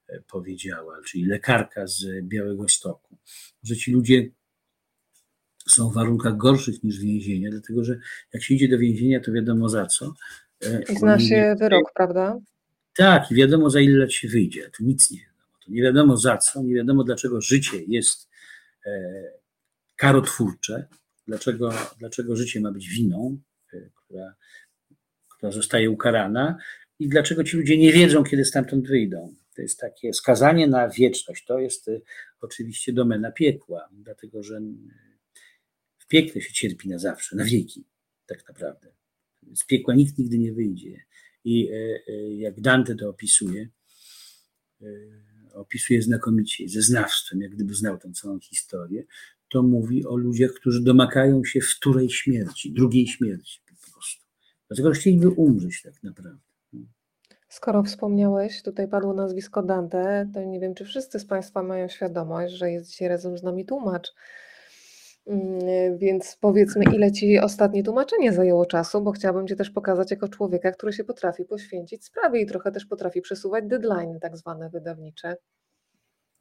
e, 0.07 0.21
powiedziała, 0.21 1.01
czyli 1.07 1.25
lekarka 1.25 1.87
z 1.87 2.05
Białego 2.23 2.67
Stoku, 2.67 3.17
że 3.63 3.77
ci 3.77 3.91
ludzie 3.91 4.29
są 5.69 5.89
w 5.89 5.93
warunkach 5.93 6.37
gorszych 6.37 6.83
niż 6.83 6.99
więzienia, 6.99 7.49
dlatego 7.51 7.83
że 7.83 7.99
jak 8.33 8.43
się 8.43 8.53
idzie 8.53 8.67
do 8.67 8.77
więzienia, 8.77 9.19
to 9.19 9.31
wiadomo 9.31 9.69
za 9.69 9.85
co. 9.85 10.13
E, 10.65 10.83
I 10.89 10.95
zna 10.95 11.19
się 11.19 11.55
wyrok, 11.59 11.91
prawda? 11.95 12.39
Tak, 12.95 13.31
i 13.31 13.35
wiadomo 13.35 13.69
za 13.69 13.79
ile 13.79 13.97
lat 13.97 14.11
się 14.11 14.27
wyjdzie. 14.27 14.69
Tu 14.77 14.83
nic 14.83 15.11
nie 15.11 15.19
wiadomo. 15.19 15.35
To 15.65 15.71
nie 15.71 15.81
wiadomo 15.81 16.17
za 16.17 16.37
co, 16.37 16.63
nie 16.63 16.73
wiadomo 16.73 17.03
dlaczego 17.03 17.41
życie 17.41 17.77
jest 17.87 18.29
e, 18.85 19.23
karotwórcze, 19.95 20.87
dlaczego, 21.27 21.73
dlaczego 21.99 22.35
życie 22.35 22.61
ma 22.61 22.71
być 22.71 22.89
winą, 22.89 23.37
e, 23.73 23.77
która, 23.95 24.35
która 25.37 25.51
zostaje 25.51 25.89
ukarana 25.89 26.57
i 26.99 27.09
dlaczego 27.09 27.43
ci 27.43 27.57
ludzie 27.57 27.77
nie 27.77 27.91
wiedzą, 27.91 28.23
kiedy 28.23 28.45
stamtąd 28.45 28.87
wyjdą. 28.87 29.35
To 29.55 29.61
jest 29.61 29.79
takie 29.79 30.13
skazanie 30.13 30.67
na 30.67 30.89
wieczność. 30.89 31.45
To 31.45 31.59
jest 31.59 31.89
oczywiście 32.41 32.93
domena 32.93 33.31
piekła, 33.31 33.89
dlatego 33.91 34.43
że 34.43 34.61
w 36.05 36.07
piekle 36.07 36.41
się 36.41 36.53
cierpi 36.53 36.89
na 36.89 36.99
zawsze, 36.99 37.35
na 37.35 37.43
wieki, 37.43 37.85
tak 38.25 38.47
naprawdę. 38.47 38.91
z 39.55 39.65
piekła 39.65 39.95
nikt 39.95 40.17
nigdy 40.17 40.37
nie 40.37 40.53
wyjdzie. 40.53 41.01
I 41.43 41.69
jak 42.37 42.61
Dante 42.61 42.95
to 42.95 43.09
opisuje, 43.09 43.69
opisuje 45.53 46.01
znakomicie, 46.01 46.69
ze 46.69 46.81
znawstwem, 46.81 47.41
jak 47.41 47.51
gdyby 47.51 47.73
znał 47.73 47.97
tę 47.97 48.11
całą 48.11 48.39
historię, 48.39 49.03
to 49.49 49.63
mówi 49.63 50.05
o 50.05 50.15
ludziach, 50.15 50.51
którzy 50.51 50.83
domagają 50.83 51.43
się 51.43 51.59
wtórej 51.61 52.09
śmierci, 52.09 52.73
drugiej 52.73 53.07
śmierci 53.07 53.59
po 53.67 53.91
prostu. 53.91 54.25
Dlatego 54.67 54.91
chcieliby 54.91 55.29
umrzeć 55.29 55.81
tak 55.81 56.03
naprawdę. 56.03 56.39
Skoro 57.49 57.83
wspomniałeś, 57.83 58.63
tutaj 58.63 58.87
padło 58.87 59.13
nazwisko 59.13 59.63
Dante, 59.63 60.29
to 60.33 60.43
nie 60.43 60.59
wiem, 60.59 60.75
czy 60.75 60.85
wszyscy 60.85 61.19
z 61.19 61.25
Państwa 61.25 61.63
mają 61.63 61.87
świadomość, 61.87 62.53
że 62.53 62.71
jest 62.71 62.89
dzisiaj 62.89 63.07
razem 63.07 63.37
z 63.37 63.43
nami 63.43 63.65
tłumacz. 63.65 64.13
Mm, 65.27 65.97
więc 65.97 66.37
powiedzmy, 66.41 66.83
ile 66.95 67.11
Ci 67.11 67.39
ostatnie 67.39 67.83
tłumaczenie 67.83 68.33
zajęło 68.33 68.65
czasu, 68.65 69.01
bo 69.01 69.11
chciałabym 69.11 69.47
Cię 69.47 69.55
też 69.55 69.69
pokazać 69.69 70.11
jako 70.11 70.27
człowieka, 70.27 70.71
który 70.71 70.93
się 70.93 71.03
potrafi 71.03 71.45
poświęcić 71.45 72.05
sprawie 72.05 72.41
i 72.41 72.45
trochę 72.45 72.71
też 72.71 72.85
potrafi 72.85 73.21
przesuwać 73.21 73.65
deadline 73.67 74.19
tak 74.21 74.37
zwane 74.37 74.69
wydawnicze. 74.69 75.35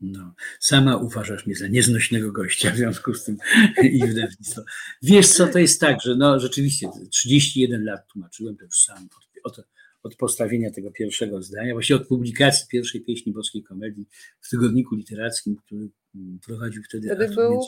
No, 0.00 0.34
sama 0.60 0.96
uważasz 0.96 1.46
mnie 1.46 1.56
za 1.56 1.66
nieznośnego 1.66 2.32
gościa 2.32 2.70
w 2.70 2.76
związku 2.76 3.14
z 3.14 3.24
tym 3.24 3.36
i 3.82 4.06
wydawnictwo. 4.06 4.62
Wiesz 5.02 5.28
co, 5.28 5.46
to 5.46 5.58
jest 5.58 5.80
tak, 5.80 6.00
że 6.00 6.16
no 6.16 6.40
rzeczywiście 6.40 6.88
31 7.10 7.84
lat 7.84 8.06
tłumaczyłem 8.12 8.56
to 8.56 8.64
już 8.64 8.78
sam 8.78 9.08
od, 9.44 9.58
od, 9.58 9.66
od 10.02 10.16
postawienia 10.16 10.70
tego 10.70 10.90
pierwszego 10.90 11.42
zdania, 11.42 11.72
właściwie 11.72 12.00
od 12.00 12.08
publikacji 12.08 12.66
pierwszej 12.68 13.00
pieśni 13.00 13.32
boskiej 13.32 13.62
komedii 13.62 14.06
w 14.40 14.50
tygodniku 14.50 14.94
literackim, 14.94 15.56
który 15.56 15.88
mm, 16.14 16.38
prowadził 16.46 16.82
wtedy, 16.82 17.06
wtedy 17.06 17.34
był 17.34 17.60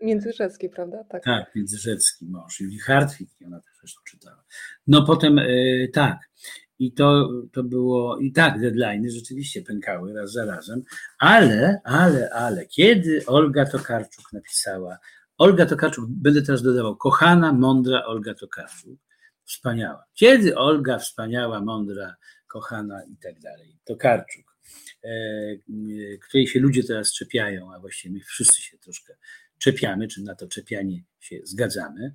Międzyrzecki, 0.00 0.68
prawda? 0.68 1.04
Tak, 1.04 1.24
tak 1.24 1.54
Międzyrzecki, 1.54 2.26
mąż 2.26 2.60
Julii 2.60 2.78
Hartwig, 2.78 3.30
i 3.40 3.44
ona 3.44 3.60
też 3.60 3.72
zresztą 3.80 4.00
czytała. 4.04 4.44
No 4.86 5.02
potem 5.06 5.36
yy, 5.36 5.88
tak, 5.92 6.18
i 6.78 6.92
to, 6.92 7.28
to 7.52 7.62
było, 7.62 8.18
i 8.18 8.32
tak, 8.32 8.60
deadlines 8.60 9.14
rzeczywiście 9.14 9.62
pękały 9.62 10.12
raz 10.12 10.32
za 10.32 10.44
razem, 10.44 10.82
ale, 11.18 11.80
ale, 11.84 12.30
ale, 12.30 12.66
kiedy 12.66 13.26
Olga 13.26 13.66
Tokarczuk 13.66 14.32
napisała, 14.32 14.98
Olga 15.38 15.66
Tokarczuk, 15.66 16.04
będę 16.08 16.42
teraz 16.42 16.62
dodawał, 16.62 16.96
kochana, 16.96 17.52
mądra 17.52 18.04
Olga 18.04 18.34
Tokarczuk, 18.34 19.00
wspaniała. 19.44 20.04
Kiedy 20.14 20.56
Olga, 20.56 20.98
wspaniała, 20.98 21.60
mądra, 21.60 22.16
kochana 22.46 23.04
i 23.04 23.16
tak 23.16 23.40
dalej, 23.40 23.78
Tokarczuk, 23.84 24.56
e, 25.04 25.10
której 26.28 26.46
się 26.46 26.60
ludzie 26.60 26.84
teraz 26.84 27.12
czepiają, 27.12 27.74
a 27.74 27.80
właściwie 27.80 28.14
my 28.14 28.20
wszyscy 28.20 28.62
się 28.62 28.78
troszkę 28.78 29.14
czepiamy, 29.58 30.08
czy 30.08 30.22
na 30.22 30.34
to 30.34 30.48
czepianie 30.48 31.04
się 31.20 31.40
zgadzamy, 31.44 32.14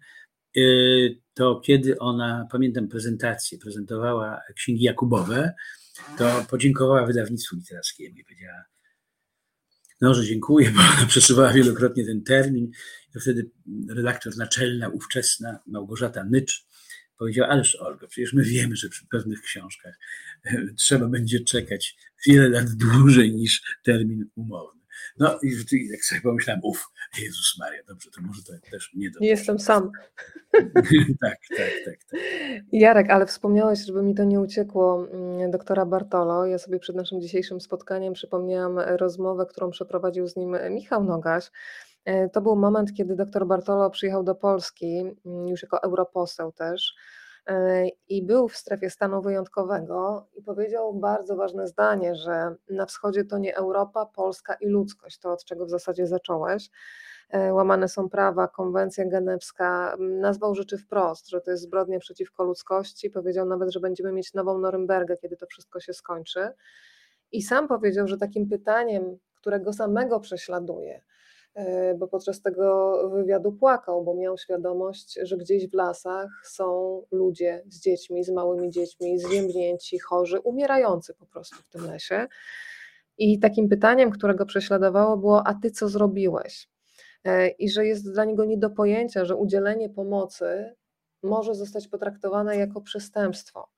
Y, 0.58 1.22
to 1.34 1.62
kiedy 1.66 2.00
ona, 2.00 2.48
pamiętam 2.52 2.88
prezentację, 2.88 3.58
prezentowała 3.58 4.42
księgi 4.56 4.84
Jakubowe, 4.84 5.54
to 6.18 6.46
podziękowała 6.50 7.06
wydawnictwu 7.06 7.56
literackiemu 7.56 8.18
i 8.18 8.24
powiedziała, 8.24 8.66
no, 10.02 10.14
że 10.14 10.26
dziękuję, 10.26 10.72
bo 10.76 10.80
ona 10.98 11.06
przesuwała 11.08 11.54
wielokrotnie 11.54 12.06
ten 12.06 12.24
termin. 12.24 12.72
I 13.16 13.20
wtedy 13.20 13.50
redaktor 13.90 14.38
naczelna, 14.38 14.90
ówczesna 14.90 15.60
Małgorzata 15.68 16.24
Nycz 16.24 16.66
powiedziała, 17.18 17.50
ależ 17.50 17.76
Olga, 17.76 18.08
przecież 18.08 18.34
my 18.34 18.44
wiemy, 18.44 18.76
że 18.76 18.90
przy 18.90 19.08
pewnych 19.08 19.42
książkach 19.42 20.00
e, 20.46 20.66
trzeba 20.78 21.08
będzie 21.08 21.40
czekać 21.40 21.96
wiele 22.28 22.50
lat 22.50 22.70
dłużej 22.70 23.36
niż 23.36 23.62
termin 23.84 24.26
umowny. 24.36 24.83
No 25.20 25.40
i, 25.44 25.76
i 25.76 25.88
jak 25.88 26.04
sobie 26.04 26.22
pomyślałem, 26.22 26.62
uff, 26.64 26.88
Jezus 27.22 27.56
Maria, 27.60 27.84
dobrze, 27.88 28.10
to 28.12 28.22
może 28.22 28.44
to 28.44 28.54
też 28.72 28.92
nie 28.94 29.10
Nie 29.22 29.28
jestem 29.28 29.60
sam. 29.60 29.92
tak, 31.22 31.38
tak, 31.58 31.72
tak, 31.86 31.98
tak. 32.12 32.20
Jarek, 32.72 33.10
ale 33.10 33.26
wspomniałeś, 33.26 33.86
żeby 33.86 34.04
mi 34.04 34.16
to 34.16 34.24
nie 34.24 34.40
uciekło, 34.40 35.08
mm, 35.12 35.52
doktora 35.52 35.86
Bartolo. 35.86 36.46
Ja 36.46 36.58
sobie 36.58 36.80
przed 36.80 36.96
naszym 36.96 37.22
dzisiejszym 37.22 37.62
spotkaniem 37.62 38.14
przypomniałam 38.14 38.80
rozmowę, 38.80 39.46
którą 39.46 39.70
przeprowadził 39.70 40.28
z 40.28 40.36
nim 40.36 40.58
Michał 40.70 41.04
Nogaś. 41.04 41.52
E, 42.06 42.30
to 42.30 42.42
był 42.42 42.56
moment, 42.56 42.94
kiedy 42.94 43.16
doktor 43.16 43.48
Bartolo 43.48 43.90
przyjechał 43.90 44.24
do 44.24 44.36
Polski, 44.36 45.00
mm, 45.26 45.48
już 45.48 45.62
jako 45.62 45.84
europoseł 45.84 46.52
też 46.52 46.96
e, 46.96 47.23
i 48.10 48.24
był 48.24 48.48
w 48.48 48.58
strefie 48.58 48.90
stanu 48.90 49.22
wyjątkowego 49.22 50.28
i 50.34 50.42
powiedział 50.42 50.94
bardzo 50.94 51.36
ważne 51.36 51.68
zdanie, 51.68 52.16
że 52.16 52.56
na 52.70 52.86
wschodzie 52.86 53.26
to 53.26 53.38
nie 53.38 53.56
Europa, 53.56 54.06
Polska 54.06 54.54
i 54.54 54.68
ludzkość, 54.68 55.20
to 55.20 55.32
od 55.32 55.44
czego 55.46 55.66
w 55.66 55.70
zasadzie 55.70 56.08
zacząłeś. 56.08 56.70
E, 57.30 57.54
łamane 57.54 57.88
są 57.88 58.10
prawa, 58.10 58.48
konwencja 58.48 59.06
genewska, 59.06 59.96
nazwał 60.00 60.56
rzeczy 60.56 60.78
wprost, 60.78 61.30
że 61.30 61.42
to 61.42 61.52
jest 61.52 61.64
zbrodnia 61.64 62.00
przeciwko 62.00 62.44
ludzkości, 62.44 63.10
powiedział 63.10 63.46
nawet, 63.46 63.70
że 63.70 63.80
będziemy 63.80 64.12
mieć 64.12 64.34
nową 64.34 64.58
Norymbergę, 64.58 65.18
kiedy 65.18 65.38
to 65.38 65.46
wszystko 65.46 65.80
się 65.80 65.94
skończy. 65.94 66.50
I 67.32 67.42
sam 67.42 67.68
powiedział, 67.68 68.08
że 68.08 68.18
takim 68.18 68.50
pytaniem, 68.50 69.18
którego 69.36 69.74
samego 69.74 70.20
prześladuje, 70.20 70.96
e, 70.96 71.13
bo 71.98 72.08
podczas 72.08 72.42
tego 72.42 72.98
wywiadu 73.10 73.52
płakał, 73.52 74.04
bo 74.04 74.14
miał 74.16 74.38
świadomość, 74.38 75.20
że 75.22 75.38
gdzieś 75.38 75.68
w 75.68 75.74
lasach 75.74 76.30
są 76.46 77.02
ludzie 77.12 77.64
z 77.68 77.80
dziećmi, 77.80 78.24
z 78.24 78.30
małymi 78.30 78.72
dziećmi, 78.72 79.20
zwięźnięci, 79.20 80.00
chorzy, 80.00 80.40
umierający 80.40 81.14
po 81.14 81.26
prostu 81.26 81.56
w 81.56 81.70
tym 81.70 81.86
lesie. 81.86 82.28
I 83.18 83.40
takim 83.40 83.70
pytaniem, 83.70 84.12
którego 84.12 84.46
prześladowało, 84.46 85.18
było: 85.18 85.48
A 85.48 85.54
ty 85.54 85.72
co 85.72 85.90
zrobiłeś? 85.90 86.70
E, 87.24 87.48
i 87.50 87.70
że 87.70 87.86
jest 87.86 88.14
dla 88.14 88.26
niego 88.26 88.46
nie 88.46 88.58
do 88.58 88.70
pojęcia, 88.70 89.26
że 89.26 89.36
udzielenie 89.36 89.90
pomocy 89.90 90.76
może 91.24 91.56
zostać 91.56 91.88
potraktowane 91.88 92.58
jako 92.58 92.82
przestępstwo. 92.82 93.70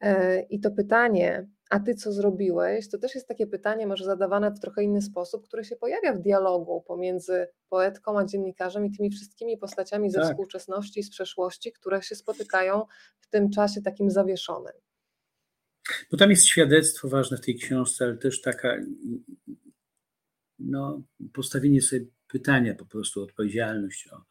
E, 0.00 0.40
I 0.40 0.60
to 0.60 0.70
pytanie, 0.70 1.48
a 1.72 1.80
ty 1.80 1.94
co 1.94 2.12
zrobiłeś, 2.12 2.88
to 2.88 2.98
też 2.98 3.14
jest 3.14 3.28
takie 3.28 3.46
pytanie, 3.46 3.86
może 3.86 4.04
zadawane 4.04 4.50
w 4.50 4.60
trochę 4.60 4.82
inny 4.82 5.02
sposób, 5.02 5.46
które 5.46 5.64
się 5.64 5.76
pojawia 5.76 6.12
w 6.12 6.22
dialogu 6.22 6.84
pomiędzy 6.86 7.46
poetką 7.68 8.18
a 8.18 8.24
dziennikarzem 8.24 8.86
i 8.86 8.96
tymi 8.96 9.10
wszystkimi 9.10 9.58
postaciami 9.58 10.10
ze 10.10 10.20
tak. 10.20 10.30
współczesności 10.30 11.00
i 11.00 11.02
z 11.02 11.10
przeszłości, 11.10 11.72
które 11.72 12.02
się 12.02 12.14
spotykają 12.14 12.86
w 13.20 13.26
tym 13.26 13.50
czasie 13.50 13.82
takim 13.82 14.10
zawieszonym. 14.10 14.72
Bo 16.10 16.16
tam 16.16 16.30
jest 16.30 16.46
świadectwo 16.46 17.08
ważne 17.08 17.36
w 17.36 17.40
tej 17.40 17.54
książce, 17.54 18.04
ale 18.04 18.16
też 18.16 18.40
taka 18.40 18.76
no, 20.58 21.02
postawienie 21.32 21.82
sobie 21.82 22.06
pytania, 22.28 22.74
po 22.74 22.86
prostu 22.86 23.22
odpowiedzialność, 23.22 24.08
o, 24.12 24.24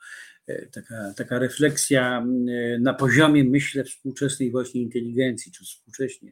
e, 0.48 0.66
taka, 0.66 1.14
taka 1.18 1.40
refleksja 1.40 2.26
e, 2.50 2.80
na 2.80 2.94
poziomie, 2.94 3.44
myślę, 3.44 3.84
współczesnej 3.84 4.52
właśnie 4.52 4.82
inteligencji, 4.82 5.52
czy 5.52 5.64
współcześnie 5.64 6.32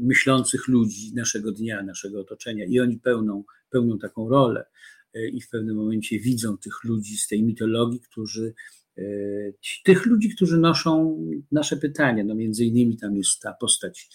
myślących 0.00 0.68
ludzi 0.68 1.14
naszego 1.14 1.52
dnia, 1.52 1.82
naszego 1.82 2.20
otoczenia 2.20 2.64
i 2.64 2.80
oni 2.80 2.98
pełną, 2.98 3.44
pełnią 3.70 3.98
taką 3.98 4.28
rolę 4.28 4.64
i 5.32 5.40
w 5.40 5.48
pewnym 5.48 5.76
momencie 5.76 6.20
widzą 6.20 6.58
tych 6.58 6.84
ludzi 6.84 7.16
z 7.16 7.28
tej 7.28 7.42
mitologii, 7.42 8.00
którzy 8.00 8.54
tych 9.84 10.06
ludzi, 10.06 10.34
którzy 10.36 10.58
noszą 10.58 11.18
nasze 11.52 11.76
pytania, 11.76 12.24
no 12.24 12.34
między 12.34 12.64
innymi 12.64 12.96
tam 12.96 13.16
jest 13.16 13.40
ta 13.40 13.52
postać 13.52 14.08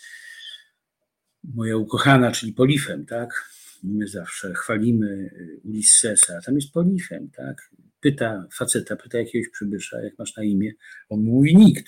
moja 1.43 1.77
ukochana, 1.77 2.31
czyli 2.31 2.53
Polifem, 2.53 3.05
tak? 3.05 3.49
my 3.83 4.07
zawsze 4.07 4.53
chwalimy 4.53 5.29
Ulyssesa, 5.63 6.41
tam 6.41 6.55
jest 6.55 6.71
polifem, 6.71 7.29
tak? 7.29 7.71
Pyta 7.99 8.47
faceta, 8.53 8.95
pyta 8.95 9.17
jakiegoś 9.17 9.49
przybysza, 9.49 10.01
jak 10.01 10.19
masz 10.19 10.35
na 10.35 10.43
imię, 10.43 10.71
on 11.09 11.21
mówi 11.23 11.55
nikt. 11.55 11.85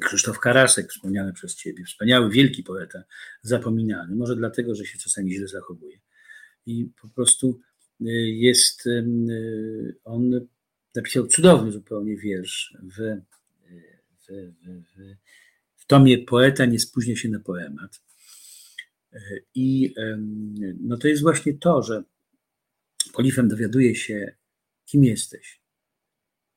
Krzysztof 0.00 0.40
Karasek, 0.40 0.90
wspomniany 0.90 1.32
przez 1.32 1.56
ciebie, 1.56 1.84
wspaniały, 1.84 2.30
wielki 2.30 2.62
poeta, 2.62 3.02
zapominany, 3.42 4.16
może 4.16 4.36
dlatego, 4.36 4.74
że 4.74 4.84
się 4.84 4.98
czasami 4.98 5.34
źle 5.34 5.48
zachowuje. 5.48 6.00
I 6.66 6.90
po 7.02 7.08
prostu 7.08 7.60
y, 8.00 8.04
jest, 8.30 8.86
y, 8.86 9.96
on 10.04 10.46
napisał 10.94 11.26
cudowny 11.26 11.72
zupełnie 11.72 12.16
wiersz 12.16 12.76
w, 12.82 13.00
y, 13.00 13.22
w, 14.18 14.26
w, 14.26 14.66
w, 14.66 15.16
w 15.76 15.86
tomie 15.86 16.18
Poeta 16.18 16.64
nie 16.64 16.80
spóźnia 16.80 17.16
się 17.16 17.28
na 17.28 17.40
poemat 17.40 18.00
i 19.54 19.94
no 20.80 20.96
to 20.96 21.08
jest 21.08 21.22
właśnie 21.22 21.58
to, 21.58 21.82
że 21.82 22.02
Polifem 23.12 23.48
dowiaduje 23.48 23.94
się, 23.94 24.36
kim 24.84 25.04
jesteś. 25.04 25.60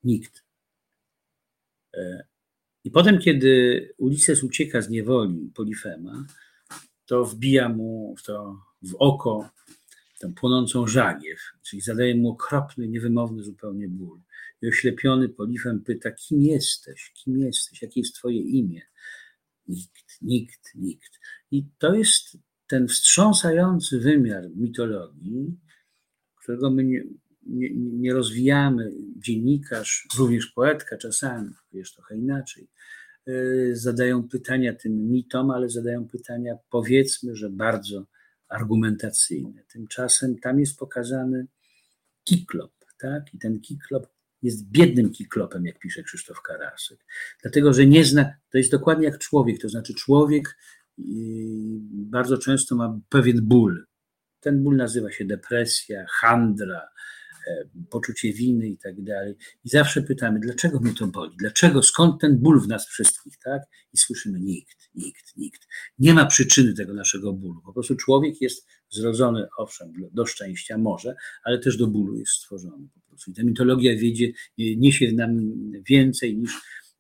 Nikt. 0.03 0.43
I 2.84 2.91
potem, 2.91 3.19
kiedy 3.19 3.93
Ulises 3.97 4.43
ucieka 4.43 4.82
z 4.82 4.89
niewoli 4.89 5.51
Polifema, 5.55 6.25
to 7.05 7.25
wbija 7.25 7.69
mu 7.69 8.15
w 8.17 8.23
to 8.23 8.61
w 8.82 8.95
oko 8.99 9.49
tę 10.19 10.34
płonącą 10.36 10.88
żagiew, 10.88 11.39
czyli 11.63 11.82
zadaje 11.82 12.15
mu 12.15 12.29
okropny, 12.29 12.88
niewymowny 12.88 13.43
zupełnie 13.43 13.88
ból. 13.88 14.19
I 14.61 14.67
oślepiony 14.67 15.29
Polifem 15.29 15.84
pyta, 15.84 16.11
kim 16.11 16.41
jesteś, 16.41 17.11
kim 17.15 17.38
jesteś, 17.38 17.82
jakie 17.82 17.99
jest 17.99 18.15
twoje 18.15 18.39
imię? 18.39 18.82
Nikt, 19.67 20.21
nikt, 20.21 20.75
nikt. 20.75 21.19
I 21.51 21.65
to 21.77 21.93
jest 21.95 22.38
ten 22.67 22.88
wstrząsający 22.88 23.99
wymiar 23.99 24.49
mitologii, 24.55 25.57
którego 26.36 26.71
my 26.71 26.84
nie, 26.84 27.03
nie, 27.44 27.70
nie 27.74 28.14
rozwijamy, 28.14 28.92
dziennikarz, 29.18 30.08
również 30.18 30.48
poetka 30.48 30.98
czasami, 30.98 31.50
jest 31.74 31.96
trochę 31.96 32.18
inaczej, 32.18 32.68
y, 33.30 33.72
zadają 33.76 34.30
pytania 34.30 34.74
tym 34.74 35.12
mitom, 35.12 35.52
ale 35.52 35.70
zadają 35.70 36.08
pytania 36.08 36.56
powiedzmy, 36.70 37.36
że 37.36 37.50
bardzo 37.50 38.06
argumentacyjne. 38.50 39.64
Tymczasem 39.72 40.39
tam 40.39 40.60
jest 40.60 40.80
pokazany 40.80 41.48
kiklop, 42.24 42.74
tak? 43.00 43.34
I 43.34 43.39
ten 43.39 43.60
kiklop 43.60 44.08
jest 44.42 44.72
biednym 44.72 45.12
kiklopem, 45.12 45.66
jak 45.66 45.80
pisze 45.80 46.04
Krzysztof 46.04 46.42
Karasek. 46.42 47.00
Dlatego, 47.42 47.74
że 47.74 47.86
nie 47.86 48.06
zna, 48.06 48.34
to 48.52 48.58
jest 48.58 48.72
dokładnie 48.72 49.06
jak 49.06 49.18
człowiek, 49.18 49.62
to 49.62 49.70
znaczy 49.70 49.94
człowiek 49.94 50.58
y, 51.00 51.04
bardzo 51.92 52.38
często 52.38 52.76
ma 52.76 53.00
pewien 53.10 53.42
ból. 53.42 53.86
Ten 54.39 54.64
ból 54.64 54.76
nazywa 54.76 55.12
się 55.12 55.26
depresja, 55.26 56.06
handra, 56.10 56.82
poczucie 57.89 58.34
winy 58.34 58.68
i 58.68 58.78
tak 58.78 59.04
dalej. 59.04 59.36
I 59.66 59.70
zawsze 59.70 60.02
pytamy, 60.02 60.39
dlaczego 60.39 60.80
mnie 60.80 60.94
to 60.94 61.08
boli? 61.08 61.38
Dlaczego, 61.38 61.84
skąd 61.84 62.22
ten 62.22 62.38
ból 62.38 62.62
w 62.62 62.68
nas 62.68 62.88
wszystkich, 62.88 63.38
tak? 63.44 63.62
I 63.94 63.98
słyszymy 63.98 64.39
nikt, 64.39 64.89
nikt, 64.96 65.38
nikt. 65.38 65.68
Nie 66.00 66.14
ma 66.14 66.26
przyczyny 66.26 66.74
tego 66.74 66.94
naszego 66.94 67.34
bólu. 67.34 67.62
Po 67.66 67.74
prostu 67.74 67.96
człowiek 67.96 68.42
jest 68.42 68.68
zrodzony, 68.89 69.48
owszem, 69.58 69.94
do 70.14 70.26
szczęścia 70.26 70.78
może, 70.78 71.16
ale 71.44 71.60
też 71.60 71.78
do 71.78 71.88
bólu 71.88 72.18
jest 72.18 72.32
stworzony 72.32 72.88
po 72.94 73.00
prostu. 73.00 73.32
I 73.32 73.34
ta 73.34 73.44
mitologia 73.44 73.98
wiedzie, 73.98 74.32
niesie 74.58 75.12
nam 75.12 75.52
więcej 75.89 76.38
niż, 76.38 76.52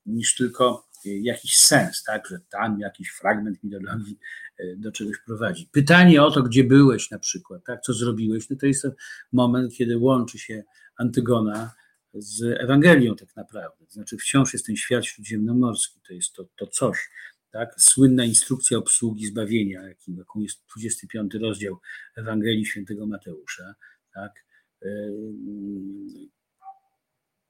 niż 0.05 0.35
tylko 0.35 0.90
jakiś 1.05 1.57
sens, 1.57 2.03
tak, 2.03 2.27
że 2.27 2.39
tam 2.49 2.79
jakiś 2.79 3.09
fragment 3.09 3.63
mitologii 3.63 4.19
e, 4.57 4.75
do 4.75 4.91
czegoś 4.91 5.17
prowadzi. 5.25 5.69
Pytanie 5.71 6.23
o 6.23 6.31
to, 6.31 6.43
gdzie 6.43 6.63
byłeś 6.63 7.11
na 7.11 7.19
przykład, 7.19 7.61
tak, 7.65 7.81
co 7.81 7.93
zrobiłeś, 7.93 8.49
no 8.49 8.55
to 8.55 8.65
jest 8.65 8.87
moment, 9.31 9.73
kiedy 9.73 9.97
łączy 9.97 10.39
się 10.39 10.63
Antygona 10.97 11.73
z 12.13 12.61
Ewangelią 12.61 13.15
tak 13.15 13.35
naprawdę. 13.35 13.85
Znaczy 13.89 14.17
wciąż 14.17 14.53
jest 14.53 14.65
ten 14.65 14.75
świat 14.75 15.05
śródziemnomorski, 15.05 15.99
to 16.07 16.13
jest 16.13 16.33
to, 16.33 16.45
to 16.55 16.67
coś, 16.67 17.09
tak, 17.51 17.75
słynna 17.77 18.25
instrukcja 18.25 18.77
obsługi 18.77 19.25
zbawienia, 19.25 19.81
jaką 20.07 20.39
jest 20.39 20.63
25 20.75 21.33
rozdział 21.33 21.79
Ewangelii 22.15 22.65
Świętego 22.65 23.07
Mateusza, 23.07 23.75
tak, 24.13 24.45
e, 24.81 24.87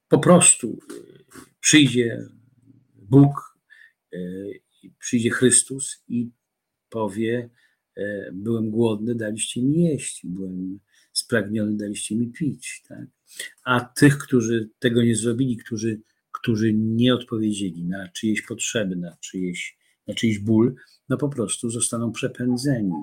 po 0.08 0.20
prostu 0.20 0.68
e, 0.68 0.93
przyjdzie 1.60 2.28
Bóg, 3.12 3.57
e, 4.14 4.18
przyjdzie 4.99 5.30
Chrystus 5.30 6.03
i 6.07 6.32
powie: 6.89 7.49
e, 7.97 8.32
Byłem 8.34 8.70
głodny, 8.70 9.16
daliście 9.16 9.62
mi 9.62 9.84
jeść, 9.84 10.22
byłem 10.24 10.80
spragniony, 11.14 11.78
daliście 11.78 12.16
mi 12.16 12.32
pić. 12.32 12.84
Tak? 12.88 13.05
A 13.64 13.80
tych, 13.80 14.18
którzy 14.18 14.70
tego 14.80 15.03
nie 15.03 15.16
zrobili, 15.16 15.57
którzy, 15.57 16.01
którzy 16.32 16.74
nie 16.74 17.14
odpowiedzieli 17.14 17.86
na 17.86 18.07
czyjeś 18.07 18.41
potrzeby, 18.41 18.95
na 18.95 19.18
czyjeś, 19.22 19.78
na 20.07 20.14
czyjś 20.14 20.39
ból, 20.39 20.76
no 21.09 21.18
po 21.18 21.30
prostu 21.30 21.70
zostaną 21.70 22.12
przepędzeni, 22.12 22.93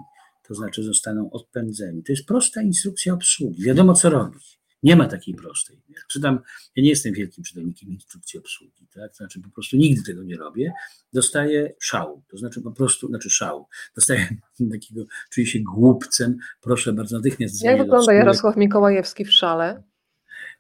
to 0.43 0.55
znaczy 0.55 0.83
zostaną 0.83 1.31
odpędzeni. 1.31 2.03
To 2.03 2.13
jest 2.13 2.27
prosta 2.27 2.63
instrukcja 2.63 3.15
obsługi. 3.15 3.63
Wiadomo, 3.63 3.95
co 3.95 4.11
robić. 4.11 4.58
Nie 4.83 4.97
ma 4.97 5.07
takiej 5.07 5.35
prostej. 5.35 5.83
czytam, 6.09 6.41
ja 6.77 6.83
nie 6.83 6.89
jestem 6.89 7.13
wielkim 7.13 7.45
czytelnikiem 7.45 7.89
instrukcji 7.89 8.39
obsługi, 8.39 8.87
tak? 8.95 9.17
Znaczy 9.17 9.41
po 9.41 9.51
prostu 9.51 9.77
nigdy 9.77 10.03
tego 10.03 10.23
nie 10.23 10.37
robię. 10.37 10.73
Dostaję 11.13 11.75
szału, 11.81 12.23
to 12.29 12.39
znaczy 12.39 12.61
po 12.61 12.73
prostu, 12.73 13.09
znaczy 13.09 13.31
szału. 13.31 13.67
Dostaję 13.95 14.29
takiego, 14.73 15.05
czuję 15.31 15.47
się 15.47 15.59
głupcem, 15.59 16.37
proszę 16.61 16.93
bardzo, 16.93 17.17
natychmiast. 17.17 17.65
Jak 17.65 17.79
wygląda 17.79 18.13
Jarosław 18.13 18.57
Mikołajewski 18.57 19.25
w 19.25 19.33
szale? 19.33 19.83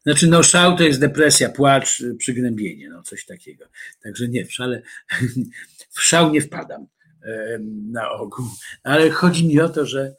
Znaczy, 0.02 0.26
no 0.26 0.42
szał 0.42 0.76
to 0.76 0.82
jest 0.82 1.00
depresja, 1.00 1.50
płacz, 1.50 2.02
przygnębienie, 2.18 2.90
no 2.90 3.02
coś 3.02 3.26
takiego. 3.26 3.64
Także 4.02 4.28
nie, 4.28 4.44
w 4.44 4.52
szale, 4.52 4.82
w 5.96 6.02
szał 6.02 6.32
nie 6.32 6.40
wpadam 6.40 6.86
na 7.92 8.10
ogół. 8.10 8.46
Ale 8.82 9.10
chodzi 9.10 9.46
mi 9.46 9.60
o 9.60 9.68
to, 9.68 9.86
że 9.86 10.14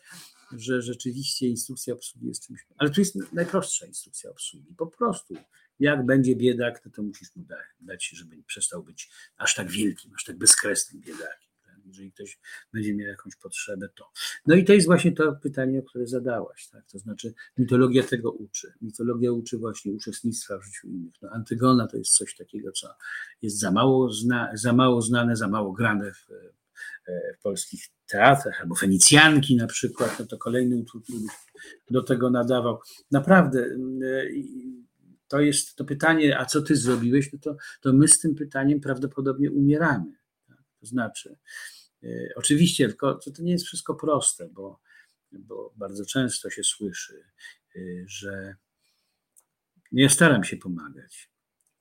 że 0.57 0.81
rzeczywiście 0.81 1.47
instrukcja 1.47 1.93
obsługi 1.93 2.27
jest 2.27 2.47
czymś. 2.47 2.65
Ale 2.77 2.89
tu 2.89 3.01
jest 3.01 3.33
najprostsza 3.33 3.85
instrukcja 3.85 4.29
obsługi. 4.29 4.73
Po 4.77 4.87
prostu, 4.87 5.35
jak 5.79 6.05
będzie 6.05 6.35
biedak, 6.35 6.79
to, 6.79 6.89
to 6.89 7.03
musisz 7.03 7.35
mu 7.35 7.45
dać, 7.79 8.09
żeby 8.09 8.43
przestał 8.43 8.83
być 8.83 9.09
aż 9.37 9.55
tak 9.55 9.69
wielkim, 9.69 10.13
aż 10.13 10.23
tak 10.23 10.37
bezkresnym 10.37 11.01
biedakiem. 11.01 11.49
Tak? 11.65 11.75
Jeżeli 11.85 12.11
ktoś 12.11 12.39
będzie 12.73 12.95
miał 12.95 13.07
jakąś 13.07 13.35
potrzebę, 13.35 13.89
to. 13.95 14.11
No 14.45 14.55
i 14.55 14.65
to 14.65 14.73
jest 14.73 14.87
właśnie 14.87 15.11
to 15.11 15.35
pytanie, 15.35 15.81
które 15.81 16.07
zadałaś. 16.07 16.67
Tak? 16.67 16.85
To 16.91 16.99
znaczy, 16.99 17.33
mitologia 17.57 18.03
tego 18.03 18.31
uczy. 18.31 18.73
Mitologia 18.81 19.31
uczy 19.31 19.57
właśnie 19.57 19.91
uczestnictwa 19.91 20.57
w 20.57 20.63
życiu 20.63 20.87
innych. 20.87 21.13
No, 21.21 21.29
Antygona 21.29 21.87
to 21.87 21.97
jest 21.97 22.11
coś 22.11 22.35
takiego, 22.35 22.71
co 22.71 22.95
jest 23.41 23.59
za 23.59 23.71
mało, 23.71 24.11
zna, 24.11 24.51
za 24.53 24.73
mało 24.73 25.01
znane, 25.01 25.35
za 25.35 25.47
mało 25.47 25.71
grane 25.71 26.11
w, 26.13 26.27
w 27.37 27.41
polskich 27.41 27.83
teatrach, 28.07 28.61
albo 28.61 28.75
Fenicjanki 28.75 29.55
na 29.55 29.67
przykład, 29.67 30.19
no 30.19 30.25
to 30.25 30.37
kolejny 30.37 30.77
utwór, 30.77 31.03
który 31.03 31.19
do 31.91 32.03
tego 32.03 32.29
nadawał. 32.29 32.79
Naprawdę 33.11 33.69
to 35.29 35.39
jest 35.39 35.75
to 35.75 35.85
pytanie, 35.85 36.39
a 36.39 36.45
co 36.45 36.61
ty 36.61 36.75
zrobiłeś, 36.75 37.33
no 37.33 37.39
to, 37.39 37.55
to 37.81 37.93
my 37.93 38.07
z 38.07 38.19
tym 38.19 38.35
pytaniem 38.35 38.81
prawdopodobnie 38.81 39.51
umieramy. 39.51 40.11
Tak? 40.47 40.57
To 40.79 40.85
znaczy, 40.85 41.35
e, 42.03 42.07
oczywiście, 42.35 42.87
tylko 42.87 43.15
to 43.15 43.43
nie 43.43 43.51
jest 43.51 43.65
wszystko 43.65 43.95
proste, 43.95 44.49
bo, 44.49 44.79
bo 45.31 45.73
bardzo 45.75 46.05
często 46.05 46.49
się 46.49 46.63
słyszy, 46.63 47.23
e, 47.75 47.79
że 48.07 48.55
nie 49.91 50.09
staram 50.09 50.43
się 50.43 50.57
pomagać. 50.57 51.29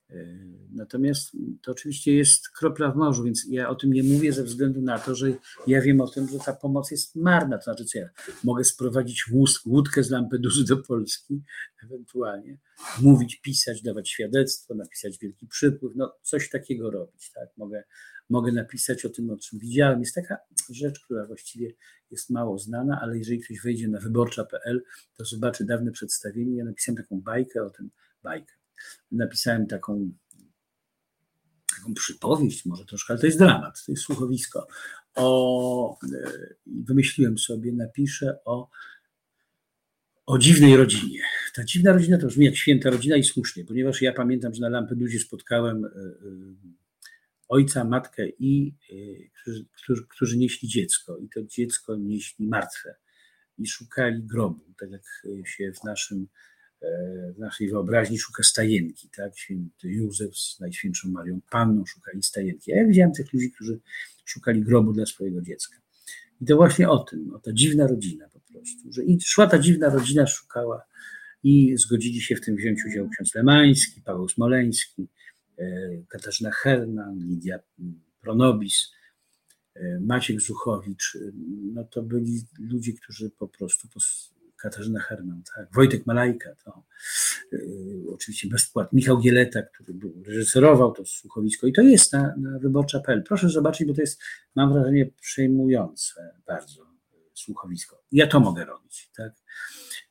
E, 0.09 0.15
natomiast 0.71 1.31
to 1.61 1.71
oczywiście 1.71 2.13
jest 2.13 2.49
kropla 2.49 2.91
w 2.91 2.95
morzu, 2.95 3.23
więc 3.23 3.45
ja 3.49 3.69
o 3.69 3.75
tym 3.75 3.93
nie 3.93 4.03
mówię 4.03 4.33
ze 4.33 4.43
względu 4.43 4.81
na 4.81 4.99
to, 4.99 5.15
że 5.15 5.33
ja 5.67 5.81
wiem 5.81 6.01
o 6.01 6.07
tym, 6.07 6.27
że 6.27 6.39
ta 6.39 6.53
pomoc 6.53 6.91
jest 6.91 7.15
marna. 7.15 7.57
To 7.57 7.63
znaczy, 7.63 7.85
co 7.85 7.99
ja 7.99 8.09
mogę 8.43 8.63
sprowadzić 8.63 9.25
łódkę 9.65 10.03
z 10.03 10.09
Lampedusy 10.09 10.63
do 10.63 10.77
Polski, 10.77 11.43
ewentualnie 11.83 12.57
mówić, 13.01 13.41
pisać, 13.41 13.81
dawać 13.81 14.09
świadectwo, 14.09 14.75
napisać 14.75 15.17
wielki 15.17 15.47
przypływ, 15.47 15.93
no 15.95 16.13
coś 16.21 16.49
takiego 16.49 16.91
robić. 16.91 17.31
Tak? 17.31 17.49
Mogę, 17.57 17.83
mogę 18.29 18.51
napisać 18.51 19.05
o 19.05 19.09
tym, 19.09 19.29
o 19.29 19.37
czym 19.37 19.59
widziałem. 19.59 19.99
Jest 19.99 20.15
taka 20.15 20.37
rzecz, 20.69 20.99
która 20.99 21.25
właściwie 21.25 21.73
jest 22.11 22.29
mało 22.29 22.59
znana, 22.59 22.99
ale 23.01 23.17
jeżeli 23.17 23.39
ktoś 23.39 23.61
wejdzie 23.61 23.87
na 23.87 23.99
wyborcza.pl, 23.99 24.83
to 25.17 25.25
zobaczy 25.25 25.65
dawne 25.65 25.91
przedstawienie. 25.91 26.57
Ja 26.57 26.65
napisałem 26.65 26.97
taką 26.97 27.21
bajkę 27.21 27.63
o 27.63 27.69
tym, 27.69 27.89
bajkę 28.23 28.58
napisałem 29.11 29.67
taką, 29.67 30.11
taką 31.75 31.93
przypowieść, 31.93 32.65
może 32.65 32.85
troszkę, 32.85 33.13
ale 33.13 33.19
to 33.19 33.25
jest 33.25 33.39
dramat, 33.39 33.85
to 33.85 33.91
jest 33.91 34.03
słuchowisko. 34.03 34.67
O, 35.15 35.99
e, 36.13 36.31
wymyśliłem 36.65 37.37
sobie, 37.37 37.73
napiszę 37.73 38.39
o, 38.45 38.69
o 40.25 40.37
dziwnej 40.37 40.77
rodzinie. 40.77 41.21
Ta 41.55 41.63
dziwna 41.63 41.93
rodzina 41.93 42.17
to 42.17 42.27
brzmi 42.27 42.45
jak 42.45 42.55
święta 42.55 42.89
rodzina 42.89 43.15
i 43.15 43.23
słusznie, 43.23 43.65
ponieważ 43.65 44.01
ja 44.01 44.13
pamiętam, 44.13 44.53
że 44.53 44.61
na 44.61 44.69
Lampedusie 44.69 45.19
spotkałem 45.19 45.85
e, 45.85 45.87
e, 45.87 45.91
ojca, 47.47 47.83
matkę 47.83 48.29
i 48.39 48.75
którzy, 49.41 49.65
którzy, 49.83 50.05
którzy 50.07 50.37
nieśli 50.37 50.67
dziecko 50.67 51.17
i 51.17 51.29
to 51.29 51.43
dziecko 51.43 51.95
nieśli 51.95 52.47
martwe 52.47 52.95
i 53.57 53.67
szukali 53.67 54.23
grobu, 54.23 54.73
tak 54.77 54.89
jak 54.91 55.01
się 55.47 55.71
w 55.73 55.83
naszym 55.83 56.27
w 57.35 57.39
naszej 57.39 57.69
wyobraźni 57.69 58.19
szuka 58.19 58.43
stajenki, 58.43 59.09
tak? 59.15 59.37
Święty 59.37 59.91
Józef 59.91 60.37
z 60.37 60.59
Najświętszą 60.59 61.09
Marią 61.09 61.39
Panną 61.51 61.85
szukali 61.85 62.23
stajenki. 62.23 62.73
A 62.73 62.75
ja 62.75 62.87
widziałem 62.87 63.13
tych 63.13 63.33
ludzi, 63.33 63.51
którzy 63.51 63.79
szukali 64.25 64.61
grobu 64.61 64.93
dla 64.93 65.05
swojego 65.05 65.41
dziecka. 65.41 65.77
I 66.41 66.45
to 66.45 66.55
właśnie 66.55 66.89
o 66.89 66.97
tym, 66.97 67.33
o 67.33 67.39
ta 67.39 67.53
dziwna 67.53 67.87
rodzina 67.87 68.29
po 68.29 68.39
prostu, 68.39 68.93
że 68.93 69.03
i 69.03 69.21
szła 69.21 69.47
ta 69.47 69.59
dziwna 69.59 69.89
rodzina, 69.89 70.27
szukała 70.27 70.85
i 71.43 71.77
zgodzili 71.77 72.21
się 72.21 72.35
w 72.35 72.41
tym 72.41 72.55
wziąć 72.55 72.85
udział 72.85 73.09
ksiądz 73.09 73.35
Lemański, 73.35 74.01
Paweł 74.01 74.29
Smoleński, 74.29 75.07
e, 75.57 75.65
Katarzyna 76.09 76.51
Herman, 76.51 77.19
Lidia 77.19 77.59
Pronobis, 78.21 78.91
e, 79.75 79.99
Maciek 79.99 80.41
Zuchowicz. 80.41 81.17
No 81.73 81.83
to 81.83 82.03
byli 82.03 82.41
ludzie, 82.59 82.93
którzy 82.93 83.29
po 83.29 83.47
prostu 83.47 83.87
Katarzyna 84.61 84.99
Herman, 84.99 85.43
tak? 85.55 85.73
Wojtek 85.73 86.05
Malajka, 86.05 86.55
to 86.63 86.83
yy, 87.51 87.59
oczywiście 88.13 88.49
bezpłat, 88.49 88.93
Michał 88.93 89.17
Gieleta, 89.17 89.61
który 89.61 89.93
był, 89.93 90.23
reżyserował 90.27 90.91
to 90.91 91.05
słuchowisko 91.05 91.67
i 91.67 91.73
to 91.73 91.81
jest 91.81 92.13
na, 92.13 92.35
na 92.37 92.59
wyborcza.pl. 92.59 93.23
Proszę 93.23 93.49
zobaczyć, 93.49 93.87
bo 93.87 93.93
to 93.93 94.01
jest, 94.01 94.21
mam 94.55 94.73
wrażenie, 94.73 95.11
przejmujące 95.21 96.33
bardzo 96.47 96.85
słuchowisko. 97.33 98.03
Ja 98.11 98.27
to 98.27 98.39
mogę 98.39 98.65
robić, 98.65 99.09
tak? 99.15 99.33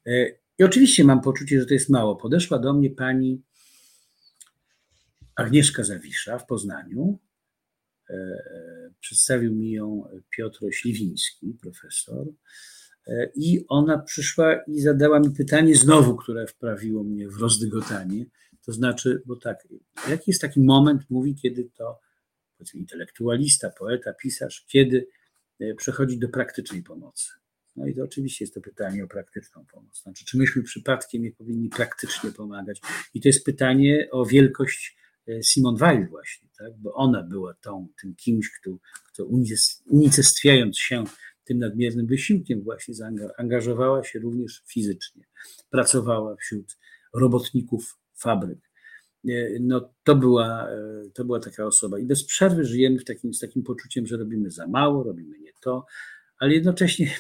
Yy, 0.04 0.38
I 0.58 0.64
oczywiście 0.64 1.04
mam 1.04 1.20
poczucie, 1.20 1.60
że 1.60 1.66
to 1.66 1.74
jest 1.74 1.88
mało. 1.88 2.16
Podeszła 2.16 2.58
do 2.58 2.72
mnie 2.72 2.90
pani 2.90 3.42
Agnieszka 5.36 5.84
Zawisza 5.84 6.38
w 6.38 6.46
Poznaniu. 6.46 7.18
Yy, 8.10 8.16
przedstawił 9.00 9.54
mi 9.54 9.70
ją 9.70 10.08
Piotr 10.30 10.58
Śliwiński, 10.72 11.58
profesor 11.62 12.26
I 13.34 13.64
ona 13.68 13.98
przyszła 13.98 14.62
i 14.62 14.80
zadała 14.80 15.20
mi 15.20 15.30
pytanie 15.30 15.76
znowu, 15.76 16.16
które 16.16 16.46
wprawiło 16.46 17.04
mnie 17.04 17.28
w 17.28 17.36
rozdygotanie. 17.36 18.26
To 18.64 18.72
znaczy, 18.72 19.22
bo 19.26 19.36
tak, 19.36 19.68
jaki 20.08 20.30
jest 20.30 20.40
taki 20.40 20.60
moment, 20.60 21.02
mówi, 21.10 21.34
kiedy 21.34 21.70
to 21.76 22.00
intelektualista, 22.74 23.70
poeta, 23.70 24.12
pisarz, 24.12 24.64
kiedy 24.68 25.08
przechodzi 25.76 26.18
do 26.18 26.28
praktycznej 26.28 26.82
pomocy? 26.82 27.30
No 27.78 27.86
i 27.86 27.94
to 27.94 28.02
oczywiście 28.02 28.44
jest 28.44 28.54
to 28.54 28.60
pytanie 28.60 29.04
o 29.04 29.08
praktyczną 29.08 29.64
pomoc. 29.72 30.02
Znaczy, 30.02 30.24
czy 30.24 30.38
myśmy 30.38 30.62
przypadkiem 30.62 31.22
nie 31.22 31.32
powinni 31.32 31.68
praktycznie 31.68 32.32
pomagać? 32.32 32.80
I 33.14 33.20
to 33.20 33.28
jest 33.28 33.44
pytanie 33.44 34.08
o 34.10 34.26
wielkość 34.26 34.96
e, 35.28 35.42
Simon 35.42 35.76
Weil 35.76 36.08
właśnie, 36.08 36.48
tak? 36.58 36.72
bo 36.76 36.94
ona 36.94 37.22
była 37.22 37.54
tą, 37.54 37.88
tym 38.00 38.14
kimś, 38.14 38.50
kto, 38.50 38.70
kto 39.12 39.26
unicestwiając 39.86 40.78
się 40.78 41.04
tym 41.48 41.58
nadmiernym 41.58 42.06
wysiłkiem 42.06 42.62
właśnie 42.62 42.94
zaangażowała 42.94 44.04
się 44.04 44.18
również 44.18 44.62
fizycznie. 44.66 45.24
Pracowała 45.70 46.36
wśród 46.36 46.78
robotników 47.14 47.98
fabryk. 48.14 48.58
E, 49.28 49.58
no, 49.60 49.94
to, 50.04 50.16
była, 50.16 50.70
e, 50.70 51.10
to 51.14 51.24
była 51.24 51.40
taka 51.40 51.66
osoba. 51.66 51.98
I 51.98 52.04
bez 52.04 52.24
przerwy 52.24 52.64
żyjemy 52.64 52.98
w 52.98 53.04
takim, 53.04 53.34
z 53.34 53.38
takim 53.38 53.62
poczuciem, 53.62 54.06
że 54.06 54.16
robimy 54.16 54.50
za 54.50 54.66
mało, 54.66 55.02
robimy 55.02 55.38
nie 55.38 55.52
to, 55.60 55.86
ale 56.38 56.54
jednocześnie 56.54 57.10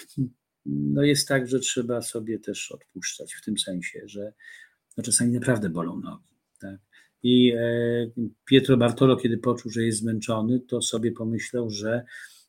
no 0.66 1.02
jest 1.02 1.28
tak, 1.28 1.48
że 1.48 1.60
trzeba 1.60 2.02
sobie 2.02 2.38
też 2.38 2.72
odpuszczać 2.72 3.34
w 3.34 3.44
tym 3.44 3.58
sensie, 3.58 4.00
że 4.06 4.32
no 4.96 5.04
czasami 5.04 5.32
naprawdę 5.32 5.68
bolą 5.68 6.00
nogi. 6.00 6.34
Tak? 6.60 6.80
I 7.22 7.52
e, 7.52 8.10
Pietro 8.44 8.76
Bartolo, 8.76 9.16
kiedy 9.16 9.38
poczuł, 9.38 9.70
że 9.70 9.82
jest 9.82 9.98
zmęczony, 9.98 10.60
to 10.60 10.82
sobie 10.82 11.12
pomyślał, 11.12 11.70
że 11.70 12.04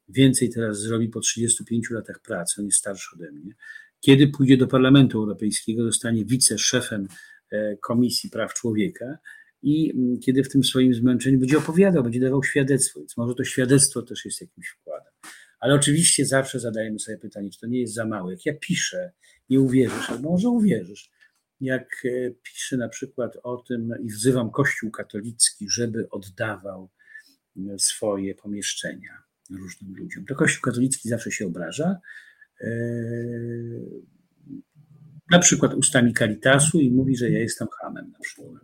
więcej 0.09 0.49
teraz 0.49 0.79
zrobi 0.79 1.09
po 1.09 1.19
35 1.19 1.89
latach 1.89 2.21
pracy, 2.21 2.55
on 2.61 2.65
jest 2.65 2.77
starszy 2.77 3.15
ode 3.15 3.31
mnie. 3.31 3.53
Kiedy 3.99 4.27
pójdzie 4.27 4.57
do 4.57 4.67
Parlamentu 4.67 5.17
Europejskiego, 5.17 5.83
zostanie 5.83 6.25
wiceszefem 6.25 7.07
e, 7.51 7.77
Komisji 7.77 8.29
Praw 8.29 8.53
Człowieka 8.53 9.17
i 9.61 9.93
kiedy 10.25 10.43
w 10.43 10.49
tym 10.49 10.63
swoim 10.63 10.93
zmęczeniu 10.93 11.39
będzie 11.39 11.57
opowiadał, 11.57 12.03
będzie 12.03 12.19
dawał 12.19 12.43
świadectwo, 12.43 12.99
więc 12.99 13.17
może 13.17 13.35
to 13.35 13.43
świadectwo 13.43 14.01
też 14.01 14.25
jest 14.25 14.41
jakimś 14.41 14.67
wkładem. 14.67 15.13
Ale 15.59 15.73
oczywiście 15.73 16.25
zawsze 16.25 16.59
zadajemy 16.59 16.99
sobie 16.99 17.17
pytanie, 17.17 17.49
czy 17.49 17.59
to 17.59 17.67
nie 17.67 17.79
jest 17.79 17.93
za 17.93 18.05
małe. 18.05 18.31
Jak 18.31 18.45
ja 18.45 18.53
piszę, 18.53 19.11
nie 19.49 19.59
uwierzysz, 19.59 20.09
albo 20.09 20.29
może 20.29 20.49
uwierzysz. 20.49 21.09
Jak 21.61 22.05
e, 22.05 22.31
piszę 22.43 22.77
na 22.77 22.89
przykład 22.89 23.37
o 23.43 23.57
tym 23.57 23.93
i 24.03 24.07
wzywam 24.07 24.51
Kościół 24.51 24.91
katolicki, 24.91 25.69
żeby 25.69 26.09
oddawał 26.09 26.89
swoje 27.77 28.35
pomieszczenia 28.35 29.28
różnym 29.49 29.95
ludziom, 29.95 30.25
to 30.25 30.35
Kościół 30.35 30.61
katolicki 30.61 31.09
zawsze 31.09 31.31
się 31.31 31.47
obraża. 31.47 31.99
E, 32.61 32.69
na 35.31 35.39
przykład 35.39 35.73
ustami 35.73 36.13
Caritasu 36.13 36.79
i 36.79 36.91
mówi, 36.91 37.17
że 37.17 37.29
ja 37.29 37.39
jestem 37.39 37.67
hamem 37.81 38.11
na 38.11 38.19
przykład. 38.19 38.61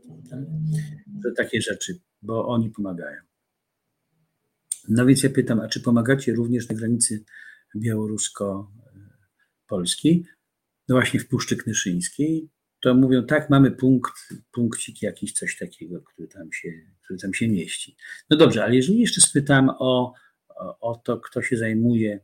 Że 1.23 1.31
takie 1.31 1.61
rzeczy, 1.61 1.99
bo 2.21 2.47
oni 2.47 2.69
pomagają. 2.69 3.21
No 4.89 5.05
więc 5.05 5.23
ja 5.23 5.29
pytam, 5.29 5.59
a 5.59 5.67
czy 5.67 5.81
pomagacie 5.81 6.33
również 6.33 6.69
na 6.69 6.75
granicy 6.75 7.23
białorusko-polskiej? 7.75 10.25
No 10.87 10.95
właśnie 10.95 11.19
w 11.19 11.27
Puszczy 11.27 11.57
Knyszyńskiej. 11.57 12.49
To 12.81 12.95
mówią, 12.95 13.25
tak, 13.25 13.49
mamy 13.49 13.71
punkt, 13.71 14.13
punkcik 14.51 15.01
jakiś, 15.01 15.33
coś 15.33 15.57
takiego, 15.57 16.01
który 16.01 16.27
tam 16.27 16.53
się, 16.53 16.69
który 17.03 17.19
tam 17.19 17.33
się 17.33 17.47
mieści. 17.47 17.95
No 18.29 18.37
dobrze, 18.37 18.63
ale 18.63 18.75
jeżeli 18.75 18.99
jeszcze 18.99 19.21
spytam 19.21 19.69
o, 19.79 20.13
o, 20.59 20.95
to, 20.95 21.19
kto 21.19 21.41
się 21.41 21.57
zajmuje 21.57 22.19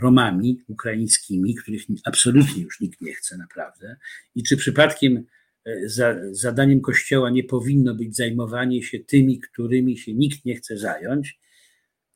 Romami 0.00 0.64
ukraińskimi, 0.68 1.54
których 1.54 1.82
absolutnie 2.04 2.62
już 2.62 2.80
nikt 2.80 3.00
nie 3.00 3.14
chce 3.14 3.36
naprawdę, 3.38 3.96
i 4.34 4.42
czy 4.42 4.56
przypadkiem 4.56 5.24
e, 5.64 5.88
za, 5.88 6.16
zadaniem 6.30 6.80
Kościoła 6.80 7.30
nie 7.30 7.44
powinno 7.44 7.94
być 7.94 8.16
zajmowanie 8.16 8.82
się 8.82 8.98
tymi, 8.98 9.40
którymi 9.40 9.98
się 9.98 10.14
nikt 10.14 10.44
nie 10.44 10.56
chce 10.56 10.78
zająć, 10.78 11.40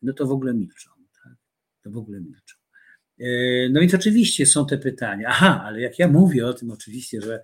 no 0.02 0.12
to 0.12 0.26
w 0.26 0.30
ogóle 0.30 0.54
milczą. 0.54 0.90
Tak? 1.24 1.32
To 1.82 1.90
w 1.90 1.96
ogóle 1.96 2.20
milczą. 2.20 2.56
E, 3.20 3.26
no 3.70 3.80
więc 3.80 3.94
oczywiście 3.94 4.46
są 4.46 4.66
te 4.66 4.78
pytania. 4.78 5.28
Aha, 5.28 5.62
ale 5.64 5.80
jak 5.80 5.98
ja 5.98 6.08
mówię 6.08 6.46
o 6.46 6.52
tym 6.52 6.70
oczywiście, 6.70 7.20
że 7.20 7.42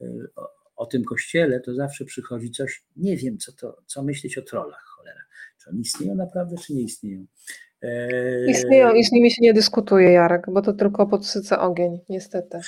e, 0.00 0.06
o, 0.36 0.48
o 0.76 0.86
tym 0.86 1.04
kościele, 1.04 1.60
to 1.60 1.74
zawsze 1.74 2.04
przychodzi 2.04 2.50
coś, 2.50 2.84
nie 2.96 3.16
wiem, 3.16 3.38
co 3.38 3.52
to, 3.52 3.82
co 3.86 4.02
myśleć 4.02 4.38
o 4.38 4.42
trollach, 4.42 4.85
istnieją 5.72 6.14
naprawdę, 6.14 6.56
czy 6.56 6.74
nie 6.74 6.82
istnieją? 6.82 7.26
E, 7.82 8.50
istnieją 8.50 8.94
i 8.94 9.04
z 9.04 9.12
nimi 9.12 9.30
się 9.30 9.42
nie 9.42 9.54
dyskutuje, 9.54 10.12
Jarek, 10.12 10.46
bo 10.50 10.62
to 10.62 10.72
tylko 10.72 11.06
podsyca 11.06 11.60
ogień, 11.60 11.98
niestety. 12.08 12.60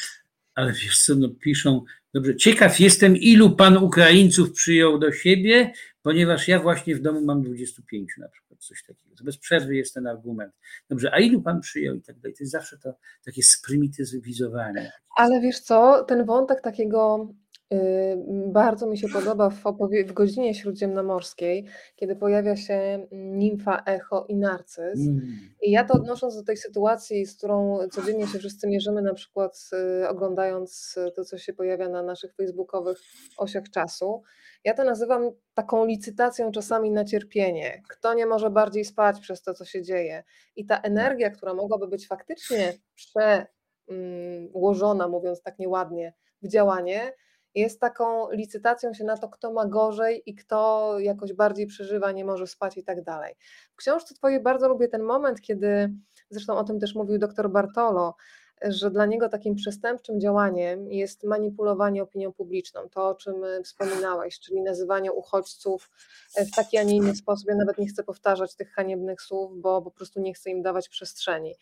Ale 0.55 0.73
wiesz 0.73 1.05
co, 1.05 1.15
no 1.15 1.29
piszą, 1.29 1.83
dobrze, 2.15 2.37
ciekaw 2.37 2.81
jestem, 2.81 3.17
ilu 3.17 3.51
pan 3.51 3.77
Ukraińców 3.77 4.53
przyjął 4.53 4.99
do 4.99 5.13
siebie, 5.13 5.73
ponieważ 6.03 6.49
ja 6.49 6.61
właśnie 6.61 6.97
w 6.97 7.01
domu 7.01 7.21
mam 7.21 7.43
25 7.43 8.09
na 8.19 8.29
przykład, 8.29 8.61
coś 8.61 8.83
takiego. 8.83 9.17
To 9.17 9.25
bez 9.25 9.39
przerwy 9.39 9.77
jest 9.77 9.95
ten 9.95 10.07
argument. 10.07 10.55
Dobrze, 10.89 11.15
a 11.15 11.19
ilu 11.19 11.43
pan 11.43 11.61
przyjął 11.61 11.97
i 11.97 12.03
tak 12.03 12.19
dalej. 12.19 12.35
To 12.35 12.43
jest 12.43 12.53
zawsze 12.53 12.79
to 12.79 12.95
takie 13.25 13.43
sprymityzowanie. 13.43 14.93
Ale 15.17 15.41
wiesz 15.41 15.61
co, 15.61 16.05
ten 16.05 16.25
wątek 16.25 16.61
takiego 16.61 17.29
bardzo 18.47 18.87
mi 18.87 18.99
się 18.99 19.09
podoba 19.09 19.51
w, 19.51 19.63
w 20.07 20.13
godzinie 20.13 20.55
śródziemnomorskiej, 20.55 21.65
kiedy 21.97 22.17
pojawia 22.17 22.57
się 22.57 23.07
nimfa 23.13 23.83
Echo 23.87 24.27
i 24.29 24.37
Narcyz. 24.37 25.01
Mm. 25.01 25.39
I 25.63 25.71
ja 25.71 25.85
to 25.85 25.95
odnosząc 25.95 26.37
do 26.37 26.43
tej 26.43 26.57
sytuacji, 26.57 27.27
z 27.27 27.37
którą 27.37 27.79
codziennie 27.93 28.27
się 28.27 28.39
wszyscy 28.39 28.69
mierzymy, 28.69 29.03
na 29.03 29.15
przykład 29.15 29.71
y, 30.03 30.09
oglądając 30.09 30.99
to, 31.17 31.25
co 31.25 31.39
się 31.39 31.53
pojawia 31.53 31.89
na 31.89 32.03
naszych 32.03 32.35
facebookowych 32.35 32.99
osiach 33.39 33.71
czasu, 33.71 34.23
ja 34.65 34.75
to 34.75 34.85
nazywam 34.85 35.31
taką 35.55 35.87
licytacją 35.87 36.53
czasami 36.53 36.91
na 36.91 37.05
cierpienie. 37.05 37.83
Kto 37.89 38.15
nie 38.15 38.27
może 38.27 38.51
bardziej 38.51 38.85
spać 38.85 39.21
przez 39.21 39.43
to, 39.43 39.55
co 39.55 39.65
się 39.65 39.83
dzieje. 39.83 40.25
I 40.57 40.67
ta 40.67 40.81
energia, 40.81 41.31
która 41.31 41.55
mogłaby 41.55 41.89
być 41.89 42.09
faktycznie 42.09 42.73
przełożona, 43.89 45.09
mówiąc 45.09 45.43
tak 45.43 45.59
nieładnie, 45.59 46.15
w 46.43 46.49
działanie, 46.49 47.13
jest 47.55 47.81
taką 47.81 48.31
licytacją 48.31 48.95
się 48.95 49.05
na 49.05 49.17
to, 49.17 49.29
kto 49.29 49.53
ma 49.53 49.67
gorzej 49.67 50.23
i 50.27 50.35
kto 50.35 50.95
jakoś 50.99 51.33
bardziej 51.33 51.67
przeżywa, 51.67 52.13
nie 52.13 52.25
może 52.25 52.47
spać 52.47 52.77
i 52.77 52.85
tak 52.85 53.03
dalej. 53.03 53.35
W 53.73 53.77
książce 53.77 54.15
Twojej 54.15 54.43
bardzo 54.43 54.69
lubię 54.69 54.89
ten 54.89 55.03
moment, 55.03 55.41
kiedy, 55.41 55.93
zresztą 56.31 56.57
o 56.57 56.65
tym 56.65 56.81
też 56.81 56.95
mówił 56.95 57.19
dr 57.19 57.51
Bartolo, 57.51 58.15
że 58.63 58.91
dla 58.91 59.07
niego 59.07 59.29
takim 59.29 59.55
przestępczym 59.55 60.21
działaniem 60.21 60.93
jest 60.93 61.25
manipulowanie 61.25 62.03
opinią 62.03 62.33
publiczną, 62.33 62.89
to 62.89 63.09
o 63.09 63.15
czym 63.15 63.45
e, 63.45 63.63
wspominałeś, 63.63 64.41
czyli 64.41 64.63
nazywanie 64.63 65.13
uchodźców 65.13 65.91
e, 66.37 66.45
w 66.45 66.51
taki, 66.51 66.79
a 66.79 66.83
nie 66.83 66.97
inny 66.97 67.17
sposób. 67.17 67.49
Ja 67.49 67.55
nawet 67.55 67.79
nie 67.79 67.87
chcę 67.87 68.05
powtarzać 68.05 68.55
tych 68.55 68.73
haniebnych 68.73 69.23
słów, 69.23 69.61
bo 69.61 69.83
po 69.83 69.91
prostu 69.91 70.21
nie 70.21 70.35
chcę 70.35 70.51
im 70.51 70.63
dawać 70.63 70.89
przestrzeni. 70.89 71.55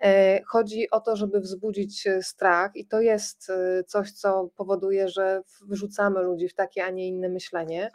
E, 0.00 0.40
chodzi 0.42 0.90
o 0.90 1.00
to, 1.00 1.16
żeby 1.16 1.40
wzbudzić 1.40 2.08
strach, 2.22 2.76
i 2.76 2.86
to 2.86 3.00
jest 3.00 3.52
coś, 3.86 4.12
co 4.12 4.50
powoduje, 4.56 5.08
że 5.08 5.42
wyrzucamy 5.62 6.22
ludzi 6.22 6.48
w 6.48 6.54
takie, 6.54 6.84
a 6.84 6.90
nie 6.90 7.08
inne 7.08 7.28
myślenie. 7.28 7.90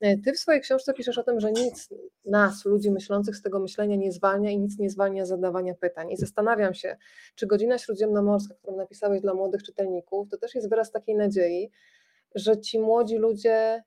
E, 0.00 0.18
ty 0.18 0.32
w 0.32 0.38
swojej 0.38 0.60
książce 0.60 0.94
piszesz 0.94 1.18
o 1.18 1.22
tym, 1.22 1.40
że 1.40 1.52
nic 1.52 1.88
nas, 2.24 2.64
ludzi 2.64 2.90
myślących 2.90 3.36
z 3.36 3.42
tego 3.42 3.60
myślenia 3.60 3.96
nie 3.96 4.12
zwalnia 4.12 4.50
i 4.50 4.58
nic 4.58 4.78
nie 4.78 4.90
zwalnia 4.90 5.26
zadawania 5.26 5.74
pytań. 5.74 6.10
I 6.10 6.16
zastanawiam 6.16 6.74
się, 6.74 6.96
czy 7.34 7.46
godzina 7.46 7.78
śródziemnomorska, 7.78 8.54
którą 8.54 8.76
napisałeś 8.76 9.20
dla 9.20 9.34
młodych 9.34 9.62
czytelników, 9.62 10.28
to 10.28 10.38
też 10.38 10.54
jest 10.54 10.70
wyraz 10.70 10.90
takiej 10.90 11.16
nadziei, 11.16 11.70
że 12.34 12.60
ci 12.60 12.78
młodzi 12.78 13.16
ludzie 13.16 13.82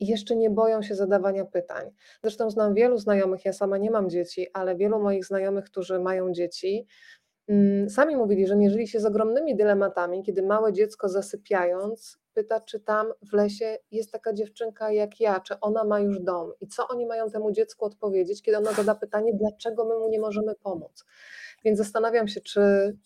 jeszcze 0.00 0.36
nie 0.36 0.50
boją 0.50 0.82
się 0.82 0.94
zadawania 0.94 1.44
pytań. 1.44 1.90
Zresztą 2.22 2.50
znam 2.50 2.74
wielu 2.74 2.98
znajomych, 2.98 3.44
ja 3.44 3.52
sama 3.52 3.78
nie 3.78 3.90
mam 3.90 4.10
dzieci, 4.10 4.46
ale 4.52 4.76
wielu 4.76 5.02
moich 5.02 5.26
znajomych, 5.26 5.64
którzy 5.64 5.98
mają 5.98 6.32
dzieci, 6.32 6.86
mm, 7.48 7.90
sami 7.90 8.16
mówili, 8.16 8.46
że 8.46 8.56
mierzyli 8.56 8.88
się 8.88 9.00
z 9.00 9.04
ogromnymi 9.04 9.56
dylematami, 9.56 10.22
kiedy 10.22 10.42
małe 10.42 10.72
dziecko 10.72 11.08
zasypiając 11.08 12.21
pyta, 12.34 12.60
czy 12.60 12.80
tam 12.80 13.06
w 13.30 13.32
lesie 13.32 13.78
jest 13.90 14.12
taka 14.12 14.32
dziewczynka 14.32 14.92
jak 14.92 15.20
ja, 15.20 15.40
czy 15.40 15.60
ona 15.60 15.84
ma 15.84 16.00
już 16.00 16.20
dom 16.20 16.52
i 16.60 16.66
co 16.66 16.88
oni 16.88 17.06
mają 17.06 17.30
temu 17.30 17.52
dziecku 17.52 17.84
odpowiedzieć, 17.84 18.42
kiedy 18.42 18.58
ona 18.58 18.72
zada 18.72 18.94
pytanie, 18.94 19.32
dlaczego 19.34 19.84
my 19.84 19.98
mu 19.98 20.08
nie 20.08 20.20
możemy 20.20 20.54
pomóc. 20.54 21.04
Więc 21.64 21.78
zastanawiam 21.78 22.28
się, 22.28 22.40
czy 22.40 22.60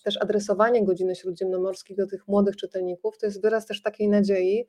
też 0.05 0.23
adresowanie 0.23 0.85
godziny 0.85 1.17
śródziemnomorskiej 1.17 1.97
do 1.97 2.07
tych 2.07 2.29
młodych 2.29 2.57
czytelników 2.57 3.19
to 3.19 3.27
jest 3.27 3.43
wyraz 3.43 3.67
też 3.67 3.83
takiej 3.83 4.09
nadziei, 4.09 4.67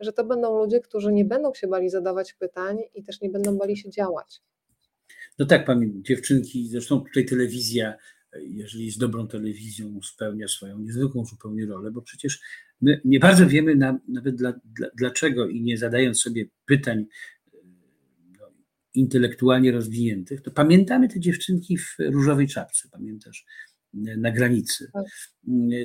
że 0.00 0.12
to 0.12 0.24
będą 0.24 0.58
ludzie, 0.58 0.80
którzy 0.80 1.12
nie 1.12 1.24
będą 1.24 1.54
się 1.54 1.68
bali 1.68 1.90
zadawać 1.90 2.32
pytań 2.32 2.78
i 2.94 3.02
też 3.02 3.20
nie 3.20 3.30
będą 3.30 3.56
bali 3.56 3.76
się 3.76 3.90
działać. 3.90 4.42
No 5.38 5.46
tak, 5.46 5.64
pamiętam, 5.64 6.04
dziewczynki, 6.04 6.68
zresztą 6.68 7.00
tutaj 7.00 7.24
telewizja 7.24 7.96
jeżeli 8.38 8.86
jest 8.86 8.98
dobrą 8.98 9.28
telewizją, 9.28 10.00
spełnia 10.02 10.48
swoją 10.48 10.78
niezwykłą 10.78 11.24
zupełnie 11.24 11.66
rolę, 11.66 11.90
bo 11.90 12.02
przecież 12.02 12.40
my 12.80 13.00
nie 13.04 13.20
bardzo 13.20 13.46
wiemy 13.46 13.76
na, 13.76 13.98
nawet 14.08 14.36
dla, 14.36 14.52
dla, 14.64 14.88
dlaczego 14.98 15.48
i 15.48 15.60
nie 15.60 15.78
zadając 15.78 16.20
sobie 16.20 16.44
pytań 16.66 17.06
no, 18.40 18.52
intelektualnie 18.94 19.72
rozwiniętych, 19.72 20.42
to 20.42 20.50
pamiętamy 20.50 21.08
te 21.08 21.20
dziewczynki 21.20 21.78
w 21.78 21.94
różowej 21.98 22.48
czapce, 22.48 22.88
pamiętasz? 22.92 23.44
na 23.94 24.30
granicy. 24.30 24.90
Tak. 24.92 25.04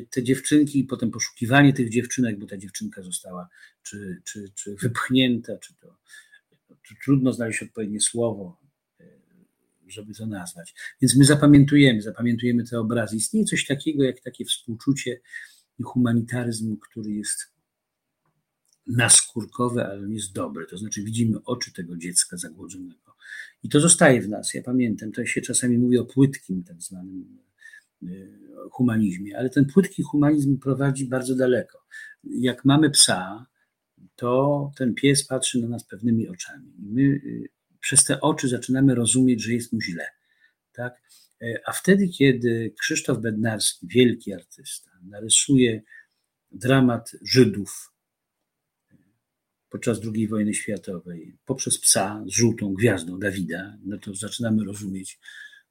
Te 0.10 0.24
dziewczynki, 0.24 0.84
potem 0.84 1.12
poszukiwanie 1.12 1.74
tych 1.74 1.90
dziewczynek, 1.90 2.40
bo 2.40 2.46
ta 2.46 2.58
dziewczynka 2.58 3.02
została 3.02 3.50
czy, 3.84 4.22
czy, 4.24 4.52
czy 4.56 4.76
wypchnięta, 4.76 5.58
czy 5.58 5.76
to 5.76 5.98
czy 6.88 6.96
trudno 7.04 7.34
znaleźć 7.34 7.64
odpowiednie 7.64 8.02
słowo, 8.02 8.58
żeby 9.88 10.14
to 10.14 10.26
nazwać. 10.26 10.74
Więc 11.02 11.16
my 11.16 11.26
zapamiętujemy, 11.26 12.02
zapamiętujemy 12.02 12.64
te 12.64 12.80
obrazy. 12.80 13.16
Istnieje 13.16 13.46
coś 13.46 13.66
takiego 13.66 14.04
jak 14.04 14.20
takie 14.20 14.46
współczucie 14.46 15.20
i 15.80 15.84
humanitaryzm, 15.84 16.78
który 16.78 17.12
jest 17.12 17.56
naskórkowe, 18.88 19.88
ale 19.88 20.08
nie 20.08 20.16
jest 20.16 20.34
dobre. 20.34 20.66
To 20.66 20.78
znaczy 20.78 21.04
widzimy 21.04 21.38
oczy 21.46 21.74
tego 21.74 21.98
dziecka 21.98 22.38
zagłodzonego. 22.38 23.16
I 23.64 23.70
to 23.70 23.80
zostaje 23.80 24.22
w 24.22 24.30
nas. 24.30 24.54
Ja 24.54 24.64
pamiętam, 24.64 25.12
to 25.12 25.26
się 25.26 25.42
czasami 25.42 25.78
mówi 25.78 25.98
o 25.98 26.06
płytkim 26.06 26.64
tak 26.64 26.82
zwanym 26.82 27.38
y, 28.04 28.32
humanizmie, 28.72 29.38
ale 29.38 29.50
ten 29.50 29.66
płytki 29.66 30.04
humanizm 30.04 30.58
prowadzi 30.60 31.06
bardzo 31.06 31.36
daleko. 31.36 31.86
Jak 32.24 32.66
mamy 32.66 32.90
psa, 32.90 33.46
to 34.16 34.72
ten 34.78 34.94
pies 34.94 35.28
patrzy 35.28 35.62
na 35.62 35.68
nas 35.68 35.84
pewnymi 35.84 36.28
oczami. 36.28 36.74
I 36.80 36.86
my 36.86 37.02
y, 37.02 37.50
przez 37.80 38.04
te 38.04 38.22
oczy 38.22 38.48
zaczynamy 38.48 38.96
rozumieć, 38.96 39.44
że 39.44 39.54
jest 39.54 39.74
mu 39.74 39.82
źle. 39.82 40.06
Tak? 40.74 41.02
Y, 41.42 41.60
a 41.66 41.72
wtedy, 41.72 42.08
kiedy 42.08 42.74
Krzysztof 42.80 43.22
Bednarski, 43.22 43.88
wielki 43.88 44.34
artysta, 44.34 44.92
narysuje 45.04 45.82
dramat 46.52 47.12
Żydów 47.22 47.92
podczas 49.70 50.00
II 50.16 50.28
wojny 50.28 50.54
światowej 50.54 51.38
poprzez 51.46 51.80
psa 51.80 52.24
z 52.28 52.30
żółtą 52.30 52.74
gwiazdą 52.74 53.20
Dawida, 53.20 53.78
no 53.86 53.98
to 53.98 54.16
zaczynamy 54.16 54.66
rozumieć, 54.66 55.20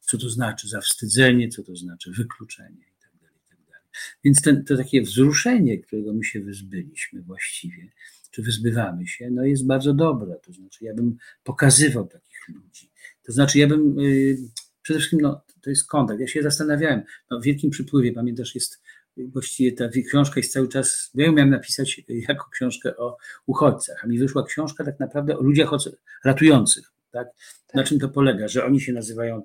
co 0.01 0.19
to 0.19 0.31
znaczy 0.31 0.69
zawstydzenie, 0.69 1.49
co 1.49 1.62
to 1.62 1.77
znaczy 1.77 2.11
wykluczenie 2.11 2.85
itd. 2.95 3.19
Tak 3.21 3.33
itd. 3.37 3.73
Tak 3.73 4.19
Więc 4.25 4.43
ten, 4.43 4.65
to 4.65 4.77
takie 4.77 5.03
wzruszenie, 5.03 5.79
którego 5.79 6.15
my 6.15 6.25
się 6.25 6.41
wyzbyliśmy 6.41 7.23
właściwie, 7.23 7.89
czy 8.31 8.43
wyzbywamy 8.43 9.07
się, 9.07 9.31
no 9.31 9.45
jest 9.45 9.67
bardzo 9.67 9.95
dobre. 9.95 10.35
To 10.43 10.53
znaczy, 10.53 10.85
ja 10.85 10.95
bym 10.95 11.17
pokazywał 11.45 12.07
takich 12.07 12.49
ludzi. 12.49 12.91
To 13.23 13.33
znaczy, 13.33 13.59
ja 13.59 13.67
bym 13.67 14.01
yy, 14.01 14.37
przede 14.85 14.99
wszystkim, 14.99 15.20
no, 15.20 15.45
to 15.62 15.70
jest 15.70 15.89
kontakt. 15.89 16.20
Ja 16.20 16.26
się 16.26 16.43
zastanawiałem, 16.43 17.03
no, 17.30 17.41
w 17.41 17.45
wielkim 17.45 17.70
przypływie, 17.70 18.12
pamiętasz, 18.12 18.55
jest 18.55 18.82
właściwie 19.16 19.72
ta 19.72 19.89
książka 20.09 20.41
jest 20.41 20.53
cały 20.53 20.68
czas, 20.68 21.11
ja 21.14 21.26
ją 21.26 21.32
miałem 21.32 21.51
napisać 21.51 22.01
jako 22.09 22.51
książkę 22.51 22.97
o 22.97 23.16
uchodźcach, 23.47 24.05
a 24.05 24.07
mi 24.07 24.18
wyszła 24.18 24.45
książka 24.45 24.85
tak 24.85 25.01
naprawdę 25.01 25.39
o 25.39 25.43
ludziach 25.43 25.70
ratujących. 26.24 26.93
Tak? 27.11 27.28
Na 27.74 27.82
tak. 27.82 27.89
czym 27.89 27.99
to 27.99 28.09
polega? 28.09 28.49
Że 28.49 28.64
oni 28.64 28.80
się 28.80 28.93
nazywają 28.93 29.43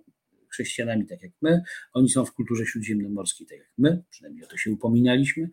chrześcijanami 0.49 1.05
tak 1.07 1.21
jak 1.21 1.31
my, 1.41 1.61
oni 1.93 2.09
są 2.09 2.25
w 2.25 2.33
kulturze 2.33 2.65
śródziemnomorskiej 2.65 3.47
tak 3.47 3.57
jak 3.57 3.71
my, 3.77 4.03
przynajmniej 4.09 4.43
o 4.43 4.47
to 4.47 4.57
się 4.57 4.71
upominaliśmy. 4.71 5.49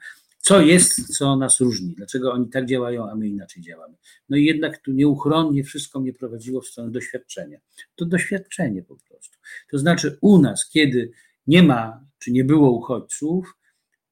Co 0.46 0.60
jest, 0.60 1.16
co 1.16 1.36
nas 1.36 1.60
różni? 1.60 1.94
Dlaczego 1.94 2.32
oni 2.32 2.48
tak 2.48 2.66
działają, 2.66 3.10
a 3.10 3.14
my 3.14 3.28
inaczej 3.28 3.62
działamy? 3.62 3.94
No 4.28 4.36
i 4.36 4.44
jednak 4.44 4.78
tu 4.78 4.92
nieuchronnie 4.92 5.64
wszystko 5.64 6.00
mnie 6.00 6.12
prowadziło 6.12 6.60
w 6.60 6.66
stronę 6.66 6.90
doświadczenia. 6.90 7.58
To 7.96 8.04
doświadczenie 8.04 8.82
po 8.82 8.96
prostu. 8.96 9.38
To 9.70 9.78
znaczy 9.78 10.18
u 10.20 10.38
nas, 10.38 10.70
kiedy 10.70 11.10
nie 11.46 11.62
ma, 11.62 12.04
czy 12.18 12.32
nie 12.32 12.44
było 12.44 12.70
uchodźców, 12.70 13.56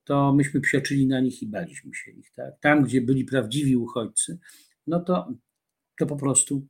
to 0.05 0.33
myśmy 0.33 0.61
psioczyli 0.61 1.07
na 1.07 1.21
nich 1.21 1.43
i 1.43 1.47
baliśmy 1.47 1.95
się 1.95 2.11
ich. 2.11 2.33
Tak? 2.33 2.61
Tam, 2.61 2.85
gdzie 2.85 3.01
byli 3.01 3.25
prawdziwi 3.25 3.77
uchodźcy, 3.77 4.39
no 4.87 5.01
to, 5.01 5.33
to 5.99 6.07
po 6.07 6.17
prostu 6.17 6.67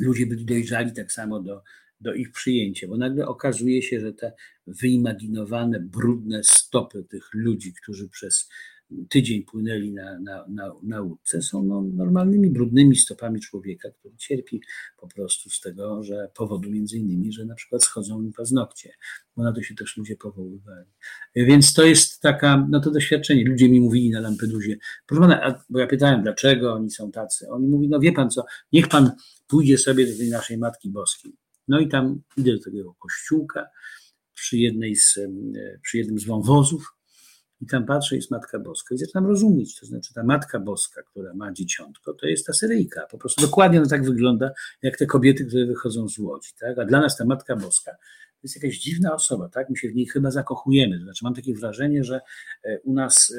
ludzie 0.00 0.26
byli 0.26 0.44
dojrzali 0.44 0.92
tak 0.92 1.12
samo 1.12 1.40
do, 1.40 1.62
do 2.00 2.14
ich 2.14 2.32
przyjęcia, 2.32 2.88
bo 2.88 2.96
nagle 2.96 3.26
okazuje 3.26 3.82
się, 3.82 4.00
że 4.00 4.12
te 4.12 4.32
wyimaginowane, 4.66 5.80
brudne 5.80 6.40
stopy 6.44 7.04
tych 7.04 7.30
ludzi, 7.34 7.74
którzy 7.82 8.08
przez 8.08 8.48
tydzień 9.08 9.42
płynęli 9.42 9.92
na, 9.92 10.18
na, 10.18 10.44
na, 10.48 10.72
na 10.82 11.00
łódce, 11.00 11.42
są 11.42 11.62
no, 11.62 11.82
normalnymi, 11.82 12.50
brudnymi 12.50 12.96
stopami 12.96 13.40
człowieka, 13.40 13.88
który 13.90 14.16
cierpi 14.16 14.62
po 14.96 15.08
prostu 15.08 15.50
z 15.50 15.60
tego, 15.60 16.02
że 16.02 16.30
powodu 16.34 16.70
między 16.70 16.98
innymi, 16.98 17.32
że 17.32 17.44
na 17.44 17.54
przykład 17.54 17.84
schodzą 17.84 18.22
im 18.22 18.32
paznokcie, 18.32 18.92
bo 19.36 19.42
na 19.42 19.52
to 19.52 19.62
się 19.62 19.74
też 19.74 19.96
ludzie 19.96 20.16
powoływali. 20.16 20.86
Więc 21.36 21.74
to 21.74 21.84
jest 21.84 22.20
taka, 22.20 22.66
no 22.70 22.80
to 22.80 22.90
doświadczenie. 22.90 23.44
Ludzie 23.44 23.68
mi 23.68 23.80
mówili 23.80 24.10
na 24.10 24.20
Lampedusie, 24.20 24.76
proszę 25.06 25.20
pana, 25.20 25.64
bo 25.70 25.78
ja 25.78 25.86
pytałem, 25.86 26.22
dlaczego 26.22 26.72
oni 26.72 26.90
są 26.90 27.12
tacy. 27.12 27.48
Oni 27.48 27.68
mówi, 27.68 27.88
no 27.88 28.00
wie 28.00 28.12
pan 28.12 28.30
co, 28.30 28.44
niech 28.72 28.88
pan 28.88 29.10
pójdzie 29.46 29.78
sobie 29.78 30.06
do 30.06 30.18
tej 30.18 30.30
naszej 30.30 30.58
Matki 30.58 30.90
Boskiej. 30.90 31.32
No 31.68 31.80
i 31.80 31.88
tam 31.88 32.22
idę 32.36 32.52
do 32.52 32.62
tego 32.62 32.94
kościółka 32.94 33.66
przy 34.34 34.58
jednej 34.58 34.96
z, 34.96 35.18
przy 35.82 35.98
jednym 35.98 36.18
z 36.18 36.24
wąwozów, 36.24 36.99
i 37.60 37.66
tam 37.66 37.86
patrzę, 37.86 38.16
jest 38.16 38.30
Matka 38.30 38.58
Boska 38.58 38.94
i 38.94 38.98
zaczynam 38.98 39.26
rozumieć, 39.26 39.80
to 39.80 39.86
znaczy 39.86 40.14
ta 40.14 40.22
Matka 40.22 40.60
Boska, 40.60 41.02
która 41.02 41.34
ma 41.34 41.52
dzieciątko, 41.52 42.14
to 42.14 42.26
jest 42.26 42.46
ta 42.46 42.52
Syryjka. 42.52 43.06
Po 43.10 43.18
prostu 43.18 43.42
dokładnie 43.42 43.78
ona 43.78 43.88
tak 43.88 44.04
wygląda, 44.04 44.50
jak 44.82 44.96
te 44.96 45.06
kobiety, 45.06 45.44
które 45.44 45.66
wychodzą 45.66 46.08
z 46.08 46.18
Łodzi. 46.18 46.50
Tak? 46.60 46.78
A 46.78 46.84
dla 46.84 47.00
nas 47.00 47.16
ta 47.16 47.24
Matka 47.24 47.56
Boska 47.56 47.92
to 48.40 48.44
jest 48.44 48.62
jakaś 48.62 48.78
dziwna 48.78 49.14
osoba, 49.14 49.48
tak? 49.48 49.70
My 49.70 49.76
się 49.76 49.88
w 49.88 49.94
niej 49.94 50.06
chyba 50.06 50.30
zakochujemy. 50.30 50.98
To 50.98 51.04
znaczy 51.04 51.24
mam 51.24 51.34
takie 51.34 51.54
wrażenie, 51.54 52.04
że 52.04 52.20
e, 52.64 52.80
u 52.80 52.92
nas 52.92 53.34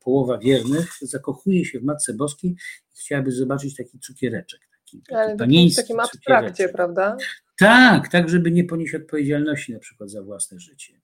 połowa 0.00 0.38
wiernych 0.38 0.98
zakochuje 1.02 1.64
się 1.64 1.80
w 1.80 1.82
Matce 1.82 2.14
Boskiej 2.14 2.50
i 2.50 2.98
chciałaby 2.98 3.32
zobaczyć 3.32 3.76
taki 3.76 3.98
cukiereczek. 3.98 4.60
Taki, 4.84 5.02
taki 5.02 5.14
Ale 5.14 5.36
w 5.70 5.76
takim 5.76 6.00
abstrakcie, 6.00 6.68
prawda? 6.68 7.16
Tak, 7.58 8.08
tak, 8.08 8.28
żeby 8.28 8.50
nie 8.50 8.64
ponieść 8.64 8.94
odpowiedzialności 8.94 9.72
na 9.72 9.78
przykład 9.78 10.10
za 10.10 10.22
własne 10.22 10.60
życie 10.60 11.00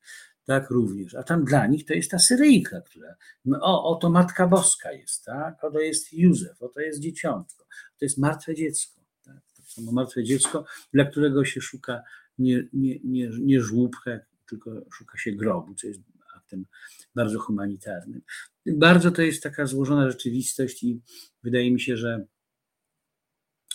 tak 0.47 0.71
również. 0.71 1.15
A 1.15 1.23
tam 1.23 1.45
dla 1.45 1.67
nich 1.67 1.85
to 1.85 1.95
jest 1.95 2.11
ta 2.11 2.19
Syryjka, 2.19 2.81
która, 2.81 3.15
no, 3.45 3.59
o, 3.63 3.97
oto 3.97 4.11
Matka 4.11 4.47
Boska 4.47 4.93
jest, 4.93 5.25
tak? 5.25 5.65
Oto 5.65 5.81
jest 5.81 6.13
Józef, 6.13 6.63
oto 6.63 6.81
jest 6.81 7.01
dzieciątko, 7.01 7.65
to 7.99 8.05
jest 8.05 8.19
martwe 8.19 8.55
dziecko. 8.55 9.01
Tak? 9.25 9.41
To 9.57 9.63
samo 9.63 9.93
martwe 9.93 10.25
dziecko, 10.25 10.65
dla 10.93 11.05
którego 11.05 11.45
się 11.45 11.61
szuka 11.61 12.03
nie, 12.39 12.69
nie, 12.73 12.99
nie, 13.05 13.31
nie 13.41 13.61
żłóbka, 13.61 14.11
tylko 14.49 14.71
szuka 14.93 15.19
się 15.19 15.33
grobu, 15.33 15.75
co 15.75 15.87
jest 15.87 16.01
aktem 16.37 16.67
bardzo 17.15 17.39
humanitarnym. 17.39 18.23
Bardzo 18.67 19.11
to 19.11 19.23
jest 19.23 19.43
taka 19.43 19.67
złożona 19.67 20.11
rzeczywistość 20.11 20.83
i 20.83 21.01
wydaje 21.43 21.73
mi 21.73 21.81
się, 21.81 21.97
że 21.97 22.27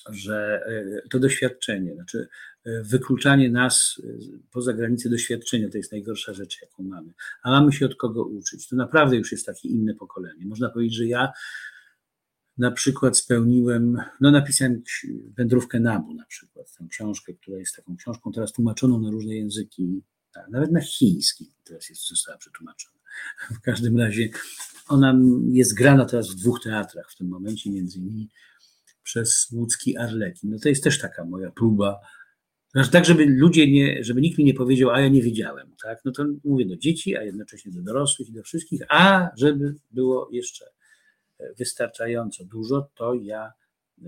że 0.09 0.65
e, 0.65 1.09
to 1.09 1.19
doświadczenie, 1.19 1.93
znaczy 1.93 2.27
wykluczanie 2.65 3.49
nas 3.49 4.01
e, 4.03 4.07
poza 4.51 4.73
granice 4.73 5.09
doświadczenia 5.09 5.69
to 5.69 5.77
jest 5.77 5.91
najgorsza 5.91 6.33
rzecz, 6.33 6.61
jaką 6.61 6.83
mamy. 6.83 7.13
A 7.43 7.51
mamy 7.51 7.71
się 7.71 7.85
od 7.85 7.95
kogo 7.95 8.23
uczyć. 8.23 8.67
To 8.67 8.75
naprawdę 8.75 9.17
już 9.17 9.31
jest 9.31 9.45
takie 9.45 9.69
inne 9.69 9.93
pokolenie. 9.93 10.45
Można 10.45 10.69
powiedzieć, 10.69 10.95
że 10.95 11.05
ja 11.05 11.31
na 12.57 12.71
przykład 12.71 13.17
spełniłem, 13.17 13.97
no 14.21 14.31
napisałem 14.31 14.83
Wędrówkę 15.37 15.79
Nabu 15.79 16.13
na 16.13 16.25
przykład, 16.25 16.75
tę 16.77 16.87
książkę, 16.89 17.33
która 17.33 17.57
jest 17.57 17.75
taką 17.75 17.95
książką 17.95 18.31
teraz 18.31 18.51
tłumaczoną 18.51 19.01
na 19.01 19.11
różne 19.11 19.35
języki, 19.35 20.03
tak, 20.33 20.49
nawet 20.49 20.71
na 20.71 20.81
chiński 20.81 21.53
teraz 21.63 21.89
jest, 21.89 22.09
została 22.09 22.37
przetłumaczona. 22.37 22.99
W 23.51 23.61
każdym 23.61 23.97
razie 23.97 24.29
ona 24.87 25.19
jest 25.51 25.73
grana 25.73 26.05
teraz 26.05 26.31
w 26.31 26.35
dwóch 26.35 26.63
teatrach 26.63 27.11
w 27.11 27.17
tym 27.17 27.27
momencie, 27.27 27.71
między 27.71 27.99
innymi 27.99 28.29
przez 29.03 29.47
łódzki 29.51 29.97
Arlekin. 29.97 30.49
No 30.49 30.59
to 30.59 30.69
jest 30.69 30.83
też 30.83 30.99
taka 30.99 31.25
moja 31.25 31.51
próba, 31.51 31.99
znaczy 32.71 32.91
tak, 32.91 33.05
żeby 33.05 33.25
ludzie 33.25 33.71
nie, 33.71 34.03
żeby 34.03 34.21
nikt 34.21 34.37
mi 34.37 34.43
nie 34.43 34.53
powiedział, 34.53 34.89
a 34.89 35.01
ja 35.01 35.07
nie 35.07 35.21
wiedziałem, 35.21 35.75
tak? 35.83 35.99
No 36.05 36.11
to 36.11 36.25
mówię 36.43 36.65
do 36.65 36.77
dzieci, 36.77 37.17
a 37.17 37.23
jednocześnie 37.23 37.71
do 37.71 37.81
dorosłych 37.81 38.29
i 38.29 38.33
do 38.33 38.43
wszystkich, 38.43 38.81
a 38.89 39.29
żeby 39.37 39.75
było 39.91 40.29
jeszcze 40.31 40.65
wystarczająco 41.57 42.45
dużo, 42.45 42.89
to 42.95 43.13
ja 43.13 43.51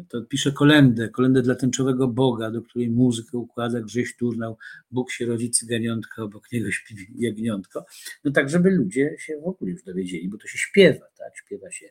to 0.09 0.21
piszę 0.21 0.51
kolendę, 0.51 1.09
kolendę 1.09 1.41
dla 1.41 1.55
tęczowego 1.55 2.07
Boga, 2.07 2.51
do 2.51 2.61
której 2.61 2.89
muzykę 2.89 3.37
układa 3.37 3.81
Grześ 3.81 4.17
Turnał, 4.17 4.57
Bóg 4.91 5.11
się 5.11 5.25
rodzi 5.25 5.51
cyganiątka, 5.51 6.23
obok 6.23 6.51
niego 6.51 6.71
śpi 6.71 6.95
jagniątko. 7.15 7.85
No 8.23 8.31
tak, 8.31 8.49
żeby 8.49 8.71
ludzie 8.71 9.15
się 9.19 9.41
w 9.41 9.47
ogóle 9.47 9.71
już 9.71 9.83
dowiedzieli, 9.83 10.29
bo 10.29 10.37
to 10.37 10.47
się 10.47 10.57
śpiewa, 10.57 11.05
tak? 11.17 11.37
Śpiewa 11.37 11.71
się 11.71 11.89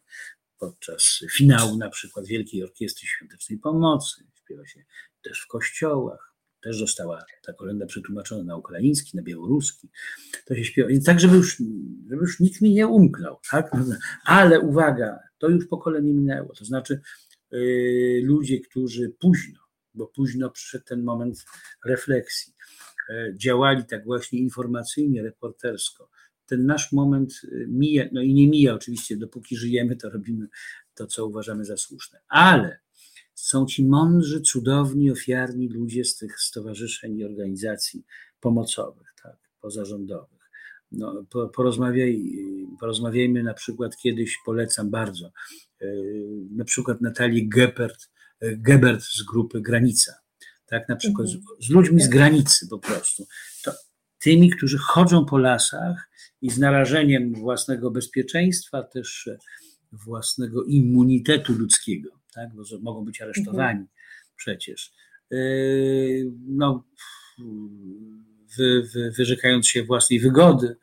podczas 0.59 1.25
finału 1.37 1.77
na 1.77 1.91
przykład 1.91 2.27
Wielkiej 2.27 2.63
Orkiestry 2.63 3.07
Świątecznej 3.07 3.59
Pomocy, 3.59 4.25
śpiewa 4.45 4.67
się 4.67 4.85
też 5.23 5.41
w 5.41 5.47
kościołach. 5.47 6.32
Też 6.63 6.79
została 6.79 7.25
ta 7.43 7.53
kolenda 7.53 7.87
przetłumaczona 7.87 8.45
na 8.45 8.57
ukraiński, 8.57 9.17
na 9.17 9.23
białoruski. 9.23 9.89
To 10.45 10.55
się 10.55 10.65
śpiewa. 10.65 10.91
tak, 11.07 11.21
żeby 11.21 11.37
już, 11.37 11.59
żeby 12.11 12.23
już 12.23 12.41
nikt 12.41 12.61
mi 12.61 12.75
nie 12.75 12.87
umknął. 12.87 13.39
Tak? 13.51 13.71
Ale 14.25 14.61
uwaga, 14.61 15.19
to 15.39 15.49
już 15.49 15.67
pokolenie 15.67 16.15
minęło. 16.15 16.55
To 16.55 16.65
znaczy 16.65 17.01
yy, 17.51 18.23
ludzie, 18.25 18.61
którzy 18.61 19.15
późno, 19.19 19.61
bo 19.95 20.07
późno 20.07 20.51
przyszedł 20.51 20.85
ten 20.85 21.03
moment 21.03 21.45
refleksji, 21.85 22.55
yy, 23.09 23.35
działali 23.37 23.85
tak 23.85 24.05
właśnie 24.05 24.39
informacyjnie, 24.39 25.23
reportersko, 25.23 26.11
ten 26.47 26.67
nasz 26.67 26.93
moment 26.93 27.33
y, 27.45 27.67
mija, 27.69 28.05
no 28.13 28.23
i 28.23 28.35
nie 28.35 28.49
mija 28.49 28.75
oczywiście, 28.75 29.17
dopóki 29.17 29.57
żyjemy, 29.57 29.97
to 29.97 30.11
robimy 30.11 30.49
to, 30.95 31.07
co 31.07 31.27
uważamy 31.27 31.65
za 31.65 31.77
słuszne. 31.77 32.21
Ale 32.29 32.82
są 33.43 33.67
ci 33.67 33.85
mądrzy, 33.85 34.41
cudowni, 34.41 35.11
ofiarni 35.11 35.69
ludzie 35.69 36.05
z 36.05 36.17
tych 36.17 36.41
stowarzyszeń 36.41 37.17
i 37.17 37.25
organizacji 37.25 38.05
pomocowych, 38.41 39.15
tak, 39.23 39.37
pozarządowych. 39.61 40.51
no, 40.93 41.25
porozmawiaj, 41.55 42.33
porozmawiajmy 42.81 43.43
na 43.43 43.55
przykład 43.55 43.97
kiedyś, 43.97 44.39
polecam 44.45 44.91
bardzo, 44.91 45.33
na 46.51 46.65
przykład 46.65 47.01
Natalii 47.01 47.49
Gebert, 47.49 48.11
Gebert 48.41 49.03
z 49.03 49.23
grupy 49.23 49.61
Granica, 49.61 50.13
tak, 50.67 50.89
na 50.89 50.97
przykład 50.97 51.29
z, 51.29 51.37
z 51.67 51.71
ludźmi 51.71 52.03
z 52.03 52.09
granicy 52.09 52.69
po 52.69 52.79
prostu. 52.79 53.27
To 53.65 53.73
tymi, 54.19 54.51
którzy 54.51 54.79
chodzą 54.79 55.25
po 55.25 55.39
lasach 55.39 56.11
i 56.43 56.51
z 56.51 56.59
narażeniem 56.59 57.35
własnego 57.35 57.91
bezpieczeństwa, 57.91 58.83
też 58.83 59.31
własnego 59.93 60.65
immunitetu 60.65 61.53
ludzkiego, 61.53 62.22
tak, 62.35 62.49
bo 62.55 62.63
mogą 62.81 63.05
być 63.05 63.21
aresztowani 63.21 63.81
mhm. 63.81 63.89
przecież. 64.37 64.93
No, 66.47 66.85
wy, 68.59 68.83
wy, 68.95 69.11
wyrzekając 69.11 69.69
się 69.69 69.85
własnej 69.85 70.21
wygody, 70.21 70.77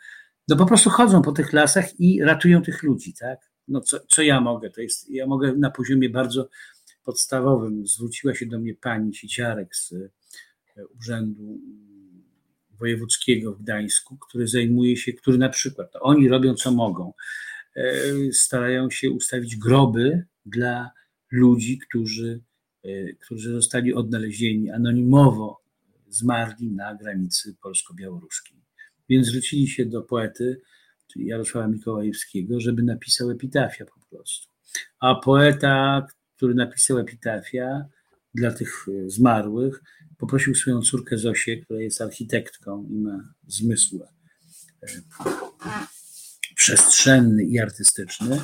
no 0.48 0.56
po 0.56 0.66
prostu 0.66 0.90
chodzą 0.90 1.22
po 1.22 1.32
tych 1.32 1.54
lasach 1.54 2.00
i 2.00 2.24
ratują 2.24 2.62
tych 2.62 2.84
ludzi, 2.84 3.14
tak? 3.14 3.40
No 3.68 3.82
co, 3.82 4.00
co 4.00 4.22
ja 4.22 4.42
mogę? 4.42 4.70
To 4.70 4.82
jest, 4.82 5.10
ja 5.10 5.28
mogę 5.28 5.54
na 5.56 5.72
poziomie 5.72 6.10
bardzo 6.10 6.50
podstawowym. 7.04 7.88
Zwróciła 7.88 8.36
się 8.36 8.46
do 8.46 8.60
mnie 8.60 8.76
pani 8.76 9.16
Siciarek 9.16 9.76
z 9.76 9.94
e, 9.94 10.88
Urzędu 11.00 11.60
Wojewódzkiego 12.80 13.54
w 13.54 13.62
Gdańsku, 13.62 14.18
który 14.18 14.48
zajmuje 14.48 14.98
się, 14.98 15.14
który 15.14 15.38
na 15.38 15.50
przykład, 15.50 15.90
oni 16.02 16.30
robią 16.30 16.54
co 16.54 16.72
mogą, 16.72 17.14
e, 17.76 17.94
starają 18.32 18.90
się 18.90 19.12
ustawić 19.12 19.56
groby 19.56 20.26
dla 20.46 20.92
ludzi, 21.32 21.78
którzy, 21.78 22.42
e, 22.84 23.14
którzy 23.14 23.52
zostali 23.52 23.94
odnalezieni 23.94 24.72
anonimowo 24.72 25.62
zmarli 26.10 26.72
na 26.72 26.96
granicy 26.96 27.56
polsko-białoruskiej. 27.62 28.58
Więc 29.10 29.28
zwrócili 29.28 29.68
się 29.68 29.86
do 29.86 30.02
poety, 30.02 30.62
czyli 31.08 31.26
Jarosława 31.26 31.68
Mikołajewskiego, 31.68 32.60
żeby 32.60 32.84
napisał 32.84 33.30
epitafia 33.30 33.86
po 33.86 34.16
prostu. 34.16 34.48
A 35.00 35.16
poeta, 35.16 36.08
który 36.36 36.54
napisał 36.54 36.98
epitafia 36.98 37.86
dla 38.34 38.52
tych 38.52 38.86
e, 38.88 39.10
zmarłych, 39.10 39.84
poprosił 40.18 40.56
swoją 40.56 40.82
córkę 40.82 41.18
Zosię, 41.18 41.58
która 41.58 41.80
jest 41.82 42.02
architektką 42.02 42.88
i 42.90 42.96
ma 42.96 43.34
zmysł 43.48 44.04
e, 44.82 44.88
przestrzenny 46.56 47.44
i 47.44 47.60
artystyczny. 47.60 48.42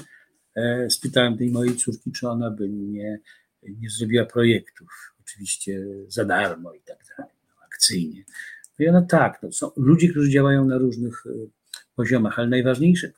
E, 0.56 0.90
spytałem 0.90 1.38
tej 1.38 1.52
mojej 1.52 1.76
córki, 1.76 2.12
czy 2.12 2.30
ona 2.30 2.52
by 2.52 2.70
nie, 2.70 3.20
nie 3.64 3.90
zrobiła 3.90 4.26
projektów, 4.26 5.14
oczywiście 5.22 5.86
za 6.08 6.26
darmo 6.26 6.74
i 6.74 6.82
tak 6.82 6.98
dalej 7.18 7.32
akcyjnie. 7.66 8.24
No 8.80 8.86
i 8.86 8.90
ona 8.90 9.02
tak, 9.02 9.40
no 9.44 9.52
są 9.52 9.72
ludzie, 9.78 10.10
którzy 10.10 10.30
działają 10.30 10.66
na 10.66 10.78
różnych 10.78 11.24
e, 11.26 11.30
poziomach, 11.96 12.40
ale 12.40 12.48
najważniejsze, 12.48 13.12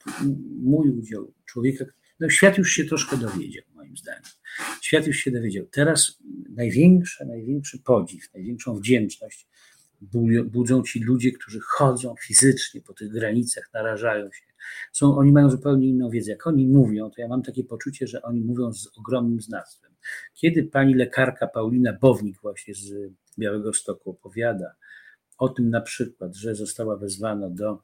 mój 0.64 0.90
udział 0.90 1.34
człowieka, 1.46 1.86
no 2.20 2.30
świat 2.30 2.58
już 2.58 2.72
się 2.72 2.86
troszkę 2.86 3.18
dowiedział, 3.18 3.64
moim 3.76 3.98
zdaniem. 3.98 4.22
Świat 4.82 5.08
już 5.08 5.18
się 5.18 5.32
dowiedział. 5.32 5.66
Teraz 5.66 6.20
największy, 6.50 7.26
największy 7.26 7.80
podziw, 7.80 8.34
największą 8.34 8.76
wdzięczność 8.76 9.48
budzą 10.46 10.84
ci 10.84 11.00
ludzie, 11.00 11.32
którzy 11.32 11.60
chodzą 11.60 12.16
fizycznie 12.22 12.82
po 12.82 12.94
tych 12.94 13.10
granicach, 13.10 13.70
narażają 13.74 14.32
się. 14.32 14.47
Są, 14.94 15.18
oni 15.18 15.32
mają 15.32 15.50
zupełnie 15.50 15.88
inną 15.88 16.10
wiedzę. 16.10 16.32
Jak 16.32 16.48
oni 16.48 16.68
mówią, 16.68 17.10
to 17.10 17.22
ja 17.22 17.28
mam 17.28 17.42
takie 17.42 17.64
poczucie, 17.64 18.08
że 18.08 18.22
oni 18.22 18.42
mówią 18.42 18.74
z 18.74 18.98
ogromnym 18.98 19.42
znawstwem. 19.42 19.92
Kiedy 20.34 20.64
pani 20.64 20.94
lekarka 20.94 21.48
Paulina 21.48 21.94
Bownik 22.02 22.42
właśnie 22.42 22.74
z 22.74 23.12
Białego 23.40 23.74
Stoku 23.74 24.10
opowiada 24.10 24.76
o 25.38 25.50
tym 25.50 25.70
na 25.70 25.82
przykład, 25.82 26.36
że 26.36 26.56
została 26.56 26.98
wezwana 26.98 27.50
do 27.50 27.82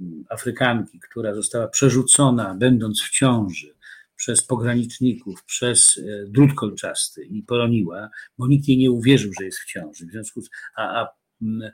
mm, 0.00 0.24
Afrykanki, 0.28 1.00
która 1.00 1.34
została 1.34 1.68
przerzucona, 1.68 2.54
będąc 2.54 3.02
w 3.02 3.10
ciąży, 3.10 3.76
przez 4.16 4.42
pograniczników, 4.42 5.44
przez 5.44 5.98
e, 5.98 6.26
drut 6.26 6.54
kolczasty 6.54 7.24
i 7.24 7.42
poroniła, 7.42 8.10
bo 8.38 8.48
nikt 8.48 8.68
jej 8.68 8.78
nie 8.78 8.90
uwierzył, 8.90 9.32
że 9.38 9.44
jest 9.44 9.58
w 9.58 9.66
ciąży. 9.66 10.06
W 10.06 10.10
związku 10.10 10.40
z, 10.40 10.50
a, 10.76 11.00
a 11.00 11.08
e, 11.62 11.72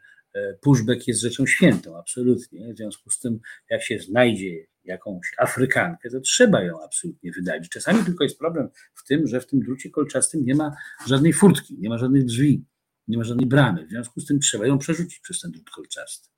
pushback 0.60 1.08
jest 1.08 1.20
rzeczą 1.20 1.46
świętą, 1.46 1.98
absolutnie. 1.98 2.74
W 2.74 2.76
związku 2.76 3.10
z 3.10 3.18
tym, 3.18 3.40
jak 3.70 3.82
się 3.82 3.98
znajdzie 3.98 4.66
jakąś 4.84 5.32
Afrykankę, 5.38 6.10
to 6.10 6.20
trzeba 6.20 6.62
ją 6.62 6.84
absolutnie 6.84 7.32
wydalić. 7.32 7.68
Czasami 7.68 8.04
tylko 8.04 8.24
jest 8.24 8.38
problem 8.38 8.68
w 8.94 9.04
tym, 9.04 9.26
że 9.26 9.40
w 9.40 9.46
tym 9.46 9.60
drucie 9.60 9.90
kolczastym 9.90 10.44
nie 10.44 10.54
ma 10.54 10.72
żadnej 11.06 11.32
furtki, 11.32 11.76
nie 11.78 11.88
ma 11.88 11.98
żadnych 11.98 12.24
drzwi 12.24 12.64
nie 13.08 13.18
ma 13.18 13.24
żadnej 13.24 13.46
bramy. 13.46 13.86
W 13.86 13.90
związku 13.90 14.20
z 14.20 14.26
tym 14.26 14.40
trzeba 14.40 14.66
ją 14.66 14.78
przerzucić 14.78 15.18
przez 15.18 15.40
ten 15.40 15.50
drut 15.50 15.70
kolczasty. 15.70 16.28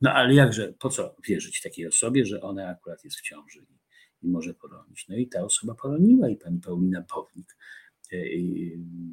No 0.00 0.12
ale 0.12 0.34
jakże, 0.34 0.72
po 0.72 0.88
co 0.88 1.16
wierzyć 1.28 1.62
takiej 1.62 1.86
osobie, 1.86 2.24
że 2.26 2.42
ona 2.42 2.68
akurat 2.68 3.04
jest 3.04 3.16
w 3.16 3.22
ciąży 3.22 3.58
i, 3.58 3.78
i 4.22 4.28
może 4.28 4.54
poronić? 4.54 5.08
No 5.08 5.16
i 5.16 5.28
ta 5.28 5.44
osoba 5.44 5.74
poroniła 5.74 6.28
i 6.28 6.36
pani 6.36 6.60
Paulina 6.60 7.02
Pownik, 7.02 7.56
e, 7.56 7.87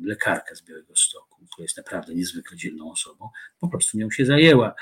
lekarka 0.04 0.56
z 0.56 0.62
Białego 0.62 0.96
Stoku, 0.96 1.46
która 1.52 1.64
jest 1.64 1.78
naprawdę 1.78 2.16
niezwykle 2.16 2.58
dzielną 2.58 2.92
osobą, 2.92 3.30
po 3.60 3.68
prostu 3.68 3.98
nią 3.98 4.12
się 4.12 4.26
zajęła. 4.26 4.76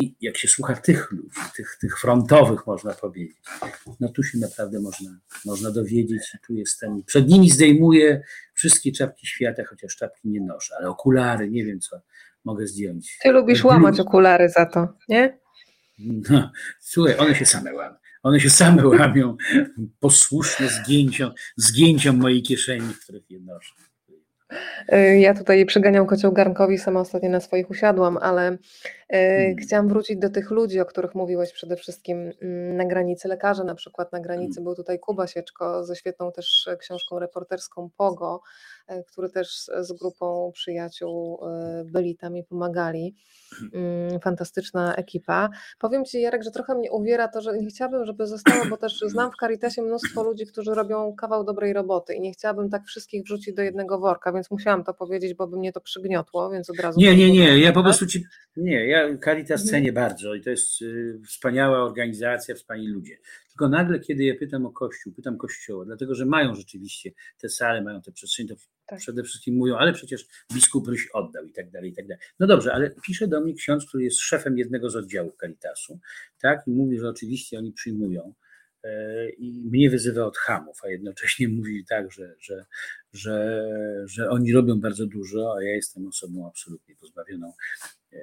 I 0.00 0.14
jak 0.20 0.36
się 0.36 0.48
słucha 0.48 0.74
tych 0.74 1.12
ludzi, 1.12 1.40
tych, 1.56 1.76
tych 1.80 2.00
frontowych, 2.00 2.66
można 2.66 2.94
powiedzieć, 2.94 3.36
no 4.00 4.08
tu 4.08 4.22
się 4.22 4.38
naprawdę 4.38 4.80
można, 4.80 5.18
można 5.44 5.70
dowiedzieć 5.70 6.34
i 6.34 6.38
tu 6.46 6.54
jestem. 6.54 7.02
Przed 7.06 7.28
nimi 7.28 7.50
zdejmuję 7.50 8.22
wszystkie 8.54 8.92
czapki 8.92 9.26
świata, 9.26 9.62
chociaż 9.64 9.96
czapki 9.96 10.28
nie 10.28 10.40
noszę, 10.40 10.74
ale 10.78 10.88
okulary, 10.88 11.50
nie 11.50 11.64
wiem 11.64 11.80
co 11.80 12.00
mogę 12.44 12.66
zdjąć. 12.66 13.18
Ty 13.22 13.30
lubisz 13.30 13.64
łamać 13.64 14.00
okulary 14.00 14.48
za 14.48 14.66
to, 14.66 14.88
nie? 15.08 15.38
No, 15.98 16.52
słuchaj, 16.80 17.16
one 17.18 17.34
się 17.34 17.46
same 17.46 17.74
łamią. 17.74 17.96
One 18.26 18.40
się 18.40 18.50
same 18.50 18.88
łamią 18.98 19.36
posłusznie 20.00 20.68
zgięciom, 20.68 21.32
zgięciom 21.56 22.16
mojej 22.16 22.42
kieszeni, 22.42 22.94
w 22.94 23.00
których 23.00 23.30
je 23.30 23.40
noszę. 23.40 23.74
Y, 24.92 25.18
ja 25.18 25.34
tutaj 25.34 25.66
przyganiam 25.66 26.06
kocioł 26.06 26.32
garnkowi, 26.32 26.78
sama 26.78 27.00
ostatnio 27.00 27.30
na 27.30 27.40
swoich 27.40 27.70
usiadłam, 27.70 28.16
ale 28.16 28.52
y, 28.52 28.58
hmm. 29.10 29.56
chciałam 29.56 29.88
wrócić 29.88 30.16
do 30.16 30.30
tych 30.30 30.50
ludzi, 30.50 30.80
o 30.80 30.86
których 30.86 31.14
mówiłeś 31.14 31.52
przede 31.52 31.76
wszystkim 31.76 32.32
mm, 32.42 32.76
na 32.76 32.84
granicy, 32.84 33.28
lekarze 33.28 33.64
na 33.64 33.74
przykład 33.74 34.12
na 34.12 34.20
granicy, 34.20 34.54
hmm. 34.54 34.64
był 34.64 34.74
tutaj 34.74 34.98
Kuba 34.98 35.26
Sieczko 35.26 35.84
ze 35.84 35.96
świetną 35.96 36.32
też 36.32 36.68
książką 36.78 37.18
reporterską 37.18 37.90
Pogo, 37.96 38.40
który 39.08 39.30
też 39.30 39.70
z 39.80 39.92
grupą 39.92 40.50
przyjaciół 40.54 41.40
byli 41.84 42.16
tam 42.16 42.36
i 42.36 42.44
pomagali. 42.44 43.14
Mm, 43.74 44.20
fantastyczna 44.20 44.94
ekipa. 44.94 45.50
Powiem 45.78 46.04
Ci 46.04 46.20
Jarek, 46.20 46.42
że 46.42 46.50
trochę 46.50 46.74
mnie 46.74 46.90
uwiera 46.92 47.28
to, 47.28 47.40
że 47.40 47.58
nie 47.58 47.66
chciałabym, 47.66 48.06
żeby 48.06 48.26
zostało, 48.26 48.64
bo 48.70 48.76
też 48.76 48.98
znam 49.06 49.30
w 49.30 49.36
Caritasie 49.40 49.82
mnóstwo 49.82 50.22
ludzi, 50.22 50.46
którzy 50.46 50.74
robią 50.74 51.14
kawał 51.14 51.44
dobrej 51.44 51.72
roboty 51.72 52.14
i 52.14 52.20
nie 52.20 52.32
chciałabym 52.32 52.70
tak 52.70 52.84
wszystkich 52.84 53.24
wrzucić 53.24 53.54
do 53.54 53.62
jednego 53.62 53.98
worka, 53.98 54.32
więc 54.32 54.50
musiałam 54.50 54.84
to 54.84 54.94
powiedzieć, 54.94 55.34
bo 55.34 55.46
by 55.46 55.56
mnie 55.56 55.72
to 55.72 55.80
przygniotło, 55.80 56.50
więc 56.50 56.70
od 56.70 56.80
razu... 56.80 57.00
Nie, 57.00 57.16
nie, 57.16 57.32
nie, 57.32 57.58
ja 57.58 57.72
po 57.72 57.82
prostu 57.82 58.06
Ci... 58.06 58.24
Nie, 58.56 58.86
ja 58.86 59.18
Caritas 59.24 59.60
mhm. 59.60 59.70
cenię 59.70 59.92
bardzo 59.92 60.34
i 60.34 60.40
to 60.40 60.50
jest 60.50 60.82
y, 60.82 61.20
wspaniała 61.26 61.82
organizacja, 61.82 62.54
wspaniali 62.54 62.88
ludzie. 62.88 63.18
Tylko 63.56 63.68
nagle, 63.68 64.00
kiedy 64.00 64.24
ja 64.24 64.34
pytam 64.38 64.66
o 64.66 64.72
Kościół, 64.72 65.12
pytam 65.12 65.38
Kościoła, 65.38 65.84
dlatego 65.84 66.14
że 66.14 66.26
mają 66.26 66.54
rzeczywiście 66.54 67.10
te 67.38 67.48
sale, 67.48 67.82
mają 67.82 68.02
te 68.02 68.12
przestrzenie, 68.12 68.48
to 68.48 68.54
tak. 68.86 68.98
przede 68.98 69.22
wszystkim 69.22 69.54
mówią, 69.54 69.76
ale 69.76 69.92
przecież 69.92 70.26
biskup 70.54 70.88
Ryś 70.88 71.08
oddał 71.12 71.44
i 71.44 71.52
tak 71.52 71.70
dalej, 71.70 71.90
i 71.90 71.94
tak 71.94 72.06
dalej. 72.06 72.24
No 72.38 72.46
dobrze, 72.46 72.72
ale 72.72 72.90
pisze 73.06 73.28
do 73.28 73.40
mnie 73.40 73.54
ksiądz, 73.54 73.86
który 73.86 74.04
jest 74.04 74.20
szefem 74.20 74.58
jednego 74.58 74.90
z 74.90 74.96
oddziałów 74.96 75.36
Caritasu, 75.40 75.98
tak, 76.40 76.66
i 76.66 76.70
mówi, 76.70 76.98
że 76.98 77.08
oczywiście 77.08 77.58
oni 77.58 77.72
przyjmują 77.72 78.34
e, 78.84 79.30
i 79.30 79.68
mnie 79.70 79.90
wyzywa 79.90 80.24
od 80.24 80.36
hamów, 80.36 80.78
a 80.84 80.88
jednocześnie 80.88 81.48
mówi 81.58 81.84
tak, 81.84 82.12
że, 82.12 82.34
że, 82.40 82.64
że, 83.12 83.64
że 84.06 84.30
oni 84.30 84.52
robią 84.52 84.80
bardzo 84.80 85.06
dużo, 85.06 85.54
a 85.58 85.62
ja 85.62 85.70
jestem 85.70 86.06
osobą 86.06 86.48
absolutnie 86.48 86.96
pozbawioną 86.96 87.52
e, 88.12 88.18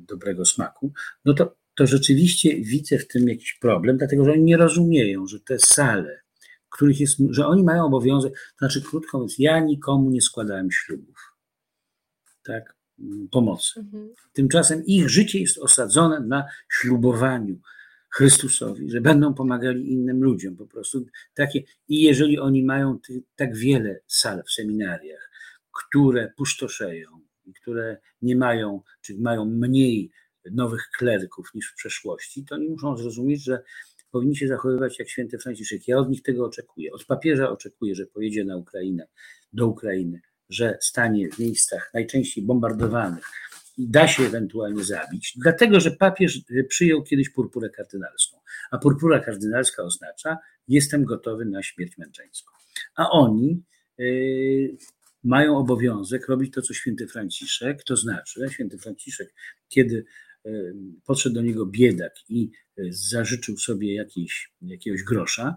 dobrego 0.00 0.44
smaku, 0.44 0.92
no 1.24 1.34
to 1.34 1.56
to 1.78 1.86
rzeczywiście 1.86 2.60
widzę 2.60 2.98
w 2.98 3.08
tym 3.08 3.28
jakiś 3.28 3.54
problem, 3.54 3.96
dlatego 3.96 4.24
że 4.24 4.32
oni 4.32 4.42
nie 4.42 4.56
rozumieją, 4.56 5.26
że 5.26 5.40
te 5.40 5.58
sale, 5.58 6.20
których 6.70 7.00
jest, 7.00 7.16
że 7.30 7.46
oni 7.46 7.62
mają 7.62 7.84
obowiązek, 7.84 8.32
to 8.32 8.58
znaczy 8.58 8.82
krótko 8.82 9.18
mówiąc, 9.18 9.34
ja 9.38 9.60
nikomu 9.60 10.10
nie 10.10 10.20
składałem 10.20 10.70
ślubów, 10.70 11.36
tak, 12.42 12.76
pomocy. 13.30 13.80
Mhm. 13.80 14.08
Tymczasem 14.32 14.82
ich 14.86 15.08
życie 15.08 15.40
jest 15.40 15.58
osadzone 15.58 16.20
na 16.20 16.44
ślubowaniu 16.72 17.60
Chrystusowi, 18.10 18.90
że 18.90 19.00
będą 19.00 19.34
pomagali 19.34 19.92
innym 19.92 20.22
ludziom 20.22 20.56
po 20.56 20.66
prostu. 20.66 21.06
Takie, 21.34 21.62
I 21.88 22.02
jeżeli 22.02 22.38
oni 22.38 22.64
mają 22.64 22.98
ty, 22.98 23.22
tak 23.36 23.56
wiele 23.56 24.00
sal 24.06 24.42
w 24.46 24.52
seminariach, 24.52 25.30
które 25.72 26.32
pustoszeją, 26.36 27.08
które 27.62 28.00
nie 28.22 28.36
mają, 28.36 28.82
czy 29.00 29.18
mają 29.18 29.44
mniej 29.44 30.10
nowych 30.52 30.88
kleryków 30.98 31.54
niż 31.54 31.72
w 31.72 31.74
przeszłości, 31.74 32.44
to 32.44 32.54
oni 32.54 32.68
muszą 32.68 32.96
zrozumieć, 32.96 33.44
że 33.44 33.62
powinni 34.10 34.36
się 34.36 34.48
zachowywać 34.48 34.98
jak 34.98 35.08
święty 35.08 35.38
Franciszek. 35.38 35.88
Ja 35.88 35.98
od 35.98 36.10
nich 36.10 36.22
tego 36.22 36.46
oczekuję. 36.46 36.92
Od 36.92 37.04
papieża 37.04 37.50
oczekuję, 37.50 37.94
że 37.94 38.06
pojedzie 38.06 38.44
na 38.44 38.56
Ukrainę, 38.56 39.06
do 39.52 39.66
Ukrainy, 39.66 40.20
że 40.48 40.78
stanie 40.80 41.30
w 41.30 41.38
miejscach 41.38 41.90
najczęściej 41.94 42.44
bombardowanych 42.44 43.24
da 43.78 44.08
się 44.08 44.22
ewentualnie 44.22 44.84
zabić, 44.84 45.34
dlatego 45.36 45.80
że 45.80 45.90
papież 45.90 46.40
przyjął 46.68 47.02
kiedyś 47.02 47.30
purpurę 47.30 47.70
kardynalską, 47.70 48.38
a 48.70 48.78
purpura 48.78 49.20
kardynalska 49.20 49.82
oznacza 49.82 50.38
jestem 50.68 51.04
gotowy 51.04 51.44
na 51.44 51.62
śmierć 51.62 51.98
męczeńską. 51.98 52.52
A 52.96 53.10
oni 53.10 53.62
yy, 53.98 54.76
mają 55.24 55.56
obowiązek 55.56 56.28
robić 56.28 56.54
to, 56.54 56.62
co 56.62 56.74
święty 56.74 57.06
Franciszek, 57.06 57.84
to 57.84 57.96
znaczy, 57.96 58.48
święty 58.50 58.78
Franciszek, 58.78 59.34
kiedy 59.68 60.04
podszedł 61.06 61.34
do 61.34 61.42
niego 61.42 61.66
biedak 61.66 62.12
i 62.28 62.50
yy, 62.76 62.92
zażyczył 62.92 63.56
sobie 63.56 63.94
jakiś, 63.94 64.52
jakiegoś 64.62 65.02
grosza, 65.02 65.56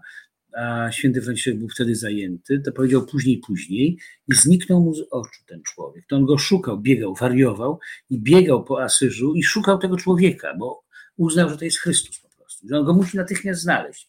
a 0.56 0.92
święty 0.92 1.22
Franciszek 1.22 1.58
był 1.58 1.68
wtedy 1.68 1.96
zajęty, 1.96 2.60
to 2.60 2.72
powiedział 2.72 3.06
później, 3.06 3.38
później 3.38 3.98
i 4.28 4.34
zniknął 4.34 4.80
mu 4.80 4.94
z 4.94 5.02
oczu 5.10 5.40
ten 5.46 5.62
człowiek. 5.62 6.04
To 6.08 6.16
on 6.16 6.26
go 6.26 6.38
szukał, 6.38 6.80
biegał, 6.80 7.14
wariował 7.14 7.78
i 8.10 8.18
biegał 8.18 8.64
po 8.64 8.82
Asyżu 8.82 9.34
i 9.34 9.42
szukał 9.42 9.78
tego 9.78 9.96
człowieka, 9.96 10.54
bo 10.58 10.84
uznał, 11.16 11.50
że 11.50 11.58
to 11.58 11.64
jest 11.64 11.78
Chrystus 11.78 12.18
po 12.18 12.28
prostu, 12.28 12.68
że 12.68 12.78
on 12.78 12.84
go 12.84 12.94
musi 12.94 13.16
natychmiast 13.16 13.60
znaleźć. 13.60 14.08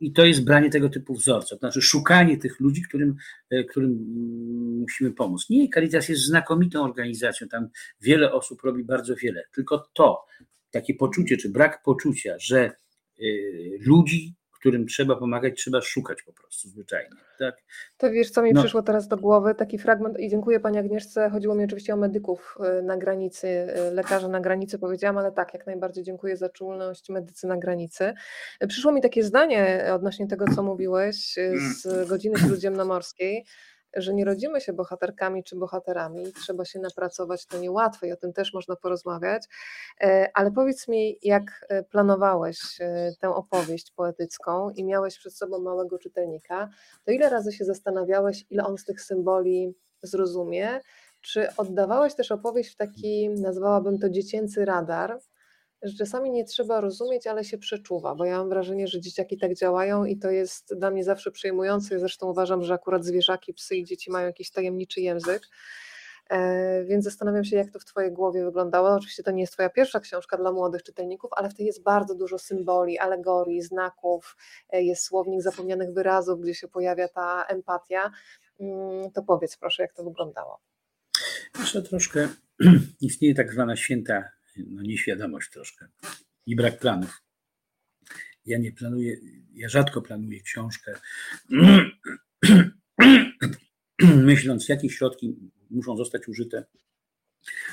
I 0.00 0.12
to 0.12 0.24
jest 0.24 0.44
branie 0.44 0.70
tego 0.70 0.88
typu 0.88 1.14
wzorca, 1.14 1.48
to 1.48 1.58
znaczy 1.58 1.82
szukanie 1.82 2.36
tych 2.36 2.60
ludzi, 2.60 2.82
którym, 2.82 3.16
e, 3.50 3.64
którym 3.64 3.98
musimy 4.80 5.12
pomóc. 5.12 5.50
Nie, 5.50 5.68
Caritas 5.68 6.08
jest 6.08 6.22
znakomitą 6.22 6.84
organizacją, 6.84 7.48
tam 7.48 7.68
wiele 8.00 8.32
osób 8.32 8.62
robi 8.62 8.84
bardzo 8.84 9.16
wiele, 9.16 9.44
tylko 9.54 9.88
to, 9.92 10.24
takie 10.70 10.94
poczucie, 10.94 11.36
czy 11.36 11.48
brak 11.48 11.82
poczucia, 11.82 12.34
że 12.38 12.60
e, 12.60 12.72
ludzi 13.80 14.34
którym 14.58 14.86
trzeba 14.86 15.16
pomagać, 15.16 15.54
trzeba 15.56 15.80
szukać 15.80 16.22
po 16.22 16.32
prostu 16.32 16.68
zwyczajnie. 16.68 17.16
Tak? 17.38 17.56
To 17.96 18.10
wiesz, 18.10 18.30
co 18.30 18.42
mi 18.42 18.52
no. 18.52 18.60
przyszło 18.60 18.82
teraz 18.82 19.08
do 19.08 19.16
głowy, 19.16 19.54
taki 19.54 19.78
fragment 19.78 20.20
i 20.20 20.28
dziękuję 20.28 20.60
Pani 20.60 20.78
Agnieszce, 20.78 21.30
chodziło 21.30 21.54
mi 21.54 21.64
oczywiście 21.64 21.94
o 21.94 21.96
medyków 21.96 22.58
y, 22.80 22.82
na 22.82 22.96
granicy, 22.96 23.48
y, 23.48 23.94
lekarza 23.94 24.28
na 24.28 24.40
granicy 24.40 24.78
powiedziałam, 24.78 25.18
ale 25.18 25.32
tak, 25.32 25.54
jak 25.54 25.66
najbardziej 25.66 26.04
dziękuję 26.04 26.36
za 26.36 26.48
czulność 26.48 27.08
medycy 27.08 27.46
na 27.46 27.56
granicy. 27.56 28.14
Przyszło 28.68 28.92
mi 28.92 29.00
takie 29.00 29.22
zdanie 29.22 29.90
odnośnie 29.94 30.26
tego, 30.26 30.44
co 30.54 30.62
mówiłeś 30.62 31.38
y, 31.38 31.58
z 31.58 32.08
godziny 32.08 32.38
śródziemnomorskiej, 32.38 33.44
że 33.96 34.14
nie 34.14 34.24
rodzimy 34.24 34.60
się 34.60 34.72
bohaterkami 34.72 35.44
czy 35.44 35.56
bohaterami, 35.56 36.32
trzeba 36.32 36.64
się 36.64 36.78
napracować, 36.78 37.46
to 37.46 37.58
niełatwe 37.58 38.08
i 38.08 38.12
o 38.12 38.16
tym 38.16 38.32
też 38.32 38.54
można 38.54 38.76
porozmawiać, 38.76 39.44
e, 40.00 40.30
ale 40.34 40.50
powiedz 40.50 40.88
mi, 40.88 41.18
jak 41.22 41.66
e, 41.68 41.82
planowałeś 41.82 42.58
e, 42.80 43.12
tę 43.20 43.28
opowieść 43.28 43.92
poetycką 43.96 44.70
i 44.70 44.84
miałeś 44.84 45.18
przed 45.18 45.36
sobą 45.36 45.58
małego 45.58 45.98
czytelnika, 45.98 46.68
to 47.04 47.12
ile 47.12 47.30
razy 47.30 47.52
się 47.52 47.64
zastanawiałeś, 47.64 48.44
ile 48.50 48.64
on 48.64 48.78
z 48.78 48.84
tych 48.84 49.00
symboli 49.02 49.74
zrozumie, 50.02 50.80
czy 51.20 51.48
oddawałeś 51.56 52.14
też 52.14 52.32
opowieść 52.32 52.72
w 52.72 52.76
taki, 52.76 53.30
nazwałabym 53.30 53.98
to 53.98 54.10
dziecięcy 54.10 54.64
radar, 54.64 55.20
że 55.86 55.96
czasami 55.96 56.30
nie 56.30 56.44
trzeba 56.44 56.80
rozumieć, 56.80 57.26
ale 57.26 57.44
się 57.44 57.58
przeczuwa, 57.58 58.14
bo 58.14 58.24
ja 58.24 58.38
mam 58.38 58.48
wrażenie, 58.48 58.88
że 58.88 59.00
dzieciaki 59.00 59.38
tak 59.38 59.54
działają 59.54 60.04
i 60.04 60.18
to 60.18 60.30
jest 60.30 60.74
dla 60.74 60.90
mnie 60.90 61.04
zawsze 61.04 61.30
przejmujące. 61.30 61.98
Zresztą 61.98 62.30
uważam, 62.30 62.62
że 62.62 62.74
akurat 62.74 63.04
zwierzaki, 63.04 63.54
psy 63.54 63.76
i 63.76 63.84
dzieci 63.84 64.10
mają 64.10 64.26
jakiś 64.26 64.50
tajemniczy 64.50 65.00
język. 65.00 65.42
E, 66.30 66.84
więc 66.84 67.04
zastanawiam 67.04 67.44
się, 67.44 67.56
jak 67.56 67.70
to 67.70 67.78
w 67.78 67.84
Twojej 67.84 68.12
głowie 68.12 68.44
wyglądało. 68.44 68.94
Oczywiście 68.94 69.22
to 69.22 69.30
nie 69.30 69.40
jest 69.40 69.52
Twoja 69.52 69.70
pierwsza 69.70 70.00
książka 70.00 70.36
dla 70.36 70.52
młodych 70.52 70.82
czytelników, 70.82 71.30
ale 71.36 71.48
w 71.50 71.54
tej 71.54 71.66
jest 71.66 71.82
bardzo 71.82 72.14
dużo 72.14 72.38
symboli, 72.38 72.98
alegorii, 72.98 73.62
znaków, 73.62 74.36
e, 74.70 74.82
jest 74.82 75.02
słownik 75.02 75.42
zapomnianych 75.42 75.92
wyrazów, 75.92 76.40
gdzie 76.40 76.54
się 76.54 76.68
pojawia 76.68 77.08
ta 77.08 77.44
empatia. 77.44 78.10
Mm, 78.60 79.10
to 79.10 79.22
powiedz 79.22 79.56
proszę, 79.56 79.82
jak 79.82 79.92
to 79.92 80.04
wyglądało. 80.04 80.60
Jeszcze 81.58 81.82
troszkę 81.82 82.28
istnieje 83.00 83.34
tak 83.34 83.52
zwana 83.52 83.76
święta 83.76 84.35
no, 84.68 84.82
nieświadomość 84.82 85.50
troszkę 85.50 85.88
i 86.46 86.56
brak 86.56 86.78
planów. 86.78 87.22
Ja 88.46 88.58
nie 88.58 88.72
planuję, 88.72 89.16
ja 89.54 89.68
rzadko 89.68 90.02
planuję 90.02 90.40
książkę, 90.40 91.00
myśląc, 94.30 94.68
jakie 94.68 94.90
środki 94.90 95.36
muszą 95.70 95.96
zostać 95.96 96.28
użyte, 96.28 96.64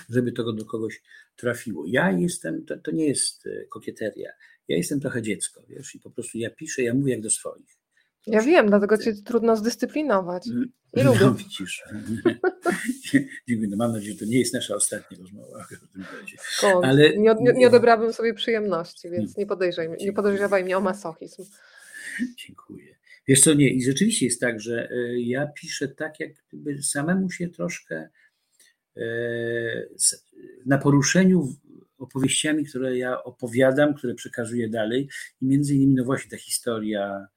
żeby 0.10 0.32
to 0.32 0.54
do 0.54 0.66
kogoś 0.66 1.02
trafiło. 1.36 1.84
Ja 1.88 2.12
jestem, 2.12 2.66
to, 2.66 2.78
to 2.78 2.92
nie 2.92 3.08
jest 3.08 3.48
e, 3.48 3.66
kokieteria, 3.66 4.32
ja 4.68 4.78
jestem 4.78 5.00
trochę 5.00 5.22
dziecko, 5.22 5.64
wiesz, 5.70 5.96
i 5.96 6.00
po 6.00 6.12
prostu 6.12 6.38
ja 6.38 6.50
piszę, 6.50 6.84
ja 6.84 6.94
mówię 6.94 7.12
jak 7.14 7.22
do 7.22 7.30
swoich. 7.30 7.83
Ja 8.28 8.42
wiem, 8.42 8.68
dlatego 8.68 8.98
cię 8.98 9.14
trudno 9.14 9.56
zdyscyplinować. 9.56 10.48
Mm. 10.48 10.72
Nie 10.94 11.04
lubię. 11.04 11.20
No, 11.22 11.34
widzisz. 11.34 11.84
Dziękuję. 13.48 13.68
No, 13.70 13.78
mam 13.78 13.92
nadzieję, 13.92 14.14
że 14.14 14.20
to 14.20 14.26
nie 14.26 14.40
jest 14.40 14.54
nasza 14.54 14.76
ostatnia 14.76 15.18
rozmowa 15.18 15.64
w 15.64 15.94
tym 15.94 16.06
razie. 16.22 16.38
Ale... 16.84 17.18
Nie, 17.18 17.36
nie, 17.40 17.54
nie 17.54 17.68
odebrałabym 17.68 18.14
sobie 18.14 18.34
przyjemności, 18.34 19.10
więc 19.10 19.38
nie, 19.38 19.46
podejrzewaj, 19.46 19.98
nie 20.00 20.14
podejrzewaj 20.14 20.64
mnie 20.64 20.78
o 20.78 20.82
masochizm. 20.82 21.44
Dziękuję. 22.46 22.96
Wiesz 23.28 23.42
co, 23.42 23.54
nie, 23.54 23.70
i 23.70 23.84
rzeczywiście 23.84 24.26
jest 24.26 24.42
tak, 24.42 24.60
że 24.60 24.90
e, 24.92 25.20
ja 25.20 25.48
piszę 25.48 25.88
tak, 25.88 26.20
jak 26.20 26.32
gdyby 26.48 26.84
samemu 26.84 27.32
się 27.32 27.50
troszkę 27.50 28.10
e, 28.98 29.04
na 30.66 30.78
poruszeniu 30.78 31.56
opowieściami, 31.98 32.66
które 32.66 32.98
ja 32.98 33.24
opowiadam, 33.24 33.94
które 33.94 34.14
przekazuję 34.14 34.70
dalej 34.70 35.10
i 35.42 35.46
między 35.46 35.76
innymi, 35.76 35.94
no 35.96 36.04
właśnie 36.04 36.32
ta 36.32 36.38
historia 36.38 37.28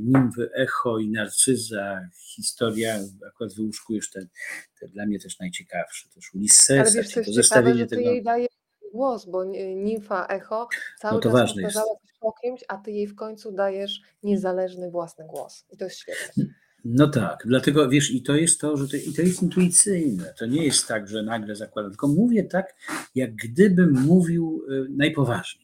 nimwy 0.00 0.50
Echo 0.54 0.98
i 0.98 1.10
Narcyza, 1.10 2.08
historia, 2.36 2.98
akurat 3.28 3.54
wyłuszkujesz 3.54 4.10
te, 4.10 4.20
te 4.80 4.88
dla 4.88 5.06
mnie 5.06 5.18
też 5.18 5.38
najciekawsze, 5.38 6.08
też 6.08 6.34
Ulyssesa, 6.34 6.80
Ale 6.80 6.92
wiesz, 6.92 7.14
to 7.14 7.32
zestawienie 7.32 7.86
tego... 7.86 8.02
jej 8.02 8.22
daje 8.22 8.46
głos, 8.92 9.26
bo 9.26 9.44
nimfa 9.76 10.26
Echo 10.26 10.68
cały 10.98 11.14
no 11.14 11.20
to 11.20 11.32
czas 11.32 11.52
powtarzała 11.52 11.94
coś 12.02 12.18
po 12.20 12.32
kimś, 12.32 12.64
a 12.68 12.78
ty 12.78 12.90
jej 12.90 13.06
w 13.06 13.14
końcu 13.14 13.52
dajesz 13.52 14.00
niezależny 14.22 14.90
własny 14.90 15.24
głos 15.26 15.66
i 15.70 15.76
to 15.76 15.84
jest 15.84 15.96
świetne. 15.96 16.44
No 16.84 17.08
tak, 17.08 17.42
dlatego 17.46 17.88
wiesz, 17.88 18.10
i 18.10 18.22
to 18.22 18.36
jest 18.36 18.60
to, 18.60 18.76
że 18.76 18.88
to, 18.88 18.96
i 18.96 19.12
to 19.12 19.22
jest 19.22 19.42
intuicyjne. 19.42 20.34
To 20.38 20.46
nie 20.46 20.64
jest 20.64 20.88
tak, 20.88 21.08
że 21.08 21.22
nagle 21.22 21.56
zakładam, 21.56 21.90
tylko 21.90 22.08
mówię 22.08 22.44
tak, 22.44 22.74
jak 23.14 23.34
gdybym 23.34 23.92
mówił 23.92 24.64
y, 24.70 24.86
najpoważniej. 24.90 25.61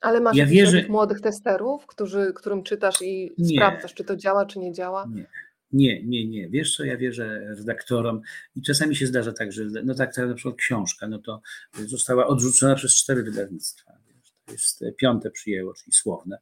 Ale 0.00 0.20
masz 0.20 0.36
ja 0.36 0.46
wierzę... 0.46 0.84
młodych 0.88 1.20
testerów, 1.20 1.86
którzy, 1.86 2.32
którym 2.34 2.62
czytasz 2.62 3.02
i 3.02 3.32
nie. 3.38 3.56
sprawdzasz, 3.56 3.94
czy 3.94 4.04
to 4.04 4.16
działa, 4.16 4.46
czy 4.46 4.58
nie 4.58 4.72
działa? 4.72 5.06
Nie. 5.14 5.26
Nie, 5.72 6.02
nie, 6.04 6.28
nie. 6.28 6.48
Wiesz 6.48 6.76
co, 6.76 6.84
ja 6.84 6.96
wierzę 6.96 7.54
redaktorom 7.56 8.20
i 8.56 8.62
czasami 8.62 8.96
się 8.96 9.06
zdarza 9.06 9.32
tak, 9.32 9.52
że 9.52 9.64
no 9.84 9.94
tak, 9.94 10.14
tak 10.14 10.28
na 10.28 10.34
przykład 10.34 10.56
książka, 10.56 11.08
no 11.08 11.18
to 11.18 11.40
została 11.86 12.26
odrzucona 12.26 12.74
przez 12.74 12.94
cztery 12.94 13.22
wydawnictwa. 13.22 13.92
Wiesz, 14.06 14.74
to 14.74 14.84
jest 14.84 14.96
piąte 14.96 15.30
przyjęło, 15.30 15.74
czyli 15.74 15.92
słowne. 15.92 16.38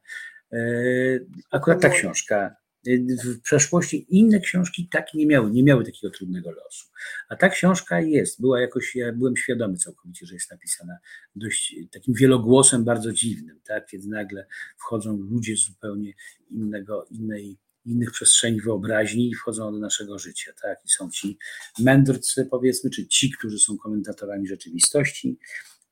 E, 0.53 0.59
akurat 1.51 1.81
ta 1.81 1.89
książka 1.89 2.55
w 3.23 3.41
przeszłości 3.41 4.05
inne 4.09 4.39
książki 4.39 4.87
tak 4.91 5.13
nie 5.13 5.27
miały, 5.27 5.51
nie 5.51 5.63
miały 5.63 5.85
takiego 5.85 6.13
trudnego 6.13 6.51
losu. 6.51 6.87
A 7.29 7.35
ta 7.35 7.49
książka 7.49 8.01
jest, 8.01 8.41
była 8.41 8.61
jakoś, 8.61 8.95
ja 8.95 9.13
byłem 9.13 9.37
świadomy 9.37 9.77
całkowicie, 9.77 10.25
że 10.25 10.33
jest 10.33 10.51
napisana 10.51 10.97
dość 11.35 11.75
takim 11.91 12.13
wielogłosem 12.13 12.83
bardzo 12.83 13.13
dziwnym, 13.13 13.59
tak? 13.67 13.87
kiedy 13.87 14.07
nagle 14.07 14.47
wchodzą 14.77 15.17
ludzie 15.17 15.57
z 15.57 15.59
zupełnie 15.59 16.13
innego, 16.51 17.05
innej 17.11 17.57
innych 17.85 18.11
przestrzeni 18.11 18.61
wyobraźni 18.61 19.29
i 19.29 19.35
wchodzą 19.35 19.71
do 19.71 19.79
naszego 19.79 20.19
życia. 20.19 20.51
Tak? 20.61 20.77
I 20.85 20.89
są 20.89 21.09
ci 21.09 21.37
mędrcy, 21.79 22.47
powiedzmy, 22.51 22.89
czy 22.89 23.07
ci, 23.07 23.31
którzy 23.31 23.59
są 23.59 23.77
komentatorami 23.77 24.47
rzeczywistości, 24.47 25.37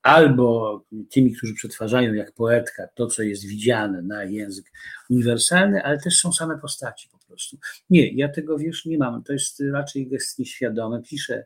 albo 0.06 0.86
tymi, 1.11 1.36
którzy 1.36 1.53
przetwarzają 1.53 2.14
jak 2.14 2.32
poetka 2.32 2.88
to, 2.95 3.07
co 3.07 3.23
jest 3.23 3.45
widziane 3.45 4.02
na 4.02 4.23
język 4.23 4.72
uniwersalny, 5.10 5.84
ale 5.84 5.99
też 5.99 6.18
są 6.18 6.34
same 6.34 6.57
postaci 6.57 7.10
po 7.11 7.19
prostu. 7.27 7.57
Nie, 7.90 8.11
ja 8.14 8.30
tego 8.30 8.57
wiesz, 8.57 8.86
nie 8.86 8.98
mam. 8.98 9.23
To 9.23 9.34
jest 9.34 9.64
raczej 9.72 10.07
gest 10.07 10.40
nieświadomy. 10.40 11.02
Piszę 11.02 11.45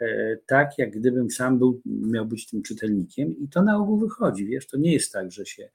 e, 0.00 0.36
tak, 0.46 0.78
jak 0.78 0.90
gdybym 0.90 1.30
sam 1.30 1.58
był, 1.58 1.82
miał 1.86 2.26
być 2.26 2.46
tym 2.46 2.62
czytelnikiem 2.62 3.38
i 3.38 3.48
to 3.48 3.62
na 3.62 3.76
ogół 3.76 3.98
wychodzi, 3.98 4.46
wiesz, 4.46 4.66
to 4.66 4.76
nie 4.76 4.92
jest 4.92 5.12
tak, 5.12 5.32
że 5.32 5.46
się 5.46 5.70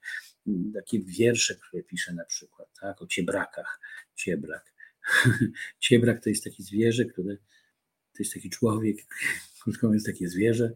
takie 0.74 1.00
wiersze, 1.00 1.54
które 1.54 1.82
piszę 1.82 2.14
na 2.14 2.24
przykład, 2.24 2.68
tak, 2.80 3.02
o 3.02 3.06
ciebrakach, 3.06 3.80
ciebrak. 4.14 4.72
Ciebrak 5.80 6.24
to 6.24 6.28
jest 6.28 6.44
takie 6.44 6.62
zwierzę, 6.62 7.04
które 7.04 7.36
to 8.12 8.18
jest 8.18 8.34
taki 8.34 8.50
człowiek, 8.50 8.96
krótko 9.62 9.86
mówiąc, 9.86 10.04
takie 10.04 10.28
zwierzę, 10.28 10.72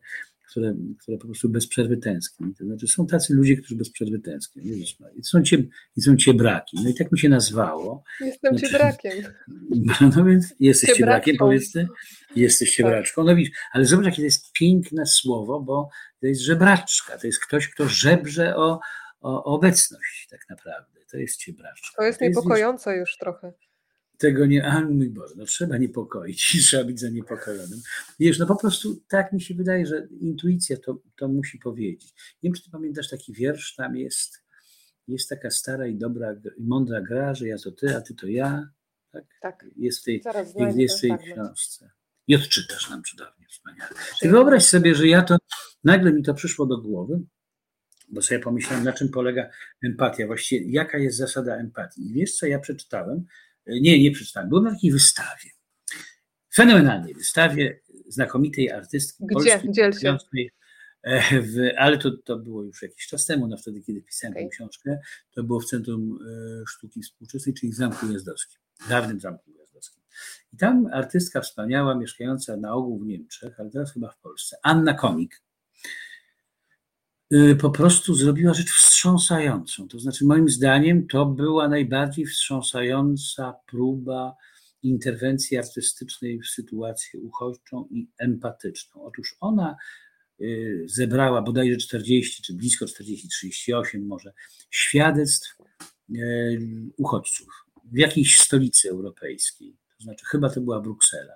które, 0.51 0.75
które 0.99 1.19
po 1.19 1.25
prostu 1.25 1.49
bez 1.49 1.67
przerwy 1.67 1.97
tęskni. 1.97 2.55
To 2.55 2.65
znaczy 2.65 2.87
są 2.87 3.07
tacy 3.07 3.35
ludzie, 3.35 3.57
którzy 3.57 3.77
bez 3.77 3.91
przerwy 3.91 4.19
tęsknią. 4.19 4.63
I 5.17 5.25
są, 5.25 5.43
cie, 5.43 5.65
I 5.97 6.03
są 6.03 6.17
ciebraki. 6.17 6.77
No 6.83 6.91
i 6.91 6.95
tak 6.95 7.13
mi 7.13 7.19
się 7.19 7.29
nazwało. 7.29 8.03
Jestem 8.21 8.59
znaczy, 8.59 8.73
ciebrakiem. 8.73 9.13
No 10.17 10.25
więc 10.25 10.55
jesteś 10.61 10.91
ciebrakiem, 10.91 11.37
powiedz 11.37 11.73
ty. 11.73 11.87
Jesteś 12.37 12.77
ciebraczką. 12.77 13.25
No 13.25 13.37
widzisz, 13.37 13.57
ale 13.73 13.85
zobacz, 13.85 14.05
jakie 14.05 14.17
to 14.17 14.23
jest 14.23 14.53
piękne 14.53 15.07
słowo, 15.07 15.61
bo 15.61 15.89
to 16.21 16.27
jest 16.27 16.41
żebraczka. 16.41 17.19
To 17.19 17.27
jest 17.27 17.41
ktoś, 17.47 17.69
kto 17.69 17.89
żebrze 17.89 18.57
o, 18.57 18.81
o, 19.21 19.45
obecność 19.45 20.29
tak 20.31 20.41
naprawdę. 20.51 21.01
To 21.11 21.17
jest 21.17 21.37
ciebraczka. 21.37 21.97
To 21.97 22.03
jest 22.03 22.21
niepokojące 22.21 22.97
już 22.97 23.17
trochę. 23.17 23.53
Tego 24.21 24.47
nie, 24.47 24.67
a 24.67 24.81
mój 24.81 25.11
Boże, 25.11 25.35
no 25.37 25.45
trzeba 25.45 25.79
niepokoić, 25.79 26.57
trzeba 26.67 26.85
być 26.85 27.01
zaniepokojonym. 27.01 27.81
Wiesz, 28.19 28.39
no 28.39 28.47
po 28.47 28.57
prostu 28.57 29.03
tak 29.09 29.33
mi 29.33 29.41
się 29.41 29.55
wydaje, 29.55 29.87
że 29.87 30.09
intuicja 30.21 30.77
to, 30.77 31.03
to 31.17 31.29
musi 31.29 31.59
powiedzieć. 31.59 32.15
Nie 32.43 32.51
wiem, 32.51 32.55
czy 32.55 32.63
ty 32.63 32.71
pamiętasz 32.71 33.09
taki 33.09 33.33
wiersz, 33.33 33.75
tam 33.75 33.97
jest, 33.97 34.43
jest 35.09 35.29
taka 35.29 35.51
stara 35.51 35.87
i 35.87 35.97
dobra, 35.97 36.33
i 36.59 36.65
mądra 36.65 37.01
gra, 37.01 37.35
że 37.35 37.49
ja 37.49 37.59
to 37.59 37.73
ty, 37.73 37.97
a 37.97 38.01
ty 38.01 38.15
to 38.15 38.27
ja. 38.27 38.69
Tak. 39.13 39.25
tak. 39.41 39.67
Jest 39.77 40.01
w 40.01 40.05
tej, 40.05 40.23
jest 40.77 40.99
w 40.99 41.01
tej 41.01 41.19
książce. 41.19 41.91
I 42.27 42.37
odczytasz 42.37 42.91
nam 42.91 43.03
cudownie, 43.03 43.47
wspaniale. 43.51 43.91
Ty 44.21 44.29
wyobraź 44.29 44.65
sobie, 44.65 44.95
że 44.95 45.09
ja 45.09 45.23
to, 45.23 45.37
nagle 45.85 46.13
mi 46.13 46.23
to 46.23 46.35
przyszło 46.35 46.67
do 46.67 46.79
głowy, 46.79 47.21
bo 48.09 48.23
sobie 48.23 48.41
pomyślałem, 48.41 48.85
na 48.85 48.93
czym 48.93 49.09
polega 49.09 49.51
empatia, 49.83 50.27
właściwie 50.27 50.71
jaka 50.71 50.99
jest 50.99 51.17
zasada 51.17 51.57
empatii. 51.57 52.11
I 52.11 52.13
wiesz, 52.13 52.35
co 52.35 52.47
ja 52.47 52.59
przeczytałem? 52.59 53.27
Nie, 53.67 54.03
nie 54.03 54.11
przeczytałem. 54.11 54.49
Byłem 54.49 54.65
na 54.65 54.71
takiej 54.71 54.93
wystawie. 54.93 55.51
Fenomenalnej 56.55 57.15
wystawie 57.15 57.81
znakomitej 58.09 58.71
artystki. 58.71 59.25
Gdzie? 59.27 59.63
Dziel 59.71 59.93
się. 59.93 60.17
E, 61.03 61.43
w, 61.43 61.55
ale 61.77 61.99
to, 61.99 62.11
to 62.25 62.39
było 62.39 62.63
już 62.63 62.83
jakiś 62.83 63.07
czas 63.07 63.27
temu, 63.27 63.47
no 63.47 63.57
wtedy, 63.57 63.81
kiedy 63.83 64.03
pisałem 64.03 64.33
okay. 64.33 64.45
tę 64.45 64.49
książkę, 64.51 64.99
to 65.31 65.43
było 65.43 65.61
w 65.61 65.65
Centrum 65.65 66.19
e, 66.63 66.65
Sztuki 66.67 67.03
Współczesnej, 67.03 67.55
czyli 67.55 67.73
w 67.73 67.75
Zamku 67.75 68.13
Jazdowskim, 68.13 68.61
dawnym 68.89 69.21
Zamku 69.21 69.51
Jazdowskim. 69.51 70.03
I 70.53 70.57
tam 70.57 70.87
artystka 70.93 71.41
wspaniała, 71.41 71.95
mieszkająca 71.95 72.57
na 72.57 72.73
ogół 72.73 72.99
w 72.99 73.07
Niemczech, 73.07 73.61
ale 73.61 73.71
teraz 73.71 73.93
chyba 73.93 74.11
w 74.11 74.19
Polsce, 74.19 74.57
Anna 74.63 74.95
Komik, 74.95 75.43
po 77.61 77.71
prostu 77.71 78.15
zrobiła 78.15 78.55
rzecz 78.55 78.71
wstrząsającą. 78.71 79.89
To 79.89 80.01
znaczy, 80.01 80.25
moim 80.25 80.49
zdaniem, 80.49 81.07
to 81.07 81.27
była 81.27 81.69
najbardziej 81.69 82.27
wstrząsająca 82.27 83.55
próba 83.67 84.37
interwencji 84.83 85.59
artystycznej 85.59 86.41
w 86.41 86.47
sytuację 86.47 87.21
uchodźczą 87.21 87.89
i 87.91 88.09
empatyczną. 88.19 89.05
Otóż 89.05 89.37
ona 89.41 89.77
y, 90.41 90.85
zebrała 90.87 91.43
bodajże 91.43 91.77
40, 91.77 92.43
czy 92.43 92.55
blisko 92.55 92.87
40, 92.87 93.29
38 93.29 94.07
może, 94.07 94.33
świadectw 94.71 95.57
y, 96.11 96.61
uchodźców 96.97 97.49
w 97.93 97.99
jakiejś 97.99 98.41
stolicy 98.41 98.91
europejskiej. 98.91 99.77
To 99.99 100.05
znaczy, 100.05 100.25
chyba 100.27 100.51
to 100.51 100.61
była 100.61 100.81
Bruksela. 100.81 101.35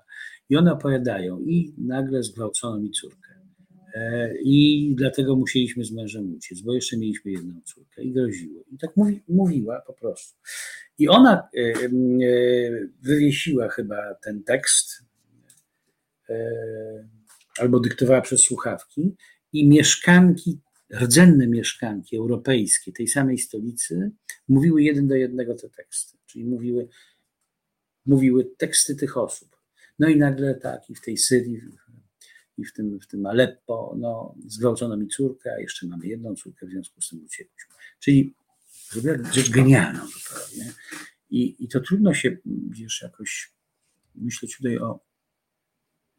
I 0.49 0.57
one 0.57 0.73
opowiadają, 0.73 1.41
i 1.41 1.75
nagle 1.79 2.23
zgwałcono 2.23 2.79
mi 2.79 2.91
córkę 2.91 3.34
I 4.45 4.91
dlatego 4.97 5.37
musieliśmy 5.37 5.85
z 5.85 5.93
mężem 5.93 6.35
uciec, 6.35 6.61
bo 6.61 6.75
jeszcze 6.75 6.97
mieliśmy 6.97 7.31
jedną 7.31 7.61
córkę 7.65 8.03
i 8.03 8.13
groziło. 8.13 8.65
I 8.73 8.79
tak 8.79 8.97
mówi, 8.97 9.23
mówiła 9.29 9.81
po 9.81 9.93
prostu. 9.93 10.39
I 10.99 11.09
ona 11.09 11.49
e, 11.57 11.61
e, 11.61 11.91
wywiesiła 13.03 13.69
chyba 13.69 14.15
ten 14.15 14.43
tekst, 14.43 15.05
albo 17.59 17.81
dyktowała 17.81 18.21
przez 18.21 18.41
słuchawki, 18.41 19.17
i 19.53 19.69
mieszkanki, 19.69 20.61
rdzenne 20.95 21.47
mieszkanki 21.47 22.17
europejskie 22.17 22.93
tej 22.93 23.09
samej 23.09 23.39
stolicy 23.39 24.11
mówiły 24.49 24.83
jeden 24.83 25.09
do 25.09 25.15
jednego 25.15 25.55
te 25.55 25.69
teksty, 25.69 26.19
czyli 26.27 26.45
mówiły, 26.45 26.89
mówiły 28.07 28.51
teksty 28.59 28.97
tych 28.97 29.17
osób. 29.17 29.57
No 29.99 30.09
i 30.09 30.17
nagle 30.17 30.55
tak, 30.55 30.91
i 30.91 30.95
w 30.95 31.01
tej 31.01 31.17
Syrii, 31.17 31.61
i 32.59 32.65
w 32.65 32.73
tym, 32.73 33.01
w 33.01 33.07
tym 33.07 33.27
Aleppo, 33.27 33.95
no, 33.99 34.35
zgwałcono 34.47 34.97
mi 34.97 35.09
córkę, 35.09 35.53
a 35.53 35.61
jeszcze 35.61 35.87
mamy 35.87 36.07
jedną 36.07 36.35
córkę, 36.35 36.67
w 36.67 36.71
związku 36.71 37.01
z 37.01 37.09
tym 37.09 37.25
uciekliśmy. 37.25 37.75
Czyli 38.01 38.35
zrobiła 38.91 39.33
rzecz 39.33 39.51
genialną 39.51 40.07
zupełnie. 40.07 40.73
I, 41.31 41.65
I 41.65 41.69
to 41.69 41.81
trudno 41.81 42.15
się, 42.15 42.37
wiesz, 42.71 43.03
jakoś 43.03 43.55
myśleć 44.15 44.57
tutaj 44.57 44.79
o... 44.79 45.01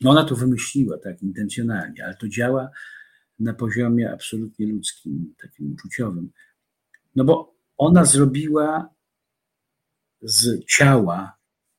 No 0.01 0.11
ona 0.11 0.23
to 0.23 0.35
wymyśliła 0.35 0.97
tak 0.97 1.21
intencjonalnie, 1.21 2.05
ale 2.05 2.15
to 2.15 2.27
działa 2.27 2.69
na 3.39 3.53
poziomie 3.53 4.11
absolutnie 4.11 4.67
ludzkim, 4.67 5.35
takim 5.41 5.73
uczuciowym. 5.73 6.31
No 7.15 7.23
bo 7.23 7.55
ona 7.77 8.05
zrobiła 8.05 8.95
z 10.21 10.65
ciała 10.65 11.37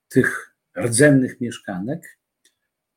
tych 0.08 0.56
rdzennych 0.78 1.40
mieszkanek 1.40 2.18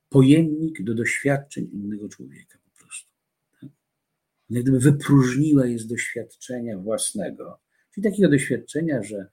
pojemnik 0.10 0.84
do 0.84 0.95
doświadczeń 0.95 1.69
innego 1.73 2.10
człowieka 2.10 2.60
po 2.65 2.84
prostu. 2.84 3.10
Tak? 3.61 3.69
Jak 4.49 4.64
gdyby 4.64 4.80
wypróżniła 4.80 5.65
je 5.65 5.80
z 5.80 5.88
doświadczenia 5.88 6.77
własnego, 6.77 7.60
czyli 7.94 8.11
takiego 8.11 8.30
doświadczenia, 8.30 9.03
że 9.03 9.27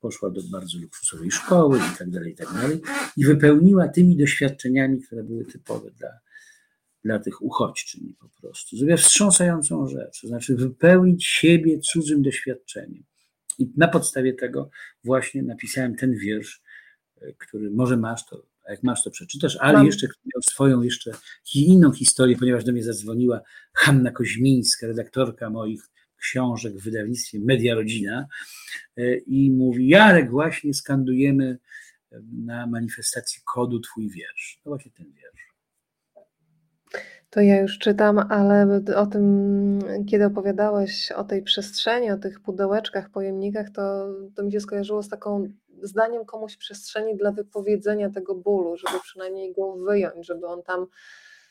poszła 0.00 0.30
do 0.30 0.40
bardzo 0.52 0.78
luksusowej 0.78 1.30
szkoły 1.30 1.78
i 1.78 1.98
tak 1.98 2.10
dalej, 2.10 2.32
i 2.32 2.34
tak 2.34 2.52
dalej, 2.54 2.80
i 3.16 3.24
wypełniła 3.24 3.88
tymi 3.88 4.16
doświadczeniami, 4.16 5.02
które 5.02 5.24
były 5.24 5.44
typowe 5.44 5.90
dla, 5.90 6.10
dla 7.04 7.18
tych 7.18 7.42
uchodźczyń 7.42 8.14
po 8.20 8.28
prostu. 8.28 8.76
Zrobiła 8.76 8.96
wstrząsającą 8.96 9.88
rzecz, 9.88 10.20
to 10.20 10.28
znaczy 10.28 10.56
wypełnić 10.56 11.26
siebie 11.26 11.78
cudzym 11.78 12.22
doświadczeniem. 12.22 13.04
I 13.58 13.70
na 13.76 13.88
podstawie 13.88 14.32
tego 14.32 14.70
właśnie 15.04 15.42
napisałem 15.42 15.96
ten 15.96 16.14
wiersz, 16.14 16.62
e, 17.20 17.32
który 17.32 17.70
może 17.70 17.96
masz, 17.96 18.26
to 18.26 18.46
a 18.64 18.70
jak 18.70 18.82
masz, 18.82 19.04
to 19.04 19.10
przeczytasz, 19.10 19.56
ale 19.60 19.72
Mam. 19.72 19.86
jeszcze 19.86 20.06
miał 20.06 20.42
swoją 20.42 20.82
jeszcze 20.82 21.10
inną 21.54 21.92
historię, 21.92 22.36
ponieważ 22.36 22.64
do 22.64 22.72
mnie 22.72 22.82
zadzwoniła 22.82 23.40
Hanna 23.74 24.10
Koźmińska, 24.10 24.86
redaktorka 24.86 25.50
moich 25.50 25.90
książek 26.16 26.76
w 26.76 26.84
wydawnictwie 26.84 27.38
Media 27.40 27.74
Rodzina 27.74 28.26
e, 28.96 29.16
i 29.16 29.50
mówi, 29.50 29.88
Jarek, 29.88 30.30
właśnie 30.30 30.74
skandujemy 30.74 31.58
na 32.32 32.66
manifestacji 32.66 33.42
kodu 33.44 33.80
twój 33.80 34.10
wiersz. 34.10 34.60
To 34.64 34.70
właśnie 34.70 34.90
ten 34.90 35.12
wiersz. 35.12 35.52
To 37.30 37.40
ja 37.40 37.60
już 37.60 37.78
czytam, 37.78 38.18
ale 38.18 38.82
o 38.96 39.06
tym, 39.06 39.78
kiedy 40.10 40.24
opowiadałeś 40.26 41.12
o 41.12 41.24
tej 41.24 41.42
przestrzeni, 41.42 42.10
o 42.10 42.18
tych 42.18 42.40
pudełeczkach, 42.40 43.10
pojemnikach, 43.10 43.70
to, 43.70 44.08
to 44.34 44.42
mi 44.42 44.52
się 44.52 44.60
skojarzyło 44.60 45.02
z 45.02 45.08
taką 45.08 45.48
zdaniem 45.82 46.24
komuś 46.24 46.56
przestrzeni 46.56 47.16
dla 47.16 47.32
wypowiedzenia 47.32 48.10
tego 48.10 48.34
bólu, 48.34 48.76
żeby 48.76 49.00
przynajmniej 49.02 49.52
go 49.52 49.72
wyjąć, 49.72 50.26
żeby 50.26 50.46
on 50.46 50.62
tam 50.62 50.86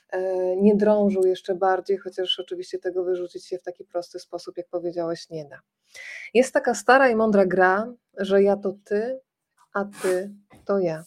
e, 0.10 0.56
nie 0.56 0.76
drążył 0.76 1.26
jeszcze 1.26 1.56
bardziej, 1.56 1.98
chociaż 1.98 2.40
oczywiście 2.40 2.80
tego 2.80 3.04
wyrzucić 3.04 3.46
się 3.46 3.58
w 3.58 3.64
taki 3.64 3.86
prosty 3.86 4.20
sposób, 4.20 4.58
jak 4.58 4.68
powiedziałeś, 4.68 5.30
nie 5.30 5.46
da. 5.46 5.60
Jest 6.34 6.54
taka 6.54 6.76
stara 6.76 7.10
i 7.10 7.16
mądra 7.16 7.46
gra, 7.46 7.94
że 8.18 8.44
ja 8.44 8.58
to 8.58 8.76
ty, 8.86 9.20
a 9.74 9.86
ty 9.86 10.32
to 10.66 10.80
ja. 10.80 11.04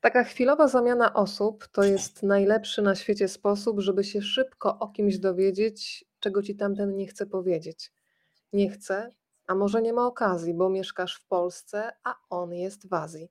Taka 0.00 0.24
chwilowa 0.24 0.68
zamiana 0.68 1.14
osób 1.14 1.68
to 1.72 1.84
jest 1.84 2.22
najlepszy 2.22 2.82
na 2.82 2.94
świecie 2.94 3.28
sposób, 3.28 3.80
żeby 3.80 4.04
się 4.04 4.22
szybko 4.22 4.78
o 4.78 4.88
kimś 4.88 5.18
dowiedzieć, 5.18 6.04
czego 6.20 6.42
ci 6.42 6.56
tamten 6.56 6.96
nie 6.96 7.06
chce 7.06 7.26
powiedzieć. 7.26 7.92
Nie 8.52 8.70
chce, 8.70 9.10
a 9.50 9.54
może 9.54 9.82
nie 9.82 9.92
ma 9.92 10.06
okazji, 10.06 10.54
bo 10.54 10.68
mieszkasz 10.68 11.16
w 11.16 11.26
Polsce, 11.26 11.92
a 12.04 12.14
on 12.30 12.54
jest 12.54 12.88
w 12.88 12.94
Azji. 12.94 13.28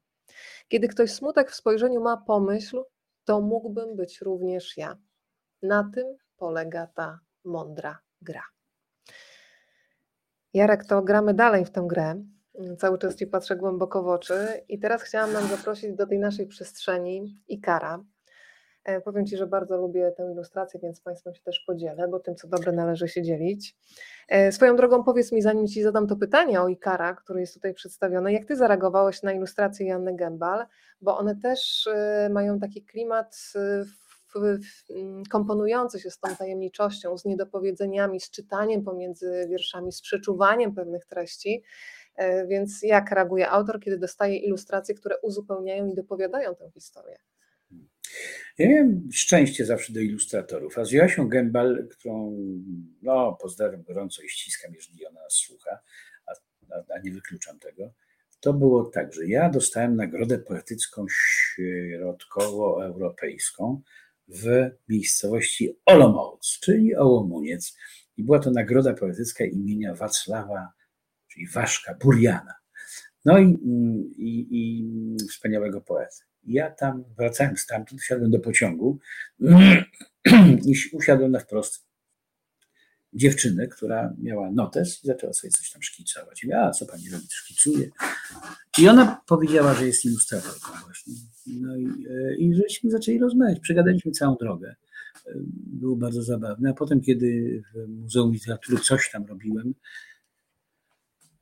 Kiedy 0.67 0.87
ktoś 0.87 1.11
smutek 1.11 1.51
w 1.51 1.55
spojrzeniu 1.55 2.01
ma 2.01 2.17
pomyśl, 2.17 2.83
to 3.25 3.41
mógłbym 3.41 3.95
być 3.95 4.21
również 4.21 4.77
ja. 4.77 4.97
Na 5.61 5.91
tym 5.95 6.17
polega 6.37 6.87
ta 6.87 7.19
mądra 7.43 7.99
gra. 8.21 8.43
Jarek, 10.53 10.85
to 10.85 11.01
gramy 11.01 11.33
dalej 11.33 11.65
w 11.65 11.71
tę 11.71 11.85
grę. 11.87 12.23
Cały 12.79 12.97
czas 12.97 13.15
Ci 13.15 13.27
patrzę 13.27 13.55
głęboko 13.55 14.03
w 14.03 14.07
oczy 14.07 14.63
i 14.67 14.79
teraz 14.79 15.01
chciałam 15.01 15.33
nam 15.33 15.47
zaprosić 15.47 15.95
do 15.95 16.07
tej 16.07 16.19
naszej 16.19 16.47
przestrzeni 16.47 17.43
Ikara. 17.47 18.03
E, 18.89 19.01
powiem 19.01 19.25
Ci, 19.25 19.37
że 19.37 19.47
bardzo 19.47 19.77
lubię 19.77 20.11
tę 20.11 20.31
ilustrację, 20.31 20.79
więc 20.83 21.01
Państwem 21.01 21.33
się 21.35 21.41
też 21.41 21.59
podzielę, 21.67 22.07
bo 22.07 22.19
tym, 22.19 22.35
co 22.35 22.47
dobre, 22.47 22.71
należy 22.71 23.07
się 23.07 23.21
dzielić. 23.21 23.75
E, 24.29 24.51
swoją 24.51 24.75
drogą 24.75 25.03
powiedz 25.03 25.31
mi, 25.31 25.41
zanim 25.41 25.67
Ci 25.67 25.83
zadam 25.83 26.07
to 26.07 26.15
pytanie 26.15 26.61
o 26.61 26.67
Ikara, 26.67 27.13
który 27.13 27.39
jest 27.39 27.53
tutaj 27.53 27.73
przedstawiony, 27.73 28.33
jak 28.33 28.45
Ty 28.45 28.55
zareagowałeś 28.55 29.23
na 29.23 29.33
ilustrację 29.33 29.87
Janny 29.87 30.15
Gębal, 30.15 30.65
bo 31.01 31.17
one 31.17 31.35
też 31.35 31.87
e, 31.87 32.29
mają 32.31 32.59
taki 32.59 32.85
klimat 32.85 33.53
mm, 34.35 35.23
komponujący 35.31 35.99
się 35.99 36.09
z 36.09 36.19
tą 36.19 36.35
tajemniczością, 36.35 37.17
z 37.17 37.25
niedopowiedzeniami, 37.25 38.19
z 38.19 38.29
czytaniem 38.31 38.83
pomiędzy 38.83 39.47
wierszami, 39.49 39.91
z 39.91 40.01
przeczuwaniem 40.01 40.75
pewnych 40.75 41.05
treści. 41.05 41.63
Więc 42.47 42.83
jak 42.83 43.11
reaguje 43.11 43.49
autor, 43.49 43.79
kiedy 43.79 43.97
dostaje 43.97 44.37
ilustracje, 44.37 44.95
które 44.95 45.15
uzupełniają 45.21 45.87
i 45.87 45.95
dopowiadają 45.95 46.55
tę 46.55 46.69
historię? 46.71 47.19
Ja 48.57 48.69
miałem 48.69 49.09
szczęście 49.13 49.65
zawsze 49.65 49.93
do 49.93 49.99
ilustratorów, 49.99 50.77
a 50.77 50.85
z 50.85 50.91
Joasią 50.91 51.29
Gębal, 51.29 51.87
którą 51.91 52.37
no, 53.01 53.37
pozdrawiam 53.41 53.83
gorąco 53.83 54.21
i 54.21 54.29
ściskam, 54.29 54.73
jeżeli 54.73 55.05
ona 55.05 55.21
nas 55.21 55.33
słucha, 55.33 55.79
a, 56.27 56.31
a, 56.75 56.83
a 56.95 56.99
nie 56.99 57.11
wykluczam 57.11 57.59
tego, 57.59 57.93
to 58.39 58.53
było 58.53 58.85
tak, 58.85 59.13
że 59.13 59.27
ja 59.27 59.49
dostałem 59.49 59.95
nagrodę 59.95 60.39
poetycką 60.39 61.05
środkowoeuropejską 61.09 63.81
w 64.27 64.69
miejscowości 64.89 65.79
Olomouc, 65.85 66.59
czyli 66.59 66.95
Ołomuniec. 66.95 67.77
I 68.17 68.23
była 68.23 68.39
to 68.39 68.51
nagroda 68.51 68.93
poetycka 68.93 69.45
imienia 69.45 69.95
Wacława, 69.95 70.71
czyli 71.27 71.47
Waszka 71.47 71.93
Buriana. 71.93 72.53
no 73.25 73.39
i, 73.39 73.57
i, 74.17 74.47
i 74.51 74.85
wspaniałego 75.29 75.81
poety. 75.81 76.28
Ja 76.49 76.71
tam 76.71 77.03
wracałem 77.17 77.57
stamtąd, 77.57 78.01
wsiadłem 78.01 78.31
do 78.31 78.39
pociągu 78.39 78.99
i 80.65 80.73
usiadłem 80.93 81.31
na 81.31 81.39
wprost 81.39 81.89
dziewczynę, 83.13 83.67
która 83.67 84.15
miała 84.17 84.51
notes 84.51 85.03
i 85.03 85.07
zaczęła 85.07 85.33
sobie 85.33 85.51
coś 85.51 85.71
tam 85.71 85.81
szkicować. 85.81 86.43
I 86.43 86.53
a 86.53 86.71
co 86.71 86.85
pani 86.85 87.09
robi, 87.09 87.25
szkicuje. 87.29 87.89
I 88.79 88.87
ona 88.87 89.21
powiedziała, 89.27 89.73
że 89.73 89.87
jest 89.87 90.05
ilustratorką 90.05 90.71
właśnie. 90.85 91.13
No 91.47 91.77
i, 91.77 91.85
e, 91.85 92.35
i 92.35 92.55
żeśmy 92.55 92.91
zaczęli 92.91 93.19
rozmawiać. 93.19 93.59
Przegadaliśmy 93.59 94.11
całą 94.11 94.35
drogę. 94.35 94.75
E, 95.27 95.31
było 95.55 95.95
bardzo 95.95 96.23
zabawne. 96.23 96.69
A 96.69 96.73
potem, 96.73 97.01
kiedy 97.01 97.61
w 97.73 97.89
Muzeum 97.89 98.31
Literatury 98.31 98.77
coś 98.79 99.11
tam 99.11 99.25
robiłem, 99.25 99.73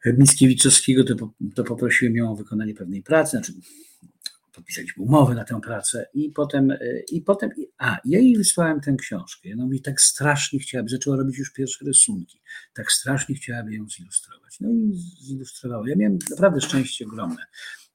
Mickiewiczowskiego, 0.06 1.04
to, 1.04 1.34
to 1.56 1.64
poprosiłem 1.64 2.16
ją 2.16 2.32
o 2.32 2.36
wykonanie 2.36 2.74
pewnej 2.74 3.04
pracy, 3.04 3.32
znaczy 3.32 3.54
podpisaliśmy 4.58 5.04
umowę 5.04 5.36
na 5.36 5.44
tę 5.44 5.62
pracę 5.62 6.08
i 6.14 6.30
potem, 6.32 6.72
e, 6.72 6.78
i 7.12 7.22
potem, 7.22 7.50
a 7.78 7.98
ja 8.06 8.20
jej 8.20 8.38
wysłałem 8.38 8.82
tę 8.82 8.96
książkę. 9.00 9.50
Ona 9.54 9.64
mówi, 9.64 9.82
tak 9.82 10.02
strasznie 10.02 10.60
chciałaby, 10.60 10.90
zaczęła 10.90 11.18
robić 11.18 11.38
już 11.38 11.54
pierwsze 11.54 11.86
rysunki, 11.86 12.42
tak 12.74 12.92
strasznie 12.92 13.36
chciałaby 13.36 13.76
ją 13.76 13.90
zilustrować. 13.90 14.60
No 14.60 14.70
i 14.72 14.94
zilustrowała. 15.22 15.90
Ja 15.90 15.96
miałem 15.96 16.18
naprawdę 16.30 16.62
szczęście 16.62 17.06
ogromne 17.06 17.46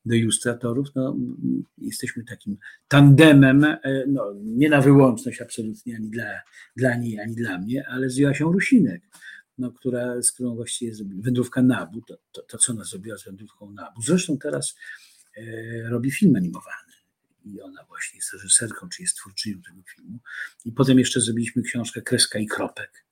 do 0.04 0.14
ilustratorów. 0.14 0.88
No, 0.94 1.16
jesteśmy 1.78 2.24
takim 2.24 2.56
tandemem, 2.88 3.64
e, 3.64 3.78
no, 4.08 4.34
nie 4.42 4.68
na 4.68 4.80
wyłączność 4.80 5.40
absolutnie 5.40 5.96
ani 5.96 6.10
dla, 6.10 6.40
dla 6.76 6.96
niej, 6.96 7.20
ani 7.20 7.34
dla 7.34 7.58
mnie, 7.58 7.88
ale 7.88 8.10
z 8.10 8.16
Joasią 8.16 8.52
Rusinek 8.52 9.02
no, 9.58 9.72
która, 9.72 10.22
z 10.22 10.32
którą 10.32 10.54
właściwie 10.54 10.92
wędrówka 11.16 11.62
Nabu, 11.62 12.00
to, 12.00 12.16
to, 12.32 12.42
to, 12.42 12.58
co 12.58 12.72
ona 12.72 12.84
zrobiła 12.84 13.18
z 13.18 13.24
wędrówką 13.24 13.70
Nabu. 13.70 14.02
Zresztą 14.02 14.38
teraz 14.38 14.76
robi 15.90 16.10
film 16.10 16.36
animowany 16.36 16.92
i 17.44 17.60
ona 17.60 17.84
właśnie 17.84 18.18
jest 18.18 18.32
reżyserką, 18.32 18.88
czy 18.88 19.02
jest 19.02 19.16
twórczynią 19.16 19.62
tego 19.62 19.82
filmu. 19.94 20.18
I 20.64 20.72
potem 20.72 20.98
jeszcze 20.98 21.20
zrobiliśmy 21.20 21.62
książkę 21.62 22.02
Kreska 22.02 22.38
i 22.38 22.46
Kropek 22.46 23.04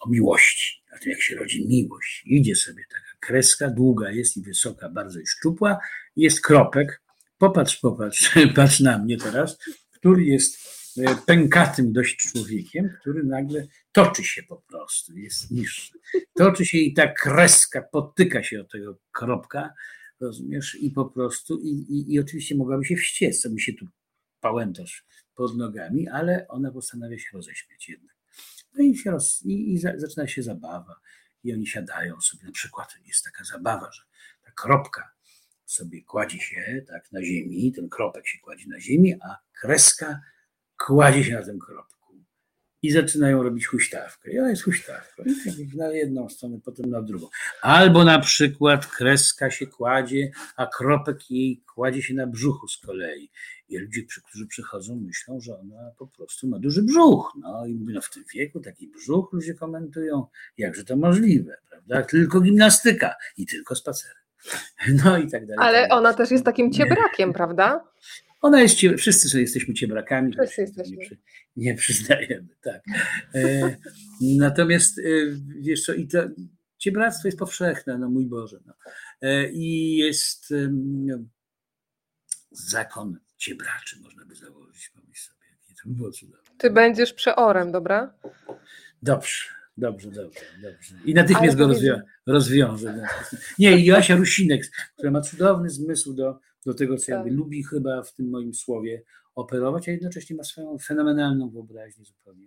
o 0.00 0.08
miłości, 0.08 0.82
o 0.96 0.98
tym 0.98 1.12
jak 1.12 1.22
się 1.22 1.36
rodzi 1.36 1.68
miłość. 1.68 2.22
Idzie 2.26 2.56
sobie 2.56 2.84
taka 2.90 3.16
kreska, 3.20 3.70
długa 3.70 4.10
jest 4.10 4.36
i 4.36 4.42
wysoka, 4.42 4.88
bardzo 4.88 5.20
i 5.20 5.26
szczupła, 5.26 5.78
jest 6.16 6.40
kropek. 6.40 7.02
Popatrz, 7.38 7.76
popatrz, 7.76 8.34
patrz 8.56 8.80
na 8.80 8.98
mnie 8.98 9.16
teraz, 9.16 9.58
który 9.92 10.24
jest 10.24 10.80
E, 10.98 11.16
pękatym 11.26 11.92
dość 11.92 12.16
człowiekiem, 12.16 12.90
który 13.00 13.24
nagle 13.24 13.66
toczy 13.92 14.24
się 14.24 14.42
po 14.42 14.56
prostu, 14.56 15.16
jest 15.16 15.50
niższy. 15.50 15.92
Toczy 16.34 16.66
się 16.66 16.78
i 16.78 16.94
ta 16.94 17.06
kreska 17.12 17.82
potyka 17.82 18.42
się 18.42 18.60
od 18.60 18.70
tego 18.72 18.98
kropka, 19.12 19.74
rozumiesz, 20.20 20.76
i 20.80 20.90
po 20.90 21.04
prostu, 21.04 21.58
i, 21.58 21.68
i, 21.68 22.14
i 22.14 22.20
oczywiście 22.20 22.54
mogłaby 22.54 22.84
się 22.84 22.96
wściec, 22.96 23.40
co 23.40 23.50
mi 23.50 23.60
się 23.60 23.72
tu 23.72 23.86
pałętasz 24.40 25.06
pod 25.34 25.56
nogami, 25.56 26.08
ale 26.08 26.48
ona 26.48 26.70
postanawia 26.72 27.18
się 27.18 27.28
roześmiać 27.32 27.88
jednak. 27.88 28.16
No 28.74 28.84
i, 28.84 28.96
się 28.96 29.10
roz, 29.10 29.42
i, 29.44 29.72
i 29.72 29.78
za, 29.78 29.92
zaczyna 29.96 30.26
się 30.26 30.42
zabawa. 30.42 31.00
I 31.44 31.54
oni 31.54 31.66
siadają 31.66 32.20
sobie, 32.20 32.44
na 32.44 32.52
przykład 32.52 32.94
jest 33.06 33.24
taka 33.24 33.44
zabawa, 33.44 33.92
że 33.92 34.02
ta 34.42 34.52
kropka 34.52 35.12
sobie 35.64 36.02
kładzie 36.02 36.38
się 36.38 36.84
tak 36.88 37.12
na 37.12 37.24
ziemi, 37.24 37.72
ten 37.72 37.88
kropek 37.88 38.26
się 38.26 38.38
kładzie 38.38 38.64
na 38.68 38.80
ziemi, 38.80 39.14
a 39.22 39.36
kreska 39.60 40.20
kładzie 40.86 41.24
się 41.24 41.34
na 41.34 41.42
tym 41.42 41.58
kropku 41.58 41.99
i 42.82 42.90
zaczynają 42.90 43.42
robić 43.42 43.66
huśtawkę. 43.66 44.32
I 44.32 44.38
ona 44.38 44.50
jest 44.50 44.62
huśtawka. 44.62 45.22
Na 45.74 45.88
jedną 45.88 46.28
stronę, 46.28 46.58
potem 46.64 46.90
na 46.90 47.02
drugą. 47.02 47.28
Albo 47.62 48.04
na 48.04 48.18
przykład 48.18 48.86
kreska 48.86 49.50
się 49.50 49.66
kładzie, 49.66 50.30
a 50.56 50.66
kropek 50.66 51.30
jej 51.30 51.62
kładzie 51.74 52.02
się 52.02 52.14
na 52.14 52.26
brzuchu 52.26 52.68
z 52.68 52.78
kolei. 52.78 53.30
I 53.68 53.78
ludzie, 53.78 54.02
którzy 54.28 54.46
przychodzą, 54.46 54.96
myślą, 54.96 55.40
że 55.40 55.58
ona 55.58 55.90
po 55.98 56.06
prostu 56.06 56.48
ma 56.48 56.58
duży 56.58 56.82
brzuch. 56.82 57.32
No 57.38 57.66
i 57.66 57.74
no 57.74 58.00
w 58.00 58.10
tym 58.10 58.24
wieku 58.34 58.60
taki 58.60 58.88
brzuch 58.88 59.32
ludzie 59.32 59.54
komentują, 59.54 60.26
jakże 60.58 60.84
to 60.84 60.96
możliwe, 60.96 61.56
prawda? 61.70 62.02
Tylko 62.02 62.40
gimnastyka 62.40 63.14
i 63.36 63.46
tylko 63.46 63.74
spacer. 63.74 64.12
No 65.04 65.18
i 65.18 65.30
tak 65.30 65.46
dalej. 65.46 65.56
Ale 65.58 65.82
tak 65.82 65.92
ona 65.92 66.14
też 66.14 66.30
jest 66.30 66.44
takim 66.44 66.72
ciebrakiem, 66.72 67.32
prawda? 67.32 67.84
Ona 68.40 68.62
jest, 68.62 68.76
wszyscy 68.98 69.28
sobie 69.28 69.42
jesteśmy 69.42 69.74
ciebrakami, 69.74 70.32
wszyscy 70.32 70.60
jesteśmy. 70.60 70.96
Nie, 70.96 71.16
nie 71.56 71.74
przyznajemy, 71.74 72.48
tak. 72.60 72.82
E, 73.34 73.76
natomiast 74.20 74.98
e, 74.98 75.02
wiesz 75.60 75.84
co, 75.84 75.94
i 75.94 76.08
to 76.08 76.18
ciebractwo 76.78 77.28
jest 77.28 77.38
powszechne, 77.38 77.98
no 77.98 78.10
mój 78.10 78.26
Boże. 78.26 78.60
No. 78.66 78.74
E, 79.22 79.50
I 79.50 79.96
jest 79.96 80.54
no, 80.72 81.18
zakon 82.50 83.18
ciebraczy, 83.36 84.00
można 84.00 84.24
by 84.24 84.34
założyć, 84.34 84.88
pomyśl 84.88 85.28
sobie, 85.28 85.46
jakie 85.60 85.74
to 85.82 85.88
by 85.88 85.94
było 85.94 86.10
cudowne. 86.10 86.50
Ty 86.58 86.70
będziesz 86.70 87.12
przeorem, 87.12 87.72
dobra? 87.72 88.14
Dobrze. 89.02 89.44
Dobrze, 89.76 90.10
dobrze, 90.10 90.40
dobrze. 90.62 90.94
I 91.04 91.14
natychmiast 91.14 91.56
go 91.56 91.66
rozwią 91.66 92.00
rozwiążę. 92.26 93.06
Nie, 93.58 93.78
i 93.78 93.84
Joasia 93.84 94.16
Rusinek, 94.16 94.62
która 94.96 95.10
ma 95.10 95.20
cudowny 95.20 95.70
zmysł 95.70 96.14
do, 96.14 96.40
do 96.66 96.74
tego, 96.74 96.96
co 96.96 97.12
tak. 97.12 97.26
lubi 97.26 97.64
chyba 97.64 98.02
w 98.02 98.14
tym 98.14 98.30
moim 98.30 98.54
słowie 98.54 99.02
operować, 99.34 99.88
a 99.88 99.92
jednocześnie 99.92 100.36
ma 100.36 100.44
swoją 100.44 100.78
fenomenalną 100.78 101.50
wyobraźnię 101.50 102.04
zupełnie 102.04 102.46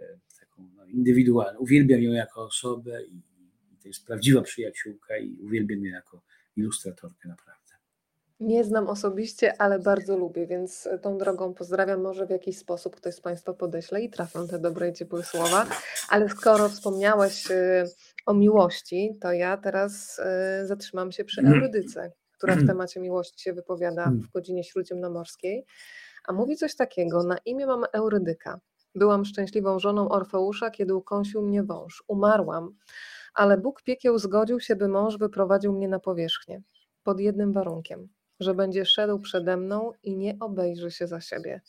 e, 0.00 0.18
taką 0.40 0.68
no, 0.76 0.86
indywidualną. 0.86 1.60
Uwielbiam 1.60 2.02
ją 2.02 2.12
jako 2.12 2.44
osobę 2.44 3.04
i, 3.04 3.16
i 3.72 3.76
to 3.82 3.88
jest 3.88 4.06
prawdziwa 4.06 4.42
przyjaciółka 4.42 5.16
i 5.18 5.38
uwielbiam 5.42 5.84
ją 5.84 5.92
jako 5.92 6.22
ilustratorkę 6.56 7.28
naprawdę. 7.28 7.56
Nie 8.40 8.64
znam 8.64 8.88
osobiście, 8.88 9.62
ale 9.62 9.78
bardzo 9.78 10.16
lubię, 10.16 10.46
więc 10.46 10.88
tą 11.02 11.18
drogą 11.18 11.54
pozdrawiam. 11.54 12.02
Może 12.02 12.26
w 12.26 12.30
jakiś 12.30 12.58
sposób 12.58 12.96
ktoś 12.96 13.14
z 13.14 13.20
Państwa 13.20 13.52
podeśle 13.52 14.02
i 14.02 14.10
trafią 14.10 14.48
te 14.48 14.58
dobre 14.58 14.90
i 14.90 14.92
ciepłe 14.92 15.22
słowa. 15.22 15.66
Ale 16.08 16.28
skoro 16.28 16.68
wspomniałeś 16.68 17.50
y, 17.50 17.84
o 18.26 18.34
miłości, 18.34 19.18
to 19.20 19.32
ja 19.32 19.56
teraz 19.56 20.20
zatrzymam 20.64 21.12
się 21.12 21.24
przy 21.24 21.40
mhm. 21.40 21.58
Eurydyce, 21.58 22.12
która 22.36 22.52
w 22.52 22.58
mhm. 22.58 22.68
temacie 22.68 23.00
miłości 23.00 23.42
się 23.42 23.52
wypowiada 23.52 24.02
mhm. 24.02 24.22
w 24.22 24.30
godzinie 24.30 24.64
śródziemnomorskiej. 24.64 25.66
A 26.28 26.32
mówi 26.32 26.56
coś 26.56 26.76
takiego: 26.76 27.22
Na 27.22 27.38
imię 27.38 27.66
mam 27.66 27.84
Eurydyka. 27.92 28.60
Byłam 28.94 29.24
szczęśliwą 29.24 29.78
żoną 29.78 30.08
Orfeusza, 30.08 30.70
kiedy 30.70 30.94
ukąsił 30.94 31.42
mnie 31.42 31.62
wąż. 31.62 32.04
Umarłam, 32.08 32.76
ale 33.34 33.58
Bóg 33.58 33.82
piekieł 33.82 34.18
zgodził 34.18 34.60
się, 34.60 34.76
by 34.76 34.88
mąż 34.88 35.18
wyprowadził 35.18 35.72
mnie 35.72 35.88
na 35.88 35.98
powierzchnię. 35.98 36.62
Pod 37.02 37.20
jednym 37.20 37.52
warunkiem 37.52 38.08
że 38.40 38.54
będzie 38.54 38.84
szedł 38.84 39.18
przede 39.18 39.56
mną 39.56 39.92
i 40.02 40.16
nie 40.16 40.36
obejrzy 40.40 40.90
się 40.90 41.06
za 41.06 41.20
siebie. 41.20 41.60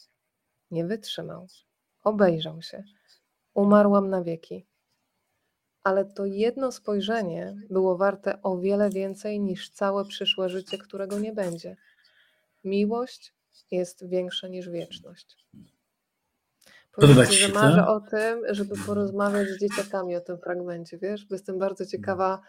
Nie 0.71 0.85
wytrzymał. 0.85 1.47
Obejrzał 2.03 2.61
się. 2.61 2.83
Umarłam 3.53 4.09
na 4.09 4.23
wieki. 4.23 4.65
Ale 5.87 6.05
to 6.05 6.25
jedno 6.25 6.71
spojrzenie 6.71 7.55
było 7.69 7.97
warte 7.97 8.41
o 8.41 8.57
wiele 8.57 8.89
więcej 8.89 9.39
niż 9.39 9.69
całe 9.69 10.05
przyszłe 10.05 10.49
życie, 10.49 10.77
którego 10.77 11.19
nie 11.19 11.33
będzie. 11.33 11.77
Miłość 12.63 13.33
jest 13.71 14.09
większa 14.09 14.47
niż 14.47 14.69
wieczność. 14.69 15.45
Powiedz, 16.91 17.31
że 17.31 17.53
marzę 17.53 17.87
o 17.87 17.99
tym, 17.99 18.41
żeby 18.49 18.75
porozmawiać 18.85 19.47
z 19.47 19.59
dzieciakami 19.59 20.15
o 20.15 20.21
tym 20.21 20.37
fragmencie, 20.37 20.97
wiesz, 20.97 21.25
bo 21.25 21.35
jestem 21.35 21.59
bardzo 21.59 21.85
ciekawa, 21.85 22.41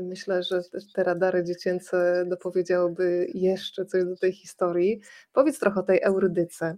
Myślę, 0.00 0.42
że 0.42 0.60
te 0.94 1.04
radary 1.04 1.44
dziecięce 1.44 2.24
dopowiedziałyby 2.26 3.30
jeszcze 3.34 3.86
coś 3.86 4.04
do 4.04 4.16
tej 4.16 4.32
historii. 4.32 5.00
Powiedz 5.32 5.58
trochę 5.58 5.80
o 5.80 5.82
tej 5.82 6.02
eurydyce. 6.02 6.76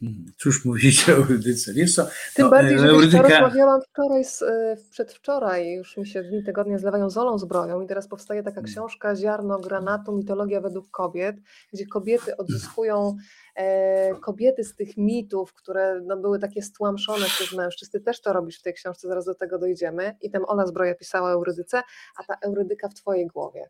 Hmm, 0.00 0.32
cóż 0.36 0.64
mówić 0.64 1.08
o 1.08 1.12
eurydyce? 1.12 1.72
Wiesz 1.72 1.94
co? 1.94 2.06
Tym 2.34 2.44
no, 2.44 2.50
bardziej, 2.50 2.78
że 2.78 2.88
eurydyka... 2.88 3.22
rozmawiałam 3.22 3.80
wczoraj, 3.92 4.24
z, 4.24 4.42
e, 4.42 4.76
przedwczoraj, 4.90 5.72
już 5.72 5.96
mi 5.96 6.06
się 6.06 6.22
dni 6.22 6.44
tygodnie 6.44 6.78
zlewają 6.78 7.10
z 7.10 7.16
Olą 7.16 7.38
Zbroją 7.38 7.80
i 7.80 7.86
teraz 7.86 8.08
powstaje 8.08 8.42
taka 8.42 8.54
hmm. 8.54 8.72
książka 8.72 9.16
Ziarno 9.16 9.58
granatu, 9.58 10.16
mitologia 10.16 10.60
według 10.60 10.90
kobiet, 10.90 11.36
gdzie 11.72 11.86
kobiety 11.86 12.36
odzyskują 12.36 13.16
e, 13.54 14.14
kobiety 14.14 14.64
z 14.64 14.74
tych 14.74 14.96
mitów, 14.96 15.54
które 15.54 16.00
no, 16.04 16.16
były 16.16 16.38
takie 16.38 16.62
stłamszone 16.62 17.26
przez 17.26 17.52
mężczyzn. 17.52 17.92
Ty 17.92 18.00
też 18.00 18.20
to 18.20 18.32
robisz 18.32 18.58
w 18.58 18.62
tej 18.62 18.74
książce, 18.74 19.08
zaraz 19.08 19.24
do 19.24 19.34
tego 19.34 19.58
dojdziemy. 19.58 20.16
I 20.20 20.30
tam 20.30 20.44
Ola 20.44 20.66
Zbroja 20.66 20.94
pisała 20.94 21.30
eurydyce, 21.30 21.82
a 22.16 22.24
ta 22.24 22.36
eurydyka 22.42 22.88
w 22.88 22.94
twojej 22.94 23.26
głowie. 23.26 23.68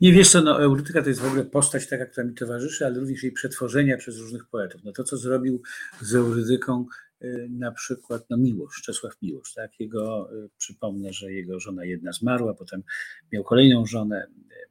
Nie 0.00 0.12
wiesz 0.12 0.30
co, 0.30 0.42
no, 0.42 0.62
Eurydyka 0.62 1.02
to 1.02 1.08
jest 1.08 1.20
w 1.20 1.26
ogóle 1.26 1.44
postać 1.44 1.88
taka, 1.88 2.06
która 2.06 2.26
mi 2.26 2.34
towarzyszy, 2.34 2.86
ale 2.86 2.98
również 2.98 3.22
jej 3.22 3.32
przetworzenia 3.32 3.96
przez 3.96 4.18
różnych 4.18 4.46
poetów. 4.48 4.84
No 4.84 4.92
to, 4.92 5.04
co 5.04 5.16
zrobił 5.16 5.62
z 6.00 6.14
Eurydyką 6.14 6.86
y, 7.22 7.48
na 7.50 7.72
przykład 7.72 8.24
no 8.30 8.36
Miłosz, 8.36 8.82
Czesław 8.82 9.12
Miłosz, 9.22 9.54
tak? 9.54 9.80
Jego, 9.80 10.30
y, 10.44 10.48
przypomnę, 10.58 11.12
że 11.12 11.32
jego 11.32 11.60
żona 11.60 11.84
jedna 11.84 12.12
zmarła, 12.12 12.54
potem 12.54 12.82
miał 13.32 13.44
kolejną 13.44 13.86
żonę 13.86 14.26
y, 14.26 14.70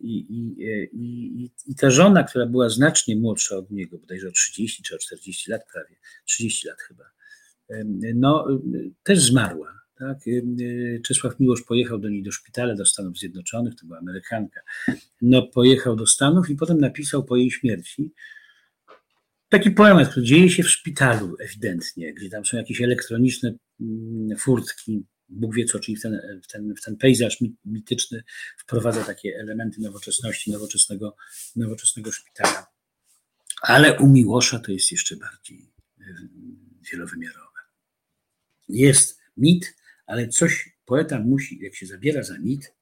i, 0.00 0.18
i, 0.18 0.64
i, 0.92 1.50
i 1.66 1.74
ta 1.74 1.90
żona, 1.90 2.24
która 2.24 2.46
była 2.46 2.68
znacznie 2.68 3.16
młodsza 3.16 3.56
od 3.56 3.70
niego, 3.70 3.98
bodajże 3.98 4.28
o 4.28 4.32
30 4.32 4.82
czy 4.82 4.94
o 4.94 4.98
40 4.98 5.50
lat 5.50 5.62
prawie, 5.72 5.96
30 6.24 6.68
lat 6.68 6.78
chyba, 6.80 7.04
no 8.14 8.46
też 9.02 9.18
zmarła 9.18 9.78
Tak? 9.98 10.26
Y, 10.26 10.44
y, 10.60 11.00
Czesław 11.04 11.40
Miłosz 11.40 11.62
pojechał 11.62 11.98
do 11.98 12.08
niej 12.08 12.22
do 12.22 12.32
szpitala, 12.32 12.74
do 12.74 12.86
Stanów 12.86 13.18
Zjednoczonych, 13.18 13.74
to 13.74 13.86
była 13.86 13.98
Amerykanka. 13.98 14.60
No, 15.22 15.42
pojechał 15.46 15.96
do 15.96 16.06
Stanów 16.06 16.50
i 16.50 16.56
potem 16.56 16.78
napisał 16.78 17.24
po 17.24 17.36
jej 17.36 17.50
śmierci 17.50 18.12
taki 19.48 19.70
poemat, 19.70 20.08
który 20.08 20.26
dzieje 20.26 20.50
się 20.50 20.62
w 20.62 20.70
szpitalu 20.70 21.36
ewidentnie, 21.40 22.14
gdzie 22.14 22.30
tam 22.30 22.44
są 22.44 22.56
jakieś 22.56 22.80
elektroniczne 22.80 23.54
mm, 23.80 24.38
furtki, 24.38 25.04
Bóg 25.28 25.54
wie 25.54 25.64
co, 25.64 25.78
czyli 25.78 25.96
w 25.96 26.02
ten, 26.02 26.20
w 26.42 26.46
ten, 26.46 26.74
w 26.74 26.80
ten 26.80 26.96
pejzaż 26.96 27.38
mityczny 27.64 28.22
wprowadza 28.58 29.04
takie 29.04 29.36
elementy 29.40 29.80
nowoczesności, 29.80 30.52
nowoczesnego, 30.52 31.16
nowoczesnego 31.56 32.12
szpitala. 32.12 32.66
Ale 33.62 33.98
u 33.98 34.06
Miłosza 34.06 34.58
to 34.58 34.72
jest 34.72 34.92
jeszcze 34.92 35.16
bardziej 35.16 35.72
y, 36.00 36.04
wielowymiarowe. 36.92 37.58
Jest 38.68 39.20
mit, 39.36 39.76
ale 40.08 40.28
coś 40.28 40.76
poeta 40.84 41.20
musi, 41.20 41.58
jak 41.62 41.74
się 41.74 41.86
zabiera 41.86 42.22
za 42.22 42.38
mit, 42.38 42.72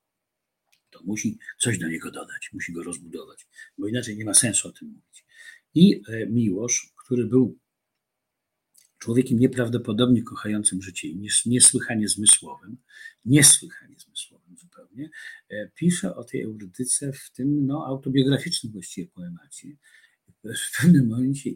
to 0.90 1.03
musi 1.05 1.39
coś 1.59 1.78
do 1.78 1.89
niego 1.89 2.11
dodać, 2.11 2.51
musi 2.53 2.73
go 2.73 2.82
rozbudować, 2.82 3.47
bo 3.78 3.89
inaczej 3.89 4.16
nie 4.16 4.24
ma 4.24 4.35
sensu 4.35 4.69
o 4.69 4.73
tym 4.73 4.89
mówić. 4.89 5.24
I 5.74 6.03
e, 6.09 6.27
Miłosz, 6.27 6.93
który 7.05 7.24
był 7.27 7.59
człowiekiem 8.98 9.39
nieprawdopodobnie 9.39 10.23
kochającym 10.23 10.82
życie 10.82 11.09
i 11.09 11.28
niesłychanie 11.47 12.09
zmysłowym, 12.09 12.77
niesłychanie 13.24 13.97
zmysłowym 13.98 14.57
zupełnie, 14.59 15.11
e, 15.48 15.70
pisze 15.74 16.16
o 16.16 16.24
tej 16.24 16.43
eurydyce 16.43 17.12
w 17.12 17.31
tym 17.31 17.66
no, 17.66 17.86
autobiograficznym 17.86 18.73
właściwie 18.73 19.07
poemacie. 19.07 19.69
W 20.44 20.81
pewnym 20.81 21.09
momencie 21.09 21.51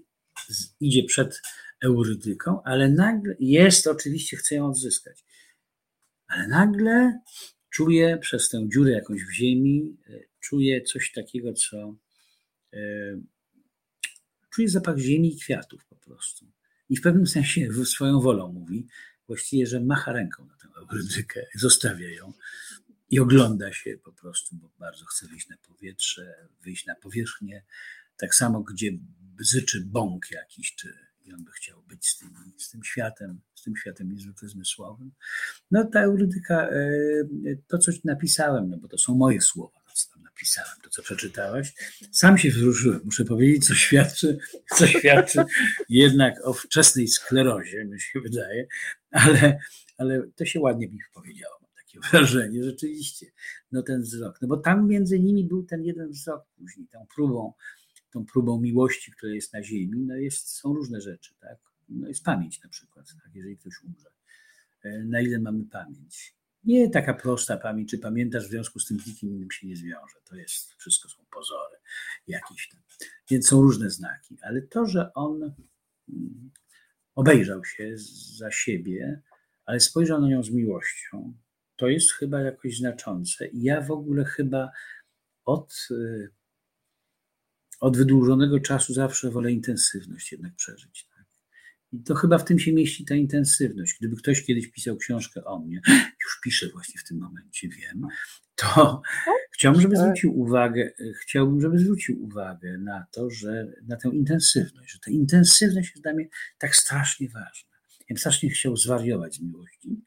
idzie 0.80 1.04
przed 1.04 1.42
eurydyką, 1.84 2.62
ale 2.62 2.88
nagle 2.88 3.36
jest, 3.40 3.86
oczywiście 3.86 4.36
chce 4.36 4.54
ją 4.54 4.66
odzyskać, 4.66 5.24
ale 6.30 6.48
nagle 6.48 7.20
czuje 7.70 8.18
przez 8.18 8.48
tę 8.48 8.68
dziurę 8.72 8.92
jakąś 8.92 9.24
w 9.24 9.32
ziemi, 9.32 9.96
e, 10.08 10.20
czuje 10.40 10.82
coś 10.82 11.12
takiego, 11.12 11.52
co 11.52 11.96
czuje 14.50 14.68
zapach 14.68 14.98
ziemi 14.98 15.34
i 15.34 15.38
kwiatów 15.38 15.84
po 15.84 15.96
prostu. 15.96 16.46
I 16.88 16.96
w 16.96 17.00
pewnym 17.00 17.26
sensie 17.26 17.68
swoją 17.84 18.20
wolą 18.20 18.52
mówi 18.52 18.86
właściwie, 19.26 19.66
że 19.66 19.80
macha 19.80 20.12
ręką 20.12 20.46
na 20.46 20.56
tę 20.56 20.68
eurydykę, 20.76 21.46
zostawia 21.54 22.08
ją 22.08 22.32
i 23.10 23.20
ogląda 23.20 23.72
się 23.72 23.98
po 24.04 24.12
prostu, 24.12 24.56
bo 24.56 24.70
bardzo 24.78 25.04
chce 25.04 25.26
wyjść 25.26 25.48
na 25.48 25.56
powietrze, 25.56 26.34
wyjść 26.62 26.86
na 26.86 26.94
powierzchnię, 26.94 27.64
tak 28.16 28.34
samo 28.34 28.60
gdzie 28.62 28.90
bzyczy 29.20 29.84
bąk 29.86 30.30
jakiś, 30.30 30.74
czy 30.74 31.09
on 31.34 31.44
by 31.44 31.50
chciał 31.50 31.82
być 31.82 32.08
z 32.08 32.18
tym, 32.18 32.28
z 32.58 32.70
tym 32.70 32.84
światem, 32.84 33.40
z 33.54 33.62
tym 33.62 33.76
światem 33.76 34.12
niezwykle 34.12 34.48
zmysłowym. 34.48 35.12
No 35.70 35.84
ta 35.84 36.00
eurydyka, 36.00 36.68
e, 36.68 36.84
to 37.66 37.78
coś 37.78 38.04
napisałem, 38.04 38.70
no 38.70 38.76
bo 38.78 38.88
to 38.88 38.98
są 38.98 39.14
moje 39.14 39.40
słowa, 39.40 39.80
pisałem, 40.40 40.76
to 40.82 40.90
co 40.90 41.02
przeczytałaś. 41.02 41.72
Sam 42.12 42.38
się 42.38 42.50
wzruszyłem, 42.50 43.00
muszę 43.04 43.24
powiedzieć, 43.24 43.66
co 43.66 43.74
świadczy, 43.74 44.38
co 44.76 44.86
świadczy 44.86 45.44
jednak 45.88 46.34
o 46.46 46.52
wczesnej 46.52 47.08
sklerozie, 47.08 47.84
mi 47.84 48.00
się 48.00 48.20
wydaje, 48.20 48.66
ale, 49.10 49.58
ale 49.98 50.22
to 50.36 50.44
się 50.44 50.60
ładnie 50.60 50.88
mi 50.88 50.98
powiedziało, 51.14 51.60
takie 51.76 52.00
wrażenie, 52.10 52.64
rzeczywiście, 52.64 53.26
no 53.72 53.82
ten 53.82 54.02
wzrok, 54.02 54.38
no 54.42 54.48
bo 54.48 54.56
tam 54.56 54.88
między 54.88 55.20
nimi 55.20 55.44
był 55.44 55.62
ten 55.62 55.84
jeden 55.84 56.10
wzrok 56.10 56.46
później, 56.56 56.86
tą 56.88 57.06
próbą, 57.14 57.52
tą 58.10 58.24
próbą 58.26 58.60
miłości, 58.60 59.12
która 59.12 59.32
jest 59.32 59.52
na 59.52 59.62
ziemi, 59.62 60.00
no 60.06 60.14
jest, 60.16 60.48
są 60.48 60.74
różne 60.74 61.00
rzeczy, 61.00 61.34
tak, 61.40 61.58
no 61.88 62.08
jest 62.08 62.24
pamięć 62.24 62.62
na 62.62 62.68
przykład, 62.68 63.06
tak? 63.22 63.34
jeżeli 63.34 63.56
ktoś 63.56 63.74
umrze, 63.84 64.10
e, 64.82 65.04
na 65.04 65.20
ile 65.20 65.38
mamy 65.38 65.64
pamięć, 65.64 66.34
nie 66.64 66.90
taka 66.90 67.14
prosta 67.14 67.56
pamięć, 67.56 67.90
czy 67.90 67.98
pamiętasz, 67.98 68.46
w 68.46 68.50
związku 68.50 68.78
z 68.78 68.86
tym 68.86 69.00
z 69.00 69.06
nikim 69.06 69.30
innym 69.30 69.50
się 69.50 69.66
nie 69.66 69.76
zwiąże. 69.76 70.16
To 70.24 70.36
jest, 70.36 70.74
wszystko 70.74 71.08
są 71.08 71.24
pozory 71.32 71.76
jakieś 72.26 72.68
tam. 72.68 72.80
Więc 73.30 73.48
są 73.48 73.62
różne 73.62 73.90
znaki, 73.90 74.38
ale 74.42 74.62
to, 74.62 74.86
że 74.86 75.12
on 75.14 75.54
mm, 76.08 76.50
obejrzał 77.14 77.64
się 77.64 77.92
za 78.36 78.50
siebie, 78.50 79.20
ale 79.64 79.80
spojrzał 79.80 80.20
na 80.20 80.28
nią 80.28 80.42
z 80.42 80.50
miłością, 80.50 81.34
to 81.76 81.88
jest 81.88 82.12
chyba 82.12 82.40
jakoś 82.40 82.76
znaczące. 82.76 83.48
I 83.48 83.62
ja 83.62 83.80
w 83.80 83.90
ogóle 83.90 84.24
chyba 84.24 84.70
od, 85.44 85.88
y, 85.90 86.30
od 87.80 87.96
wydłużonego 87.96 88.60
czasu 88.60 88.94
zawsze 88.94 89.30
wolę 89.30 89.52
intensywność 89.52 90.32
jednak 90.32 90.54
przeżyć. 90.54 91.10
I 91.92 92.02
to 92.02 92.14
chyba 92.14 92.38
w 92.38 92.44
tym 92.44 92.58
się 92.58 92.72
mieści 92.72 93.04
ta 93.04 93.14
intensywność. 93.14 93.96
Gdyby 94.00 94.16
ktoś 94.16 94.44
kiedyś 94.44 94.70
pisał 94.70 94.96
książkę 94.96 95.44
o 95.44 95.58
mnie, 95.58 95.80
już 96.24 96.40
piszę 96.44 96.68
właśnie 96.72 97.00
w 97.00 97.04
tym 97.04 97.18
momencie, 97.18 97.68
wiem, 97.68 98.06
to 98.56 99.02
chciałbym, 99.54 99.82
żeby 99.82 99.96
zwrócił 99.96 100.40
uwagę, 100.40 100.90
chciałbym, 101.22 101.60
żeby 101.60 101.78
zwrócił 101.78 102.24
uwagę 102.24 102.78
na 102.78 103.06
to, 103.10 103.30
że 103.30 103.72
na 103.82 103.96
tę 103.96 104.08
intensywność, 104.08 104.92
że 104.92 104.98
ta 104.98 105.10
intensywność 105.10 105.90
jest 105.90 106.02
dla 106.02 106.14
mnie 106.14 106.28
tak 106.58 106.76
strasznie 106.76 107.28
ważna. 107.28 107.70
Ja 108.00 108.06
bym 108.08 108.18
strasznie 108.18 108.50
chciał 108.50 108.76
zwariować 108.76 109.34
z 109.34 109.40
miłości, 109.40 110.02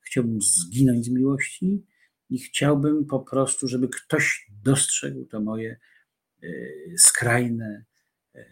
chciałbym 0.00 0.38
zginąć 0.42 1.04
z 1.04 1.08
miłości 1.08 1.84
i 2.30 2.38
chciałbym 2.38 3.06
po 3.06 3.20
prostu, 3.20 3.68
żeby 3.68 3.88
ktoś 3.88 4.50
dostrzegł 4.62 5.24
to 5.24 5.40
moje 5.40 5.76
skrajne 6.98 7.84
e, 8.34 8.44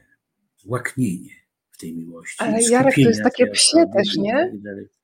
łaknienie 0.67 1.35
w 1.71 1.79
tej 1.79 1.97
miłości. 1.97 2.45
Ale 2.45 2.63
Jarek, 2.63 2.95
to 2.95 3.01
jest 3.01 3.23
takie 3.23 3.47
psie 3.47 3.85
też, 3.97 4.17
nie? 4.17 4.33
Tak 4.33 4.95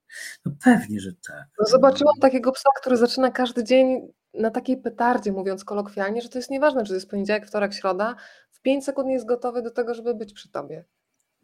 no 0.44 0.52
pewnie, 0.64 1.00
że 1.00 1.12
tak. 1.12 1.46
No 1.58 1.66
zobaczyłam 1.66 2.14
takiego 2.20 2.52
psa, 2.52 2.68
który 2.80 2.96
zaczyna 2.96 3.30
każdy 3.30 3.64
dzień 3.64 4.12
na 4.34 4.50
takiej 4.50 4.76
petardzie, 4.76 5.32
mówiąc 5.32 5.64
kolokwialnie, 5.64 6.22
że 6.22 6.28
to 6.28 6.38
jest 6.38 6.50
nieważne, 6.50 6.82
czy 6.82 6.88
to 6.88 6.94
jest 6.94 7.10
poniedziałek, 7.10 7.46
wtorek, 7.46 7.74
środa, 7.74 8.16
w 8.50 8.60
5 8.60 8.84
sekund 8.84 9.08
jest 9.08 9.26
gotowy 9.26 9.62
do 9.62 9.70
tego, 9.70 9.94
żeby 9.94 10.14
być 10.14 10.32
przy 10.32 10.50
tobie. 10.50 10.84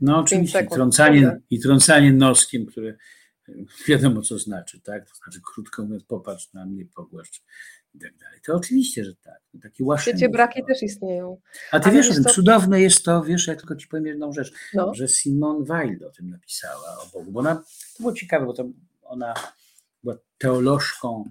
No 0.00 0.18
oczywiście, 0.18 0.58
sekund, 0.58 0.74
trącanie, 0.74 1.40
i 1.50 1.60
trącanie 1.60 2.12
noskiem, 2.12 2.66
które 2.66 2.96
wiadomo 3.88 4.22
co 4.22 4.38
znaczy, 4.38 4.80
tak? 4.80 5.08
To 5.08 5.14
znaczy 5.14 5.40
krótko 5.54 5.82
mówiąc, 5.82 6.04
popatrz 6.04 6.52
na 6.52 6.66
mnie, 6.66 6.86
pogłaszcz 6.94 7.42
i 7.96 7.98
tak 7.98 8.16
dalej. 8.16 8.40
To 8.46 8.54
oczywiście, 8.54 9.04
że 9.04 9.14
tak. 9.14 9.40
Takie 9.62 9.84
Wiecie, 10.06 10.28
braki 10.28 10.64
też 10.64 10.82
istnieją. 10.82 11.40
A 11.72 11.80
ty 11.80 11.88
Ale 11.88 11.94
wiesz, 11.94 12.22
to... 12.22 12.30
cudowne 12.30 12.80
jest 12.80 13.04
to, 13.04 13.22
wiesz, 13.22 13.46
ja 13.46 13.56
tylko 13.56 13.76
ci 13.76 13.88
powiem 13.88 14.06
jedną 14.06 14.32
rzecz, 14.32 14.52
no. 14.74 14.94
że 14.94 15.08
Simone 15.08 15.64
Weil 15.64 16.04
o 16.04 16.10
tym 16.10 16.30
napisała, 16.30 16.98
o 17.02 17.06
Bogu, 17.12 17.32
bo 17.32 17.40
ona, 17.40 17.54
to 17.54 17.98
było 18.00 18.12
ciekawe, 18.12 18.46
bo 18.46 18.52
to 18.52 18.68
ona 19.02 19.34
była 20.02 20.16
teolożką, 20.38 21.24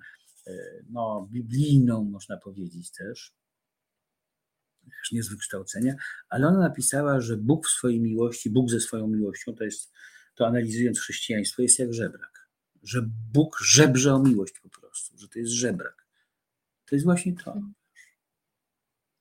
e, 0.48 0.54
no, 0.90 1.28
biblijną, 1.32 2.04
można 2.04 2.38
powiedzieć 2.38 2.92
też, 2.92 3.34
też 5.02 5.12
nie 5.12 5.24
z 5.24 5.30
wykształcenia, 5.30 5.96
ale 6.30 6.48
ona 6.48 6.60
napisała, 6.60 7.22
że 7.22 7.38
Bóg 7.38 7.68
w 7.68 7.72
swojej 7.72 8.00
miłości, 8.00 8.50
Bóg 8.50 8.70
ze 8.70 8.80
swoją 8.80 9.08
miłością, 9.08 9.56
to 9.56 9.64
jest, 9.64 9.92
to 10.36 10.48
analizując 10.48 11.00
chrześcijaństwo, 11.00 11.62
jest 11.62 11.80
jak 11.80 11.94
żebrak. 11.94 12.50
Że 12.84 13.10
Bóg 13.34 13.58
żebrze 13.66 14.14
o 14.14 14.20
miłość 14.20 14.60
po 14.60 14.70
prostu, 14.70 15.18
że 15.18 15.28
to 15.28 15.40
jest 15.40 15.52
żebrak. 15.52 16.05
To 16.90 16.96
jest 16.96 17.06
właśnie 17.06 17.34
to. 17.44 17.62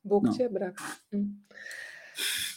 Bóg 0.04 0.24
no. 0.24 0.32
cię 0.32 0.50
brak. 0.50 0.76
Mm. 1.12 1.44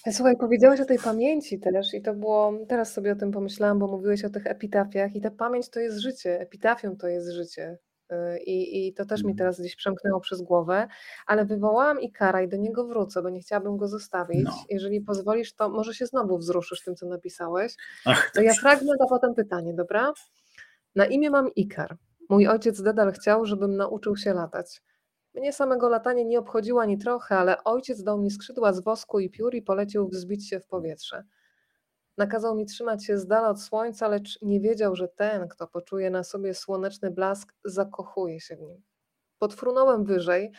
E, 0.05 0.13
słuchaj, 0.13 0.37
powiedziałeś 0.37 0.79
o 0.79 0.85
tej 0.85 0.99
pamięci 0.99 1.59
też 1.59 1.93
i 1.93 2.01
to 2.01 2.13
było, 2.13 2.53
teraz 2.67 2.93
sobie 2.93 3.11
o 3.11 3.15
tym 3.15 3.31
pomyślałam, 3.31 3.79
bo 3.79 3.87
mówiłeś 3.87 4.25
o 4.25 4.29
tych 4.29 4.47
epitafiach 4.47 5.15
i 5.15 5.21
ta 5.21 5.31
pamięć 5.31 5.69
to 5.69 5.79
jest 5.79 5.97
życie, 5.97 6.39
epitafium 6.39 6.97
to 6.97 7.07
jest 7.07 7.31
życie. 7.31 7.77
Y, 8.11 8.39
I, 8.39 8.87
I 8.87 8.93
to 8.93 9.05
też 9.05 9.23
mi 9.23 9.31
mhm. 9.31 9.37
teraz 9.37 9.59
gdzieś 9.59 9.75
przemknęło 9.75 10.19
przez 10.19 10.41
głowę, 10.41 10.87
ale 11.25 11.45
wywołałam 11.45 12.01
Ikara 12.01 12.41
i 12.41 12.47
do 12.47 12.57
niego 12.57 12.87
wrócę, 12.87 13.21
bo 13.21 13.29
nie 13.29 13.39
chciałabym 13.39 13.77
go 13.77 13.87
zostawić. 13.87 14.43
No. 14.43 14.65
Jeżeli 14.69 15.01
pozwolisz, 15.01 15.53
to 15.53 15.69
może 15.69 15.93
się 15.93 16.05
znowu 16.05 16.37
wzruszysz 16.37 16.83
tym, 16.83 16.95
co 16.95 17.05
napisałeś. 17.05 17.75
Ach, 18.05 18.31
to 18.33 18.41
ja 18.41 18.53
fragment, 18.53 19.01
a 19.01 19.05
potem 19.09 19.35
pytanie, 19.35 19.73
dobra? 19.73 20.13
Na 20.95 21.05
imię 21.05 21.29
mam 21.29 21.53
Ikar. 21.55 21.97
Mój 22.29 22.47
ojciec 22.47 22.81
Dedal 22.81 23.11
chciał, 23.11 23.45
żebym 23.45 23.77
nauczył 23.77 24.17
się 24.17 24.33
latać. 24.33 24.81
Mnie 25.37 25.53
samego 25.53 25.89
latanie 25.89 26.25
nie 26.25 26.39
obchodziło 26.39 26.81
ani 26.81 26.97
trochę, 26.97 27.37
ale 27.37 27.63
ojciec 27.63 28.03
dał 28.03 28.17
mi 28.17 28.31
skrzydła 28.31 28.73
z 28.73 28.79
wosku 28.79 29.19
i 29.19 29.29
piór 29.29 29.55
i 29.55 29.61
polecił 29.61 30.07
wzbić 30.07 30.49
się 30.49 30.59
w 30.59 30.65
powietrze. 30.65 31.23
Nakazał 32.17 32.55
mi 32.55 32.65
trzymać 32.65 33.05
się 33.05 33.17
z 33.17 33.27
dala 33.27 33.49
od 33.49 33.61
słońca, 33.61 34.07
lecz 34.07 34.41
nie 34.41 34.61
wiedział, 34.61 34.95
że 34.95 35.07
ten, 35.07 35.47
kto 35.47 35.67
poczuje 35.67 36.09
na 36.09 36.23
sobie 36.23 36.53
słoneczny 36.53 37.11
blask, 37.11 37.53
zakochuje 37.65 38.39
się 38.39 38.55
w 38.55 38.61
nim. 38.61 38.83
Podfrunąłem 39.39 40.05
wyżej, 40.05 40.51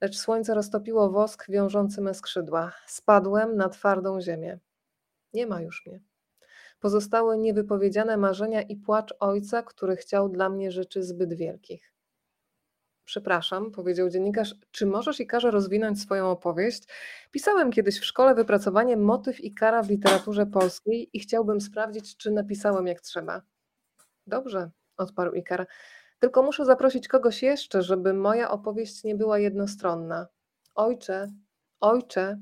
lecz 0.00 0.18
słońce 0.18 0.54
roztopiło 0.54 1.10
wosk 1.10 1.50
wiążący 1.50 2.00
me 2.00 2.14
skrzydła. 2.14 2.72
Spadłem 2.86 3.56
na 3.56 3.68
twardą 3.68 4.20
ziemię. 4.20 4.58
Nie 5.32 5.46
ma 5.46 5.60
już 5.60 5.86
mnie. 5.86 6.00
Pozostały 6.80 7.38
niewypowiedziane 7.38 8.16
marzenia 8.16 8.62
i 8.62 8.76
płacz 8.76 9.14
ojca, 9.20 9.62
który 9.62 9.96
chciał 9.96 10.28
dla 10.28 10.48
mnie 10.48 10.72
rzeczy 10.72 11.02
zbyt 11.02 11.34
wielkich. 11.34 11.97
Przepraszam, 13.08 13.70
powiedział 13.70 14.10
dziennikarz, 14.10 14.54
czy 14.70 14.86
możesz 14.86 15.20
Ikarze 15.20 15.50
rozwinąć 15.50 16.00
swoją 16.00 16.30
opowieść? 16.30 16.82
Pisałem 17.30 17.70
kiedyś 17.70 18.00
w 18.00 18.04
szkole 18.04 18.34
wypracowanie 18.34 18.96
motyw 18.96 19.40
Ikara 19.40 19.82
w 19.82 19.90
literaturze 19.90 20.46
polskiej 20.46 21.10
i 21.12 21.20
chciałbym 21.20 21.60
sprawdzić, 21.60 22.16
czy 22.16 22.30
napisałem 22.30 22.86
jak 22.86 23.00
trzeba. 23.00 23.42
Dobrze, 24.26 24.70
odparł 24.96 25.32
Ikar. 25.32 25.66
Tylko 26.18 26.42
muszę 26.42 26.64
zaprosić 26.64 27.08
kogoś 27.08 27.42
jeszcze, 27.42 27.82
żeby 27.82 28.14
moja 28.14 28.50
opowieść 28.50 29.04
nie 29.04 29.14
była 29.14 29.38
jednostronna. 29.38 30.26
Ojcze, 30.74 31.28
ojcze. 31.80 32.40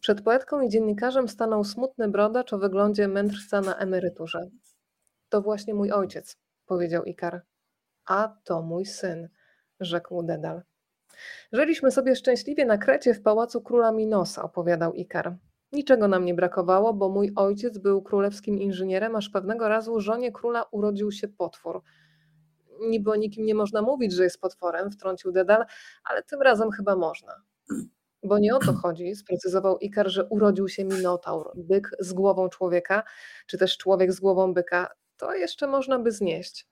Przed 0.00 0.22
poetką 0.22 0.60
i 0.60 0.68
dziennikarzem 0.68 1.28
stanął 1.28 1.64
smutny 1.64 2.08
brodacz 2.08 2.52
o 2.52 2.58
wyglądzie 2.58 3.08
mędrca 3.08 3.60
na 3.60 3.76
emeryturze. 3.76 4.40
To 5.28 5.42
właśnie 5.42 5.74
mój 5.74 5.92
ojciec, 5.92 6.36
powiedział 6.66 7.04
Ikar. 7.04 7.42
A 8.06 8.36
to 8.44 8.62
mój 8.62 8.86
syn, 8.86 9.28
rzekł 9.80 10.22
Dedal. 10.22 10.62
Żyliśmy 11.52 11.90
sobie 11.90 12.16
szczęśliwie 12.16 12.64
na 12.64 12.78
Krecie 12.78 13.14
w 13.14 13.22
pałacu 13.22 13.62
króla 13.62 13.92
Minosa, 13.92 14.42
opowiadał 14.42 14.92
Ikar. 14.94 15.36
Niczego 15.72 16.08
nam 16.08 16.24
nie 16.24 16.34
brakowało, 16.34 16.94
bo 16.94 17.08
mój 17.08 17.32
ojciec 17.36 17.78
był 17.78 18.02
królewskim 18.02 18.58
inżynierem, 18.58 19.16
aż 19.16 19.28
pewnego 19.28 19.68
razu 19.68 20.00
żonie 20.00 20.32
króla 20.32 20.62
urodził 20.70 21.12
się 21.12 21.28
potwór. 21.28 21.82
Niby 22.80 23.10
o 23.10 23.16
nikim 23.16 23.46
nie 23.46 23.54
można 23.54 23.82
mówić, 23.82 24.12
że 24.12 24.24
jest 24.24 24.40
potworem, 24.40 24.90
wtrącił 24.90 25.32
Dedal, 25.32 25.64
ale 26.04 26.22
tym 26.22 26.42
razem 26.42 26.70
chyba 26.70 26.96
można. 26.96 27.42
Bo 28.22 28.38
nie 28.38 28.56
o 28.56 28.58
to 28.58 28.72
chodzi, 28.72 29.14
sprecyzował 29.14 29.78
Ikar, 29.78 30.08
że 30.08 30.24
urodził 30.24 30.68
się 30.68 30.84
minotaur, 30.84 31.52
byk 31.54 31.90
z 31.98 32.12
głową 32.12 32.48
człowieka, 32.48 33.02
czy 33.46 33.58
też 33.58 33.76
człowiek 33.76 34.12
z 34.12 34.20
głową 34.20 34.54
byka. 34.54 34.90
To 35.16 35.34
jeszcze 35.34 35.66
można 35.66 35.98
by 35.98 36.12
znieść. 36.12 36.68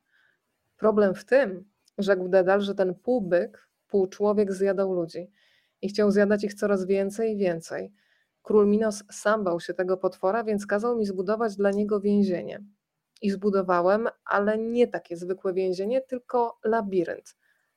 Problem 0.76 1.14
w 1.14 1.24
tym, 1.24 1.71
rzekł 1.98 2.28
Dedal, 2.28 2.60
że 2.60 2.74
ten 2.74 2.94
półbyk, 2.94 3.68
półczłowiek 3.88 4.52
zjadał 4.52 4.92
ludzi 4.92 5.30
i 5.82 5.88
chciał 5.88 6.10
zjadać 6.10 6.44
ich 6.44 6.54
coraz 6.54 6.86
więcej 6.86 7.32
i 7.32 7.36
więcej. 7.36 7.92
Król 8.42 8.66
Minos 8.66 9.04
sam 9.10 9.44
bał 9.44 9.60
się 9.60 9.74
tego 9.74 9.96
potwora, 9.96 10.44
więc 10.44 10.66
kazał 10.66 10.96
mi 10.96 11.06
zbudować 11.06 11.56
dla 11.56 11.70
niego 11.70 12.00
więzienie. 12.00 12.64
I 13.22 13.30
zbudowałem, 13.30 14.08
ale 14.24 14.58
nie 14.58 14.88
takie 14.88 15.16
zwykłe 15.16 15.52
więzienie, 15.52 16.00
tylko 16.00 16.58
labirynt. 16.64 17.36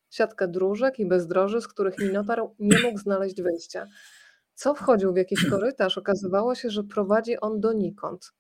Siatkę 0.10 0.48
dróżek 0.48 1.00
i 1.00 1.06
bezdroży, 1.06 1.62
z 1.62 1.68
których 1.68 2.00
Minotaur 2.00 2.50
nie 2.60 2.82
mógł 2.84 3.00
znaleźć 3.00 3.42
wyjścia. 3.42 3.88
Co 4.54 4.76
wchodził 4.76 5.14
w 5.14 5.18
jakiś 5.18 5.50
korytarz, 5.50 5.98
okazywało 5.98 6.56
się, 6.56 6.70
że 6.70 6.84
prowadzi 6.84 7.40
on 7.40 7.60
donikąd. 7.60 8.34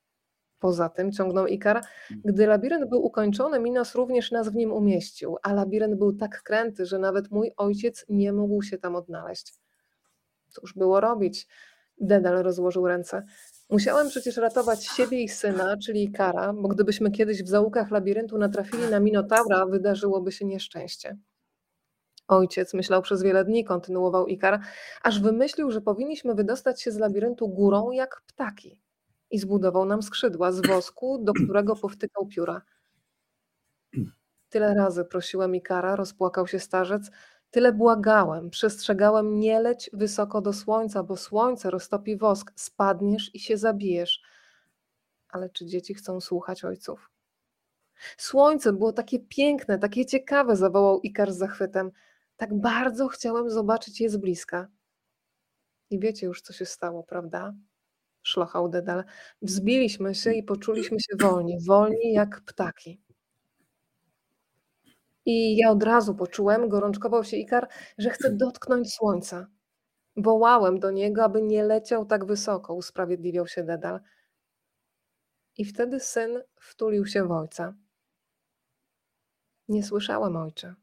Poza 0.60 0.90
tym, 0.90 1.12
ciągnął 1.12 1.48
Ikar, 1.48 1.82
gdy 2.26 2.48
labirynt 2.48 2.90
był 2.90 3.06
ukończony, 3.06 3.60
Minos 3.60 3.96
również 3.96 4.32
nas 4.32 4.50
w 4.50 4.56
nim 4.56 4.72
umieścił, 4.72 5.38
a 5.44 5.54
labirynt 5.54 5.96
był 5.96 6.14
tak 6.14 6.44
kręty, 6.44 6.86
że 6.86 7.00
nawet 7.00 7.32
mój 7.32 7.52
ojciec 7.58 8.06
nie 8.10 8.34
mógł 8.34 8.62
się 8.62 8.78
tam 8.78 8.96
odnaleźć. 8.96 9.54
Cóż 10.50 10.74
było 10.74 11.00
robić? 11.00 11.48
Dedal 11.98 12.44
rozłożył 12.44 12.88
ręce. 12.88 13.24
Musiałem 13.70 14.10
przecież 14.10 14.38
ratować 14.38 14.86
siebie 14.86 15.24
i 15.24 15.30
syna, 15.30 15.78
czyli 15.78 16.04
Ikara, 16.04 16.54
bo 16.54 16.68
gdybyśmy 16.68 17.12
kiedyś 17.12 17.44
w 17.44 17.48
zaułkach 17.48 17.92
labiryntu 17.92 18.38
natrafili 18.38 18.84
na 18.92 19.00
Minotaura, 19.00 19.66
wydarzyłoby 19.66 20.32
się 20.32 20.46
nieszczęście. 20.46 21.18
Ojciec 22.28 22.74
myślał 22.74 23.02
przez 23.02 23.24
wiele 23.24 23.46
dni, 23.46 23.64
kontynuował 23.64 24.28
Ikar, 24.28 24.60
aż 25.04 25.20
wymyślił, 25.20 25.72
że 25.72 25.82
powinniśmy 25.82 26.36
wydostać 26.36 26.82
się 26.82 26.92
z 26.92 26.98
labiryntu 26.98 27.48
górą 27.48 27.92
jak 27.92 28.22
ptaki 28.28 28.85
i 29.32 29.40
zbudował 29.40 29.86
nam 29.86 30.04
skrzydła 30.04 30.52
z 30.52 30.68
wosku, 30.68 31.24
do 31.24 31.34
którego 31.34 31.76
powtykał 31.76 32.28
pióra. 32.28 32.62
Tyle 34.50 34.74
razy 34.74 35.06
prosiłem 35.06 35.56
Ikara, 35.56 35.96
rozpłakał 35.96 36.48
się 36.48 36.60
starzec, 36.60 37.12
tyle 37.52 37.74
błagałem, 37.74 38.50
przestrzegałem, 38.50 39.40
nie 39.40 39.60
leć 39.60 39.90
wysoko 39.94 40.42
do 40.42 40.54
słońca, 40.54 41.04
bo 41.04 41.18
słońce 41.18 41.72
roztopi 41.72 42.18
wosk, 42.18 42.52
spadniesz 42.56 43.36
i 43.36 43.40
się 43.40 43.58
zabijesz. 43.58 44.22
Ale 45.30 45.50
czy 45.50 45.66
dzieci 45.66 45.94
chcą 45.94 46.22
słuchać 46.22 46.66
ojców? 46.66 47.12
Słońce 48.18 48.74
było 48.74 48.94
takie 48.94 49.20
piękne, 49.20 49.80
takie 49.80 50.06
ciekawe, 50.06 50.56
zawołał 50.56 51.00
Ikar 51.02 51.34
z 51.34 51.38
zachwytem. 51.38 51.92
Tak 52.38 52.54
bardzo 52.54 53.08
chciałem 53.08 53.50
zobaczyć 53.50 54.02
je 54.02 54.10
z 54.10 54.18
bliska. 54.18 54.68
I 55.90 56.00
wiecie 56.00 56.26
już, 56.26 56.42
co 56.42 56.54
się 56.54 56.66
stało, 56.66 57.04
prawda? 57.04 57.54
Szlochał 58.26 58.70
Dedal. 58.70 59.04
Wzbiliśmy 59.42 60.16
się 60.16 60.34
i 60.34 60.44
poczuliśmy 60.44 61.00
się 61.00 61.16
wolni, 61.22 61.58
wolni 61.68 62.14
jak 62.14 62.42
ptaki. 62.42 63.02
I 65.26 65.58
ja 65.58 65.70
od 65.72 65.84
razu 65.84 66.16
poczułem, 66.16 66.70
gorączkował 66.70 67.24
się 67.24 67.38
Ikar, 67.38 67.68
że 67.98 68.10
chce 68.10 68.32
dotknąć 68.46 68.94
słońca. 68.94 69.48
Wołałem 70.18 70.80
do 70.80 70.92
niego, 70.92 71.24
aby 71.24 71.42
nie 71.42 71.64
leciał 71.64 72.06
tak 72.06 72.26
wysoko, 72.26 72.74
usprawiedliwiał 72.74 73.48
się 73.48 73.64
Dedal. 73.64 74.00
I 75.58 75.66
wtedy 75.66 76.00
syn 76.00 76.42
wtulił 76.56 77.06
się 77.06 77.28
w 77.28 77.32
ojca. 77.32 77.74
Nie 79.68 79.84
słyszałem, 79.84 80.36
ojcze, 80.36 80.76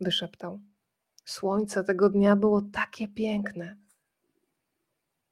wyszeptał. 0.00 0.60
Słońce 1.24 1.84
tego 1.84 2.08
dnia 2.08 2.36
było 2.36 2.62
takie 2.72 3.08
piękne. 3.08 3.76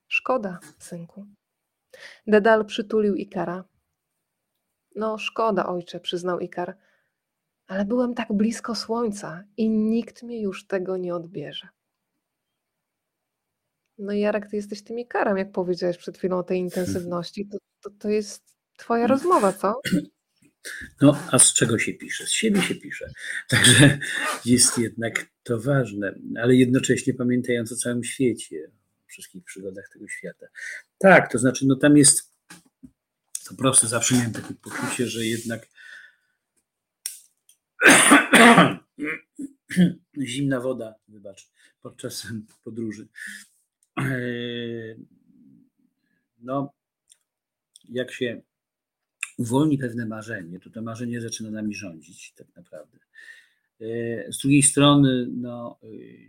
Szkoda, 0.09 0.59
synku. 0.78 1.27
Dedal 2.27 2.65
przytulił 2.65 3.15
Ikara. 3.15 3.65
No, 4.97 5.19
szkoda, 5.19 5.67
ojcze, 5.67 6.01
przyznał 6.01 6.41
Ikar, 6.41 6.77
ale 7.67 7.85
byłem 7.85 8.15
tak 8.15 8.33
blisko 8.33 8.75
słońca 8.75 9.45
i 9.57 9.71
nikt 9.71 10.23
mi 10.23 10.43
już 10.43 10.67
tego 10.67 10.97
nie 10.97 11.15
odbierze. 11.15 11.69
No 13.99 14.12
Jarek, 14.12 14.47
ty 14.51 14.57
jesteś 14.57 14.85
tym 14.85 14.99
Ikarem, 14.99 15.37
jak 15.37 15.53
powiedziałeś 15.53 15.97
przed 15.97 16.19
chwilą 16.19 16.39
o 16.39 16.43
tej 16.43 16.59
intensywności. 16.59 17.47
To, 17.47 17.59
to, 17.81 17.91
to 17.91 18.09
jest 18.09 18.57
twoja 18.79 19.07
rozmowa, 19.07 19.53
co? 19.53 19.81
No, 21.01 21.17
a 21.31 21.39
z 21.39 21.53
czego 21.53 21.79
się 21.79 21.93
pisze? 21.93 22.27
Z 22.27 22.33
siebie 22.33 22.62
się 22.62 22.75
pisze. 22.75 23.11
Także 23.49 23.99
jest 24.45 24.79
jednak 24.79 25.27
to 25.43 25.61
ważne, 25.61 26.15
ale 26.43 26.55
jednocześnie 26.55 27.15
pamiętając 27.15 27.73
o 27.73 27.77
całym 27.77 28.05
świecie, 28.05 28.71
wszystkich 29.11 29.45
przygodach 29.45 29.89
tego 29.93 30.09
świata. 30.09 30.47
Tak, 30.99 31.32
to 31.32 31.39
znaczy, 31.39 31.66
no 31.66 31.77
tam 31.77 31.97
jest 31.97 32.31
to 33.49 33.55
proste, 33.55 33.89
zawsze 33.89 34.15
miałem 34.15 34.32
takie 34.32 34.55
poczucie, 34.55 35.07
że 35.07 35.24
jednak 35.24 35.69
zimna 40.23 40.61
woda, 40.61 40.95
wybacz, 41.09 41.51
podczas 41.82 42.27
podróży. 42.65 43.09
No, 46.39 46.73
jak 47.89 48.12
się 48.12 48.43
uwolni 49.39 49.78
pewne 49.78 50.07
marzenie, 50.07 50.61
to 50.61 50.70
to 50.70 50.82
marzenie 50.82 51.20
zaczyna 51.20 51.51
nami 51.51 51.74
rządzić 51.74 52.32
tak 52.32 52.47
naprawdę. 52.57 52.99
Z 54.28 54.39
drugiej 54.43 54.62
strony, 54.62 55.28
no, 55.31 55.81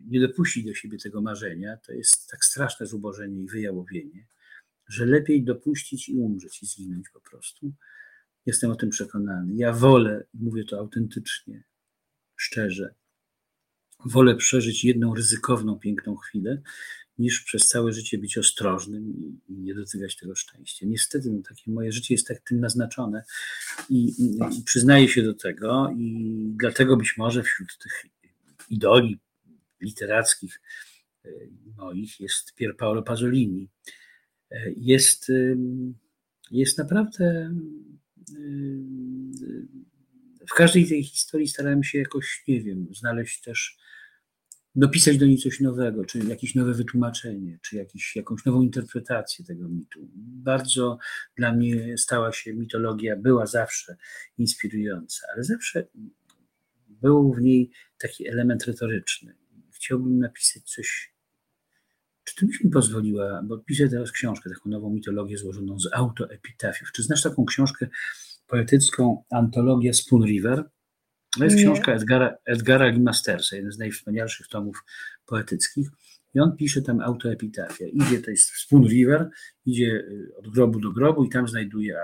nie 0.05 0.21
dopuścić 0.21 0.65
do 0.65 0.73
siebie 0.73 0.97
tego 0.97 1.21
marzenia, 1.21 1.77
to 1.77 1.93
jest 1.93 2.29
tak 2.29 2.45
straszne 2.45 2.85
zubożenie 2.85 3.43
i 3.43 3.47
wyjałowienie, 3.47 4.27
że 4.87 5.05
lepiej 5.05 5.43
dopuścić 5.43 6.09
i 6.09 6.15
umrzeć 6.15 6.63
i 6.63 6.65
zginąć 6.65 7.09
po 7.09 7.21
prostu. 7.21 7.73
Jestem 8.45 8.71
o 8.71 8.75
tym 8.75 8.89
przekonany. 8.89 9.53
Ja 9.55 9.73
wolę, 9.73 10.23
mówię 10.33 10.63
to 10.65 10.79
autentycznie, 10.79 11.63
szczerze, 12.35 12.95
wolę 14.05 14.35
przeżyć 14.35 14.83
jedną 14.83 15.15
ryzykowną, 15.15 15.79
piękną 15.79 16.15
chwilę, 16.15 16.61
niż 17.21 17.41
przez 17.41 17.67
całe 17.67 17.93
życie 17.93 18.17
być 18.17 18.37
ostrożnym 18.37 19.13
i, 19.17 19.39
nie 19.49 19.75
dotykać 19.75 20.15
tego 20.15 20.35
szczęścia. 20.35 20.85
Niestety 20.85 21.31
no, 21.31 21.41
takie 21.49 21.71
moje 21.71 21.91
życie 21.91 22.13
jest 22.13 22.27
tak 22.27 22.39
tym 22.39 22.59
naznaczone 22.59 23.23
i, 23.89 24.23
i, 24.23 24.35
i 24.59 24.63
przyznaję 24.63 25.07
się 25.07 25.23
do 25.23 25.33
tego 25.33 25.93
i 25.97 26.25
dlatego 26.59 26.97
być 26.97 27.17
może 27.17 27.43
wśród 27.43 27.77
tych 27.77 28.05
idoli 28.69 29.19
literackich 29.81 30.61
e, 31.25 31.29
moich 31.77 32.19
jest 32.19 32.55
Pier 32.55 32.77
Paolo 32.77 33.03
Pasolini. 33.03 33.69
E, 34.51 34.71
jest, 34.77 35.31
jest 36.51 36.77
naprawdę 36.77 37.55
w 40.49 40.53
każdej 40.53 40.87
tej 40.87 41.03
historii 41.03 41.47
starałem 41.47 41.83
się 41.83 41.97
jakoś, 41.97 42.43
nie 42.47 42.61
wiem, 42.61 42.87
znaleźć 42.91 43.41
też 43.41 43.77
dopisać 44.75 45.17
do 45.17 45.25
niej 45.25 45.37
coś 45.37 45.59
nowego, 45.59 46.05
czy 46.05 46.19
jakieś 46.19 46.55
nowe 46.55 46.73
wytłumaczenie, 46.73 47.59
czy 47.61 47.75
jakiś, 47.75 48.15
jakąś 48.15 48.45
nową 48.45 48.61
interpretację 48.61 49.45
tego 49.45 49.69
mitu. 49.69 50.09
Bardzo 50.17 50.97
dla 51.37 51.53
mnie 51.53 51.97
stała 51.97 52.31
się 52.31 52.53
mitologia, 52.53 53.15
była 53.15 53.45
zawsze 53.45 53.97
inspirująca, 54.37 55.27
ale 55.33 55.43
zawsze 55.43 55.87
był 56.87 57.33
w 57.33 57.41
niej 57.41 57.71
taki 57.97 58.27
element 58.27 58.65
retoryczny. 58.65 59.35
Chciałbym 59.71 60.19
napisać 60.19 60.63
coś. 60.63 61.13
Czy 62.23 62.35
ty 62.35 62.45
byś 62.45 62.63
mi 62.63 62.71
pozwoliła, 62.71 63.41
bo 63.43 63.57
piszę 63.57 63.89
teraz 63.89 64.11
książkę, 64.11 64.49
taką 64.49 64.69
nową 64.69 64.89
mitologię 64.89 65.37
złożoną 65.37 65.79
z 65.79 65.89
autoepitafiów. 65.93 66.91
Czy 66.91 67.03
znasz 67.03 67.23
taką 67.23 67.45
książkę 67.45 67.87
poetycką, 68.47 69.23
antologię 69.31 69.93
Spoon 69.93 70.23
River? 70.25 70.69
To 71.37 71.43
jest 71.43 71.55
Nie. 71.55 71.63
książka 71.63 71.91
Edgara, 71.93 72.37
Edgara 72.45 72.87
Limastersa, 72.87 73.55
jeden 73.55 73.71
z 73.71 73.77
najwspanialszych 73.77 74.47
tomów 74.47 74.83
poetyckich. 75.25 75.89
I 76.33 76.39
on 76.39 76.55
pisze 76.57 76.81
tam 76.81 77.01
autoepitafia. 77.01 77.85
Idzie, 77.87 78.21
to 78.21 78.31
jest 78.31 78.49
Spoon 78.49 78.83
River, 78.87 79.29
idzie 79.65 79.85
y, 79.85 80.31
od 80.37 80.47
grobu 80.53 80.79
do 80.79 80.91
grobu 80.91 81.23
i 81.25 81.29
tam 81.29 81.47
znajduje 81.47 81.97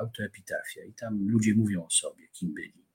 autoepitafia. 0.00 0.84
I 0.84 0.92
tam 0.94 1.28
ludzie 1.28 1.54
mówią 1.54 1.84
o 1.84 1.90
sobie, 1.90 2.28
kim 2.32 2.54
byli. 2.54 2.86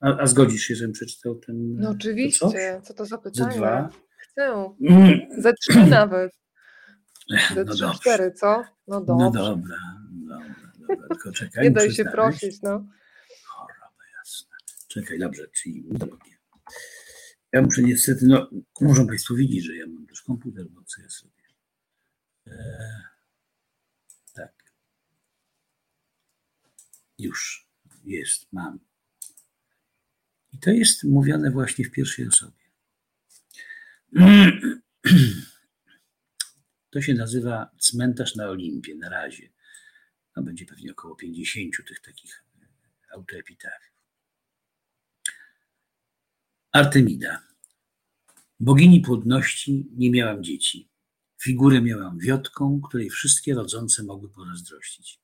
A, 0.00 0.18
a 0.18 0.26
zgodzisz 0.26 0.62
się, 0.62 0.74
żebym 0.74 0.92
przeczytał 0.92 1.34
ten. 1.36 1.74
No 1.78 1.90
oczywiście, 1.90 2.80
co 2.84 2.94
to 2.94 3.06
za 3.06 3.18
pytanie? 3.18 3.56
dwa? 3.56 3.90
Chcę. 4.18 4.74
Ze 5.42 5.52
trzy 5.54 5.86
nawet. 5.86 6.32
Ze 7.54 7.64
No 7.64 7.72
trzy, 7.72 7.82
dobrze. 7.84 7.98
cztery, 8.00 8.32
co? 8.32 8.64
No 8.88 9.00
dobrze. 9.00 9.24
No 9.24 9.30
dobra, 9.30 9.76
dobra, 10.28 10.44
dobra. 10.88 11.08
Tylko 11.08 11.32
czekaj. 11.32 11.64
Nie 11.64 11.70
daj 11.70 11.90
się 11.92 12.04
prosić, 12.04 12.62
no. 12.62 12.86
Czekaj, 14.88 15.18
dobrze, 15.18 15.48
czyli 15.48 15.82
udobnie. 15.82 16.38
Ja 17.52 17.62
muszę 17.62 17.82
niestety, 17.82 18.26
no, 18.26 18.50
muszą 18.80 19.06
Państwo 19.06 19.34
widzieć, 19.34 19.64
że 19.64 19.76
ja 19.76 19.86
mam 19.86 20.06
też 20.06 20.22
komputer, 20.22 20.66
bo 20.70 20.84
co 20.84 21.02
ja 21.02 21.10
sobie. 21.10 21.42
E, 22.46 23.02
tak. 24.34 24.72
Już 27.18 27.68
jest, 28.04 28.52
mam. 28.52 28.78
I 30.52 30.58
to 30.58 30.70
jest 30.70 31.04
mówione 31.04 31.50
właśnie 31.50 31.84
w 31.84 31.90
pierwszej 31.90 32.28
osobie. 32.28 32.64
To 36.90 37.02
się 37.02 37.14
nazywa 37.14 37.70
cmentarz 37.78 38.36
na 38.36 38.48
Olimpie 38.48 38.94
na 38.94 39.08
razie. 39.08 39.48
No, 40.36 40.42
będzie 40.42 40.66
pewnie 40.66 40.92
około 40.92 41.16
50 41.16 41.74
tych 41.88 42.00
takich 42.00 42.44
autoepitafiów. 43.10 43.97
Artemida. 46.72 47.42
Bogini 48.60 49.00
płodności 49.00 49.86
nie 49.96 50.10
miałam 50.10 50.44
dzieci. 50.44 50.88
Figurę 51.42 51.82
miałam 51.82 52.18
wiotką, 52.18 52.80
której 52.80 53.10
wszystkie 53.10 53.54
rodzące 53.54 54.02
mogły 54.02 54.28
pozazdrościć. 54.30 55.20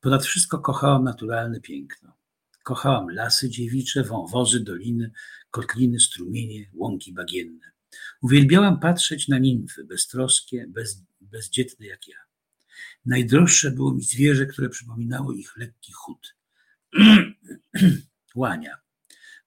Ponad 0.00 0.24
wszystko 0.24 0.58
kochałam 0.58 1.04
naturalne 1.04 1.60
piękno. 1.60 2.16
Kochałam 2.62 3.10
lasy 3.10 3.48
dziewicze, 3.48 4.04
wąwozy, 4.04 4.60
doliny, 4.60 5.10
kotliny, 5.50 6.00
strumienie, 6.00 6.70
łąki 6.74 7.12
bagienne. 7.12 7.70
Uwielbiałam 8.22 8.80
patrzeć 8.80 9.28
na 9.28 9.38
nimfy, 9.38 9.84
beztroskie, 9.84 10.66
bez, 10.68 11.02
bezdzietne 11.20 11.86
jak 11.86 12.08
ja. 12.08 12.16
Najdroższe 13.06 13.70
było 13.70 13.94
mi 13.94 14.02
zwierzę, 14.02 14.46
które 14.46 14.68
przypominało 14.68 15.32
ich 15.32 15.56
lekki 15.56 15.92
chód. 15.92 16.36
Łania. 18.34 18.89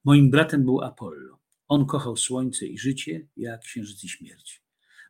Moim 0.04 0.32
bratem 0.32 0.64
był 0.64 0.82
Apollo. 0.82 1.40
On 1.68 1.86
kochał 1.86 2.18
słońce 2.18 2.66
i 2.66 2.78
życie, 2.78 3.28
ja 3.38 3.58
księżyc 3.58 4.04
i 4.04 4.10
śmierć. 4.10 4.64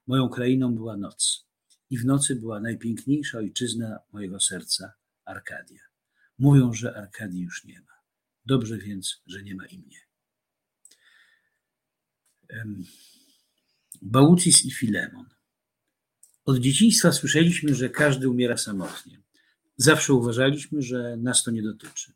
Moją 0.08 0.30
krainą 0.30 0.76
była 0.76 0.98
noc. 0.98 1.48
I 1.90 1.98
w 1.98 2.06
nocy 2.06 2.36
była 2.36 2.60
najpiękniejsza 2.60 3.38
ojczyzna 3.38 4.00
mojego 4.12 4.40
serca, 4.40 4.94
Arkadia. 5.26 5.82
Mówią, 6.38 6.74
że 6.74 6.98
Arkadii 6.98 7.42
już 7.42 7.64
nie 7.66 7.82
ma. 7.82 7.94
Dobrze 8.46 8.78
więc, 8.78 9.22
że 9.26 9.44
nie 9.44 9.56
ma 9.56 9.66
i 9.66 9.80
mnie. 9.80 10.00
Baucis 14.02 14.66
i 14.66 14.72
Filemon. 14.72 15.30
Od 16.46 16.60
dzieciństwa 16.60 17.12
słyszeliśmy, 17.12 17.76
że 17.76 17.90
każdy 17.90 18.30
umiera 18.30 18.58
samotnie. 18.58 19.22
Zawsze 19.78 20.14
uważaliśmy, 20.14 20.82
że 20.82 21.18
nas 21.18 21.44
to 21.44 21.52
nie 21.52 21.64
dotyczy. 21.64 22.14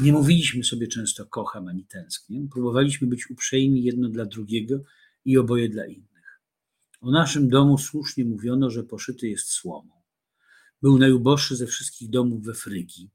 Nie 0.00 0.12
mówiliśmy 0.12 0.64
sobie 0.64 0.86
często 0.88 1.26
kocham 1.26 1.68
ani 1.68 1.84
tęsknię. 1.84 2.48
Próbowaliśmy 2.52 3.06
być 3.06 3.30
uprzejmi 3.30 3.82
jedno 3.82 4.08
dla 4.08 4.24
drugiego 4.24 4.82
i 5.24 5.38
oboje 5.38 5.68
dla 5.68 5.86
innych. 5.86 6.40
O 7.00 7.10
naszym 7.10 7.48
domu 7.48 7.78
słusznie 7.78 8.24
mówiono, 8.24 8.70
że 8.70 8.84
poszyty 8.84 9.28
jest 9.28 9.48
słomą. 9.48 9.92
Był 10.82 10.98
najuboższy 10.98 11.56
ze 11.56 11.66
wszystkich 11.66 12.10
domów 12.10 12.44
we 12.44 12.54
Frygii. 12.54 13.10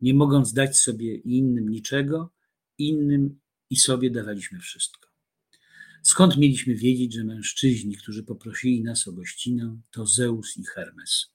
Nie 0.00 0.14
mogąc 0.14 0.52
dać 0.52 0.78
sobie 0.78 1.14
innym 1.16 1.68
niczego, 1.68 2.32
innym 2.78 3.38
i 3.70 3.76
sobie 3.76 4.10
dawaliśmy 4.10 4.60
wszystko. 4.60 5.08
Skąd 6.02 6.36
mieliśmy 6.36 6.74
wiedzieć, 6.74 7.14
że 7.14 7.24
mężczyźni, 7.24 7.96
którzy 7.96 8.22
poprosili 8.22 8.82
nas 8.82 9.08
o 9.08 9.12
gościnę, 9.12 9.80
to 9.90 10.06
Zeus 10.06 10.56
i 10.56 10.64
Hermes? 10.64 11.26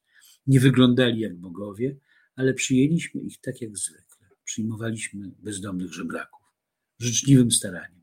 Nie 0.48 0.60
wyglądali 0.60 1.20
jak 1.20 1.38
bogowie, 1.38 1.98
ale 2.36 2.54
przyjęliśmy 2.54 3.22
ich 3.22 3.42
tak 3.42 3.62
jak 3.62 3.78
zwykle. 3.78 4.11
Przyjmowaliśmy 4.52 5.32
bezdomnych 5.40 5.94
żebraków, 5.94 6.42
życzliwym 7.00 7.52
staraniem. 7.52 8.02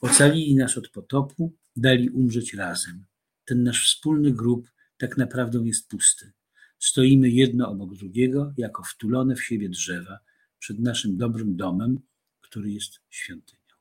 Ocalili 0.00 0.54
nas 0.54 0.78
od 0.78 0.88
potopu, 0.88 1.52
dali 1.76 2.10
umrzeć 2.10 2.54
razem. 2.54 3.04
Ten 3.44 3.62
nasz 3.62 3.86
wspólny 3.86 4.32
grób 4.32 4.70
tak 4.98 5.16
naprawdę 5.16 5.58
jest 5.58 5.88
pusty. 5.88 6.32
Stoimy 6.78 7.30
jedno 7.30 7.70
obok 7.70 7.94
drugiego, 7.94 8.52
jako 8.56 8.82
wtulone 8.82 9.36
w 9.36 9.44
siebie 9.44 9.68
drzewa, 9.68 10.18
przed 10.58 10.78
naszym 10.78 11.16
dobrym 11.16 11.56
domem, 11.56 12.00
który 12.40 12.72
jest 12.72 13.00
świątynią. 13.10 13.74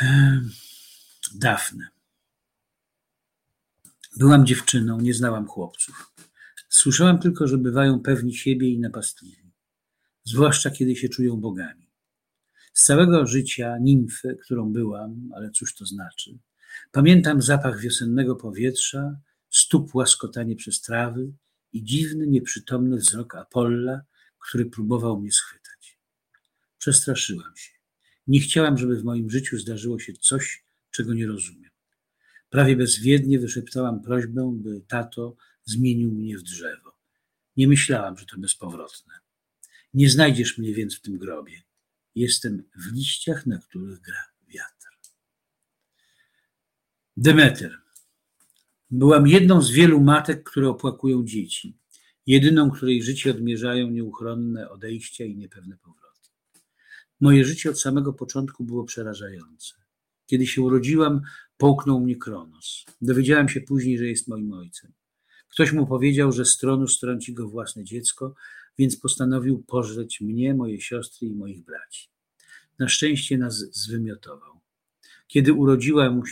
Ehm, 0.00 0.50
Dafne. 1.34 1.88
Byłam 4.16 4.46
dziewczyną, 4.46 5.00
nie 5.00 5.14
znałam 5.14 5.46
chłopców. 5.46 6.12
Słyszałam 6.68 7.18
tylko, 7.18 7.48
że 7.48 7.58
bywają 7.58 8.00
pewni 8.00 8.34
siebie 8.34 8.68
i 8.68 8.78
napastliwi, 8.78 9.43
zwłaszcza 10.24 10.70
kiedy 10.70 10.96
się 10.96 11.08
czują 11.08 11.36
bogami. 11.36 11.90
Z 12.72 12.84
całego 12.84 13.26
życia 13.26 13.78
nimfy, 13.80 14.36
którą 14.44 14.72
byłam, 14.72 15.30
ale 15.34 15.50
cóż 15.50 15.74
to 15.74 15.86
znaczy, 15.86 16.38
pamiętam 16.92 17.42
zapach 17.42 17.80
wiosennego 17.80 18.36
powietrza, 18.36 19.16
stóp 19.50 19.94
łaskotanie 19.94 20.56
przez 20.56 20.80
trawy 20.80 21.32
i 21.72 21.84
dziwny, 21.84 22.26
nieprzytomny 22.26 22.96
wzrok 22.96 23.34
Apolla, 23.34 24.00
który 24.38 24.66
próbował 24.66 25.20
mnie 25.20 25.32
schwytać. 25.32 25.98
Przestraszyłam 26.78 27.56
się. 27.56 27.72
Nie 28.26 28.40
chciałam, 28.40 28.78
żeby 28.78 28.96
w 28.96 29.04
moim 29.04 29.30
życiu 29.30 29.58
zdarzyło 29.58 29.98
się 29.98 30.12
coś, 30.12 30.64
czego 30.90 31.14
nie 31.14 31.26
rozumiem. 31.26 31.70
Prawie 32.50 32.76
bezwiednie 32.76 33.38
wyszeptałam 33.38 34.02
prośbę, 34.02 34.58
by 34.62 34.80
tato 34.88 35.36
zmienił 35.64 36.12
mnie 36.12 36.38
w 36.38 36.42
drzewo. 36.42 36.98
Nie 37.56 37.68
myślałam, 37.68 38.18
że 38.18 38.26
to 38.26 38.38
bezpowrotne. 38.38 39.23
Nie 39.94 40.10
znajdziesz 40.10 40.58
mnie 40.58 40.74
więc 40.74 40.96
w 40.96 41.00
tym 41.00 41.18
grobie. 41.18 41.62
Jestem 42.14 42.62
w 42.76 42.92
liściach, 42.92 43.46
na 43.46 43.58
których 43.58 44.00
gra 44.00 44.24
wiatr. 44.48 44.88
Demeter. 47.16 47.78
Byłam 48.90 49.26
jedną 49.26 49.62
z 49.62 49.70
wielu 49.70 50.00
matek, 50.00 50.50
które 50.50 50.68
opłakują 50.68 51.24
dzieci. 51.24 51.78
Jedyną, 52.26 52.70
której 52.70 53.02
życie 53.02 53.30
odmierzają 53.30 53.90
nieuchronne 53.90 54.70
odejścia 54.70 55.24
i 55.24 55.36
niepewne 55.36 55.76
powroty. 55.76 56.30
Moje 57.20 57.44
życie 57.44 57.70
od 57.70 57.80
samego 57.80 58.12
początku 58.12 58.64
było 58.64 58.84
przerażające. 58.84 59.74
Kiedy 60.26 60.46
się 60.46 60.62
urodziłam, 60.62 61.20
połknął 61.56 62.00
mnie 62.00 62.16
Kronos. 62.16 62.84
Dowiedziałam 63.02 63.48
się 63.48 63.60
później, 63.60 63.98
że 63.98 64.06
jest 64.06 64.28
moim 64.28 64.52
ojcem. 64.52 64.92
Ktoś 65.48 65.72
mu 65.72 65.86
powiedział, 65.86 66.32
że 66.32 66.44
z 66.44 66.56
tronu 66.56 66.88
strąci 66.88 67.34
go 67.34 67.48
własne 67.48 67.84
dziecko, 67.84 68.34
więc 68.78 68.96
postanowił 68.96 69.62
pożreć 69.62 70.20
mnie, 70.20 70.54
moje 70.54 70.80
siostry 70.80 71.28
i 71.28 71.34
moich 71.34 71.64
braci. 71.64 72.08
Na 72.78 72.88
szczęście 72.88 73.38
nas 73.38 73.58
zwymiotował. 73.58 74.60
Kiedy 75.26 75.52
urodziła 75.52 76.10
mu 76.10 76.22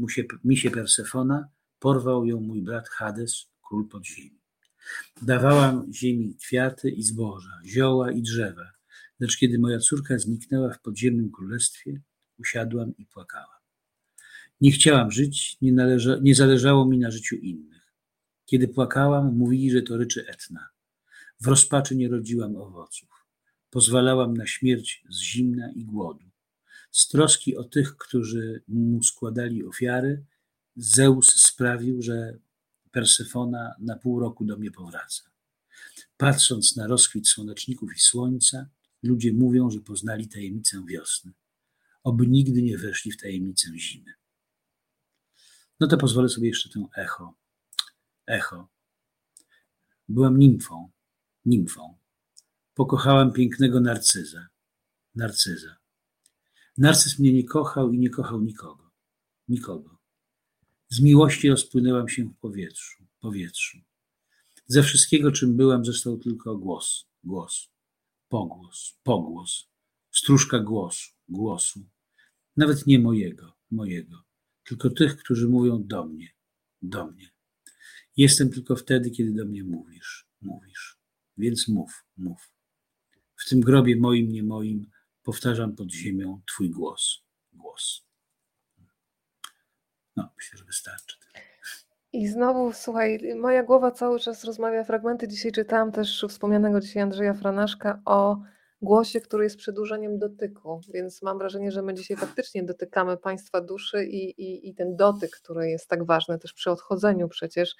mu 0.00 0.08
się, 0.08 0.24
mi 0.44 0.56
się 0.56 0.70
Persefona, 0.70 1.48
porwał 1.78 2.26
ją 2.26 2.40
mój 2.40 2.62
brat 2.62 2.88
Hades, 2.88 3.46
król 3.68 3.88
podziemi. 3.88 4.38
Dawałam 5.22 5.92
ziemi 5.92 6.34
kwiaty 6.34 6.90
i 6.90 7.02
zboża, 7.02 7.60
zioła 7.66 8.12
i 8.12 8.22
drzewa, 8.22 8.72
lecz 9.20 9.36
kiedy 9.36 9.58
moja 9.58 9.78
córka 9.78 10.18
zniknęła 10.18 10.72
w 10.72 10.80
podziemnym 10.80 11.30
królestwie, 11.30 12.00
usiadłam 12.38 12.96
i 12.96 13.06
płakałam. 13.06 13.58
Nie 14.60 14.70
chciałam 14.70 15.10
żyć, 15.10 15.56
nie, 15.60 15.72
należa, 15.72 16.18
nie 16.22 16.34
zależało 16.34 16.86
mi 16.86 16.98
na 16.98 17.10
życiu 17.10 17.36
innych. 17.36 17.92
Kiedy 18.46 18.68
płakałam, 18.68 19.36
mówili, 19.36 19.70
że 19.70 19.82
to 19.82 19.96
ryczy 19.96 20.26
Etna. 20.26 20.68
W 21.40 21.46
rozpaczy 21.46 21.96
nie 21.96 22.08
rodziłam 22.08 22.56
owoców. 22.56 23.08
Pozwalałam 23.70 24.36
na 24.36 24.46
śmierć 24.46 25.04
z 25.08 25.20
zimna 25.20 25.72
i 25.72 25.84
głodu. 25.84 26.24
Z 26.90 27.08
troski 27.08 27.56
o 27.56 27.64
tych, 27.64 27.96
którzy 27.96 28.62
mu 28.68 29.02
składali 29.02 29.64
ofiary, 29.64 30.24
Zeus 30.76 31.34
sprawił, 31.34 32.02
że 32.02 32.38
Persefona 32.90 33.74
na 33.78 33.96
pół 33.96 34.20
roku 34.20 34.44
do 34.44 34.56
mnie 34.56 34.70
powraca. 34.70 35.22
Patrząc 36.16 36.76
na 36.76 36.86
rozkwit 36.86 37.28
słoneczników 37.28 37.96
i 37.96 37.98
słońca, 37.98 38.68
ludzie 39.02 39.32
mówią, 39.32 39.70
że 39.70 39.80
poznali 39.80 40.28
tajemnicę 40.28 40.84
wiosny. 40.86 41.32
Oby 42.04 42.26
nigdy 42.26 42.62
nie 42.62 42.78
weszli 42.78 43.12
w 43.12 43.20
tajemnicę 43.20 43.68
zimy. 43.78 44.12
No 45.80 45.86
to 45.86 45.96
pozwolę 45.98 46.28
sobie 46.28 46.48
jeszcze 46.48 46.68
tę 46.68 46.86
echo. 46.96 47.34
Echo. 48.26 48.68
Byłam 50.08 50.38
nimfą, 50.38 50.90
nimfą. 51.48 51.98
Pokochałam 52.74 53.32
pięknego 53.32 53.80
narcyza. 53.80 54.48
Narcyza. 55.14 55.76
Narcyz 56.78 57.18
mnie 57.18 57.32
nie 57.32 57.44
kochał 57.44 57.92
i 57.92 57.98
nie 57.98 58.10
kochał 58.10 58.40
nikogo. 58.40 58.90
Nikogo. 59.48 59.98
Z 60.88 61.00
miłości 61.00 61.48
rozpłynęłam 61.48 62.08
się 62.08 62.24
w 62.24 62.34
powietrzu, 62.34 63.04
powietrzu. 63.20 63.78
Ze 64.66 64.82
wszystkiego, 64.82 65.32
czym 65.32 65.56
byłam, 65.56 65.84
został 65.84 66.18
tylko 66.18 66.56
głos, 66.56 67.06
głos, 67.24 67.70
pogłos, 68.28 68.98
pogłos. 69.02 69.68
stróżka 70.10 70.58
głosu, 70.58 71.12
głosu. 71.28 71.80
Nawet 72.56 72.86
nie 72.86 72.98
mojego, 72.98 73.52
mojego, 73.70 74.24
tylko 74.64 74.90
tych, 74.90 75.16
którzy 75.16 75.48
mówią 75.48 75.86
do 75.86 76.06
mnie, 76.06 76.28
do 76.82 77.06
mnie. 77.06 77.30
Jestem 78.16 78.50
tylko 78.50 78.76
wtedy, 78.76 79.10
kiedy 79.10 79.32
do 79.32 79.44
mnie 79.44 79.64
mówisz, 79.64 80.28
mówisz. 80.40 80.97
Więc 81.38 81.68
mów, 81.68 82.04
mów. 82.16 82.50
W 83.36 83.48
tym 83.48 83.60
grobie 83.60 83.96
moim, 83.96 84.32
nie 84.32 84.42
moim, 84.42 84.90
powtarzam 85.22 85.76
pod 85.76 85.92
ziemią 85.92 86.40
Twój 86.46 86.70
głos, 86.70 87.22
głos. 87.52 88.06
No, 90.16 90.30
myślę, 90.36 90.58
że 90.58 90.64
wystarczy. 90.64 91.16
I 92.12 92.28
znowu, 92.28 92.72
słuchaj, 92.72 93.20
moja 93.36 93.62
głowa 93.62 93.90
cały 93.90 94.20
czas 94.20 94.44
rozmawia 94.44 94.84
fragmenty. 94.84 95.28
Dzisiaj 95.28 95.52
czytałam 95.52 95.92
też 95.92 96.26
wspomnianego 96.28 96.80
dzisiaj 96.80 97.02
Andrzeja 97.02 97.34
Franaszka 97.34 98.02
o 98.04 98.42
głosie, 98.82 99.20
który 99.20 99.44
jest 99.44 99.56
przedłużeniem 99.56 100.18
dotyku, 100.18 100.80
więc 100.94 101.22
mam 101.22 101.38
wrażenie, 101.38 101.72
że 101.72 101.82
my 101.82 101.94
dzisiaj 101.94 102.16
faktycznie 102.16 102.62
dotykamy 102.62 103.16
Państwa 103.16 103.60
duszy 103.60 104.04
i, 104.04 104.42
i, 104.42 104.68
i 104.68 104.74
ten 104.74 104.96
dotyk, 104.96 105.30
który 105.30 105.70
jest 105.70 105.88
tak 105.88 106.04
ważny 106.04 106.38
też 106.38 106.52
przy 106.52 106.70
odchodzeniu 106.70 107.28
przecież. 107.28 107.76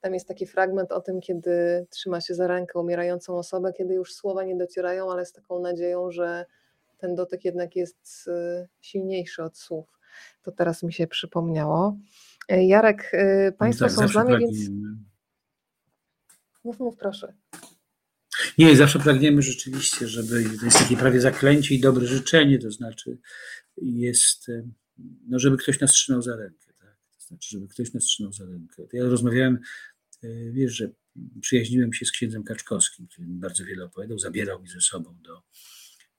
Tam 0.00 0.14
jest 0.14 0.28
taki 0.28 0.46
fragment 0.46 0.92
o 0.92 1.00
tym, 1.00 1.20
kiedy 1.20 1.86
trzyma 1.90 2.20
się 2.20 2.34
za 2.34 2.46
rękę 2.46 2.78
umierającą 2.78 3.38
osobę, 3.38 3.72
kiedy 3.72 3.94
już 3.94 4.14
słowa 4.14 4.44
nie 4.44 4.56
docierają, 4.56 5.12
ale 5.12 5.26
z 5.26 5.32
taką 5.32 5.60
nadzieją, 5.60 6.10
że 6.10 6.46
ten 6.98 7.14
dotyk 7.14 7.44
jednak 7.44 7.76
jest 7.76 8.28
y, 8.28 8.68
silniejszy 8.80 9.42
od 9.42 9.58
słów. 9.58 9.98
To 10.42 10.52
teraz 10.52 10.82
mi 10.82 10.92
się 10.92 11.06
przypomniało. 11.06 11.96
E, 12.48 12.66
Jarek, 12.66 13.14
y, 13.14 13.52
Państwo 13.58 13.84
tak, 13.84 13.94
są 13.94 14.08
z 14.08 14.14
nami, 14.14 14.38
więc. 14.38 14.58
pragniemy. 14.58 14.96
Mów, 16.64 16.78
mów, 16.78 16.96
proszę. 16.96 17.34
Nie, 18.58 18.76
zawsze 18.76 18.98
pragniemy 18.98 19.42
rzeczywiście, 19.42 20.08
żeby 20.08 20.44
to 20.58 20.64
jest 20.64 20.78
takie 20.78 20.96
prawie 20.96 21.20
zaklęcie 21.20 21.74
i 21.74 21.80
dobre 21.80 22.06
życzenie, 22.06 22.58
to 22.58 22.70
znaczy 22.70 23.18
jest, 23.76 24.48
e, 24.48 24.62
no 25.28 25.38
żeby 25.38 25.56
ktoś 25.56 25.80
nas 25.80 25.90
trzymał 25.90 26.22
za 26.22 26.36
rękę, 26.36 26.69
znaczy, 27.30 27.48
żeby 27.50 27.68
ktoś 27.68 27.92
nas 27.92 28.04
trzymał 28.04 28.32
za 28.32 28.44
rękę. 28.44 28.86
To 28.90 28.96
ja 28.96 29.04
rozmawiałem, 29.04 29.58
e, 30.22 30.28
wiesz, 30.52 30.72
że 30.72 30.90
przyjaźniłem 31.40 31.92
się 31.92 32.06
z 32.06 32.12
księdzem 32.12 32.44
Kaczkowskim, 32.44 33.06
który 33.06 33.26
mi 33.26 33.38
bardzo 33.38 33.64
wiele 33.64 33.84
opowiadał, 33.84 34.18
zabierał 34.18 34.62
mi 34.62 34.68
ze 34.68 34.80
sobą 34.80 35.16
do, 35.22 35.42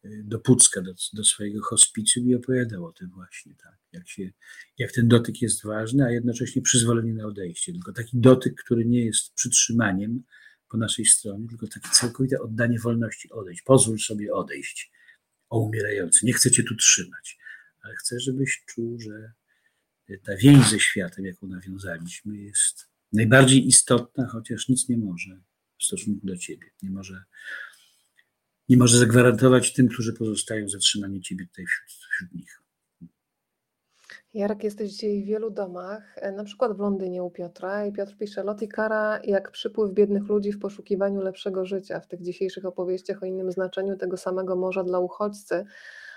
e, 0.03 0.09
do 0.23 0.39
Pucka, 0.39 0.81
do, 0.81 0.93
do 1.13 1.23
swojego 1.23 1.61
hospicjum 1.61 2.29
i 2.29 2.35
opowiadał 2.35 2.85
o 2.85 2.93
tym 2.93 3.09
właśnie, 3.09 3.55
tak? 3.55 3.77
Jak, 3.91 4.09
się, 4.09 4.31
jak 4.77 4.91
ten 4.91 5.07
dotyk 5.07 5.41
jest 5.41 5.63
ważny, 5.63 6.05
a 6.05 6.11
jednocześnie 6.11 6.61
przyzwolenie 6.61 7.13
na 7.13 7.25
odejście. 7.25 7.71
Tylko 7.71 7.93
taki 7.93 8.19
dotyk, 8.19 8.63
który 8.63 8.85
nie 8.85 9.05
jest 9.05 9.33
przytrzymaniem, 9.33 10.23
po 10.71 10.77
naszej 10.77 11.05
stronie, 11.05 11.47
tylko 11.47 11.67
takie 11.67 11.89
całkowite 11.89 12.41
oddanie 12.41 12.79
wolności 12.79 13.31
odejść. 13.31 13.61
Pozwól 13.61 13.99
sobie 13.99 14.33
odejść, 14.33 14.91
o 15.49 15.59
umierający. 15.59 16.25
Nie 16.25 16.33
chcę 16.33 16.51
cię 16.51 16.63
tu 16.63 16.75
trzymać, 16.75 17.37
ale 17.81 17.95
chcę, 17.95 18.19
żebyś 18.19 18.63
czuł, 18.65 18.99
że 18.99 19.33
ta 20.17 20.35
więź 20.35 20.69
ze 20.69 20.79
światem, 20.79 21.25
jaką 21.25 21.47
nawiązaliśmy, 21.47 22.37
jest 22.37 22.87
najbardziej 23.13 23.67
istotna, 23.67 24.27
chociaż 24.27 24.69
nic 24.69 24.89
nie 24.89 24.97
może 24.97 25.41
w 25.79 25.83
stosunku 25.83 26.27
do 26.27 26.37
ciebie. 26.37 26.67
Nie 26.83 26.89
może, 26.89 27.23
nie 28.69 28.77
może 28.77 28.97
zagwarantować 28.97 29.73
tym, 29.73 29.87
którzy 29.87 30.13
pozostają, 30.13 30.69
zatrzymanie 30.69 31.21
ciebie 31.21 31.47
tutaj 31.47 31.65
wśród, 31.65 31.89
wśród 31.89 32.31
nich. 32.33 32.61
Jarek, 34.33 34.63
jesteś 34.63 34.91
dzisiaj 34.91 35.23
w 35.23 35.25
wielu 35.25 35.49
domach, 35.49 36.15
na 36.35 36.43
przykład 36.43 36.77
w 36.77 36.79
Londynie 36.79 37.23
u 37.23 37.31
Piotra 37.31 37.85
i 37.85 37.91
Piotr 37.91 38.17
pisze 38.17 38.43
Lot 38.43 38.61
i 38.61 38.67
Kara 38.67 39.19
jak 39.23 39.51
przypływ 39.51 39.93
biednych 39.93 40.23
ludzi 40.23 40.51
w 40.51 40.59
poszukiwaniu 40.59 41.21
lepszego 41.21 41.65
życia. 41.65 41.99
W 41.99 42.07
tych 42.07 42.21
dzisiejszych 42.21 42.65
opowieściach 42.65 43.23
o 43.23 43.25
innym 43.25 43.51
znaczeniu 43.51 43.97
tego 43.97 44.17
samego 44.17 44.55
morza 44.55 44.83
dla 44.83 44.99
uchodźcy, 44.99 45.65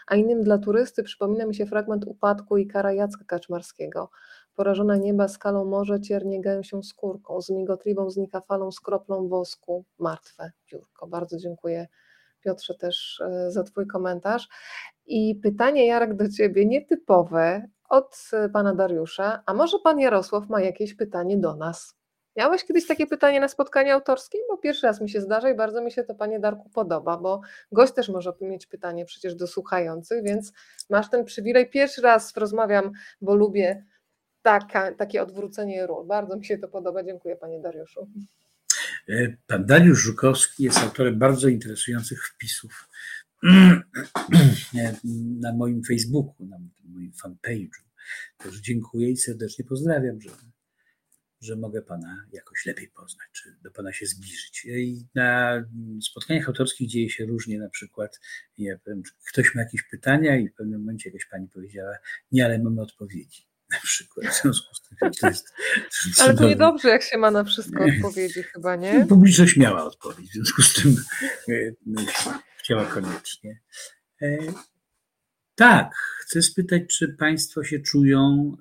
a 0.06 0.16
innym 0.16 0.42
dla 0.42 0.58
turysty 0.58 1.02
przypomina 1.02 1.46
mi 1.46 1.54
się 1.54 1.66
fragment 1.66 2.04
upadku 2.04 2.56
i 2.56 2.66
kara 2.66 2.92
Jacka 2.92 3.24
Kaczmarskiego. 3.24 4.10
Porażone 4.54 4.98
nieba 4.98 5.28
skalą 5.28 5.64
morze 5.64 6.00
cierniegają 6.00 6.62
się 6.62 6.82
skórką, 6.82 7.42
z 7.42 7.50
migotliwą 7.50 8.10
znika 8.10 8.40
falą 8.40 8.72
z 8.72 8.80
kroplą 8.80 9.28
wosku, 9.28 9.84
martwe 9.98 10.52
piórko. 10.66 11.06
Bardzo 11.06 11.38
dziękuję 11.38 11.86
Piotrze 12.40 12.74
też 12.74 13.20
e, 13.20 13.50
za 13.50 13.62
Twój 13.62 13.86
komentarz. 13.86 14.48
I 15.06 15.34
pytanie 15.42 15.86
Jarek 15.86 16.14
do 16.14 16.28
Ciebie, 16.28 16.66
nietypowe, 16.66 17.68
od 17.88 18.30
e, 18.32 18.48
pana 18.48 18.74
Dariusza. 18.74 19.42
A 19.46 19.54
może 19.54 19.78
pan 19.78 19.98
Jarosław 19.98 20.48
ma 20.48 20.60
jakieś 20.60 20.94
pytanie 20.94 21.38
do 21.38 21.56
nas? 21.56 21.96
Miałeś 22.36 22.64
kiedyś 22.64 22.86
takie 22.86 23.06
pytanie 23.06 23.40
na 23.40 23.48
spotkaniu 23.48 23.92
autorskim? 23.92 24.40
Bo 24.48 24.58
pierwszy 24.58 24.86
raz 24.86 25.00
mi 25.00 25.10
się 25.10 25.20
zdarza 25.20 25.50
i 25.50 25.54
bardzo 25.56 25.82
mi 25.82 25.92
się 25.92 26.04
to, 26.04 26.14
panie 26.14 26.40
Darku, 26.40 26.70
podoba, 26.70 27.16
bo 27.18 27.40
gość 27.72 27.92
też 27.92 28.08
może 28.08 28.32
mieć 28.40 28.66
pytanie 28.66 29.04
przecież 29.04 29.34
do 29.34 29.46
słuchających, 29.46 30.24
więc 30.24 30.52
masz 30.90 31.10
ten 31.10 31.24
przywilej. 31.24 31.70
Pierwszy 31.70 32.02
raz 32.02 32.36
rozmawiam, 32.36 32.92
bo 33.20 33.34
lubię 33.34 33.84
taka, 34.42 34.92
takie 34.92 35.22
odwrócenie 35.22 35.86
ról. 35.86 36.06
Bardzo 36.06 36.36
mi 36.36 36.44
się 36.44 36.58
to 36.58 36.68
podoba. 36.68 37.04
Dziękuję, 37.04 37.36
panie 37.36 37.60
Dariuszu. 37.60 38.08
E, 39.08 39.36
pan 39.46 39.66
Dariusz 39.66 39.98
Żukowski 39.98 40.64
jest 40.64 40.78
autorem 40.78 41.18
bardzo 41.18 41.48
interesujących 41.48 42.26
wpisów 42.26 42.88
na 45.40 45.52
moim 45.52 45.82
Facebooku, 45.84 46.46
na 46.46 46.58
moim 46.84 47.12
fanpage'u. 47.12 47.82
Także 48.38 48.62
dziękuję 48.62 49.10
i 49.10 49.16
serdecznie 49.16 49.64
pozdrawiam, 49.64 50.20
że, 50.20 50.30
że 51.44 51.56
mogę 51.56 51.82
Pana 51.82 52.26
jakoś 52.32 52.66
lepiej 52.66 52.88
poznać, 52.88 53.28
czy 53.32 53.56
do 53.62 53.70
Pana 53.70 53.92
się 53.92 54.06
zbliżyć. 54.06 54.64
I 54.64 55.06
na 55.14 55.62
spotkaniach 56.02 56.48
autorskich 56.48 56.88
dzieje 56.88 57.10
się 57.10 57.26
różnie, 57.26 57.58
na 57.58 57.68
przykład 57.68 58.20
ja 58.58 58.78
powiem, 58.78 59.02
ktoś 59.32 59.54
ma 59.54 59.62
jakieś 59.62 59.82
pytania 59.82 60.36
i 60.36 60.48
w 60.48 60.54
pewnym 60.54 60.80
momencie 60.80 61.10
jakaś 61.10 61.26
Pani 61.26 61.48
powiedziała, 61.48 61.96
nie, 62.32 62.44
ale 62.44 62.58
mamy 62.58 62.82
odpowiedzi 62.82 63.46
na 63.72 63.78
przykład. 63.82 64.26
W 64.26 64.42
związku 64.42 64.74
z 64.74 64.82
tym 64.82 65.10
to 65.20 65.28
jest, 65.28 65.54
Ale 66.20 66.34
to 66.34 66.48
niedobrze, 66.48 66.88
jak 66.88 67.02
się 67.02 67.18
ma 67.18 67.30
na 67.30 67.44
wszystko 67.44 67.84
odpowiedzi 67.84 68.42
chyba, 68.42 68.76
nie? 68.76 69.06
Publiczność 69.06 69.56
miała 69.56 69.84
odpowiedź, 69.84 70.30
w 70.30 70.32
związku 70.32 70.62
z 70.62 70.74
tym 70.74 70.96
e, 71.48 71.72
no, 71.86 72.02
chciała 72.58 72.84
koniecznie. 72.84 73.60
E, 74.22 74.38
tak, 75.54 75.94
chcę 76.20 76.42
spytać, 76.42 76.82
czy 76.98 77.08
Państwo 77.08 77.64
się 77.64 77.80
czują 77.80 78.56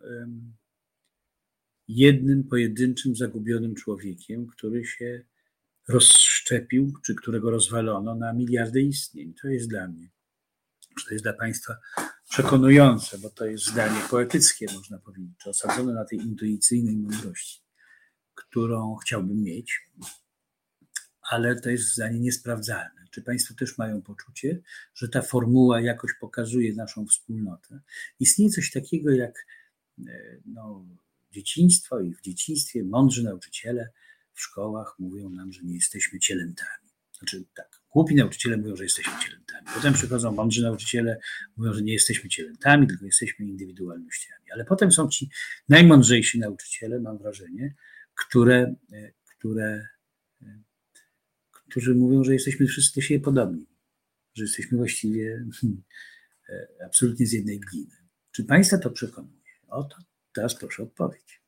jednym 1.87 2.43
pojedynczym, 2.43 3.15
zagubionym 3.15 3.75
człowiekiem, 3.75 4.47
który 4.47 4.85
się 4.85 5.25
rozszczepił, 5.87 6.93
czy 7.05 7.15
którego 7.15 7.51
rozwalono 7.51 8.15
na 8.15 8.33
miliardy 8.33 8.81
istnień. 8.81 9.33
To 9.41 9.47
jest 9.47 9.69
dla 9.69 9.87
mnie, 9.87 10.09
to 11.07 11.13
jest 11.13 11.25
dla 11.25 11.33
Państwa 11.33 11.77
przekonujące, 12.29 13.17
bo 13.17 13.29
to 13.29 13.45
jest 13.45 13.65
zdanie 13.65 14.01
poetyckie, 14.09 14.65
można 14.73 14.99
powiedzieć, 14.99 15.31
czy 15.37 15.49
osadzone 15.49 15.93
na 15.93 16.05
tej 16.05 16.19
intuicyjnej 16.19 16.97
mądrości, 16.97 17.61
którą 18.35 18.95
chciałbym 18.95 19.43
mieć, 19.43 19.89
ale 21.21 21.61
to 21.61 21.69
jest 21.69 21.93
zdanie 21.93 22.19
niesprawdzalne. 22.19 23.03
Czy 23.11 23.21
Państwo 23.21 23.53
też 23.53 23.77
mają 23.77 24.01
poczucie, 24.01 24.61
że 24.93 25.09
ta 25.09 25.21
formuła 25.21 25.81
jakoś 25.81 26.11
pokazuje 26.21 26.73
naszą 26.73 27.07
wspólnotę? 27.07 27.79
Istnieje 28.19 28.51
coś 28.51 28.71
takiego 28.71 29.11
jak 29.11 29.45
e, 30.07 30.37
no, 30.45 30.85
dzieciństwo 31.33 32.01
i 32.01 32.13
w 32.13 32.21
dzieciństwie 32.21 32.83
mądrzy 32.83 33.23
nauczyciele 33.23 33.89
w 34.33 34.41
szkołach 34.41 34.95
mówią 34.99 35.29
nam, 35.29 35.51
że 35.51 35.63
nie 35.63 35.75
jesteśmy 35.75 36.19
cielętami. 36.19 36.89
Znaczy 37.17 37.45
tak, 37.55 37.81
głupi 37.89 38.15
nauczyciele 38.15 38.57
mówią, 38.57 38.75
że 38.75 38.83
jesteśmy 38.83 39.13
cielętami. 39.25 39.67
Potem 39.75 39.93
przychodzą 39.93 40.31
mądrzy 40.31 40.61
nauczyciele, 40.61 41.19
mówią, 41.57 41.73
że 41.73 41.81
nie 41.81 41.93
jesteśmy 41.93 42.29
cielętami, 42.29 42.87
tylko 42.87 43.05
jesteśmy 43.05 43.45
indywidualnościami. 43.45 44.51
Ale 44.53 44.65
potem 44.65 44.91
są 44.91 45.09
ci 45.09 45.29
najmądrzejsi 45.69 46.39
nauczyciele, 46.39 46.99
mam 46.99 47.17
wrażenie, 47.17 47.75
które, 48.15 48.75
e, 48.93 49.11
które 49.25 49.87
którzy 51.51 51.95
mówią, 51.95 52.23
że 52.23 52.33
jesteśmy 52.33 52.67
wszyscy 52.67 53.01
siebie 53.01 53.19
podobni, 53.19 53.65
że 54.33 54.43
jesteśmy 54.43 54.77
właściwie 54.77 55.45
hmm, 55.61 55.83
e, 56.49 56.67
absolutnie 56.85 57.25
z 57.27 57.31
jednej 57.31 57.59
gliny. 57.59 57.95
Czy 58.31 58.43
Państwa 58.43 58.77
to 58.77 58.89
przekonuje? 58.89 59.43
Oto 59.67 59.97
teraz 60.35 60.55
proszę 60.55 60.83
odpowiedź. 60.83 61.43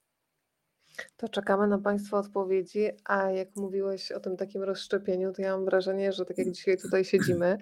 To 1.17 1.29
czekamy 1.29 1.67
na 1.67 1.77
Państwa 1.77 2.17
odpowiedzi, 2.17 2.89
a 3.05 3.31
jak 3.31 3.55
mówiłeś 3.55 4.11
o 4.11 4.19
tym 4.19 4.37
takim 4.37 4.63
rozszczepieniu, 4.63 5.33
to 5.33 5.41
ja 5.41 5.51
mam 5.51 5.65
wrażenie, 5.65 6.11
że 6.11 6.25
tak 6.25 6.37
jak 6.37 6.51
dzisiaj 6.51 6.77
tutaj 6.77 7.05
siedzimy, 7.05 7.57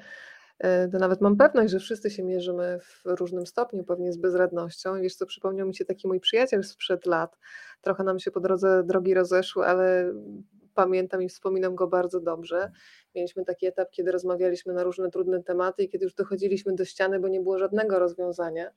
e, 0.59 0.87
to 0.87 0.99
nawet 0.99 1.21
mam 1.21 1.37
pewność, 1.37 1.71
że 1.71 1.79
wszyscy 1.79 2.09
się 2.09 2.23
mierzymy 2.23 2.79
w 2.79 3.01
różnym 3.05 3.47
stopniu, 3.47 3.83
pewnie 3.83 4.13
z 4.13 4.17
bezradnością. 4.17 5.01
Wiesz 5.01 5.15
co, 5.15 5.25
przypomniał 5.25 5.67
mi 5.67 5.75
się 5.75 5.85
taki 5.85 6.07
mój 6.07 6.19
przyjaciel 6.19 6.63
sprzed 6.63 7.05
lat. 7.05 7.37
Trochę 7.81 8.03
nam 8.03 8.19
się 8.19 8.31
po 8.31 8.39
drodze 8.39 8.83
drogi 8.83 9.13
rozeszły, 9.13 9.65
ale 9.65 10.13
pamiętam 10.73 11.21
i 11.21 11.29
wspominam 11.29 11.75
go 11.75 11.87
bardzo 11.87 12.19
dobrze. 12.19 12.71
Mieliśmy 13.15 13.45
taki 13.45 13.65
etap, 13.65 13.89
kiedy 13.91 14.11
rozmawialiśmy 14.11 14.73
na 14.73 14.83
różne 14.83 15.09
trudne 15.09 15.43
tematy 15.43 15.83
i 15.83 15.89
kiedy 15.89 16.03
już 16.03 16.13
dochodziliśmy 16.13 16.75
do 16.75 16.85
ściany, 16.85 17.19
bo 17.19 17.27
nie 17.27 17.41
było 17.41 17.59
żadnego 17.59 17.99
rozwiązania, 17.99 18.71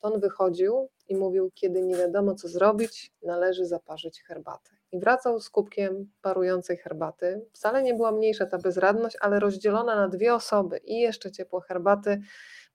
to 0.00 0.12
on 0.12 0.20
wychodził 0.20 0.88
i 1.08 1.16
mówił, 1.16 1.50
kiedy 1.54 1.82
nie 1.82 1.96
wiadomo 1.96 2.34
co 2.34 2.48
zrobić, 2.48 3.12
należy 3.22 3.66
zaparzyć 3.66 4.22
herbatę. 4.22 4.70
I 4.92 4.98
wracał 4.98 5.40
z 5.40 5.50
kubkiem 5.50 6.10
parującej 6.22 6.76
herbaty. 6.76 7.46
Wcale 7.52 7.82
nie 7.82 7.94
była 7.94 8.12
mniejsza 8.12 8.46
ta 8.46 8.58
bezradność, 8.58 9.16
ale 9.20 9.40
rozdzielona 9.40 9.96
na 9.96 10.08
dwie 10.08 10.34
osoby 10.34 10.78
i 10.84 10.98
jeszcze 10.98 11.32
ciepło 11.32 11.60
herbaty 11.60 12.20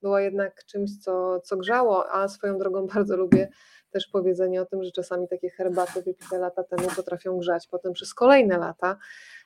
była 0.02 0.22
jednak 0.22 0.66
czymś, 0.66 0.98
co, 0.98 1.40
co 1.40 1.58
grzało, 1.58 2.12
a 2.12 2.28
swoją 2.28 2.58
drogą 2.58 2.88
bardzo 2.96 3.18
lubię 3.18 3.50
też 3.92 4.08
powiedzenie 4.08 4.62
o 4.62 4.66
tym, 4.66 4.84
że 4.84 4.92
czasami 4.92 5.28
takie 5.28 5.50
herbaty 5.50 6.02
wypite 6.02 6.38
lata 6.38 6.64
temu 6.64 6.88
potrafią 6.96 7.38
grzać 7.38 7.68
potem 7.68 7.94
przez 7.94 8.14
kolejne 8.14 8.58
lata. 8.58 8.98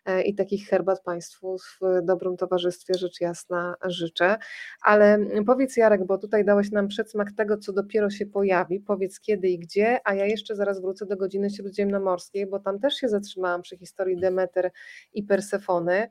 E, 0.06 0.22
i 0.22 0.36
takich 0.36 0.68
herbat 0.70 1.04
Państwu 1.04 1.58
w 1.58 1.80
dobrym 2.04 2.38
towarzystwie 2.38 2.94
rzecz 2.94 3.22
jasna 3.22 3.76
życzę. 3.86 4.38
Ale 4.82 5.20
powiedz 5.46 5.78
Jarek, 5.78 6.06
bo 6.06 6.18
tutaj 6.18 6.46
dałeś 6.46 6.72
nam 6.72 6.88
przedsmak 6.88 7.32
tego, 7.32 7.58
co 7.58 7.74
dopiero 7.74 8.10
się 8.10 8.26
pojawi, 8.26 8.80
powiedz 8.80 9.20
kiedy 9.20 9.48
i 9.48 9.60
gdzie, 9.60 10.00
a 10.04 10.14
ja 10.14 10.26
jeszcze 10.26 10.56
zaraz 10.56 10.82
wrócę 10.82 11.06
do 11.06 11.18
godziny 11.18 11.50
śródziemnomorskiej, 11.50 12.46
bo 12.48 12.60
tam 12.60 12.80
też 12.80 12.94
się 12.94 13.10
zatrzymałam 13.10 13.62
przy 13.62 13.78
historii 13.78 14.20
Demeter 14.20 14.72
i 15.14 15.24
Persefony, 15.24 16.10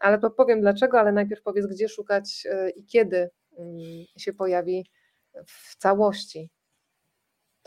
ale 0.00 0.18
to 0.20 0.30
powiem 0.30 0.60
dlaczego, 0.60 1.00
ale 1.00 1.12
najpierw 1.12 1.42
powiedz, 1.42 1.66
gdzie 1.66 1.88
szukać 1.88 2.46
e, 2.50 2.70
i 2.70 2.84
kiedy 2.84 3.30
mm, 3.58 3.78
się 4.16 4.32
pojawi 4.32 4.86
w 5.46 5.76
całości 5.76 6.50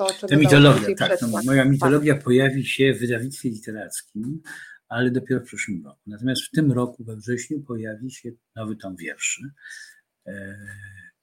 to, 0.06 0.28
to 0.28 0.38
mitologia, 0.38 0.96
tak. 0.96 1.20
Moja 1.46 1.66
mitologia 1.66 2.14
tak. 2.14 2.24
pojawi 2.24 2.66
się 2.66 2.94
w 2.94 3.00
wydawnictwie 3.00 3.50
literackim, 3.50 4.42
ale 4.88 5.12
dopiero 5.12 5.42
w 5.42 5.44
przyszłym 5.44 5.86
roku. 5.86 6.02
Natomiast 6.08 6.42
w 6.42 6.52
tym 6.52 6.72
roku, 6.72 7.04
we 7.04 7.16
wrześniu, 7.16 7.62
pojawi 7.62 8.12
się 8.12 8.32
nowy 8.56 8.76
tom 8.76 8.96
wierszy, 8.96 9.42
e, 10.28 10.58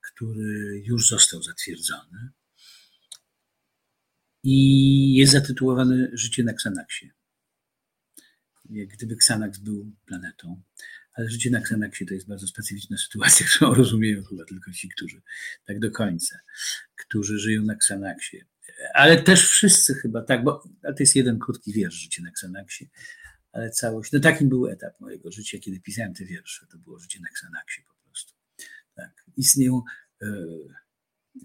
który 0.01 0.83
już 0.85 1.09
został 1.09 1.43
zatwierdzony 1.43 2.31
i 4.43 5.15
jest 5.15 5.33
zatytułowany 5.33 6.11
Życie 6.13 6.45
na 6.45 6.53
Xanaxie. 6.53 7.11
Jak 8.71 8.89
gdyby 8.89 9.15
Xanax 9.15 9.59
był 9.59 9.93
planetą, 10.07 10.63
ale 11.13 11.31
życie 11.31 11.51
na 11.51 11.59
Xanaxie 11.59 12.07
to 12.07 12.15
jest 12.15 12.29
bardzo 12.29 12.47
specyficzna 12.47 12.97
sytuacja, 12.97 13.47
którą 13.55 13.75
rozumieją 13.75 14.23
chyba 14.25 14.45
tylko 14.45 14.73
ci, 14.73 14.89
którzy 14.89 15.23
tak 15.65 15.79
do 15.79 15.91
końca, 15.91 16.39
którzy 16.97 17.39
żyją 17.39 17.63
na 17.63 17.75
Xanaxie 17.75 18.47
ale 18.95 19.23
też 19.23 19.49
wszyscy 19.49 19.95
chyba 19.95 20.23
tak, 20.23 20.45
bo 20.45 20.63
to 20.83 20.95
jest 21.01 21.17
jeden 21.17 21.39
krótki 21.39 21.73
wiersz, 21.73 21.95
Życie 21.95 22.23
na 22.23 22.31
Xanaxie, 22.31 22.87
ale 23.53 23.71
całość, 23.71 24.13
no 24.13 24.21
takim 24.21 24.49
był 24.49 24.67
etap 24.67 25.01
mojego 25.01 25.33
życia, 25.33 25.59
kiedy 25.59 25.81
pisałem 25.81 26.15
te 26.15 26.25
wiersze, 26.25 26.67
to 26.67 26.79
było 26.79 26.99
Życie 26.99 27.21
na 27.21 27.29
Xanaxie 27.29 27.85
po 27.85 27.95
prostu. 28.05 28.35
Tak. 28.95 29.25
Istnieją, 29.37 29.83
e, 30.23 30.27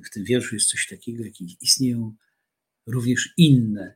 w 0.05 0.09
tym 0.09 0.23
wierszu 0.23 0.55
jest 0.55 0.69
coś 0.69 0.87
takiego, 0.87 1.23
jak 1.23 1.41
istnieją 1.61 2.15
również 2.85 3.33
inne, 3.37 3.95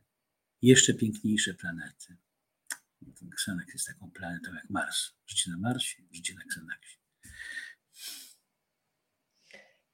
jeszcze 0.62 0.94
piękniejsze 0.94 1.54
planety. 1.54 2.16
Xanax 3.32 3.72
jest 3.72 3.86
taką 3.86 4.10
planetą 4.10 4.54
jak 4.54 4.70
Mars. 4.70 5.12
Życie 5.26 5.50
na 5.50 5.58
Marsie, 5.58 6.02
życie 6.12 6.34
na 6.34 6.42
Xanaxie. 6.42 6.98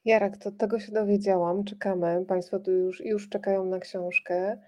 Jarek, 0.05 0.36
to 0.36 0.52
tego 0.52 0.81
się 0.81 0.93
dowiedziałam. 0.93 1.64
Czekamy. 1.64 2.24
Państwo 2.28 2.59
tu 2.59 2.70
już, 2.70 3.01
już 3.01 3.28
czekają 3.28 3.64
na 3.64 3.78
książkę. 3.78 4.59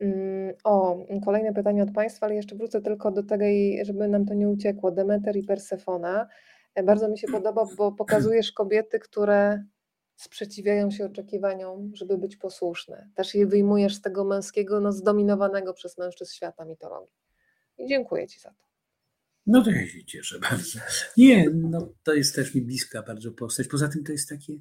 Mm, 0.00 0.54
o, 0.64 0.98
kolejne 1.24 1.54
pytanie 1.54 1.82
od 1.82 1.92
Państwa, 1.92 2.26
ale 2.26 2.34
jeszcze 2.34 2.56
wrócę 2.56 2.80
tylko 2.80 3.10
do 3.10 3.22
tego, 3.22 3.44
żeby 3.82 4.08
nam 4.08 4.26
to 4.26 4.34
nie 4.34 4.48
uciekło. 4.48 4.90
Demeter 4.90 5.36
i 5.36 5.42
Persefona. 5.42 6.28
E, 6.74 6.82
bardzo 6.82 7.08
mi 7.08 7.18
się 7.18 7.28
podoba, 7.28 7.66
bo 7.76 7.92
pokazujesz 7.92 8.52
kobiety, 8.52 8.98
które 8.98 9.64
sprzeciwiają 10.16 10.90
się 10.90 11.04
oczekiwaniom, 11.04 11.90
żeby 11.94 12.18
być 12.18 12.36
posłuszne. 12.36 13.08
Też 13.14 13.34
je 13.34 13.46
wyjmujesz 13.46 13.94
z 13.94 14.00
tego 14.00 14.24
męskiego, 14.24 14.80
no 14.80 14.92
zdominowanego 14.92 15.74
przez 15.74 15.98
mężczyzn 15.98 16.32
świata 16.32 16.64
mitologii. 16.64 17.16
I 17.78 17.86
dziękuję 17.86 18.28
Ci 18.28 18.40
za 18.40 18.50
to. 18.50 18.69
No 19.46 19.62
to 19.62 19.70
ja 19.70 19.86
się 19.86 20.04
cieszę 20.04 20.38
bardzo. 20.38 20.78
Nie, 21.16 21.50
no 21.50 21.94
to 22.02 22.14
jest 22.14 22.34
też 22.34 22.54
mi 22.54 22.62
bliska 22.62 23.02
bardzo 23.02 23.32
postać. 23.32 23.68
Poza 23.68 23.88
tym 23.88 24.04
to 24.04 24.12
jest 24.12 24.28
takie 24.28 24.52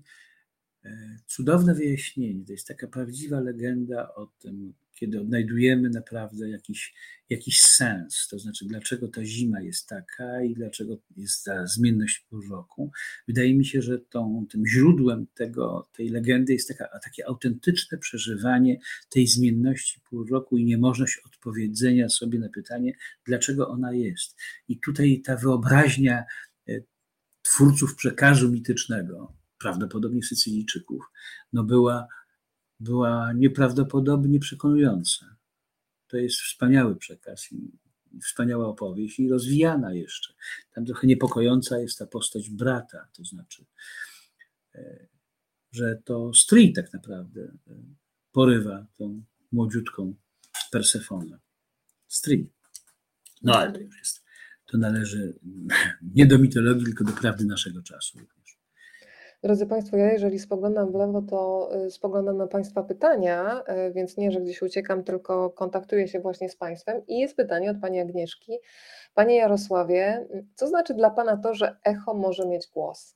e, 0.86 1.18
cudowne 1.26 1.76
wyjaśnienie. 1.76 2.46
To 2.46 2.52
jest 2.52 2.68
taka 2.68 2.88
prawdziwa 2.88 3.40
legenda 3.40 4.16
o 4.16 4.26
tym, 4.26 4.74
kiedy 5.00 5.22
odnajdujemy 5.22 5.90
naprawdę 5.90 6.50
jakiś, 6.50 6.94
jakiś 7.30 7.62
sens, 7.62 8.28
to 8.28 8.40
znaczy 8.40 8.66
dlaczego 8.66 9.08
ta 9.08 9.26
zima 9.26 9.62
jest 9.62 9.88
taka 9.88 10.44
i 10.44 10.54
dlaczego 10.54 10.98
jest 11.18 11.46
ta 11.46 11.68
zmienność 11.68 12.26
pół 12.30 12.42
roku. 12.42 12.92
Wydaje 13.28 13.56
mi 13.56 13.66
się, 13.66 13.82
że 13.82 14.00
tą, 14.00 14.46
tym 14.52 14.68
źródłem 14.68 15.28
tego, 15.34 15.90
tej 15.94 16.10
legendy 16.10 16.54
jest 16.54 16.68
taka, 16.68 17.00
takie 17.04 17.28
autentyczne 17.28 17.98
przeżywanie 17.98 18.80
tej 19.10 19.28
zmienności 19.28 20.02
pół 20.10 20.26
roku 20.26 20.58
i 20.58 20.66
niemożność 20.66 21.22
odpowiedzenia 21.26 22.10
sobie 22.10 22.40
na 22.40 22.50
pytanie, 22.50 22.94
dlaczego 23.26 23.70
ona 23.70 23.94
jest. 23.94 24.38
I 24.68 24.80
tutaj 24.80 25.22
ta 25.26 25.36
wyobraźnia 25.36 26.24
e, 26.70 26.74
twórców 27.42 27.96
przekazu 27.96 28.52
mitycznego, 28.52 29.34
prawdopodobnie 29.60 30.24
Sycylijczyków, 30.24 31.06
no 31.54 31.64
była 31.64 32.08
była 32.80 33.34
nieprawdopodobnie 33.34 34.40
przekonująca. 34.40 35.36
To 36.08 36.18
jest 36.18 36.38
wspaniały 36.40 36.96
przekaz 36.96 37.52
i 37.52 37.72
wspaniała 38.24 38.68
opowieść 38.68 39.20
i 39.20 39.30
rozwijana 39.30 39.94
jeszcze. 39.94 40.34
Tam 40.72 40.86
trochę 40.86 41.08
niepokojąca 41.08 41.80
jest 41.80 42.00
ta 42.00 42.08
postać 42.08 42.50
brata, 42.50 43.08
to 43.14 43.24
znaczy, 43.24 43.66
e, 44.76 45.08
że 45.72 46.02
to 46.06 46.34
strój 46.34 46.74
tak 46.74 46.94
naprawdę 46.94 47.42
e, 47.42 47.74
porywa 48.32 48.86
tą 48.98 49.24
młodziutką 49.52 50.16
Persefonę. 50.72 51.40
Strój. 52.08 52.50
No 53.42 53.56
ale 53.56 53.72
to 53.72 53.80
już 53.80 53.98
jest, 53.98 54.24
to 54.66 54.78
należy 54.78 55.40
nie 56.16 56.26
do 56.26 56.40
mitologii, 56.40 56.86
tylko 56.86 57.04
do 57.04 57.12
prawdy 57.12 57.46
naszego 57.46 57.82
czasu. 57.82 58.20
Drodzy 59.44 59.66
Państwo, 59.66 59.98
ja 59.98 60.12
jeżeli 60.12 60.40
spoglądam 60.40 60.92
w 60.92 60.96
lewo, 60.96 61.22
to 61.22 61.70
y, 61.86 61.92
spoglądam 61.92 62.38
na 62.38 62.48
Państwa 62.48 62.84
pytania, 62.84 63.64
y, 63.88 63.94
więc 63.94 64.18
nie, 64.18 64.32
że 64.32 64.42
gdzieś 64.42 64.62
uciekam, 64.62 65.04
tylko 65.04 65.50
kontaktuję 65.50 66.08
się 66.08 66.20
właśnie 66.20 66.50
z 66.50 66.56
Państwem. 66.56 67.02
I 67.08 67.20
jest 67.20 67.36
pytanie 67.36 67.72
od 67.72 67.80
Pani 67.80 68.00
Agnieszki. 68.00 68.52
Panie 69.14 69.36
Jarosławie, 69.36 70.28
co 70.56 70.68
znaczy 70.68 70.94
dla 70.94 71.10
Pana 71.10 71.38
to, 71.38 71.54
że 71.54 71.78
echo 71.84 72.14
może 72.14 72.48
mieć 72.48 72.68
głos? 72.74 73.16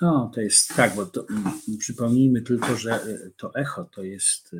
No, 0.00 0.30
to 0.34 0.40
jest 0.40 0.74
tak, 0.76 0.94
bo 0.94 1.06
to, 1.06 1.26
mm, 1.30 1.78
przypomnijmy 1.78 2.42
tylko, 2.42 2.76
że 2.76 3.06
y, 3.06 3.32
to 3.36 3.54
echo 3.54 3.84
to 3.84 4.02
jest, 4.02 4.56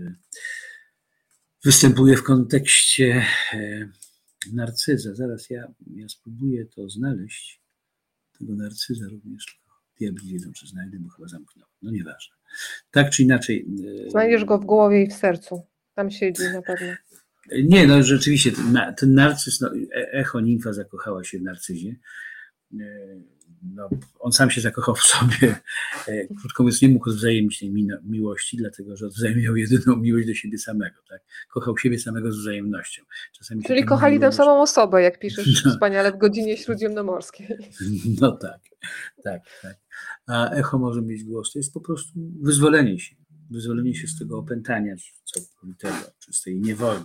występuje 1.65 2.17
w 2.17 2.23
kontekście 2.23 3.25
narcyza. 4.53 5.15
Zaraz 5.15 5.51
ja, 5.51 5.73
ja 5.95 6.09
spróbuję 6.09 6.67
to 6.67 6.89
znaleźć, 6.89 7.63
tego 8.39 8.55
narcyza 8.55 9.05
również 9.11 9.60
diabli 10.01 10.33
wiedzą, 10.33 10.53
czy 10.53 10.67
znajdę, 10.67 10.99
bo 11.01 11.09
chyba 11.09 11.29
zamknąłem. 11.29 11.71
No 11.83 11.91
nieważne. 11.91 12.37
Tak 12.91 13.11
czy 13.11 13.23
inaczej. 13.23 13.67
E, 14.07 14.11
Znajdziesz 14.11 14.45
go 14.45 14.59
w 14.59 14.65
głowie 14.65 15.03
i 15.03 15.07
w 15.07 15.15
sercu. 15.15 15.63
Tam 15.95 16.11
siedzi 16.11 16.43
na 16.43 16.63
pewno. 16.63 16.87
Nie, 17.65 17.87
no 17.87 18.03
rzeczywiście, 18.03 18.53
ten, 18.53 18.95
ten 18.97 19.15
narcyz, 19.15 19.61
no, 19.61 19.71
e, 19.95 20.13
echo 20.13 20.41
nimfa 20.41 20.73
zakochała 20.73 21.25
się 21.25 21.39
w 21.39 21.43
narcyzie. 21.43 21.97
E, 23.63 23.67
no, 23.75 23.89
on 24.19 24.33
sam 24.33 24.51
się 24.51 24.61
zakochał 24.61 24.95
w 24.95 25.03
sobie. 25.03 25.57
Krótko 26.41 26.63
mówiąc, 26.63 26.83
nie 26.83 26.89
mógł 26.89 27.11
odwzajemnić 27.11 27.59
tej 27.59 27.73
miłości, 28.05 28.57
dlatego 28.57 28.97
że 28.97 29.07
odwzajemniał 29.07 29.57
jedyną 29.57 29.97
miłość 29.97 30.27
do 30.27 30.35
siebie 30.35 30.59
samego. 30.59 30.97
Tak? 31.09 31.21
Kochał 31.49 31.79
siebie 31.79 31.99
samego 31.99 32.33
z 32.33 32.39
wzajemnością. 32.39 33.03
Czasami 33.39 33.63
Czyli 33.63 33.85
kochali 33.85 34.21
tę 34.21 34.33
samą 34.33 34.63
osobę, 34.63 35.03
jak 35.03 35.19
piszesz 35.19 35.65
no. 35.65 35.71
wspaniale 35.71 36.13
w 36.13 36.19
godzinie 36.19 36.57
śródziemnomorskiej. 36.57 37.49
No 38.21 38.33
tak, 38.33 38.61
tak, 39.25 39.43
tak 39.63 39.77
a 40.27 40.51
echo 40.51 40.79
może 40.79 41.03
mieć 41.03 41.25
głos. 41.25 41.53
To 41.53 41.59
jest 41.59 41.75
po 41.75 41.81
prostu 41.81 42.13
wyzwolenie 42.43 42.99
się. 42.99 43.17
Wyzwolenie 43.51 43.95
się 43.95 44.09
z 44.09 44.19
tego 44.19 44.39
opętania 44.39 44.95
całkowitego, 45.25 46.13
czy 46.19 46.33
z 46.33 46.43
tej 46.43 46.61
niewoli 46.61 47.05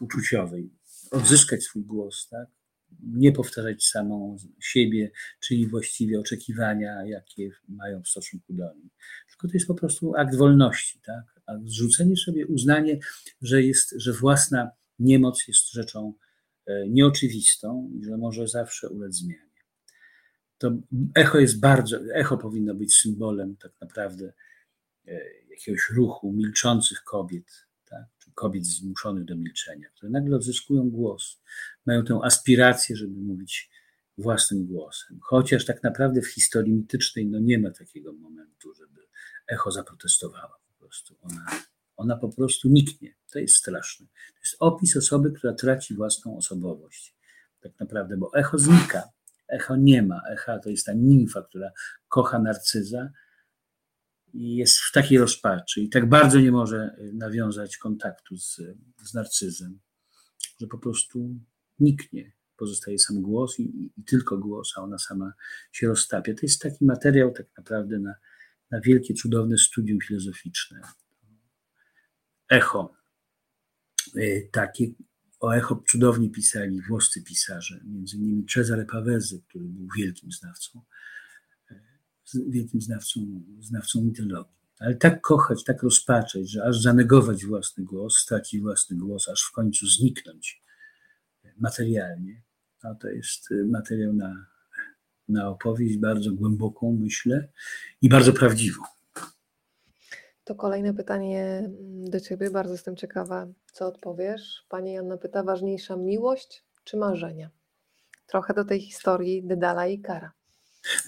uczuciowej. 0.00 0.70
Odzyskać 1.10 1.62
swój 1.62 1.84
głos, 1.84 2.28
tak? 2.28 2.48
Nie 3.02 3.32
powtarzać 3.32 3.84
samą 3.84 4.36
siebie, 4.60 5.10
czyli 5.40 5.68
właściwie 5.68 6.20
oczekiwania, 6.20 7.04
jakie 7.06 7.50
mają 7.68 8.02
w 8.02 8.08
stosunku 8.08 8.52
do 8.52 8.74
nich. 8.74 8.92
Tylko 9.30 9.48
to 9.48 9.54
jest 9.54 9.66
po 9.66 9.74
prostu 9.74 10.14
akt 10.14 10.36
wolności, 10.36 11.00
tak? 11.04 11.24
A 11.46 11.52
zrzucenie 11.64 12.16
sobie, 12.16 12.46
uznanie, 12.46 12.98
że, 13.42 13.62
jest, 13.62 13.94
że 13.96 14.12
własna 14.12 14.70
niemoc 14.98 15.48
jest 15.48 15.72
rzeczą 15.72 16.14
e, 16.66 16.88
nieoczywistą 16.88 17.90
i 17.94 18.04
że 18.04 18.16
może 18.16 18.48
zawsze 18.48 18.88
ulec 18.88 19.14
zmianie 19.14 19.50
to 20.60 20.70
echo 21.14 21.38
jest 21.38 21.60
bardzo, 21.60 21.98
echo 22.14 22.38
powinno 22.38 22.74
być 22.74 22.96
symbolem 22.96 23.56
tak 23.56 23.72
naprawdę 23.80 24.32
e, 25.08 25.20
jakiegoś 25.50 25.90
ruchu 25.90 26.32
milczących 26.32 27.02
kobiet, 27.02 27.66
tak? 27.90 28.04
czy 28.18 28.30
kobiet 28.34 28.66
zmuszonych 28.66 29.24
do 29.24 29.36
milczenia, 29.36 29.88
które 29.88 30.10
nagle 30.10 30.36
odzyskują 30.36 30.90
głos, 30.90 31.42
mają 31.86 32.04
tę 32.04 32.20
aspirację, 32.22 32.96
żeby 32.96 33.20
mówić 33.20 33.70
własnym 34.18 34.66
głosem. 34.66 35.18
Chociaż 35.22 35.64
tak 35.64 35.82
naprawdę 35.82 36.20
w 36.22 36.28
historii 36.28 36.72
mitycznej 36.72 37.26
no 37.26 37.38
nie 37.38 37.58
ma 37.58 37.70
takiego 37.70 38.12
momentu, 38.12 38.74
żeby 38.74 39.00
echo 39.48 39.70
zaprotestowało. 39.70 40.54
Po 40.68 40.84
prostu 40.84 41.16
ona, 41.20 41.46
Ona 41.96 42.16
po 42.16 42.28
prostu 42.28 42.68
niknie. 42.68 43.14
To 43.32 43.38
jest 43.38 43.56
straszne. 43.56 44.06
To 44.06 44.40
jest 44.40 44.56
opis 44.58 44.96
osoby, 44.96 45.32
która 45.32 45.52
traci 45.52 45.94
własną 45.94 46.36
osobowość. 46.36 47.14
Tak 47.60 47.72
naprawdę, 47.80 48.16
bo 48.16 48.34
echo 48.34 48.58
znika. 48.58 49.02
Echo 49.48 49.76
nie 49.76 50.02
ma. 50.02 50.20
Echa 50.32 50.58
to 50.58 50.70
jest 50.70 50.86
ta 50.86 50.92
nimfa, 50.92 51.42
która 51.42 51.70
kocha 52.08 52.38
narcyza 52.38 53.10
jest 54.34 54.78
w 54.78 54.92
takiej 54.92 55.18
rozpaczy 55.18 55.80
i 55.80 55.88
tak 55.88 56.08
bardzo 56.08 56.40
nie 56.40 56.52
może 56.52 56.96
nawiązać 57.12 57.76
kontaktu 57.76 58.36
z, 58.36 58.60
z 59.04 59.14
narcyzem, 59.14 59.80
że 60.60 60.66
po 60.66 60.78
prostu 60.78 61.34
niknie. 61.78 62.32
Pozostaje 62.56 62.98
sam 62.98 63.22
głos 63.22 63.58
i, 63.58 63.92
i 63.96 64.04
tylko 64.04 64.38
głos, 64.38 64.72
a 64.76 64.82
ona 64.82 64.98
sama 64.98 65.32
się 65.72 65.88
roztapia. 65.88 66.34
To 66.34 66.40
jest 66.42 66.62
taki 66.62 66.84
materiał 66.84 67.32
tak 67.32 67.46
naprawdę 67.58 67.98
na, 67.98 68.14
na 68.70 68.80
wielkie, 68.80 69.14
cudowne 69.14 69.58
studium 69.58 69.98
filozoficzne. 70.00 70.80
Echo. 72.48 72.94
E, 74.16 74.40
takie 74.40 74.86
o 75.40 75.56
echo 75.56 75.82
cudownie 75.88 76.30
pisali 76.30 76.82
włoscy 76.82 77.22
pisarze, 77.22 77.80
między 77.84 78.16
innymi 78.16 78.46
Cesare 78.46 78.86
Pavese, 78.86 79.38
który 79.48 79.64
był 79.64 79.88
wielkim 79.96 80.32
znawcą, 80.32 80.80
wielkim 82.48 82.80
znawcą, 82.80 83.20
znawcą 83.60 84.02
mitologii. 84.02 84.60
Ale 84.78 84.94
tak 84.94 85.20
kochać, 85.20 85.64
tak 85.64 85.82
rozpaczać, 85.82 86.50
że 86.50 86.64
aż 86.64 86.80
zanegować 86.80 87.44
własny 87.44 87.84
głos, 87.84 88.18
stracić 88.18 88.60
własny 88.60 88.96
głos, 88.96 89.28
aż 89.28 89.42
w 89.42 89.52
końcu 89.52 89.86
zniknąć 89.86 90.62
materialnie, 91.56 92.42
a 92.82 92.94
to 92.94 93.08
jest 93.08 93.48
materiał 93.66 94.12
na, 94.12 94.46
na 95.28 95.48
opowieść 95.48 95.98
bardzo 95.98 96.32
głęboką, 96.32 96.98
myślę, 97.00 97.48
i 98.02 98.08
bardzo 98.08 98.32
prawdziwą. 98.32 98.82
To 100.44 100.54
kolejne 100.54 100.94
pytanie 100.94 101.70
do 102.10 102.20
Ciebie. 102.20 102.50
Bardzo 102.50 102.72
jestem 102.72 102.96
ciekawa, 102.96 103.46
co 103.72 103.86
odpowiesz. 103.86 104.66
Pani 104.68 104.92
Janna 104.92 105.16
pyta, 105.16 105.42
ważniejsza 105.42 105.96
miłość 105.96 106.64
czy 106.84 106.96
marzenia? 106.96 107.50
Trochę 108.26 108.54
do 108.54 108.64
tej 108.64 108.80
historii 108.80 109.42
Dydala 109.42 109.86
i 109.86 110.00
Kara. 110.00 110.32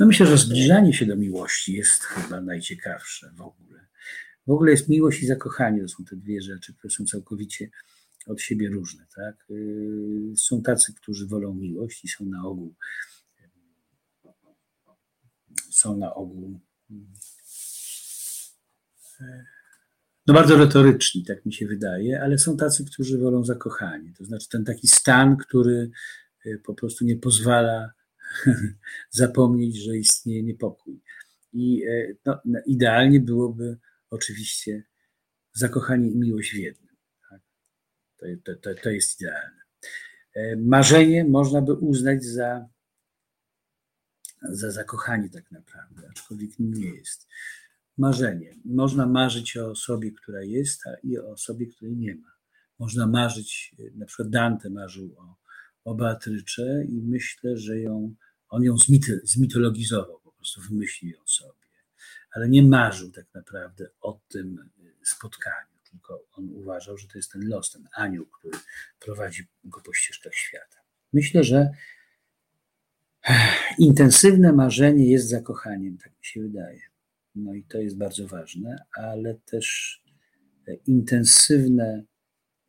No 0.01 0.07
myślę, 0.07 0.27
że 0.27 0.39
zbliżanie 0.39 0.95
się 0.95 1.07
do 1.07 1.17
miłości 1.17 1.73
jest 1.73 2.03
chyba 2.03 2.41
najciekawsze 2.41 3.33
w 3.37 3.41
ogóle. 3.41 3.87
W 4.47 4.51
ogóle 4.51 4.71
jest 4.71 4.89
miłość 4.89 5.23
i 5.23 5.27
zakochanie. 5.27 5.83
To 5.83 5.89
są 5.89 6.05
te 6.05 6.17
dwie 6.17 6.43
rzeczy, 6.43 6.75
które 6.75 6.95
są 6.95 7.05
całkowicie 7.05 7.71
od 8.27 8.41
siebie 8.41 8.69
różne. 8.69 9.07
Tak? 9.17 9.47
Y, 9.51 10.33
są 10.37 10.63
tacy, 10.63 10.95
którzy 10.95 11.27
wolą 11.27 11.55
miłość 11.55 12.05
i 12.05 12.09
są 12.09 12.25
na 12.25 12.45
ogół 12.45 12.75
są 15.71 15.97
na 15.97 16.15
ogół 16.15 16.61
no 20.27 20.35
bardzo 20.35 20.57
retoryczni, 20.57 21.25
tak 21.25 21.47
mi 21.47 21.53
się 21.53 21.67
wydaje, 21.67 22.23
ale 22.23 22.39
są 22.39 22.57
tacy, 22.57 22.85
którzy 22.85 23.19
wolą 23.19 23.45
zakochanie. 23.45 24.13
To 24.19 24.25
znaczy 24.25 24.49
ten 24.49 24.65
taki 24.65 24.89
stan, 24.89 25.37
który 25.37 25.91
y, 26.47 26.61
po 26.65 26.75
prostu 26.75 27.05
nie 27.05 27.17
pozwala 27.17 27.91
zapomnieć, 29.11 29.77
że 29.77 29.97
istnieje 29.97 30.43
niepokój. 30.43 31.01
I 31.53 31.85
y, 31.87 32.17
no, 32.25 32.41
no, 32.45 32.61
idealnie 32.67 33.21
byłoby 33.21 33.79
oczywiście 34.11 34.85
zakochanie 35.53 36.11
i 36.11 36.17
miłość 36.17 36.53
w 36.53 36.59
jednym. 36.59 36.97
Tak? 37.31 37.41
To, 38.45 38.55
to, 38.55 38.75
to 38.83 38.91
jest 38.91 39.21
idealne. 39.21 39.63
E, 40.35 40.57
marzenie 40.57 41.25
można 41.25 41.63
by 41.63 41.75
uznać 41.75 42.25
za, 42.25 42.69
za 44.43 44.71
zakochanie 44.71 45.31
tak 45.31 45.51
naprawdę, 45.51 46.09
aczkolwiek 46.11 46.51
nie 46.59 46.95
jest 46.95 47.29
marzenie. 47.99 48.55
Można 48.65 49.07
marzyć 49.07 49.57
o 49.57 49.71
osobie, 49.71 50.13
która 50.13 50.43
jest, 50.43 50.87
a 50.87 50.91
i 51.03 51.19
o 51.19 51.31
osobie, 51.31 51.67
której 51.67 51.97
nie 51.97 52.15
ma. 52.15 52.33
Można 52.79 53.07
marzyć, 53.07 53.75
na 53.95 54.07
przykład 54.07 54.31
Dante 54.31 54.71
marzył 54.71 55.15
o, 55.19 55.37
o 55.85 55.95
Beatrycze 55.95 56.85
i 56.89 57.03
myślę, 57.03 57.57
że 57.57 57.81
ją, 57.81 58.15
on 58.49 58.63
ją 58.63 58.77
zmity, 58.77 59.21
zmitologizował, 59.25 60.21
po 60.21 60.33
prostu 60.33 60.61
wymyślił 60.61 61.11
ją 61.11 61.27
sobie. 61.27 61.63
Ale 62.33 62.49
nie 62.49 62.63
marzył 62.63 63.11
tak 63.11 63.27
naprawdę 63.35 63.89
o 64.01 64.21
tym 64.29 64.71
spotkaniu, 65.05 65.73
tylko 65.91 66.25
on 66.33 66.49
uważał, 66.53 66.99
że 66.99 67.09
to 67.09 67.19
jest 67.19 67.33
ten 67.33 67.49
los, 67.49 67.71
ten 67.71 67.89
anioł, 67.93 68.27
który 68.27 68.59
prowadzi 69.01 69.47
go 69.65 69.81
po 69.81 69.93
ścieżkach 69.93 70.35
świata. 70.35 70.79
Myślę, 71.13 71.45
że 71.45 71.71
intensywne 73.79 74.53
marzenie 74.53 75.11
jest 75.11 75.29
zakochaniem, 75.29 75.99
tak 75.99 76.13
mi 76.19 76.25
się 76.25 76.43
wydaje. 76.43 76.81
No 77.35 77.55
i 77.55 77.65
to 77.65 77.79
jest 77.79 77.97
bardzo 77.97 78.27
ważne, 78.27 78.85
ale 78.97 79.35
też 79.35 79.99
intensywne 80.87 82.05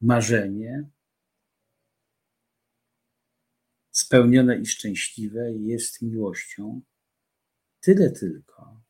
marzenie, 0.01 0.89
spełnione 3.93 4.59
i 4.59 4.65
szczęśliwe, 4.65 5.53
jest 5.53 6.01
miłością. 6.01 6.81
Tyle 7.79 8.11
tylko, 8.11 8.81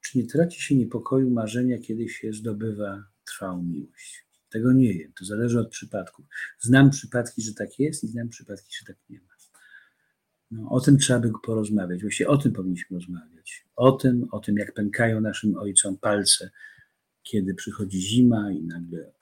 czy 0.00 0.18
nie 0.18 0.26
traci 0.26 0.62
się 0.62 0.76
niepokoju 0.76 1.30
marzenia, 1.30 1.78
kiedy 1.78 2.08
się 2.08 2.32
zdobywa 2.32 3.04
trwałą 3.24 3.62
miłość. 3.62 4.26
Tego 4.50 4.72
nie 4.72 4.94
wiem, 4.94 5.12
to 5.18 5.24
zależy 5.24 5.60
od 5.60 5.70
przypadków. 5.70 6.26
Znam 6.60 6.90
przypadki, 6.90 7.42
że 7.42 7.54
tak 7.54 7.78
jest 7.78 8.04
i 8.04 8.08
znam 8.08 8.28
przypadki, 8.28 8.76
że 8.78 8.86
tak 8.86 8.96
nie 9.10 9.20
ma. 9.20 9.32
No, 10.52 10.70
o 10.70 10.80
tym 10.80 10.98
trzeba 10.98 11.20
by 11.20 11.30
porozmawiać. 11.42 12.02
Właściwie 12.02 12.28
o 12.28 12.38
tym 12.38 12.52
powinniśmy 12.52 12.96
rozmawiać. 12.96 13.66
O 13.76 13.92
tym, 13.92 14.28
o 14.32 14.40
tym, 14.40 14.56
jak 14.56 14.74
pękają 14.74 15.20
naszym 15.20 15.56
ojcom 15.56 15.98
palce, 15.98 16.50
kiedy 17.22 17.54
przychodzi 17.54 18.00
zima 18.00 18.52
i 18.52 18.62
nagle 18.62 19.12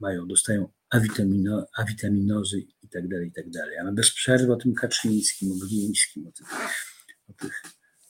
mają, 0.00 0.28
dostają 0.28 0.68
awitamino, 0.92 1.66
awitaminozy 1.78 2.58
i 2.82 2.88
tak 2.88 3.08
dalej, 3.08 3.28
i 3.28 3.32
tak 3.32 3.50
dalej. 3.50 3.78
A 3.78 3.84
my 3.84 3.92
bez 3.92 4.14
przerwy 4.14 4.52
o 4.52 4.56
tym 4.56 4.74
Kaczyńskim, 4.74 5.52
o 5.52 5.66
Glińskim, 5.66 6.26
o 6.26 6.32
tych, 6.32 6.46
o 7.28 7.32
tych 7.32 7.62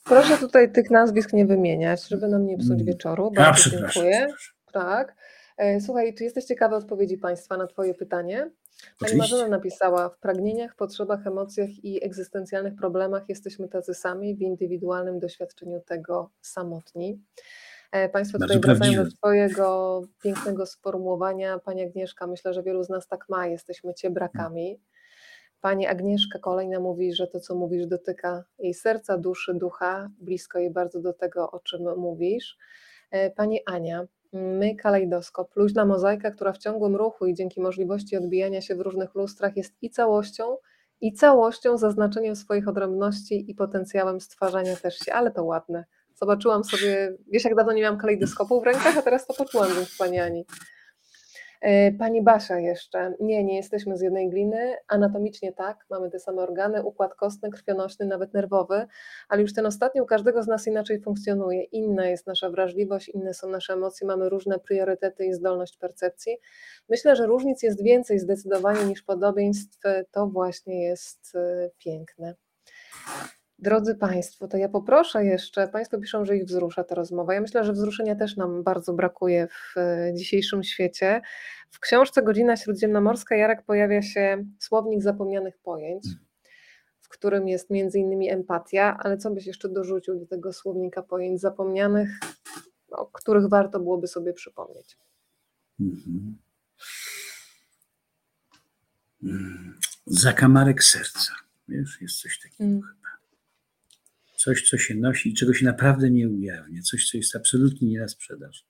Proszę 0.03 0.37
tutaj 0.37 0.71
tych 0.71 0.89
nazwisk 0.89 1.33
nie 1.33 1.45
wymieniać, 1.45 2.07
żeby 2.07 2.27
nam 2.27 2.45
nie 2.45 2.57
psuć 2.57 2.71
mm. 2.71 2.85
wieczoru. 2.85 3.31
Bardzo 3.31 3.69
dziękuję. 3.69 4.27
Tak. 4.73 5.15
E, 5.57 5.81
słuchaj, 5.81 6.13
czy 6.13 6.23
jesteś 6.23 6.45
ciekawy 6.45 6.75
odpowiedzi 6.75 7.17
Państwa 7.17 7.57
na 7.57 7.67
Twoje 7.67 7.93
pytanie? 7.93 8.51
Pani 8.99 9.15
Marzena 9.15 9.47
napisała, 9.47 10.09
w 10.09 10.19
pragnieniach, 10.19 10.75
potrzebach, 10.75 11.27
emocjach 11.27 11.69
i 11.83 12.05
egzystencjalnych 12.05 12.75
problemach 12.75 13.23
jesteśmy 13.29 13.67
tacy 13.67 13.93
sami, 13.93 14.35
w 14.35 14.41
indywidualnym 14.41 15.19
doświadczeniu 15.19 15.81
tego 15.87 16.31
samotni. 16.41 17.21
E, 17.93 18.09
państwo 18.09 18.39
Bardzo 18.39 18.53
tutaj 18.53 18.75
wracają 18.75 19.03
do 19.03 19.11
Twojego 19.11 20.01
pięknego 20.23 20.65
sformułowania. 20.65 21.59
Pani 21.59 21.83
Agnieszka, 21.83 22.27
myślę, 22.27 22.53
że 22.53 22.63
wielu 22.63 22.83
z 22.83 22.89
nas 22.89 23.07
tak 23.07 23.29
ma, 23.29 23.47
jesteśmy 23.47 23.93
ciebrakami. 23.93 24.79
Pani 25.61 25.87
Agnieszka 25.87 26.39
kolejna 26.39 26.79
mówi, 26.79 27.13
że 27.13 27.27
to, 27.27 27.39
co 27.39 27.55
mówisz, 27.55 27.87
dotyka 27.87 28.43
jej 28.59 28.73
serca, 28.73 29.17
duszy, 29.17 29.53
ducha, 29.53 30.09
blisko 30.19 30.59
jej 30.59 30.71
bardzo 30.71 31.01
do 31.01 31.13
tego, 31.13 31.51
o 31.51 31.59
czym 31.59 31.81
mówisz. 31.97 32.57
E, 33.11 33.31
pani 33.31 33.59
Ania, 33.65 34.05
My, 34.33 34.75
kalejdoskop, 34.75 35.55
luźna 35.55 35.85
mozaika, 35.85 36.31
która 36.31 36.53
w 36.53 36.57
ciągłym 36.57 36.95
ruchu 36.95 37.25
i 37.25 37.33
dzięki 37.33 37.61
możliwości 37.61 38.17
odbijania 38.17 38.61
się 38.61 38.75
w 38.75 38.81
różnych 38.81 39.15
lustrach 39.15 39.57
jest 39.57 39.73
i 39.81 39.89
całością, 39.89 40.57
i 41.01 41.13
całością 41.13 41.77
zaznaczeniem 41.77 42.35
swoich 42.35 42.67
odrębności 42.67 43.51
i 43.51 43.55
potencjałem 43.55 44.21
stwarzania 44.21 44.75
też 44.75 44.97
się, 44.97 45.13
ale 45.13 45.31
to 45.31 45.43
ładne. 45.43 45.85
Zobaczyłam 46.23 46.63
sobie, 46.63 47.13
wiesz 47.31 47.43
jak 47.43 47.55
dawno 47.55 47.73
nie 47.73 47.81
miałam 47.81 47.99
kalejdoskopu 47.99 48.61
w 48.61 48.63
rękach, 48.63 48.97
a 48.97 49.01
teraz 49.01 49.27
to 49.27 49.33
poczułam 49.33 49.69
w 49.69 49.97
Pani 49.97 50.19
Ani. 50.19 50.45
E, 51.61 51.91
pani 51.91 52.21
Basia 52.21 52.59
jeszcze. 52.59 53.13
Nie, 53.19 53.43
nie 53.43 53.55
jesteśmy 53.55 53.97
z 53.97 54.01
jednej 54.01 54.29
gliny. 54.29 54.75
Anatomicznie 54.87 55.53
tak, 55.53 55.85
mamy 55.89 56.09
te 56.09 56.19
same 56.19 56.41
organy, 56.41 56.83
układ 56.83 57.15
kostny, 57.15 57.49
krwionośny, 57.49 58.05
nawet 58.05 58.33
nerwowy, 58.33 58.87
ale 59.29 59.41
już 59.41 59.53
ten 59.53 59.65
ostatni 59.65 60.01
u 60.01 60.05
każdego 60.05 60.43
z 60.43 60.47
nas 60.47 60.67
inaczej 60.67 61.01
funkcjonuje. 61.01 61.63
Inna 61.63 62.07
jest 62.07 62.27
nasza 62.27 62.49
wrażliwość, 62.49 63.09
inne 63.09 63.33
są 63.33 63.49
nasze 63.49 63.73
emocje, 63.73 64.07
mamy 64.07 64.29
różne 64.29 64.59
priorytety 64.59 65.25
i 65.25 65.33
zdolność 65.33 65.77
percepcji. 65.77 66.37
Myślę, 66.89 67.15
że 67.15 67.25
różnic 67.25 67.63
jest 67.63 67.83
więcej 67.83 68.19
zdecydowanie 68.19 68.85
niż 68.85 69.01
podobieństw. 69.01 69.79
To 70.11 70.27
właśnie 70.27 70.83
jest 70.83 71.35
e, 71.35 71.69
piękne. 71.77 72.35
Drodzy 73.63 73.95
Państwo, 73.95 74.47
to 74.47 74.57
ja 74.57 74.69
poproszę 74.69 75.25
jeszcze, 75.25 75.67
Państwo 75.67 75.99
piszą, 75.99 76.25
że 76.25 76.37
ich 76.37 76.45
wzrusza 76.45 76.83
ta 76.83 76.95
rozmowa. 76.95 77.33
Ja 77.33 77.41
myślę, 77.41 77.63
że 77.63 77.73
wzruszenia 77.73 78.15
też 78.15 78.37
nam 78.37 78.63
bardzo 78.63 78.93
brakuje 78.93 79.47
w 79.47 79.77
e, 79.77 80.13
dzisiejszym 80.13 80.63
świecie. 80.63 81.21
W 81.71 81.79
książce 81.79 82.23
Godzina 82.23 82.57
Śródziemnomorska 82.57 83.35
Jarek 83.35 83.65
pojawia 83.65 84.01
się 84.01 84.45
słownik 84.59 85.01
zapomnianych 85.01 85.57
pojęć, 85.57 86.03
w 87.01 87.09
którym 87.09 87.47
jest 87.47 87.69
między 87.69 87.99
innymi 87.99 88.29
empatia, 88.29 88.97
ale 88.99 89.17
co 89.17 89.31
byś 89.31 89.45
jeszcze 89.45 89.69
dorzucił 89.69 90.19
do 90.19 90.25
tego 90.25 90.53
słownika 90.53 91.03
pojęć 91.03 91.41
zapomnianych, 91.41 92.19
o 92.91 93.05
których 93.05 93.49
warto 93.49 93.79
byłoby 93.79 94.07
sobie 94.07 94.33
przypomnieć? 94.33 94.97
Mhm. 95.79 96.37
Zakamarek 100.05 100.83
serca. 100.83 101.33
Wiesz, 101.67 102.01
jest 102.01 102.21
coś 102.21 102.39
takiego. 102.39 102.63
Mm 102.63 103.02
coś, 104.43 104.69
co 104.69 104.77
się 104.77 104.95
nosi 104.95 105.29
i 105.29 105.33
czego 105.33 105.53
się 105.53 105.65
naprawdę 105.65 106.11
nie 106.11 106.29
ujawnia, 106.29 106.81
coś, 106.81 107.09
co 107.09 107.17
jest 107.17 107.35
absolutnie 107.35 107.87
nie 107.87 107.99
na 107.99 108.07
sprzedaż. 108.07 108.65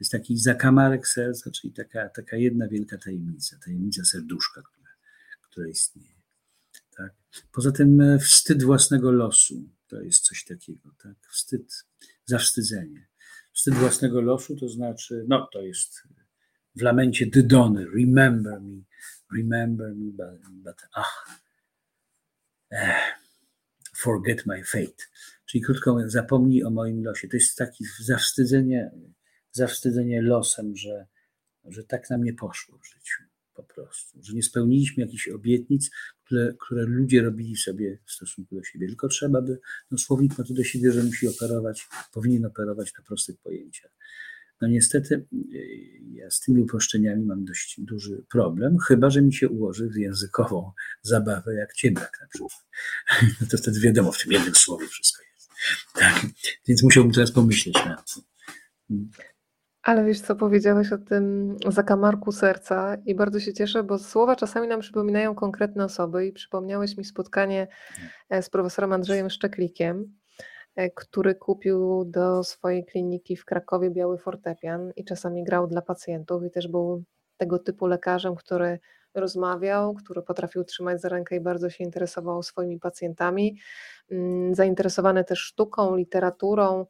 jest 0.00 0.12
taki 0.12 0.38
zakamarek 0.38 1.08
serca, 1.08 1.50
czyli 1.50 1.72
taka, 1.72 2.08
taka 2.08 2.36
jedna 2.36 2.68
wielka 2.68 2.98
tajemnica, 2.98 3.56
tajemnica 3.64 4.04
serduszka, 4.04 4.62
która, 4.62 4.90
która 5.42 5.68
istnieje. 5.68 6.22
Tak? 6.96 7.12
Poza 7.52 7.72
tym 7.72 8.00
e, 8.00 8.18
wstyd 8.18 8.62
własnego 8.62 9.12
losu 9.12 9.68
to 9.88 10.00
jest 10.00 10.24
coś 10.24 10.44
takiego, 10.44 10.94
tak? 11.02 11.14
Wstyd, 11.30 11.84
zawstydzenie. 12.24 13.08
Wstyd 13.52 13.74
własnego 13.74 14.20
losu 14.20 14.56
to 14.56 14.68
znaczy, 14.68 15.24
no 15.28 15.48
to 15.52 15.62
jest 15.62 16.02
w 16.76 16.82
lamencie 16.82 17.26
Dydony, 17.26 17.86
remember 17.96 18.60
me, 18.60 18.82
remember 19.36 19.94
me, 19.94 20.10
but, 20.12 20.52
but 20.64 20.76
ach, 20.92 21.40
eh, 22.70 23.27
forget 23.98 24.46
my 24.46 24.64
fate. 24.64 25.04
Czyli 25.46 25.64
krótko 25.64 25.92
mówiąc, 25.92 26.12
zapomnij 26.12 26.64
o 26.64 26.70
moim 26.70 27.04
losie. 27.04 27.28
To 27.28 27.36
jest 27.36 27.56
takie 27.56 27.84
zawstydzenie, 28.00 28.90
zawstydzenie 29.52 30.22
losem, 30.22 30.76
że, 30.76 31.06
że 31.64 31.84
tak 31.84 32.10
nam 32.10 32.24
nie 32.24 32.34
poszło 32.34 32.78
w 32.78 32.86
życiu 32.86 33.24
po 33.58 33.62
prostu, 33.62 34.18
że 34.22 34.34
nie 34.34 34.42
spełniliśmy 34.42 35.02
jakichś 35.02 35.28
obietnic, 35.28 35.90
które, 36.24 36.54
które 36.60 36.82
ludzie 36.82 37.22
robili 37.22 37.56
sobie 37.56 37.98
w 38.06 38.12
stosunku 38.12 38.54
do 38.54 38.62
siebie. 38.62 38.86
Tylko 38.86 39.08
trzeba 39.08 39.42
by, 39.42 39.58
no 39.90 39.98
słownik 39.98 40.38
ma 40.38 40.44
do 40.50 40.64
siebie, 40.64 40.92
że 40.92 41.02
musi 41.02 41.28
operować, 41.28 41.88
powinien 42.12 42.44
operować 42.44 42.94
na 42.98 43.04
prostych 43.04 43.36
pojęciach. 43.38 43.90
No 44.60 44.68
niestety 44.68 45.26
ja 46.12 46.30
z 46.30 46.40
tymi 46.40 46.62
uproszczeniami 46.62 47.24
mam 47.24 47.44
dość 47.44 47.80
duży 47.80 48.24
problem, 48.30 48.78
chyba 48.78 49.10
że 49.10 49.22
mi 49.22 49.34
się 49.34 49.48
ułoży 49.48 49.88
w 49.88 49.96
językową 49.96 50.72
zabawę 51.02 51.54
jak 51.54 51.72
ciebrak 51.72 52.18
na 52.20 52.26
przykład. 52.26 52.52
No 53.40 53.46
to 53.50 53.58
wtedy 53.58 53.80
wiadomo, 53.80 54.12
w 54.12 54.22
tym 54.22 54.32
jednym 54.32 54.54
słowie 54.54 54.86
wszystko 54.86 55.22
jest. 55.34 55.50
Tak. 55.94 56.26
Więc 56.68 56.82
musiałbym 56.82 57.12
teraz 57.12 57.32
pomyśleć 57.32 57.74
nad 57.74 58.14
tym. 58.14 58.22
Ale 59.82 60.04
wiesz, 60.04 60.20
co 60.20 60.36
powiedziałeś 60.36 60.92
o 60.92 60.98
tym 60.98 61.56
zakamarku 61.68 62.32
serca 62.32 62.96
i 63.06 63.14
bardzo 63.14 63.40
się 63.40 63.52
cieszę, 63.52 63.82
bo 63.82 63.98
słowa 63.98 64.36
czasami 64.36 64.68
nam 64.68 64.80
przypominają 64.80 65.34
konkretne 65.34 65.84
osoby 65.84 66.26
i 66.26 66.32
przypomniałeś 66.32 66.96
mi 66.96 67.04
spotkanie 67.04 67.68
e, 68.28 68.42
z 68.42 68.50
profesorem 68.50 68.92
Andrzejem 68.92 69.30
Szczeklikiem, 69.30 70.18
który 70.94 71.34
kupił 71.34 72.04
do 72.04 72.44
swojej 72.44 72.84
kliniki 72.84 73.36
w 73.36 73.44
Krakowie 73.44 73.90
biały 73.90 74.18
fortepian 74.18 74.92
i 74.96 75.04
czasami 75.04 75.44
grał 75.44 75.66
dla 75.66 75.82
pacjentów 75.82 76.44
i 76.44 76.50
też 76.50 76.68
był 76.68 77.02
tego 77.36 77.58
typu 77.58 77.86
lekarzem, 77.86 78.34
który 78.34 78.78
rozmawiał, 79.14 79.94
który 79.94 80.22
potrafił 80.22 80.64
trzymać 80.64 81.00
za 81.00 81.08
rękę 81.08 81.36
i 81.36 81.40
bardzo 81.40 81.70
się 81.70 81.84
interesował 81.84 82.42
swoimi 82.42 82.78
pacjentami, 82.78 83.58
mm, 84.10 84.54
zainteresowany 84.54 85.24
też 85.24 85.38
sztuką, 85.38 85.96
literaturą, 85.96 86.86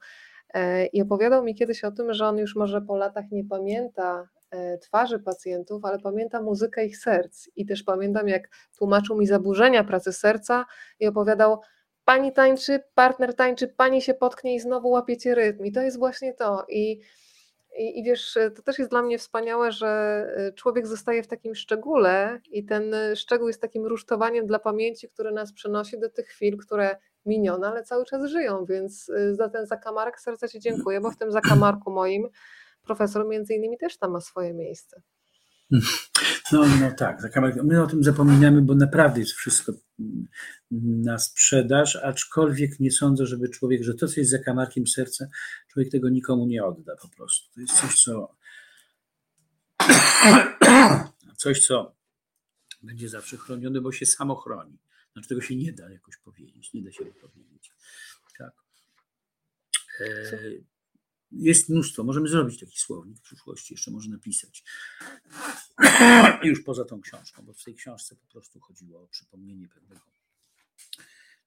E, 0.55 0.87
I 0.87 1.03
opowiadał 1.03 1.45
mi 1.45 1.55
kiedyś 1.55 1.85
o 1.85 1.93
tym, 1.93 2.15
że 2.15 2.27
on 2.27 2.39
już 2.39 2.57
może 2.57 2.83
po 2.83 2.97
latach 2.97 3.25
nie 3.31 3.45
pamięta 3.45 4.29
e, 4.51 4.79
twarzy 4.79 5.19
pacjentów, 5.19 5.85
ale 5.85 5.99
pamięta 5.99 6.43
muzykę 6.43 6.87
ich 6.87 6.99
serc. 6.99 7.49
I 7.57 7.67
też 7.67 7.83
pamiętam, 7.83 8.29
jak 8.29 8.49
tłumaczył 8.79 9.17
mi 9.17 9.27
zaburzenia 9.27 9.85
pracy 9.85 10.13
serca 10.13 10.65
i 11.01 11.07
opowiadał, 11.07 11.61
pani 12.09 12.33
tańczy, 12.33 12.81
partner 12.95 13.35
tańczy, 13.35 13.69
pani 13.69 14.03
się 14.03 14.15
potknie 14.15 14.55
i 14.55 14.61
znowu 14.61 14.89
łapiecie 14.89 15.35
rytm. 15.35 15.65
I 15.65 15.73
to 15.73 15.81
jest 15.81 15.99
właśnie 15.99 16.35
to. 16.35 16.65
I, 16.69 17.01
i, 17.79 17.99
I 17.99 18.05
wiesz, 18.05 18.39
to 18.57 18.63
też 18.63 18.79
jest 18.79 18.91
dla 18.91 19.03
mnie 19.03 19.19
wspaniałe, 19.19 19.73
że 19.73 19.89
e, 20.37 20.53
człowiek 20.53 20.87
zostaje 20.87 21.23
w 21.23 21.27
takim 21.27 21.55
szczególe 21.55 22.41
i 22.51 22.65
ten 22.65 22.95
szczegół 23.17 23.49
jest 23.49 23.61
takim 23.61 23.87
rusztowaniem 23.87 24.47
dla 24.47 24.59
pamięci, 24.59 25.09
które 25.09 25.33
nas 25.33 25.53
przenosi 25.53 25.99
do 25.99 26.11
tych 26.11 26.27
chwil, 26.27 26.57
które 26.57 26.97
minione, 27.27 27.69
ale 27.69 27.83
cały 27.83 28.05
czas 28.05 28.31
żyją, 28.31 28.65
więc 28.65 29.09
y, 29.09 29.35
za 29.35 29.49
ten 29.49 29.67
zakamarek 29.67 30.21
serca 30.21 30.49
Ci 30.49 30.61
dziękuję, 30.61 31.01
bo 31.01 31.11
w 31.11 31.17
tym 31.17 31.33
zakamarku 31.33 31.91
moim 31.91 32.29
profesor 32.83 33.29
między 33.29 33.55
innymi 33.55 33.79
też 33.79 33.99
tam 33.99 34.11
ma 34.11 34.21
swoje 34.21 34.55
miejsce. 34.55 35.03
No, 36.53 36.67
no 36.81 36.93
tak, 36.93 37.23
my 37.65 37.83
o 37.83 37.87
tym 37.87 38.05
zapominamy, 38.05 38.63
bo 38.63 38.75
naprawdę 38.75 39.21
jest 39.21 39.33
wszystko 39.33 39.73
na 40.71 41.19
sprzedaż, 41.19 41.97
aczkolwiek 41.97 42.81
nie 42.81 42.91
sądzę, 42.91 43.27
żeby 43.27 43.49
człowiek, 43.49 43.83
że 43.83 43.95
to, 43.95 44.09
co 44.09 44.21
jest 44.21 44.31
zakamarkiem 44.31 44.87
serca, 44.87 45.27
człowiek 45.73 45.93
tego 45.93 46.09
nikomu 46.09 46.47
nie 46.47 46.65
odda 46.65 46.97
po 47.03 47.09
prostu. 47.09 47.55
To 47.55 47.61
jest 47.61 47.81
coś, 47.81 48.03
co 48.03 48.35
coś, 51.37 51.67
co 51.67 51.97
będzie 52.83 53.09
zawsze 53.09 53.37
chronione, 53.37 53.81
bo 53.81 53.93
się 53.93 54.07
samo 54.07 54.35
chroni. 54.35 54.79
Znaczy 55.13 55.29
tego 55.29 55.41
się 55.41 55.57
nie 55.57 55.73
da 55.73 55.91
jakoś 55.91 56.17
powiedzieć, 56.17 56.73
nie 56.75 56.83
da 56.83 56.93
się 56.93 57.05
powiedzieć. 57.05 57.73
Tak. 58.39 58.53
E, 60.01 60.31
jest 61.33 61.69
mnóstwo, 61.69 62.05
możemy 62.05 62.29
zrobić 62.29 62.61
taki 62.61 62.79
słownik 62.79 63.19
w 63.19 63.23
przyszłości, 63.23 63.75
jeszcze 63.75 63.91
może 63.91 64.11
napisać. 64.11 64.65
Już 66.45 66.63
poza 66.63 66.85
tą 66.85 67.01
książką, 67.01 67.43
bo 67.43 67.53
w 67.53 67.65
tej 67.65 67.75
książce 67.75 68.17
po 68.17 68.27
prostu 68.27 68.61
chodziło 68.61 69.03
o 69.03 69.07
przypomnienie 69.07 69.69
pewnego 69.69 70.01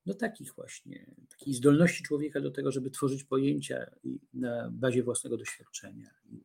no 0.06 0.14
takich 0.14 0.54
właśnie, 0.56 1.16
takiej 1.30 1.54
zdolności 1.54 2.04
człowieka 2.04 2.42
do 2.42 2.52
tego, 2.52 2.72
żeby 2.72 2.92
tworzyć 2.92 3.24
pojęcia 3.24 3.92
na 4.34 4.70
bazie 4.72 5.04
własnego 5.04 5.38
doświadczenia, 5.38 6.10
i, 6.28 6.42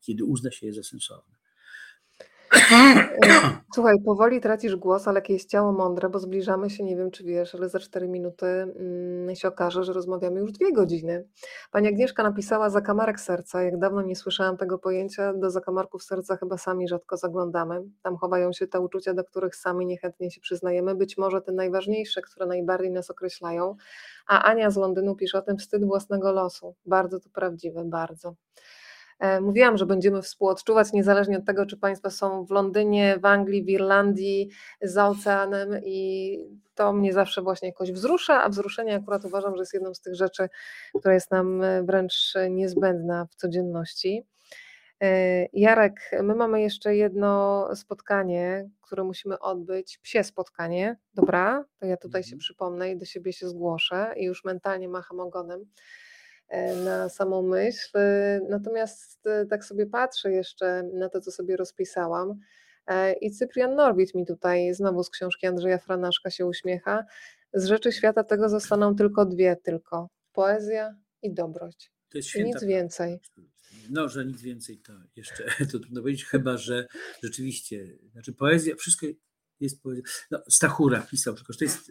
kiedy 0.00 0.24
uzna 0.24 0.50
się 0.50 0.66
je 0.66 0.74
za 0.74 0.82
sensowne. 0.82 1.33
Słuchaj, 3.74 3.94
powoli 4.04 4.40
tracisz 4.40 4.76
głos, 4.76 5.08
ale 5.08 5.18
jakieś 5.18 5.44
ciało 5.44 5.72
mądre, 5.72 6.08
bo 6.08 6.18
zbliżamy 6.18 6.70
się, 6.70 6.84
nie 6.84 6.96
wiem 6.96 7.10
czy 7.10 7.24
wiesz, 7.24 7.54
ale 7.54 7.68
za 7.68 7.78
cztery 7.78 8.08
minuty 8.08 8.46
mm, 8.46 9.36
się 9.36 9.48
okaże, 9.48 9.84
że 9.84 9.92
rozmawiamy 9.92 10.40
już 10.40 10.52
dwie 10.52 10.72
godziny. 10.72 11.28
Pani 11.70 11.88
Agnieszka 11.88 12.22
napisała 12.22 12.70
zakamarek 12.70 13.20
serca. 13.20 13.62
Jak 13.62 13.78
dawno 13.78 14.02
nie 14.02 14.16
słyszałam 14.16 14.56
tego 14.56 14.78
pojęcia, 14.78 15.32
do 15.32 15.50
zakamarków 15.50 16.02
serca 16.02 16.36
chyba 16.36 16.58
sami 16.58 16.88
rzadko 16.88 17.16
zaglądamy. 17.16 17.82
Tam 18.02 18.16
chowają 18.16 18.52
się 18.52 18.66
te 18.66 18.80
uczucia, 18.80 19.14
do 19.14 19.24
których 19.24 19.56
sami 19.56 19.86
niechętnie 19.86 20.30
się 20.30 20.40
przyznajemy, 20.40 20.94
być 20.94 21.18
może 21.18 21.42
te 21.42 21.52
najważniejsze, 21.52 22.22
które 22.22 22.46
najbardziej 22.46 22.90
nas 22.90 23.10
określają. 23.10 23.76
A 24.26 24.42
Ania 24.42 24.70
z 24.70 24.76
Londynu 24.76 25.16
pisze 25.16 25.38
o 25.38 25.42
tym 25.42 25.56
wstyd 25.58 25.84
własnego 25.84 26.32
losu. 26.32 26.74
Bardzo 26.86 27.20
to 27.20 27.28
prawdziwe, 27.34 27.84
bardzo. 27.84 28.34
E, 29.20 29.40
mówiłam, 29.40 29.76
że 29.78 29.86
będziemy 29.86 30.22
współodczuwać 30.22 30.92
niezależnie 30.92 31.38
od 31.38 31.44
tego, 31.44 31.66
czy 31.66 31.76
Państwo 31.76 32.10
są 32.10 32.44
w 32.44 32.50
Londynie, 32.50 33.18
w 33.22 33.24
Anglii, 33.24 33.64
w 33.64 33.68
Irlandii, 33.68 34.50
za 34.82 35.08
oceanem 35.08 35.80
i 35.84 36.38
to 36.74 36.92
mnie 36.92 37.12
zawsze 37.12 37.42
właśnie 37.42 37.68
jakoś 37.68 37.92
wzrusza, 37.92 38.42
a 38.42 38.48
wzruszenie 38.48 38.94
akurat 38.94 39.24
uważam, 39.24 39.56
że 39.56 39.62
jest 39.62 39.74
jedną 39.74 39.94
z 39.94 40.00
tych 40.00 40.14
rzeczy, 40.14 40.48
która 40.98 41.14
jest 41.14 41.30
nam 41.30 41.62
e, 41.62 41.82
wręcz 41.82 42.34
niezbędna 42.50 43.26
w 43.30 43.34
codzienności. 43.34 44.24
E, 45.02 45.46
Jarek, 45.52 46.10
my 46.22 46.34
mamy 46.34 46.62
jeszcze 46.62 46.96
jedno 46.96 47.68
spotkanie, 47.76 48.70
które 48.80 49.04
musimy 49.04 49.38
odbyć, 49.38 49.98
psie 49.98 50.24
spotkanie, 50.24 50.96
dobra? 51.14 51.64
To 51.78 51.86
ja 51.86 51.96
tutaj 51.96 52.22
się 52.22 52.28
mhm. 52.28 52.38
przypomnę 52.38 52.90
i 52.90 52.96
do 52.96 53.04
siebie 53.04 53.32
się 53.32 53.48
zgłoszę 53.48 54.14
i 54.16 54.24
już 54.24 54.44
mentalnie 54.44 54.88
macham 54.88 55.20
ogonem. 55.20 55.66
E, 56.54 56.76
na 56.76 57.08
samą 57.08 57.42
myśl. 57.42 57.98
E, 57.98 58.40
natomiast 58.48 59.26
e, 59.26 59.46
tak 59.46 59.64
sobie 59.64 59.86
patrzę 59.86 60.32
jeszcze 60.32 60.82
na 60.82 61.08
to, 61.08 61.20
co 61.20 61.30
sobie 61.30 61.56
rozpisałam. 61.56 62.40
I 63.20 63.30
Cyprian 63.30 63.74
Norwid 63.74 64.14
mi 64.14 64.26
tutaj 64.26 64.74
znowu 64.74 65.04
z 65.04 65.10
książki 65.10 65.46
Andrzeja 65.46 65.78
Franaszka 65.78 66.30
się 66.30 66.46
uśmiecha. 66.46 67.04
Z 67.54 67.66
rzeczy 67.66 67.92
świata 67.92 68.24
tego 68.24 68.48
zostaną 68.48 68.96
tylko 68.96 69.26
dwie, 69.26 69.56
tylko 69.56 70.08
poezja 70.32 70.96
i 71.22 71.34
dobroć. 71.34 71.92
To 72.08 72.18
jest 72.18 72.36
I 72.36 72.44
nic 72.44 72.64
więcej. 72.64 73.20
No, 73.90 74.08
że 74.08 74.24
nic 74.24 74.42
więcej 74.42 74.78
to 74.78 74.92
jeszcze 75.16 75.44
to 75.72 75.78
trudno 75.78 76.00
powiedzieć, 76.00 76.24
chyba 76.24 76.56
że 76.56 76.86
rzeczywiście, 77.22 77.86
znaczy 78.12 78.32
poezja, 78.32 78.76
wszystko 78.76 79.06
jest 79.60 79.82
poezja. 79.82 80.02
No, 80.30 80.42
Stachura 80.50 81.00
pisał, 81.10 81.34
tylko 81.34 81.52
że 81.52 81.58
to 81.58 81.64
jest 81.64 81.90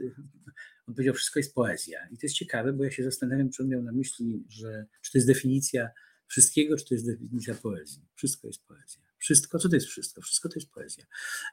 on 0.87 0.93
powiedział, 0.95 1.13
wszystko 1.13 1.39
jest 1.39 1.53
poezja. 1.53 2.07
I 2.11 2.17
to 2.17 2.25
jest 2.25 2.35
ciekawe, 2.35 2.73
bo 2.73 2.83
ja 2.83 2.91
się 2.91 3.03
zastanawiam, 3.03 3.49
czy 3.49 3.63
on 3.63 3.69
miał 3.69 3.81
na 3.81 3.91
myśli, 3.91 4.45
że 4.49 4.85
czy 5.01 5.11
to 5.11 5.17
jest 5.17 5.27
definicja 5.27 5.89
wszystkiego, 6.27 6.77
czy 6.77 6.85
to 6.85 6.93
jest 6.93 7.05
definicja 7.05 7.55
poezji. 7.55 8.05
Wszystko 8.15 8.47
jest 8.47 8.65
poezja. 8.65 9.01
Wszystko, 9.17 9.59
co 9.59 9.69
to 9.69 9.75
jest 9.75 9.87
wszystko? 9.87 10.21
Wszystko 10.21 10.49
to 10.49 10.55
jest 10.55 10.71
poezja. 10.71 11.05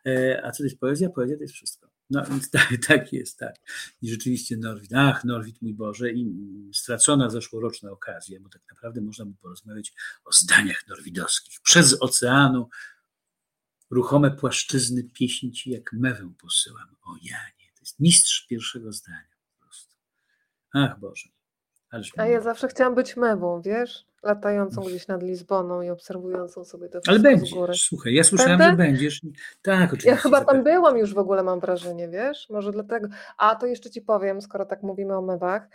E, 0.07 0.40
a 0.44 0.51
co 0.51 0.59
to 0.59 0.65
jest 0.65 0.78
poezja? 0.78 1.11
Poezja 1.11 1.36
to 1.36 1.43
jest 1.43 1.55
wszystko. 1.55 1.90
No 2.11 2.24
więc 2.31 2.51
tak, 2.51 2.73
tak 2.86 3.12
jest, 3.12 3.39
tak. 3.39 3.57
I 4.02 4.11
rzeczywiście 4.11 4.57
Norwid, 4.57 4.93
ach 4.94 5.24
Norwid 5.24 5.62
mój 5.62 5.74
Boże, 5.74 6.12
i 6.12 6.70
stracona 6.74 7.31
zeszłoroczna 7.31 7.90
okazja, 7.90 8.40
bo 8.40 8.48
tak 8.48 8.62
naprawdę 8.70 9.01
można 9.01 9.27
by 9.27 9.35
porozmawiać 9.35 9.93
o 10.24 10.32
zdaniach 10.32 10.89
norwidowskich. 10.89 11.61
Przez 11.61 12.02
oceanu 12.02 12.69
ruchome 13.90 14.31
płaszczyzny 14.31 15.05
pieśni 15.05 15.52
ci 15.52 15.70
jak 15.70 15.93
mewę 15.93 16.32
posyłam, 16.40 16.97
o 17.02 17.16
Janie 17.23 17.60
jest 17.90 18.00
mistrz 18.00 18.46
pierwszego 18.46 18.92
zdania 18.92 19.36
po 19.58 19.64
prostu. 19.64 19.96
Ach 20.74 21.00
Boże. 21.00 21.28
A 22.16 22.26
ja 22.26 22.40
zawsze 22.40 22.68
chciałam 22.68 22.94
być 22.94 23.16
mewą, 23.16 23.60
wiesz? 23.62 24.06
Latającą 24.22 24.82
gdzieś 24.82 25.08
nad 25.08 25.22
Lizboną 25.22 25.82
i 25.82 25.90
obserwującą 25.90 26.64
sobie 26.64 26.88
to 26.88 27.00
wszystko 27.00 27.10
Ale 27.10 27.18
będziesz, 27.20 27.82
słuchaj, 27.82 28.14
ja 28.14 28.24
słyszałam, 28.24 28.58
Będę? 28.58 28.70
że 28.84 28.90
będziesz. 28.90 29.20
Tak, 29.62 29.84
oczywiście. 29.84 30.10
Ja 30.10 30.16
chyba 30.16 30.44
tam 30.44 30.62
byłam 30.64 30.98
już 30.98 31.14
w 31.14 31.18
ogóle, 31.18 31.42
mam 31.42 31.60
wrażenie, 31.60 32.08
wiesz? 32.08 32.50
Może 32.50 32.72
dlatego. 32.72 33.08
A 33.38 33.54
to 33.56 33.66
jeszcze 33.66 33.90
ci 33.90 34.02
powiem, 34.02 34.42
skoro 34.42 34.64
tak 34.66 34.82
mówimy 34.82 35.16
o 35.16 35.22
mewach. 35.22 35.68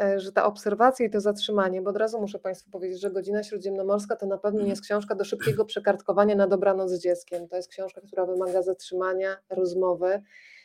e, 0.00 0.20
że 0.20 0.32
ta 0.32 0.44
obserwacja 0.44 1.06
i 1.06 1.10
to 1.10 1.20
zatrzymanie, 1.20 1.82
bo 1.82 1.90
od 1.90 1.96
razu 1.96 2.20
muszę 2.20 2.38
Państwu 2.38 2.70
powiedzieć, 2.70 3.00
że 3.00 3.10
Godzina 3.10 3.42
Śródziemnomorska 3.42 4.16
to 4.16 4.26
na 4.26 4.38
pewno 4.38 4.60
nie 4.62 4.68
jest 4.68 4.82
książka 4.82 5.14
do 5.14 5.24
szybkiego 5.24 5.64
przekartkowania 5.64 6.34
na 6.34 6.46
dobranoc 6.46 6.90
z 6.90 6.98
dzieckiem. 7.02 7.48
To 7.48 7.56
jest 7.56 7.68
książka, 7.68 8.00
która 8.00 8.26
wymaga 8.26 8.62
zatrzymania, 8.62 9.36
rozmowy 9.50 10.22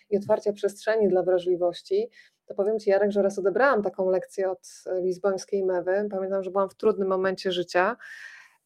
i 0.09 0.17
otwarcia 0.17 0.53
przestrzeni 0.53 1.07
dla 1.07 1.23
wrażliwości. 1.23 2.09
To 2.45 2.53
powiem 2.53 2.79
Ci, 2.79 2.89
Jarek, 2.89 3.11
że 3.11 3.21
raz 3.21 3.39
odebrałam 3.39 3.83
taką 3.83 4.09
lekcję 4.09 4.51
od 4.51 4.83
lizbońskiej 5.01 5.63
mewy. 5.65 6.07
Pamiętam, 6.11 6.43
że 6.43 6.51
byłam 6.51 6.69
w 6.69 6.75
trudnym 6.75 7.07
momencie 7.07 7.51
życia 7.51 7.95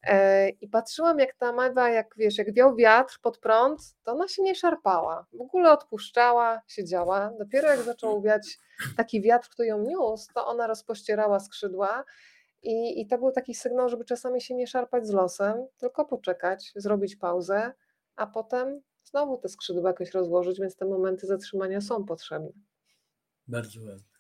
E, 0.03 0.49
I 0.49 0.68
patrzyłam, 0.68 1.20
jak 1.20 1.36
ta 1.36 1.52
mewa, 1.52 1.90
jak 1.90 2.15
wiesz, 2.18 2.38
jak 2.38 2.53
wiał 2.53 2.76
wiatr 2.76 3.20
pod 3.22 3.38
prąd, 3.38 3.95
to 4.03 4.11
ona 4.11 4.28
się 4.28 4.44
nie 4.44 4.56
szarpała. 4.56 5.26
W 5.34 5.41
ogóle 5.41 5.72
odpuszczała, 5.72 6.61
siedziała. 6.68 7.32
Dopiero 7.40 7.70
jak 7.70 7.82
zaczął 7.82 8.22
wiać 8.22 8.60
taki 8.98 9.22
wiatr, 9.22 9.49
który 9.49 9.68
ją 9.68 9.80
niósł, 9.80 10.34
to 10.34 10.48
ona 10.48 10.68
rozpościerała 10.68 11.40
skrzydła. 11.40 12.03
I, 12.64 13.02
I 13.02 13.07
to 13.07 13.18
był 13.18 13.32
taki 13.32 13.56
sygnał, 13.56 13.90
żeby 13.90 14.06
czasami 14.06 14.41
się 14.41 14.56
nie 14.56 14.68
szarpać 14.68 15.07
z 15.07 15.11
losem, 15.11 15.68
tylko 15.78 16.06
poczekać, 16.06 16.72
zrobić 16.76 17.15
pauzę, 17.15 17.74
a 18.15 18.28
potem 18.28 18.82
znowu 19.04 19.38
te 19.38 19.50
skrzydła 19.50 19.90
jakoś 19.90 20.12
rozłożyć, 20.12 20.60
więc 20.60 20.76
te 20.76 20.86
momenty 20.86 21.28
zatrzymania 21.28 21.82
są 21.82 22.06
potrzebne. 22.06 22.52
Bardzo 23.48 23.82
ładnie. 23.82 24.14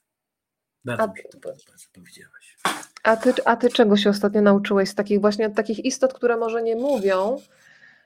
Bardzo 0.85 1.03
a, 1.03 1.07
mi 1.07 1.17
się 1.17 1.29
to 1.29 1.39
podoba, 1.39 1.77
co 1.77 1.89
powiedziałaś. 1.93 2.57
A 3.03 3.17
ty, 3.17 3.33
a 3.45 3.55
ty 3.55 3.69
czego 3.69 3.97
się 3.97 4.09
ostatnio 4.09 4.41
nauczyłeś 4.41 4.89
z 4.89 4.95
takich 4.95 5.21
właśnie 5.21 5.49
takich 5.49 5.85
istot, 5.85 6.13
które 6.13 6.37
może 6.37 6.63
nie 6.63 6.75
mówią, 6.75 7.37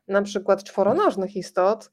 na 0.08 0.22
przykład 0.22 0.64
czworonożnych 0.64 1.36
istot, 1.36 1.92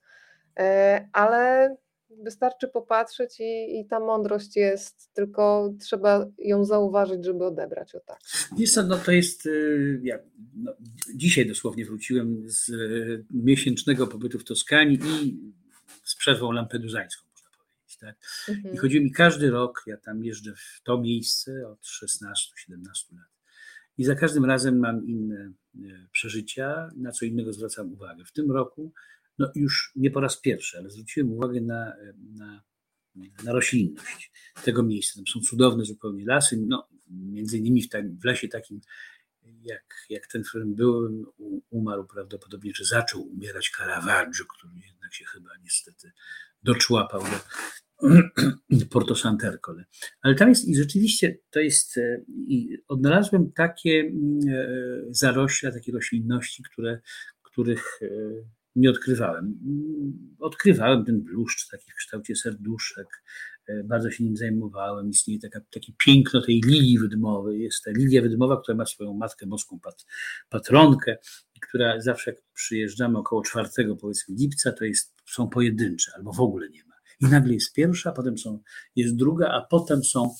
e, 0.59 1.09
ale 1.13 1.77
wystarczy 2.23 2.69
popatrzeć 2.69 3.41
i, 3.41 3.81
i 3.81 3.87
ta 3.87 4.01
mądrość 4.01 4.57
jest, 4.57 5.15
tylko 5.15 5.75
trzeba 5.81 6.27
ją 6.39 6.65
zauważyć, 6.65 7.25
żeby 7.25 7.45
odebrać 7.45 7.95
o 7.95 8.01
tak. 8.01 8.19
Wiesz 8.59 8.73
co, 8.73 8.83
no 8.83 8.97
to 8.97 9.13
jest, 9.13 9.47
y, 9.47 10.01
ja, 10.03 10.19
no, 10.57 10.73
dzisiaj 11.15 11.47
dosłownie 11.47 11.85
wróciłem 11.85 12.43
z 12.47 12.69
y, 12.69 13.25
miesięcznego 13.31 14.07
pobytu 14.07 14.39
w 14.39 14.45
Toskanii 14.45 14.99
i 15.23 15.39
z 16.05 16.17
przerwą 16.17 16.53
lampeduzańską 16.53 17.25
tak? 18.05 18.17
Mhm. 18.49 18.75
I 18.75 18.79
chodzi 18.79 19.01
mi 19.01 19.13
każdy 19.13 19.51
rok, 19.51 19.83
ja 19.87 19.97
tam 19.97 20.25
jeżdżę 20.25 20.55
w 20.57 20.81
to 20.85 20.99
miejsce 20.99 21.69
od 21.69 21.81
16-17 21.81 23.17
lat. 23.17 23.29
I 23.99 24.05
za 24.05 24.15
każdym 24.15 24.45
razem 24.45 24.79
mam 24.79 25.07
inne 25.07 25.53
e, 25.75 25.81
przeżycia, 26.13 26.91
na 26.97 27.13
co 27.13 27.25
innego 27.25 27.53
zwracam 27.53 27.93
uwagę. 27.93 28.25
W 28.25 28.33
tym 28.33 28.53
roku, 28.53 28.93
no 29.39 29.53
już 29.55 29.93
nie 29.97 30.11
po 30.11 30.21
raz 30.21 30.41
pierwszy, 30.41 30.79
ale 30.79 30.91
zwróciłem 30.91 31.33
uwagę 31.33 31.61
na, 31.61 31.93
na, 32.37 32.63
na 33.45 33.53
roślinność 33.53 34.33
tego 34.65 34.83
miejsca. 34.83 35.15
Tam 35.17 35.27
są 35.27 35.41
cudowne 35.41 35.85
zupełnie 35.85 36.25
lasy, 36.27 36.65
no, 36.67 36.89
między 37.11 37.59
innymi 37.59 37.83
w, 37.83 37.89
tam, 37.89 38.17
w 38.19 38.25
lesie 38.25 38.49
takim, 38.49 38.81
jak, 39.63 40.07
jak 40.11 40.27
ten, 40.27 40.45
w 40.45 40.49
którym 40.49 40.75
byłem, 40.75 41.25
umarł 41.71 42.07
prawdopodobnie, 42.07 42.73
czy 42.73 42.85
zaczął 42.85 43.23
umierać 43.23 43.73
Caravaggio, 43.77 44.45
który 44.57 44.73
jednak 44.87 45.15
się 45.15 45.25
chyba 45.25 45.51
niestety 45.63 46.13
doczłapał 46.63 47.23
do, 47.23 47.41
Porto 48.91 49.15
Santercole. 49.15 49.85
Ale 50.21 50.35
tam 50.35 50.49
jest 50.49 50.69
i 50.69 50.77
rzeczywiście 50.77 51.39
to 51.51 51.61
jest, 51.61 51.99
e, 51.99 52.21
i 52.29 52.79
odnalazłem 52.89 53.53
takie 53.53 54.13
e, 54.49 54.69
zarośla, 55.11 55.73
takie 55.73 55.93
roślinności, 55.93 56.63
które, 56.63 57.01
których 57.43 58.01
e, 58.03 58.09
nie 58.77 58.91
odkrywałem. 58.91 59.59
Odkrywałem 60.39 61.05
ten 61.05 61.21
bluszcz 61.21 61.69
taki 61.69 61.91
w 61.91 61.95
kształcie 61.95 62.37
serduszek, 62.37 63.23
bardzo 63.85 64.11
się 64.11 64.25
nim 64.25 64.37
zajmowałem. 64.37 65.11
Istnieje 65.11 65.41
taka, 65.41 65.61
takie 65.61 65.93
piękno 66.05 66.43
tej 66.43 66.61
lilii 66.67 66.99
wydmowej. 66.99 67.61
Jest 67.61 67.85
ta 67.85 67.91
lilia 67.91 68.23
wydmowa, 68.23 68.61
która 68.63 68.77
ma 68.77 68.87
swoją 68.87 69.15
matkę 69.15 69.47
boską 69.47 69.81
pat, 69.81 70.07
patronkę, 70.49 71.17
która 71.63 72.01
zawsze 72.01 72.31
jak 72.31 72.41
przyjeżdżamy 72.55 73.19
około 73.19 73.43
czwartego 73.43 73.97
powiedzmy 73.97 74.35
lipca, 74.35 74.73
to 74.73 74.85
jest, 74.85 75.15
są 75.31 75.49
pojedyncze 75.49 76.13
albo 76.17 76.33
w 76.33 76.41
ogóle 76.41 76.69
nie 76.69 76.85
ma 76.85 76.95
i 77.21 77.27
nagle 77.27 77.55
jest 77.55 77.73
pierwsza, 77.73 78.13
potem 78.13 78.39
są, 78.39 78.63
jest 78.97 79.17
druga, 79.17 79.49
a 79.49 79.67
potem 79.71 80.05
są 80.05 80.35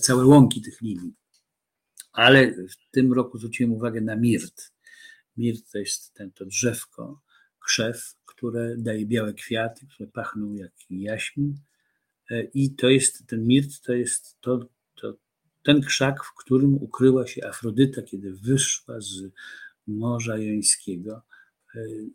całe 0.00 0.26
łąki 0.26 0.62
tych 0.62 0.80
lilii. 0.80 1.14
Ale 2.12 2.52
w 2.52 2.90
tym 2.90 3.12
roku 3.12 3.38
zwróciłem 3.38 3.72
uwagę 3.72 4.00
na 4.00 4.16
mirt. 4.16 4.72
Mirt 5.36 5.72
to 5.72 5.78
jest 5.78 6.14
ten, 6.14 6.32
to 6.32 6.44
drzewko, 6.44 7.22
krzew, 7.70 8.14
które 8.26 8.76
daje 8.78 9.06
białe 9.06 9.34
kwiaty, 9.34 9.86
które 9.86 10.08
pachną 10.08 10.54
jak 10.54 10.72
jaśmin. 10.90 11.54
E, 12.30 12.42
I 12.42 12.74
to 12.74 12.88
jest, 12.88 13.26
ten 13.26 13.46
mirt 13.46 13.80
to 13.82 13.92
jest 13.92 14.40
to, 14.40 14.68
to, 14.94 15.16
ten 15.62 15.80
krzak, 15.80 16.24
w 16.24 16.34
którym 16.34 16.74
ukryła 16.74 17.26
się 17.26 17.46
Afrodyta, 17.46 18.02
kiedy 18.02 18.32
wyszła 18.32 19.00
z 19.00 19.22
Morza 19.86 20.38
Jońskiego 20.38 21.22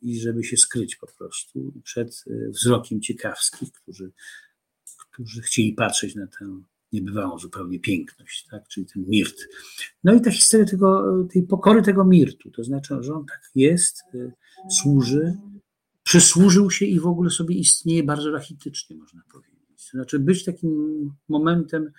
i 0.01 0.19
żeby 0.19 0.43
się 0.43 0.57
skryć 0.57 0.95
po 0.95 1.07
prostu 1.07 1.73
przed 1.83 2.23
e, 2.27 2.49
wzrokiem 2.49 3.01
ciekawskich, 3.01 3.71
którzy, 3.71 4.11
którzy 5.11 5.41
chcieli 5.41 5.73
patrzeć 5.73 6.15
na 6.15 6.27
tę 6.27 6.61
niebywałą 6.95 7.39
zupełnie 7.39 7.79
piękność, 7.79 8.47
tak? 8.51 8.67
czyli 8.67 8.85
ten 8.85 9.05
mirt. 9.07 9.35
No 10.03 10.13
i 10.13 10.21
ta 10.21 10.31
historia 10.31 10.65
tego, 10.65 11.03
tej 11.33 11.43
pokory 11.43 11.81
tego 11.81 12.05
mirtu, 12.05 12.51
to 12.51 12.63
znaczy, 12.63 12.95
że 12.99 13.13
on 13.13 13.25
tak 13.25 13.41
jest, 13.55 14.03
e, 14.13 14.31
służy, 14.71 15.33
przysłużył 16.03 16.71
się 16.71 16.85
i 16.85 16.99
w 16.99 17.07
ogóle 17.07 17.29
sobie 17.29 17.55
istnieje 17.55 18.03
bardzo 18.03 18.31
rachitycznie, 18.31 18.95
można 18.95 19.21
powiedzieć. 19.31 19.85
To 19.91 19.97
znaczy 19.97 20.19
być 20.19 20.43
takim 20.43 21.11
momentem, 21.29 21.91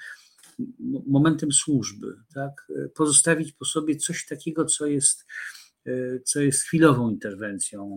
momentem 1.07 1.53
służby, 1.53 2.17
tak? 2.35 2.73
E, 2.77 2.89
pozostawić 2.89 3.53
po 3.53 3.65
sobie 3.65 3.97
coś 3.97 4.27
takiego, 4.27 4.65
co 4.65 4.87
jest 4.87 5.27
Y, 5.87 6.23
co 6.25 6.41
jest 6.41 6.63
chwilową 6.63 7.11
interwencją 7.11 7.97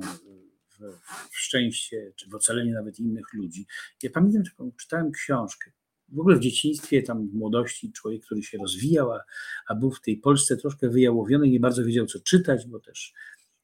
w, 0.80 0.98
szczęście 1.32 2.14
czy 2.16 2.30
w 2.30 2.36
ocalenie 2.36 2.74
nawet 2.74 3.00
innych 3.00 3.34
ludzi. 3.34 3.68
Ja 4.04 4.10
pamiętam, 4.10 4.46
że 4.46 4.52
czytałem 4.78 5.12
książkę, 5.12 5.72
w 6.11 6.19
ogóle 6.19 6.36
w 6.36 6.40
dzieciństwie, 6.40 7.03
tam 7.03 7.27
w 7.27 7.34
młodości, 7.34 7.91
człowiek, 7.91 8.26
który 8.26 8.44
się 8.44 8.57
rozwijał, 8.57 9.11
a, 9.11 9.23
a 9.68 9.76
był 9.76 9.91
w 9.91 10.02
tej 10.02 10.18
Polsce 10.18 10.57
troszkę 10.57 10.90
wyjałowiony 10.90 11.49
nie 11.49 11.60
bardzo 11.60 11.86
wiedział, 11.86 12.06
co 12.06 12.19
czytać, 12.19 12.68
bo 12.68 12.80
też 12.80 13.14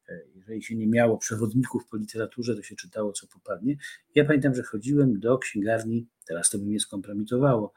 e, 0.10 0.22
jeżeli 0.36 0.64
się 0.64 0.76
nie 0.76 0.88
miało 0.88 1.18
przewodników 1.18 1.88
po 1.88 1.98
literaturze, 1.98 2.56
to 2.56 2.64
się 2.64 2.76
czytało, 2.76 3.12
co 3.12 3.28
popadnie. 3.28 3.78
Ja 4.16 4.26
pamiętam, 4.26 4.56
że 4.56 4.64
chodziłem 4.64 5.20
do 5.20 5.38
księgarni, 5.38 6.08
teraz 6.26 6.50
to 6.50 6.58
by 6.58 6.66
mnie 6.66 6.80
skompromitowało, 6.80 7.74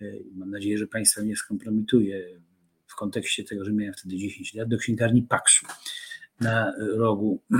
e, 0.00 0.04
mam 0.34 0.50
nadzieję, 0.50 0.78
że 0.78 0.86
Państwa 0.86 1.22
nie 1.22 1.36
skompromituje 1.36 2.40
w 2.86 2.94
kontekście 2.94 3.44
tego, 3.44 3.64
że 3.64 3.72
miałem 3.72 3.94
wtedy 3.94 4.16
10 4.16 4.54
lat, 4.54 4.68
do 4.68 4.78
księgarni 4.78 5.22
Paksu 5.22 5.66
na 6.40 6.72
rogu 6.78 7.42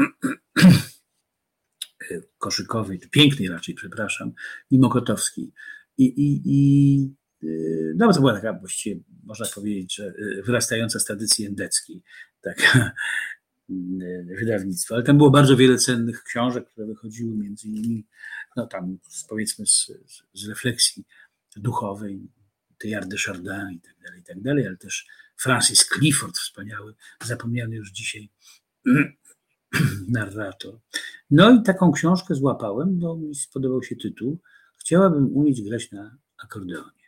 koszykowej, 2.38 3.00
czy 3.00 3.08
pięknej 3.08 3.48
raczej, 3.48 3.74
przepraszam, 3.74 4.32
i 4.70 4.78
Mokotowskiej. 4.78 5.52
I, 5.98 6.04
i, 6.04 6.42
i 6.44 7.14
no 7.96 8.12
to 8.12 8.20
była 8.20 8.34
taka 8.34 8.52
właściwie, 8.52 9.00
można 9.22 9.46
powiedzieć, 9.54 9.94
że 9.94 10.14
wyrastająca 10.44 10.98
z 10.98 11.04
tradycji 11.04 11.46
endeckiej, 11.46 12.02
taka 12.40 12.92
wydawnictwo, 14.38 14.94
ale 14.94 15.04
tam 15.04 15.16
było 15.16 15.30
bardzo 15.30 15.56
wiele 15.56 15.76
cennych 15.76 16.22
książek, 16.22 16.68
które 16.68 16.86
wychodziły 16.86 17.36
między 17.36 17.68
innymi, 17.68 18.06
no 18.56 18.66
tam 18.66 18.98
powiedzmy 19.28 19.66
z, 19.66 19.92
z 20.34 20.48
refleksji 20.48 21.04
duchowej, 21.56 22.30
Teilhard 22.78 23.08
de 23.08 23.16
Chardin 23.18 23.70
i 23.72 23.80
tak 23.80 23.94
dalej, 24.04 24.20
i 24.20 24.24
tak 24.24 24.42
dalej, 24.42 24.66
ale 24.66 24.76
też 24.76 25.06
Francis 25.36 25.88
Clifford, 25.88 26.38
wspaniały, 26.38 26.94
zapomniany 27.24 27.76
już 27.76 27.92
dzisiaj 27.92 28.30
narrator. 30.08 30.80
No 31.30 31.50
i 31.54 31.62
taką 31.62 31.92
książkę 31.92 32.34
złapałem, 32.34 32.98
bo 32.98 33.16
mi 33.16 33.34
spodobał 33.34 33.82
się 33.82 33.96
tytuł. 33.96 34.40
Chciałabym 34.84 35.36
umieć 35.36 35.62
grać 35.62 35.92
na 35.92 36.16
akordeonie. 36.38 37.04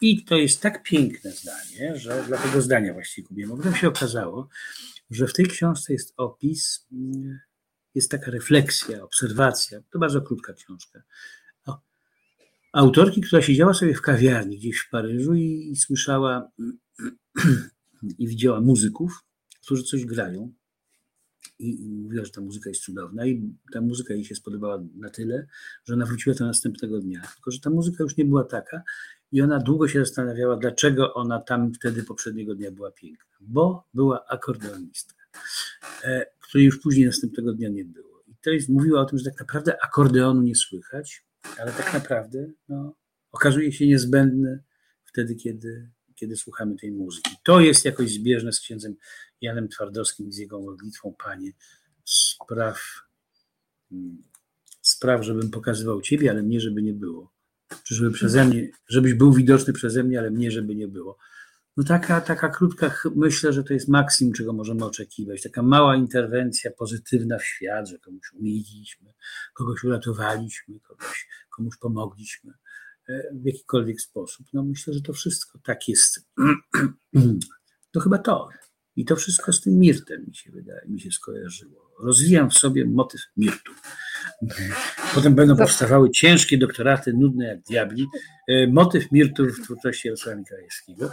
I 0.00 0.24
to 0.24 0.36
jest 0.36 0.60
tak 0.60 0.82
piękne 0.82 1.30
zdanie, 1.30 1.96
że 1.96 2.24
dla 2.26 2.38
tego 2.38 2.62
zdania 2.62 2.92
właściwie 2.92 3.28
kupiłem. 3.28 3.50
Bo 3.50 3.56
potem 3.56 3.74
się 3.74 3.88
okazało, 3.88 4.48
że 5.10 5.26
w 5.26 5.32
tej 5.32 5.46
książce 5.46 5.92
jest 5.92 6.14
opis, 6.16 6.86
jest 7.94 8.10
taka 8.10 8.30
refleksja, 8.30 9.02
obserwacja. 9.02 9.80
To 9.90 9.98
bardzo 9.98 10.22
krótka 10.22 10.52
książka. 10.52 11.02
Autorki, 12.72 13.20
która 13.20 13.42
siedziała 13.42 13.74
sobie 13.74 13.94
w 13.94 14.02
kawiarni 14.02 14.58
gdzieś 14.58 14.78
w 14.78 14.90
Paryżu 14.90 15.34
i, 15.34 15.70
i 15.72 15.76
słyszała 15.76 16.50
i 18.18 18.28
widziała 18.28 18.60
muzyków, 18.60 19.24
którzy 19.62 19.82
coś 19.82 20.04
grają. 20.04 20.52
I, 21.58 21.84
I 21.84 21.88
mówiła, 21.88 22.24
że 22.24 22.30
ta 22.30 22.40
muzyka 22.40 22.70
jest 22.70 22.82
cudowna, 22.82 23.26
i 23.26 23.54
ta 23.72 23.80
muzyka 23.80 24.14
jej 24.14 24.24
się 24.24 24.34
spodobała 24.34 24.84
na 24.94 25.10
tyle, 25.10 25.46
że 25.84 25.94
ona 25.94 26.06
wróciła 26.06 26.36
to 26.36 26.46
następnego 26.46 27.00
dnia. 27.00 27.22
Tylko, 27.34 27.50
że 27.50 27.60
ta 27.60 27.70
muzyka 27.70 28.04
już 28.04 28.16
nie 28.16 28.24
była 28.24 28.44
taka, 28.44 28.82
i 29.32 29.42
ona 29.42 29.58
długo 29.58 29.88
się 29.88 29.98
zastanawiała, 29.98 30.56
dlaczego 30.56 31.14
ona 31.14 31.40
tam 31.40 31.74
wtedy 31.74 32.02
poprzedniego 32.02 32.54
dnia 32.54 32.70
była 32.70 32.90
piękna. 32.90 33.36
Bo 33.40 33.88
była 33.94 34.26
akordeonistka, 34.26 35.24
e, 36.04 36.26
której 36.40 36.66
już 36.66 36.80
później 36.80 37.06
następnego 37.06 37.52
dnia 37.52 37.68
nie 37.68 37.84
było. 37.84 38.22
I 38.26 38.34
to 38.42 38.50
jest, 38.50 38.68
mówiła 38.68 39.00
o 39.00 39.04
tym, 39.04 39.18
że 39.18 39.24
tak 39.24 39.40
naprawdę 39.40 39.82
akordeonu 39.82 40.42
nie 40.42 40.54
słychać, 40.54 41.26
ale 41.58 41.72
tak 41.72 41.92
naprawdę 41.92 42.46
no, 42.68 42.96
okazuje 43.32 43.72
się 43.72 43.86
niezbędny 43.86 44.62
wtedy, 45.04 45.34
kiedy, 45.34 45.90
kiedy 46.14 46.36
słuchamy 46.36 46.76
tej 46.76 46.92
muzyki. 46.92 47.30
To 47.44 47.60
jest 47.60 47.84
jakoś 47.84 48.12
zbieżne 48.12 48.52
z 48.52 48.60
księdzem 48.60 48.96
Janem 49.44 49.68
Twardowskim 49.68 50.32
z 50.32 50.38
jego 50.38 50.60
modlitwą, 50.60 51.14
Panie, 51.24 51.52
spraw, 52.04 52.80
mm, 53.92 54.22
spraw, 54.82 55.24
żebym 55.24 55.50
pokazywał 55.50 56.00
Ciebie, 56.00 56.30
ale 56.30 56.42
mnie, 56.42 56.60
żeby 56.60 56.82
nie 56.82 56.92
było. 56.92 57.34
Czy 57.84 57.94
żeby 57.94 58.10
przeze 58.10 58.44
mnie, 58.44 58.68
żebyś 58.88 59.14
był 59.14 59.32
widoczny 59.32 59.72
przeze 59.72 60.04
mnie, 60.04 60.18
ale 60.18 60.30
mnie, 60.30 60.50
żeby 60.50 60.74
nie 60.74 60.88
było. 60.88 61.18
No 61.76 61.84
taka, 61.84 62.20
taka 62.20 62.48
krótka, 62.48 62.94
myślę, 63.14 63.52
że 63.52 63.64
to 63.64 63.74
jest 63.74 63.88
maksimum, 63.88 64.34
czego 64.34 64.52
możemy 64.52 64.84
oczekiwać. 64.84 65.42
Taka 65.42 65.62
mała 65.62 65.96
interwencja 65.96 66.70
pozytywna 66.70 67.38
w 67.38 67.44
świat, 67.44 67.88
że 67.88 67.98
komuś 67.98 68.32
umililiśmy, 68.32 69.12
kogoś 69.54 69.84
uratowaliśmy, 69.84 70.80
kogoś, 70.80 71.28
komuś 71.50 71.76
pomogliśmy 71.76 72.52
e, 73.08 73.22
w 73.34 73.44
jakikolwiek 73.44 74.00
sposób. 74.00 74.46
No 74.52 74.62
myślę, 74.62 74.94
że 74.94 75.00
to 75.00 75.12
wszystko 75.12 75.58
tak 75.64 75.88
jest. 75.88 76.20
To 77.92 78.00
chyba 78.00 78.18
to. 78.18 78.48
I 78.96 79.04
to 79.04 79.16
wszystko 79.16 79.52
z 79.52 79.60
tym 79.60 79.78
mirtem 79.78 80.24
mi 80.28 80.34
się 80.34 80.50
wydaje, 80.52 80.80
mi 80.88 81.00
się 81.00 81.10
skojarzyło. 81.10 81.90
Rozwijam 82.00 82.50
w 82.50 82.54
sobie 82.54 82.86
motyw 82.86 83.20
mirtu. 83.36 83.72
Potem 85.14 85.34
będą 85.34 85.56
powstawały 85.56 86.10
ciężkie 86.10 86.58
doktoraty, 86.58 87.12
nudne 87.12 87.46
jak 87.46 87.60
diabli. 87.60 88.06
E, 88.48 88.66
motyw 88.66 89.12
mirtu 89.12 89.46
w 89.46 89.64
twórczości 89.64 90.08
Jarosława 90.08 90.38
Mikołajewskiego. 90.38 91.10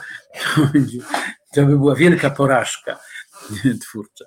To, 1.54 1.62
to 1.62 1.66
by 1.66 1.78
była 1.78 1.96
wielka 1.96 2.30
porażka 2.30 3.00
twórcza. 3.82 4.26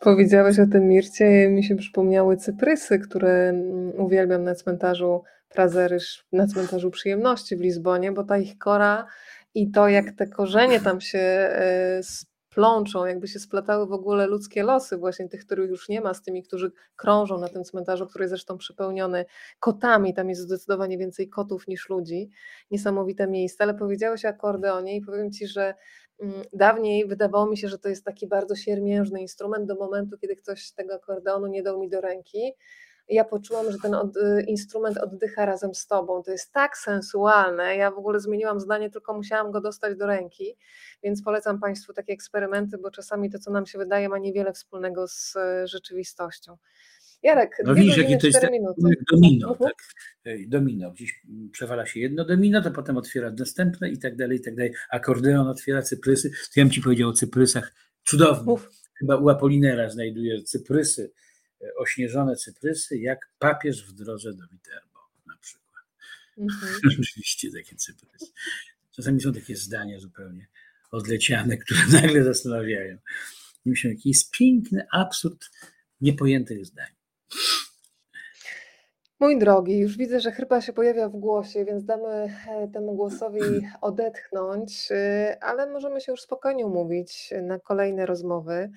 Powiedziałeś 0.00 0.58
o 0.58 0.66
tym 0.66 0.88
Mircie, 0.88 1.48
mi 1.48 1.64
się 1.64 1.76
przypomniały 1.76 2.36
cyprysy, 2.36 2.98
które 2.98 3.54
uwielbiam 3.96 4.44
na 4.44 4.54
cmentarzu 4.54 5.22
Prazerysz, 5.48 6.24
na 6.32 6.46
cmentarzu 6.46 6.90
Przyjemności 6.90 7.56
w 7.56 7.60
Lizbonie, 7.60 8.12
bo 8.12 8.24
ta 8.24 8.38
ich 8.38 8.58
kora 8.58 9.06
i 9.54 9.70
to, 9.70 9.88
jak 9.88 10.12
te 10.12 10.26
korzenie 10.26 10.80
tam 10.80 11.00
się 11.00 11.18
e, 11.18 12.00
plączą, 12.58 13.06
jakby 13.06 13.28
się 13.28 13.38
splatały 13.38 13.86
w 13.86 13.92
ogóle 13.92 14.26
ludzkie 14.26 14.62
losy, 14.62 14.96
właśnie 14.96 15.28
tych, 15.28 15.44
których 15.44 15.70
już 15.70 15.88
nie 15.88 16.00
ma, 16.00 16.14
z 16.14 16.22
tymi, 16.22 16.42
którzy 16.42 16.72
krążą 16.96 17.38
na 17.38 17.48
tym 17.48 17.64
cmentarzu, 17.64 18.06
który 18.06 18.22
jest 18.22 18.30
zresztą 18.30 18.58
przepełniony 18.58 19.24
kotami. 19.60 20.14
Tam 20.14 20.28
jest 20.28 20.40
zdecydowanie 20.40 20.98
więcej 20.98 21.28
kotów 21.28 21.68
niż 21.68 21.88
ludzi. 21.88 22.30
Niesamowite 22.70 23.26
miejsce, 23.26 23.64
ale 23.64 23.74
powiedziałeś 23.74 24.24
o 24.24 24.28
akordeonie 24.28 24.96
i 24.96 25.00
powiem 25.00 25.32
Ci, 25.32 25.46
że 25.46 25.74
mm, 26.20 26.42
dawniej 26.52 27.06
wydawało 27.06 27.46
mi 27.46 27.56
się, 27.56 27.68
że 27.68 27.78
to 27.78 27.88
jest 27.88 28.04
taki 28.04 28.26
bardzo 28.26 28.56
siermiężny 28.56 29.20
instrument 29.20 29.66
do 29.66 29.74
momentu, 29.74 30.18
kiedy 30.18 30.36
ktoś 30.36 30.72
tego 30.72 30.94
akordeonu 30.94 31.46
nie 31.46 31.62
dał 31.62 31.80
mi 31.80 31.88
do 31.88 32.00
ręki 32.00 32.52
ja 33.08 33.24
poczułam, 33.24 33.72
że 33.72 33.78
ten 33.82 33.94
od, 33.94 34.16
y, 34.16 34.44
instrument 34.48 34.98
oddycha 34.98 35.46
razem 35.46 35.74
z 35.74 35.86
tobą. 35.86 36.22
To 36.22 36.30
jest 36.30 36.52
tak 36.52 36.76
sensualne. 36.76 37.76
Ja 37.76 37.90
w 37.90 37.98
ogóle 37.98 38.20
zmieniłam 38.20 38.60
zdanie, 38.60 38.90
tylko 38.90 39.14
musiałam 39.14 39.52
go 39.52 39.60
dostać 39.60 39.98
do 39.98 40.06
ręki, 40.06 40.56
więc 41.02 41.22
polecam 41.22 41.60
Państwu 41.60 41.92
takie 41.92 42.12
eksperymenty, 42.12 42.78
bo 42.78 42.90
czasami 42.90 43.30
to, 43.30 43.38
co 43.38 43.50
nam 43.50 43.66
się 43.66 43.78
wydaje, 43.78 44.08
ma 44.08 44.18
niewiele 44.18 44.52
wspólnego 44.52 45.08
z 45.08 45.36
y, 45.36 45.66
rzeczywistością. 45.66 46.56
Jarek, 47.22 47.56
no 47.64 47.74
widzisz, 47.74 47.96
jakie 47.96 48.18
to 48.18 48.26
jest 48.26 48.40
tak, 48.40 48.50
domino, 49.12 49.54
tak, 50.24 50.48
domino. 50.48 50.90
Gdzieś 50.90 51.22
przewala 51.52 51.86
się 51.86 52.00
jedno 52.00 52.24
domino, 52.24 52.62
to 52.62 52.70
potem 52.70 52.96
otwiera 52.96 53.32
następne 53.38 53.90
i 53.90 53.98
tak 53.98 54.16
dalej, 54.16 54.38
i 54.38 54.40
tak 54.40 54.56
dalej. 54.56 54.72
Akordeon 54.90 55.48
otwiera 55.48 55.82
cyprysy. 55.82 56.30
To 56.30 56.36
ja 56.56 56.64
bym 56.64 56.70
ci 56.70 56.82
powiedział 56.82 57.08
o 57.08 57.12
cyprysach. 57.12 57.74
Cudownie. 58.04 58.54
Chyba 58.98 59.16
u 59.16 59.28
Apolinera 59.28 59.90
znajduje 59.90 60.42
cyprysy 60.42 61.12
ośnieżone 61.76 62.36
cyprysy, 62.36 62.98
jak 62.98 63.30
papież 63.38 63.86
w 63.86 63.92
drodze 63.92 64.34
do 64.34 64.46
Viterbo 64.46 64.98
na 65.26 65.36
przykład. 65.36 65.84
Mhm. 66.38 66.78
Rzeczywiście 66.90 67.48
takie 67.52 67.76
cyprysy. 67.76 68.26
Czasami 68.90 69.20
są 69.20 69.32
takie 69.32 69.56
zdania 69.56 70.00
zupełnie 70.00 70.46
odleciane, 70.90 71.56
które 71.56 71.80
nagle 72.02 72.24
zastanawiają. 72.24 72.98
Myślę, 73.64 73.90
jaki 73.90 74.08
jest 74.08 74.30
piękny 74.30 74.86
absurd 74.92 75.50
niepojętych 76.00 76.66
zdań. 76.66 76.86
Mój 79.20 79.38
drogi, 79.38 79.78
już 79.78 79.96
widzę, 79.96 80.20
że 80.20 80.32
chyba 80.32 80.60
się 80.60 80.72
pojawia 80.72 81.08
w 81.08 81.16
głosie, 81.16 81.64
więc 81.64 81.84
damy 81.84 82.08
e, 82.08 82.68
temu 82.72 82.94
głosowi 82.94 83.40
odetchnąć, 83.80 84.88
e, 84.90 85.36
ale 85.40 85.70
możemy 85.70 86.00
się 86.00 86.12
już 86.12 86.20
spokojnie 86.20 86.66
umówić 86.66 87.34
na 87.42 87.58
kolejne 87.58 88.06
rozmowy 88.06 88.70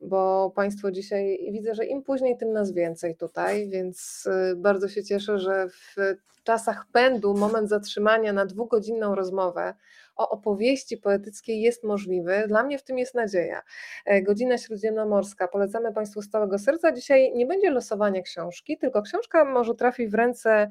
bo 0.00 0.52
Państwo 0.56 0.90
dzisiaj 0.90 1.48
widzę, 1.52 1.74
że 1.74 1.86
im 1.86 2.02
później, 2.02 2.36
tym 2.36 2.52
nas 2.52 2.72
więcej 2.72 3.16
tutaj, 3.16 3.68
więc 3.68 4.26
y, 4.52 4.56
bardzo 4.56 4.88
się 4.88 5.04
cieszę, 5.04 5.38
że 5.38 5.68
w 5.68 5.96
czasach 6.44 6.86
pędu 6.92 7.34
moment 7.34 7.68
zatrzymania 7.68 8.32
na 8.32 8.46
dwugodzinną 8.46 9.14
rozmowę 9.14 9.74
o 10.16 10.30
opowieści 10.30 10.96
poetyckiej 10.96 11.60
jest 11.60 11.84
możliwy. 11.84 12.44
Dla 12.48 12.62
mnie 12.62 12.78
w 12.78 12.82
tym 12.82 12.98
jest 12.98 13.14
nadzieja. 13.14 13.62
E, 14.04 14.22
Godzina 14.22 14.58
Śródziemnomorska. 14.58 15.48
Polecamy 15.48 15.92
Państwu 15.92 16.22
z 16.22 16.28
całego 16.28 16.58
serca. 16.58 16.92
Dzisiaj 16.92 17.32
nie 17.34 17.46
będzie 17.46 17.70
losowania 17.70 18.22
książki, 18.22 18.78
tylko 18.78 19.02
książka 19.02 19.44
może 19.44 19.74
trafi 19.74 20.08
w 20.08 20.14
ręce 20.14 20.68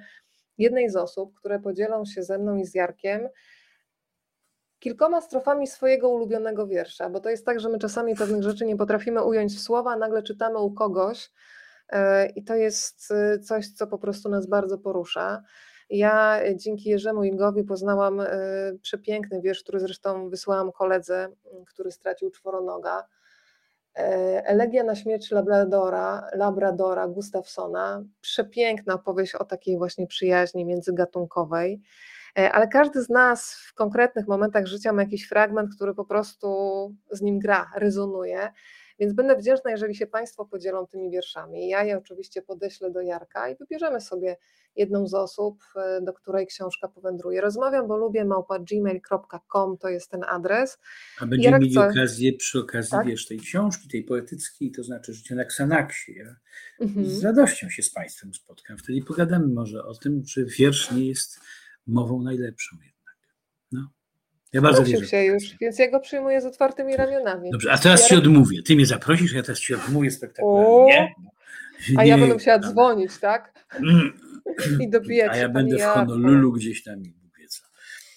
jednej 0.57 0.89
z 0.89 0.95
osób, 0.95 1.33
które 1.33 1.59
podzielą 1.59 2.05
się 2.05 2.23
ze 2.23 2.37
mną 2.37 2.55
i 2.55 2.65
z 2.65 2.75
Jarkiem 2.75 3.29
kilkoma 4.79 5.21
strofami 5.21 5.67
swojego 5.67 6.09
ulubionego 6.09 6.67
wiersza, 6.67 7.09
bo 7.09 7.19
to 7.19 7.29
jest 7.29 7.45
tak, 7.45 7.59
że 7.59 7.69
my 7.69 7.79
czasami 7.79 8.15
pewnych 8.15 8.43
rzeczy 8.43 8.65
nie 8.65 8.77
potrafimy 8.77 9.23
ująć 9.23 9.55
w 9.55 9.61
słowa, 9.61 9.95
nagle 9.95 10.23
czytamy 10.23 10.59
u 10.59 10.71
kogoś 10.71 11.31
e, 11.89 12.29
i 12.29 12.43
to 12.43 12.55
jest 12.55 13.11
e, 13.11 13.39
coś, 13.39 13.67
co 13.67 13.87
po 13.87 13.97
prostu 13.97 14.29
nas 14.29 14.47
bardzo 14.47 14.77
porusza. 14.77 15.43
Ja 15.89 16.39
dzięki 16.55 16.89
Jerzemu 16.89 17.23
Ingowi 17.23 17.63
poznałam 17.63 18.19
e, 18.19 18.27
przepiękny 18.81 19.41
wiersz, 19.41 19.63
który 19.63 19.79
zresztą 19.79 20.29
wysłałam 20.29 20.71
koledze, 20.71 21.29
który 21.67 21.91
stracił 21.91 22.31
czworonoga. 22.31 23.07
Elegia 24.43 24.83
na 24.83 24.95
śmierć 24.95 25.31
Labradora, 25.31 26.29
Labradora 26.33 27.07
Gustafsona. 27.07 28.03
Przepiękna 28.21 28.93
opowieść 28.93 29.35
o 29.35 29.45
takiej 29.45 29.77
właśnie 29.77 30.07
przyjaźni 30.07 30.65
międzygatunkowej. 30.65 31.81
E, 32.37 32.51
ale 32.51 32.67
każdy 32.67 33.03
z 33.03 33.09
nas 33.09 33.53
w 33.53 33.73
konkretnych 33.73 34.27
momentach 34.27 34.65
życia 34.65 34.93
ma 34.93 35.01
jakiś 35.01 35.27
fragment, 35.27 35.75
który 35.75 35.93
po 35.93 36.05
prostu 36.05 36.47
z 37.11 37.21
nim 37.21 37.39
gra, 37.39 37.71
rezonuje. 37.75 38.49
Więc 38.99 39.13
będę 39.13 39.35
wdzięczna, 39.35 39.71
jeżeli 39.71 39.95
się 39.95 40.07
Państwo 40.07 40.45
podzielą 40.45 40.87
tymi 40.87 41.11
wierszami. 41.11 41.69
Ja 41.69 41.83
je 41.83 41.97
oczywiście 41.97 42.41
podeślę 42.41 42.91
do 42.91 43.01
Jarka 43.01 43.49
i 43.49 43.55
wybierzemy 43.55 44.01
sobie 44.01 44.37
jedną 44.75 45.07
z 45.07 45.13
osób, 45.13 45.63
e, 45.75 46.01
do 46.01 46.13
której 46.13 46.47
książka 46.47 46.87
powędruje. 46.87 47.41
Rozmawiam, 47.41 47.87
bo 47.87 47.97
lubię 47.97 48.25
małpa 48.25 48.59
gmail.com, 48.59 49.77
to 49.77 49.89
jest 49.89 50.11
ten 50.11 50.23
adres. 50.27 50.79
A 51.19 51.25
będziemy 51.25 51.51
Jarek, 51.51 51.61
mieli 51.61 51.73
co... 51.73 51.87
okazję 51.87 52.33
przy 52.33 52.59
okazji 52.59 52.91
tak? 52.91 53.07
wiesz, 53.07 53.27
tej 53.27 53.39
książki, 53.39 53.87
tej 53.89 54.03
poetyckiej, 54.03 54.71
to 54.71 54.83
znaczy 54.83 55.13
Życie 55.13 55.35
na 55.35 55.45
Ksanaksie. 55.45 56.15
Ja 56.15 56.35
mhm. 56.79 57.05
z 57.05 57.23
radością 57.23 57.69
się 57.69 57.83
z 57.83 57.93
Państwem 57.93 58.33
spotkam. 58.33 58.77
Wtedy 58.77 59.01
pogadamy 59.01 59.47
może 59.47 59.83
o 59.83 59.95
tym, 59.95 60.23
czy 60.23 60.45
wiersz 60.45 60.91
nie 60.91 61.07
jest 61.07 61.39
mową 61.87 62.21
najlepszą 62.23 62.75
jednak. 62.75 63.17
No. 63.71 63.89
Ja 64.53 64.61
bardzo 64.61 64.83
wierzę. 64.83 65.05
się 65.05 65.23
już, 65.23 65.43
więc 65.61 65.79
ja 65.79 65.91
go 65.91 65.99
przyjmuję 65.99 66.41
z 66.41 66.45
otwartymi 66.45 66.95
ramionami. 66.95 67.51
Dobrze, 67.51 67.71
a 67.71 67.77
teraz 67.77 68.01
ja... 68.01 68.07
ci 68.07 68.15
odmówię. 68.15 68.63
Ty 68.63 68.75
mnie 68.75 68.85
zaprosisz, 68.85 69.33
ja 69.33 69.43
teraz 69.43 69.59
ci 69.59 69.75
odmówię 69.75 70.11
spektakularnie. 70.11 71.13
A 71.97 72.05
ja 72.05 72.17
będę 72.17 72.33
musiała 72.33 72.59
dzwonić, 72.59 73.17
tak? 73.17 73.67
I 74.83 74.89
dobijać 74.89 75.31
A 75.31 75.37
ja 75.37 75.49
będę 75.49 75.77
w 75.77 75.81
Honolulu 75.81 76.51
gdzieś 76.51 76.83
tam 76.83 77.03
i 77.03 77.17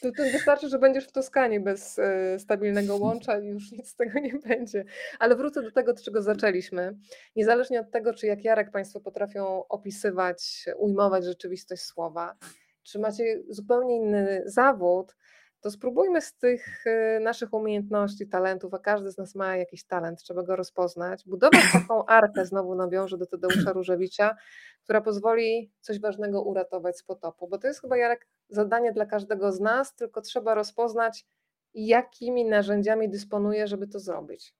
to, 0.00 0.12
to 0.12 0.22
wystarczy, 0.22 0.68
że 0.68 0.78
będziesz 0.78 1.04
w 1.08 1.12
Toskanii 1.12 1.60
bez 1.60 1.98
e, 1.98 2.38
stabilnego 2.38 2.96
łącza 2.96 3.40
i 3.40 3.46
już 3.46 3.72
nic 3.72 3.88
z 3.88 3.96
tego 3.96 4.20
nie 4.20 4.38
będzie. 4.38 4.84
Ale 5.18 5.36
wrócę 5.36 5.62
do 5.62 5.70
tego, 5.70 5.90
od 5.90 6.02
czego 6.02 6.22
zaczęliśmy. 6.22 6.96
Niezależnie 7.36 7.80
od 7.80 7.90
tego, 7.90 8.14
czy 8.14 8.26
jak 8.26 8.44
Jarek 8.44 8.70
Państwo 8.70 9.00
potrafią 9.00 9.68
opisywać, 9.68 10.64
ujmować 10.76 11.24
rzeczywistość 11.24 11.82
słowa, 11.82 12.36
czy 12.82 12.98
macie 12.98 13.42
zupełnie 13.48 13.96
inny 13.96 14.42
zawód, 14.46 15.16
to 15.60 15.70
spróbujmy 15.70 16.20
z 16.20 16.34
tych 16.34 16.86
y, 16.86 17.20
naszych 17.20 17.52
umiejętności, 17.52 18.28
talentów, 18.28 18.74
a 18.74 18.78
każdy 18.78 19.10
z 19.10 19.18
nas 19.18 19.34
ma 19.34 19.56
jakiś 19.56 19.84
talent, 19.84 20.22
trzeba 20.22 20.42
go 20.42 20.56
rozpoznać, 20.56 21.24
budować 21.26 21.60
taką 21.72 22.06
arkę, 22.06 22.46
znowu 22.46 22.74
nawiążę 22.74 23.18
do 23.18 23.26
Tadeusza 23.26 23.72
Różewicza, 23.72 24.36
która 24.84 25.00
pozwoli 25.00 25.72
coś 25.80 26.00
ważnego 26.00 26.42
uratować 26.42 26.98
z 26.98 27.02
potopu, 27.02 27.48
bo 27.48 27.58
to 27.58 27.66
jest 27.68 27.80
chyba, 27.80 27.96
Jarek, 27.96 28.28
zadanie 28.48 28.92
dla 28.92 29.06
każdego 29.06 29.52
z 29.52 29.60
nas, 29.60 29.94
tylko 29.94 30.20
trzeba 30.20 30.54
rozpoznać, 30.54 31.26
jakimi 31.74 32.44
narzędziami 32.44 33.08
dysponuje, 33.08 33.66
żeby 33.66 33.88
to 33.88 34.00
zrobić. 34.00 34.54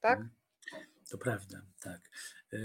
Tak? 0.00 0.18
Mhm. 0.18 0.30
To 1.10 1.18
prawda, 1.18 1.62
tak. 1.82 2.00
E, 2.52 2.58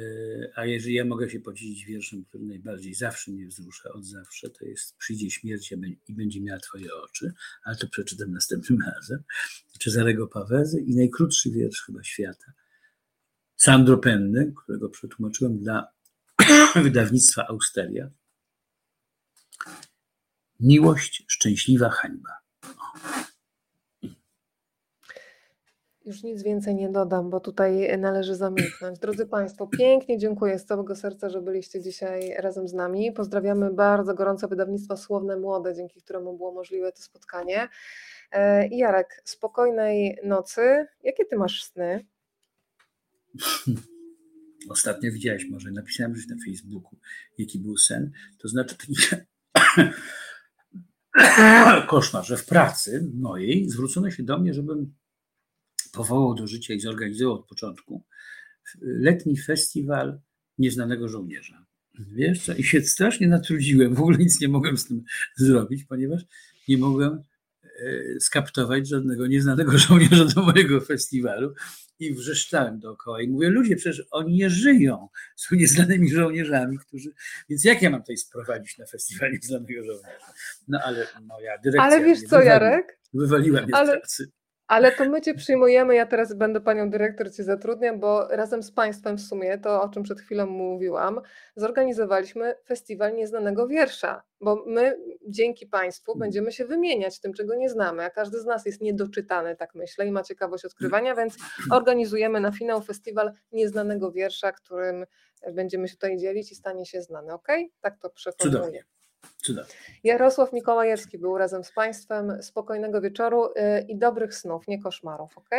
a 0.56 0.66
jeżeli 0.66 0.94
ja 0.96 1.06
mogę 1.06 1.30
się 1.30 1.40
podzielić 1.40 1.86
wierszem, 1.86 2.26
który 2.26 2.46
najbardziej 2.46 2.94
zawsze 2.94 3.32
mnie 3.32 3.48
wzrusza, 3.48 3.90
od 3.90 4.06
zawsze, 4.06 4.50
to 4.50 4.66
jest 4.66 4.98
Przyjdzie 4.98 5.32
śmierć 5.32 5.74
i 6.08 6.14
będzie 6.14 6.42
miała 6.42 6.60
Twoje 6.60 6.96
oczy, 6.96 7.34
ale 7.64 7.76
to 7.76 7.88
przeczytam 7.88 8.32
następnym 8.32 8.80
razem. 8.96 9.24
Cezarego 9.80 10.28
Pawezy 10.28 10.82
i 10.82 10.96
najkrótszy 10.96 11.52
wiersz 11.52 11.82
chyba 11.86 12.04
świata. 12.04 12.54
Sandro 13.56 13.98
Penny, 13.98 14.54
którego 14.64 14.90
przetłumaczyłem 14.90 15.60
dla 15.60 15.88
wydawnictwa 16.84 17.48
Austeria. 17.48 18.10
Miłość, 20.60 21.24
szczęśliwa 21.28 21.90
hańba. 21.90 22.32
Już 26.06 26.24
nic 26.24 26.44
więcej 26.44 26.76
nie 26.76 26.90
dodam, 26.90 27.30
bo 27.30 27.40
tutaj 27.40 28.00
należy 28.00 28.36
zamilknąć. 28.36 29.00
Drodzy 29.00 29.26
Państwo, 29.26 29.68
pięknie 29.68 30.18
dziękuję 30.18 30.60
z 30.60 30.66
całego 30.66 30.96
serca, 30.96 31.30
że 31.30 31.42
byliście 31.42 31.82
dzisiaj 31.82 32.36
razem 32.38 32.68
z 32.68 32.74
nami. 32.74 33.12
Pozdrawiamy 33.12 33.74
bardzo 33.74 34.14
gorąco 34.14 34.48
wydawnictwo 34.48 34.98
Słowne 34.98 35.38
Młode, 35.38 35.76
dzięki 35.76 36.02
któremu 36.02 36.38
było 36.38 36.52
możliwe 36.52 36.92
to 36.92 37.02
spotkanie. 37.02 37.68
E, 38.32 38.68
Jarek, 38.68 39.22
spokojnej 39.24 40.18
nocy. 40.24 40.88
Jakie 41.04 41.26
ty 41.26 41.38
masz 41.38 41.64
sny? 41.64 42.06
Ostatnio 44.70 45.12
widziałeś, 45.12 45.50
może 45.50 45.72
napisałem 45.72 46.12
już 46.12 46.28
na 46.28 46.36
Facebooku, 46.46 47.00
jaki 47.38 47.60
był 47.60 47.78
sen. 47.78 48.12
To 48.38 48.48
znaczy 48.48 48.76
taki 48.78 48.94
koszmar, 51.88 52.26
że 52.26 52.38
w 52.38 52.46
pracy 52.46 53.12
mojej 53.14 53.70
zwrócono 53.70 54.12
się 54.12 54.24
do 54.24 54.40
mnie, 54.40 54.54
żebym 54.54 54.94
powołał 55.96 56.36
do 56.36 56.48
życia 56.48 56.74
i 56.74 56.80
zorganizował 56.80 57.36
od 57.36 57.48
początku 57.48 58.04
letni 58.82 59.38
festiwal 59.38 60.20
nieznanego 60.58 61.10
żołnierza. 61.10 61.66
Wiesz 62.00 62.42
co? 62.42 62.54
I 62.54 62.64
się 62.64 62.82
strasznie 62.82 63.28
natrudziłem, 63.28 63.96
w 63.96 64.00
ogóle 64.00 64.18
nic 64.18 64.42
nie 64.42 64.48
mogłem 64.48 64.78
z 64.78 64.88
tym 64.88 65.04
zrobić, 65.36 65.84
ponieważ 65.84 66.22
nie 66.68 66.78
mogłem 66.78 67.22
e, 67.64 68.20
skaptować 68.20 68.88
żadnego 68.88 69.28
nieznanego 69.28 69.78
żołnierza 69.88 70.26
do 70.26 70.42
mojego 70.42 70.82
festiwalu 70.82 71.54
i 72.00 72.14
wrzeszczałem 72.14 72.80
dookoła 72.80 73.22
i 73.22 73.28
mówię, 73.28 73.50
ludzie, 73.50 73.76
przecież 73.76 74.06
oni 74.12 74.34
nie 74.34 74.50
żyją, 74.50 75.08
są 75.36 75.56
nieznanymi 75.56 76.10
żołnierzami, 76.10 76.78
którzy, 76.80 77.12
więc 77.50 77.64
jak 77.64 77.82
ja 77.82 77.90
mam 77.90 78.02
tutaj 78.02 78.18
sprowadzić 78.18 78.78
na 78.78 78.86
festiwal 78.86 79.32
nieznanego 79.42 79.84
żołnierza? 79.84 80.34
No 80.68 80.80
ale 80.84 81.08
moja 81.22 81.58
dyrekcja... 81.58 81.84
Ale 81.84 82.04
wiesz 82.04 82.20
co, 82.20 82.26
wywaliła, 82.26 82.54
Jarek? 82.54 83.00
Wywaliła 83.14 83.62
mnie 83.62 83.76
ale... 83.76 83.88
z 83.88 84.00
pracy. 84.00 84.32
Ale 84.68 84.92
to 84.92 85.10
my 85.10 85.22
Cię 85.22 85.34
przyjmujemy, 85.34 85.96
ja 85.96 86.06
teraz 86.06 86.34
będę 86.34 86.62
Panią 86.62 86.90
Dyrektor, 86.90 87.32
Cię 87.32 87.44
zatrudniam, 87.44 88.00
bo 88.00 88.28
razem 88.28 88.64
z 88.64 88.72
Państwem 88.72 89.18
w 89.18 89.22
sumie, 89.22 89.58
to 89.58 89.82
o 89.82 89.90
czym 89.90 90.04
przed 90.04 90.22
chwilą 90.22 90.46
mówiłam, 90.46 91.22
zorganizowaliśmy 91.56 92.56
Festiwal 92.68 93.14
Nieznanego 93.14 93.68
Wiersza, 93.68 94.24
bo 94.42 94.64
my 94.68 95.00
dzięki 95.28 95.68
Państwu 95.68 96.18
będziemy 96.18 96.52
się 96.52 96.66
wymieniać 96.66 97.20
tym, 97.20 97.34
czego 97.34 97.56
nie 97.56 97.70
znamy, 97.70 98.04
a 98.04 98.10
każdy 98.10 98.40
z 98.40 98.46
nas 98.46 98.66
jest 98.66 98.82
niedoczytany, 98.82 99.56
tak 99.56 99.76
myślę, 99.76 100.08
i 100.08 100.12
ma 100.12 100.24
ciekawość 100.24 100.66
odkrywania, 100.66 101.16
więc 101.16 101.38
organizujemy 101.72 102.40
na 102.40 102.52
finał 102.52 102.82
Festiwal 102.82 103.34
Nieznanego 103.52 104.12
Wiersza, 104.12 104.52
którym 104.52 105.06
będziemy 105.54 105.88
się 105.88 105.94
tutaj 105.94 106.18
dzielić 106.18 106.52
i 106.52 106.56
stanie 106.56 106.86
się 106.86 107.02
znany, 107.02 107.34
ok? 107.34 107.48
Tak 107.82 107.98
to 107.98 108.10
przeformułuję. 108.10 108.84
Cudownie. 109.38 109.74
Jarosław 110.04 110.54
Mikołajewski 110.54 111.18
był 111.18 111.38
razem 111.38 111.64
z 111.64 111.72
Państwem. 111.72 112.44
Spokojnego 112.44 113.02
wieczoru 113.02 113.46
y, 113.46 113.52
i 113.88 113.98
dobrych 113.98 114.36
snów, 114.36 114.68
nie 114.68 114.82
koszmarów, 114.82 115.38
ok? 115.38 115.50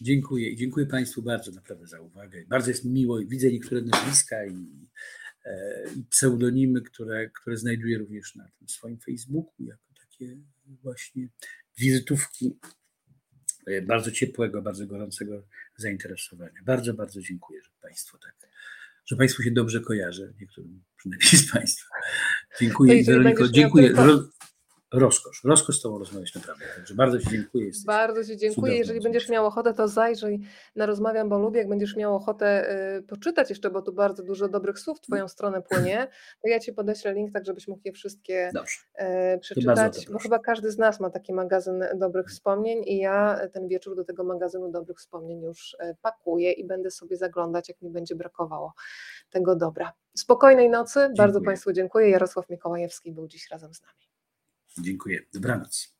Dziękuję 0.00 0.50
i 0.50 0.56
dziękuję 0.56 0.86
Państwu 0.86 1.22
bardzo 1.22 1.52
naprawdę 1.52 1.86
za 1.86 2.00
uwagę. 2.00 2.44
Bardzo 2.48 2.70
jest 2.70 2.84
mi 2.84 2.90
miło 2.90 3.20
i 3.20 3.26
widzę 3.26 3.52
niektóre 3.52 3.82
nazwiska 3.82 4.46
i, 4.46 4.88
e, 5.44 5.84
i 5.96 6.04
pseudonimy, 6.10 6.82
które, 6.82 7.30
które 7.30 7.56
znajduję 7.56 7.98
również 7.98 8.34
na 8.34 8.48
tym 8.58 8.68
swoim 8.68 8.98
Facebooku, 8.98 9.54
jako 9.58 9.94
takie 10.00 10.36
właśnie 10.66 11.28
wizytówki 11.78 12.58
e, 13.66 13.82
bardzo 13.82 14.10
ciepłego, 14.10 14.62
bardzo 14.62 14.86
gorącego 14.86 15.46
zainteresowania. 15.76 16.62
Bardzo, 16.64 16.94
bardzo 16.94 17.20
dziękuję, 17.20 17.62
że 17.62 17.70
Państwo 17.80 18.18
tak, 18.18 18.34
że 19.06 19.16
Państwu 19.16 19.42
się 19.42 19.50
dobrze 19.50 19.80
kojarzę, 19.80 20.32
niektórym 20.40 20.82
przynajmniej 21.18 21.48
z 21.48 21.50
Państwa. 21.52 21.86
Dziękuję, 22.60 23.04
Weroniko, 23.04 23.48
dziękuję. 23.48 23.92
Rozkosz, 24.94 25.44
rozkosz 25.44 25.78
z 25.78 25.82
Tobą 25.82 25.98
rozmawiać 25.98 26.34
naprawdę. 26.34 26.64
Także 26.76 26.94
bardzo 26.94 27.18
Ci 27.18 27.30
dziękuję. 27.30 27.66
Jesteś 27.66 27.86
bardzo 27.86 28.24
Ci 28.24 28.36
dziękuję. 28.36 28.76
Jeżeli 28.76 29.00
będziesz 29.00 29.28
miał 29.28 29.46
ochotę, 29.46 29.74
to 29.74 29.88
zajrzyj 29.88 30.40
na 30.76 30.86
Rozmawiam, 30.86 31.28
bo 31.28 31.38
lubię. 31.38 31.58
Jak 31.58 31.68
będziesz 31.68 31.96
miał 31.96 32.14
ochotę 32.16 32.70
y, 32.98 33.02
poczytać 33.02 33.50
jeszcze, 33.50 33.70
bo 33.70 33.82
tu 33.82 33.92
bardzo 33.92 34.22
dużo 34.22 34.48
dobrych 34.48 34.78
słów 34.78 34.98
w 34.98 35.00
Twoją 35.00 35.28
stronę 35.28 35.62
płynie, 35.62 36.08
to 36.42 36.48
ja 36.48 36.60
Ci 36.60 36.72
podeślę 36.72 37.14
link, 37.14 37.32
tak 37.32 37.46
żebyś 37.46 37.68
mógł 37.68 37.82
je 37.84 37.92
wszystkie. 37.92 38.50
Y, 39.34 39.38
przeczytać, 39.38 40.08
bo 40.12 40.18
chyba 40.18 40.38
każdy 40.38 40.70
z 40.70 40.78
nas 40.78 41.00
ma 41.00 41.10
taki 41.10 41.32
magazyn 41.32 41.84
dobrych 41.94 42.26
wspomnień 42.26 42.82
i 42.86 42.98
ja 42.98 43.40
ten 43.52 43.68
wieczór 43.68 43.96
do 43.96 44.04
tego 44.04 44.24
magazynu 44.24 44.70
dobrych 44.70 44.98
wspomnień 44.98 45.42
już 45.42 45.74
y, 45.74 45.96
pakuję 46.02 46.52
i 46.52 46.64
będę 46.64 46.90
sobie 46.90 47.16
zaglądać, 47.16 47.68
jak 47.68 47.82
mi 47.82 47.90
będzie 47.90 48.14
brakowało 48.14 48.72
tego 49.30 49.56
dobra. 49.56 49.92
Spokojnej 50.16 50.70
nocy, 50.70 51.00
dziękuję. 51.00 51.16
bardzo 51.16 51.40
Państwu 51.40 51.72
dziękuję. 51.72 52.10
Jarosław 52.10 52.50
Mikołajewski 52.50 53.12
był 53.12 53.28
dziś 53.28 53.50
razem 53.50 53.74
z 53.74 53.82
nami. 53.82 54.05
Dziękuję. 54.78 55.20
Dobranoc. 55.32 55.95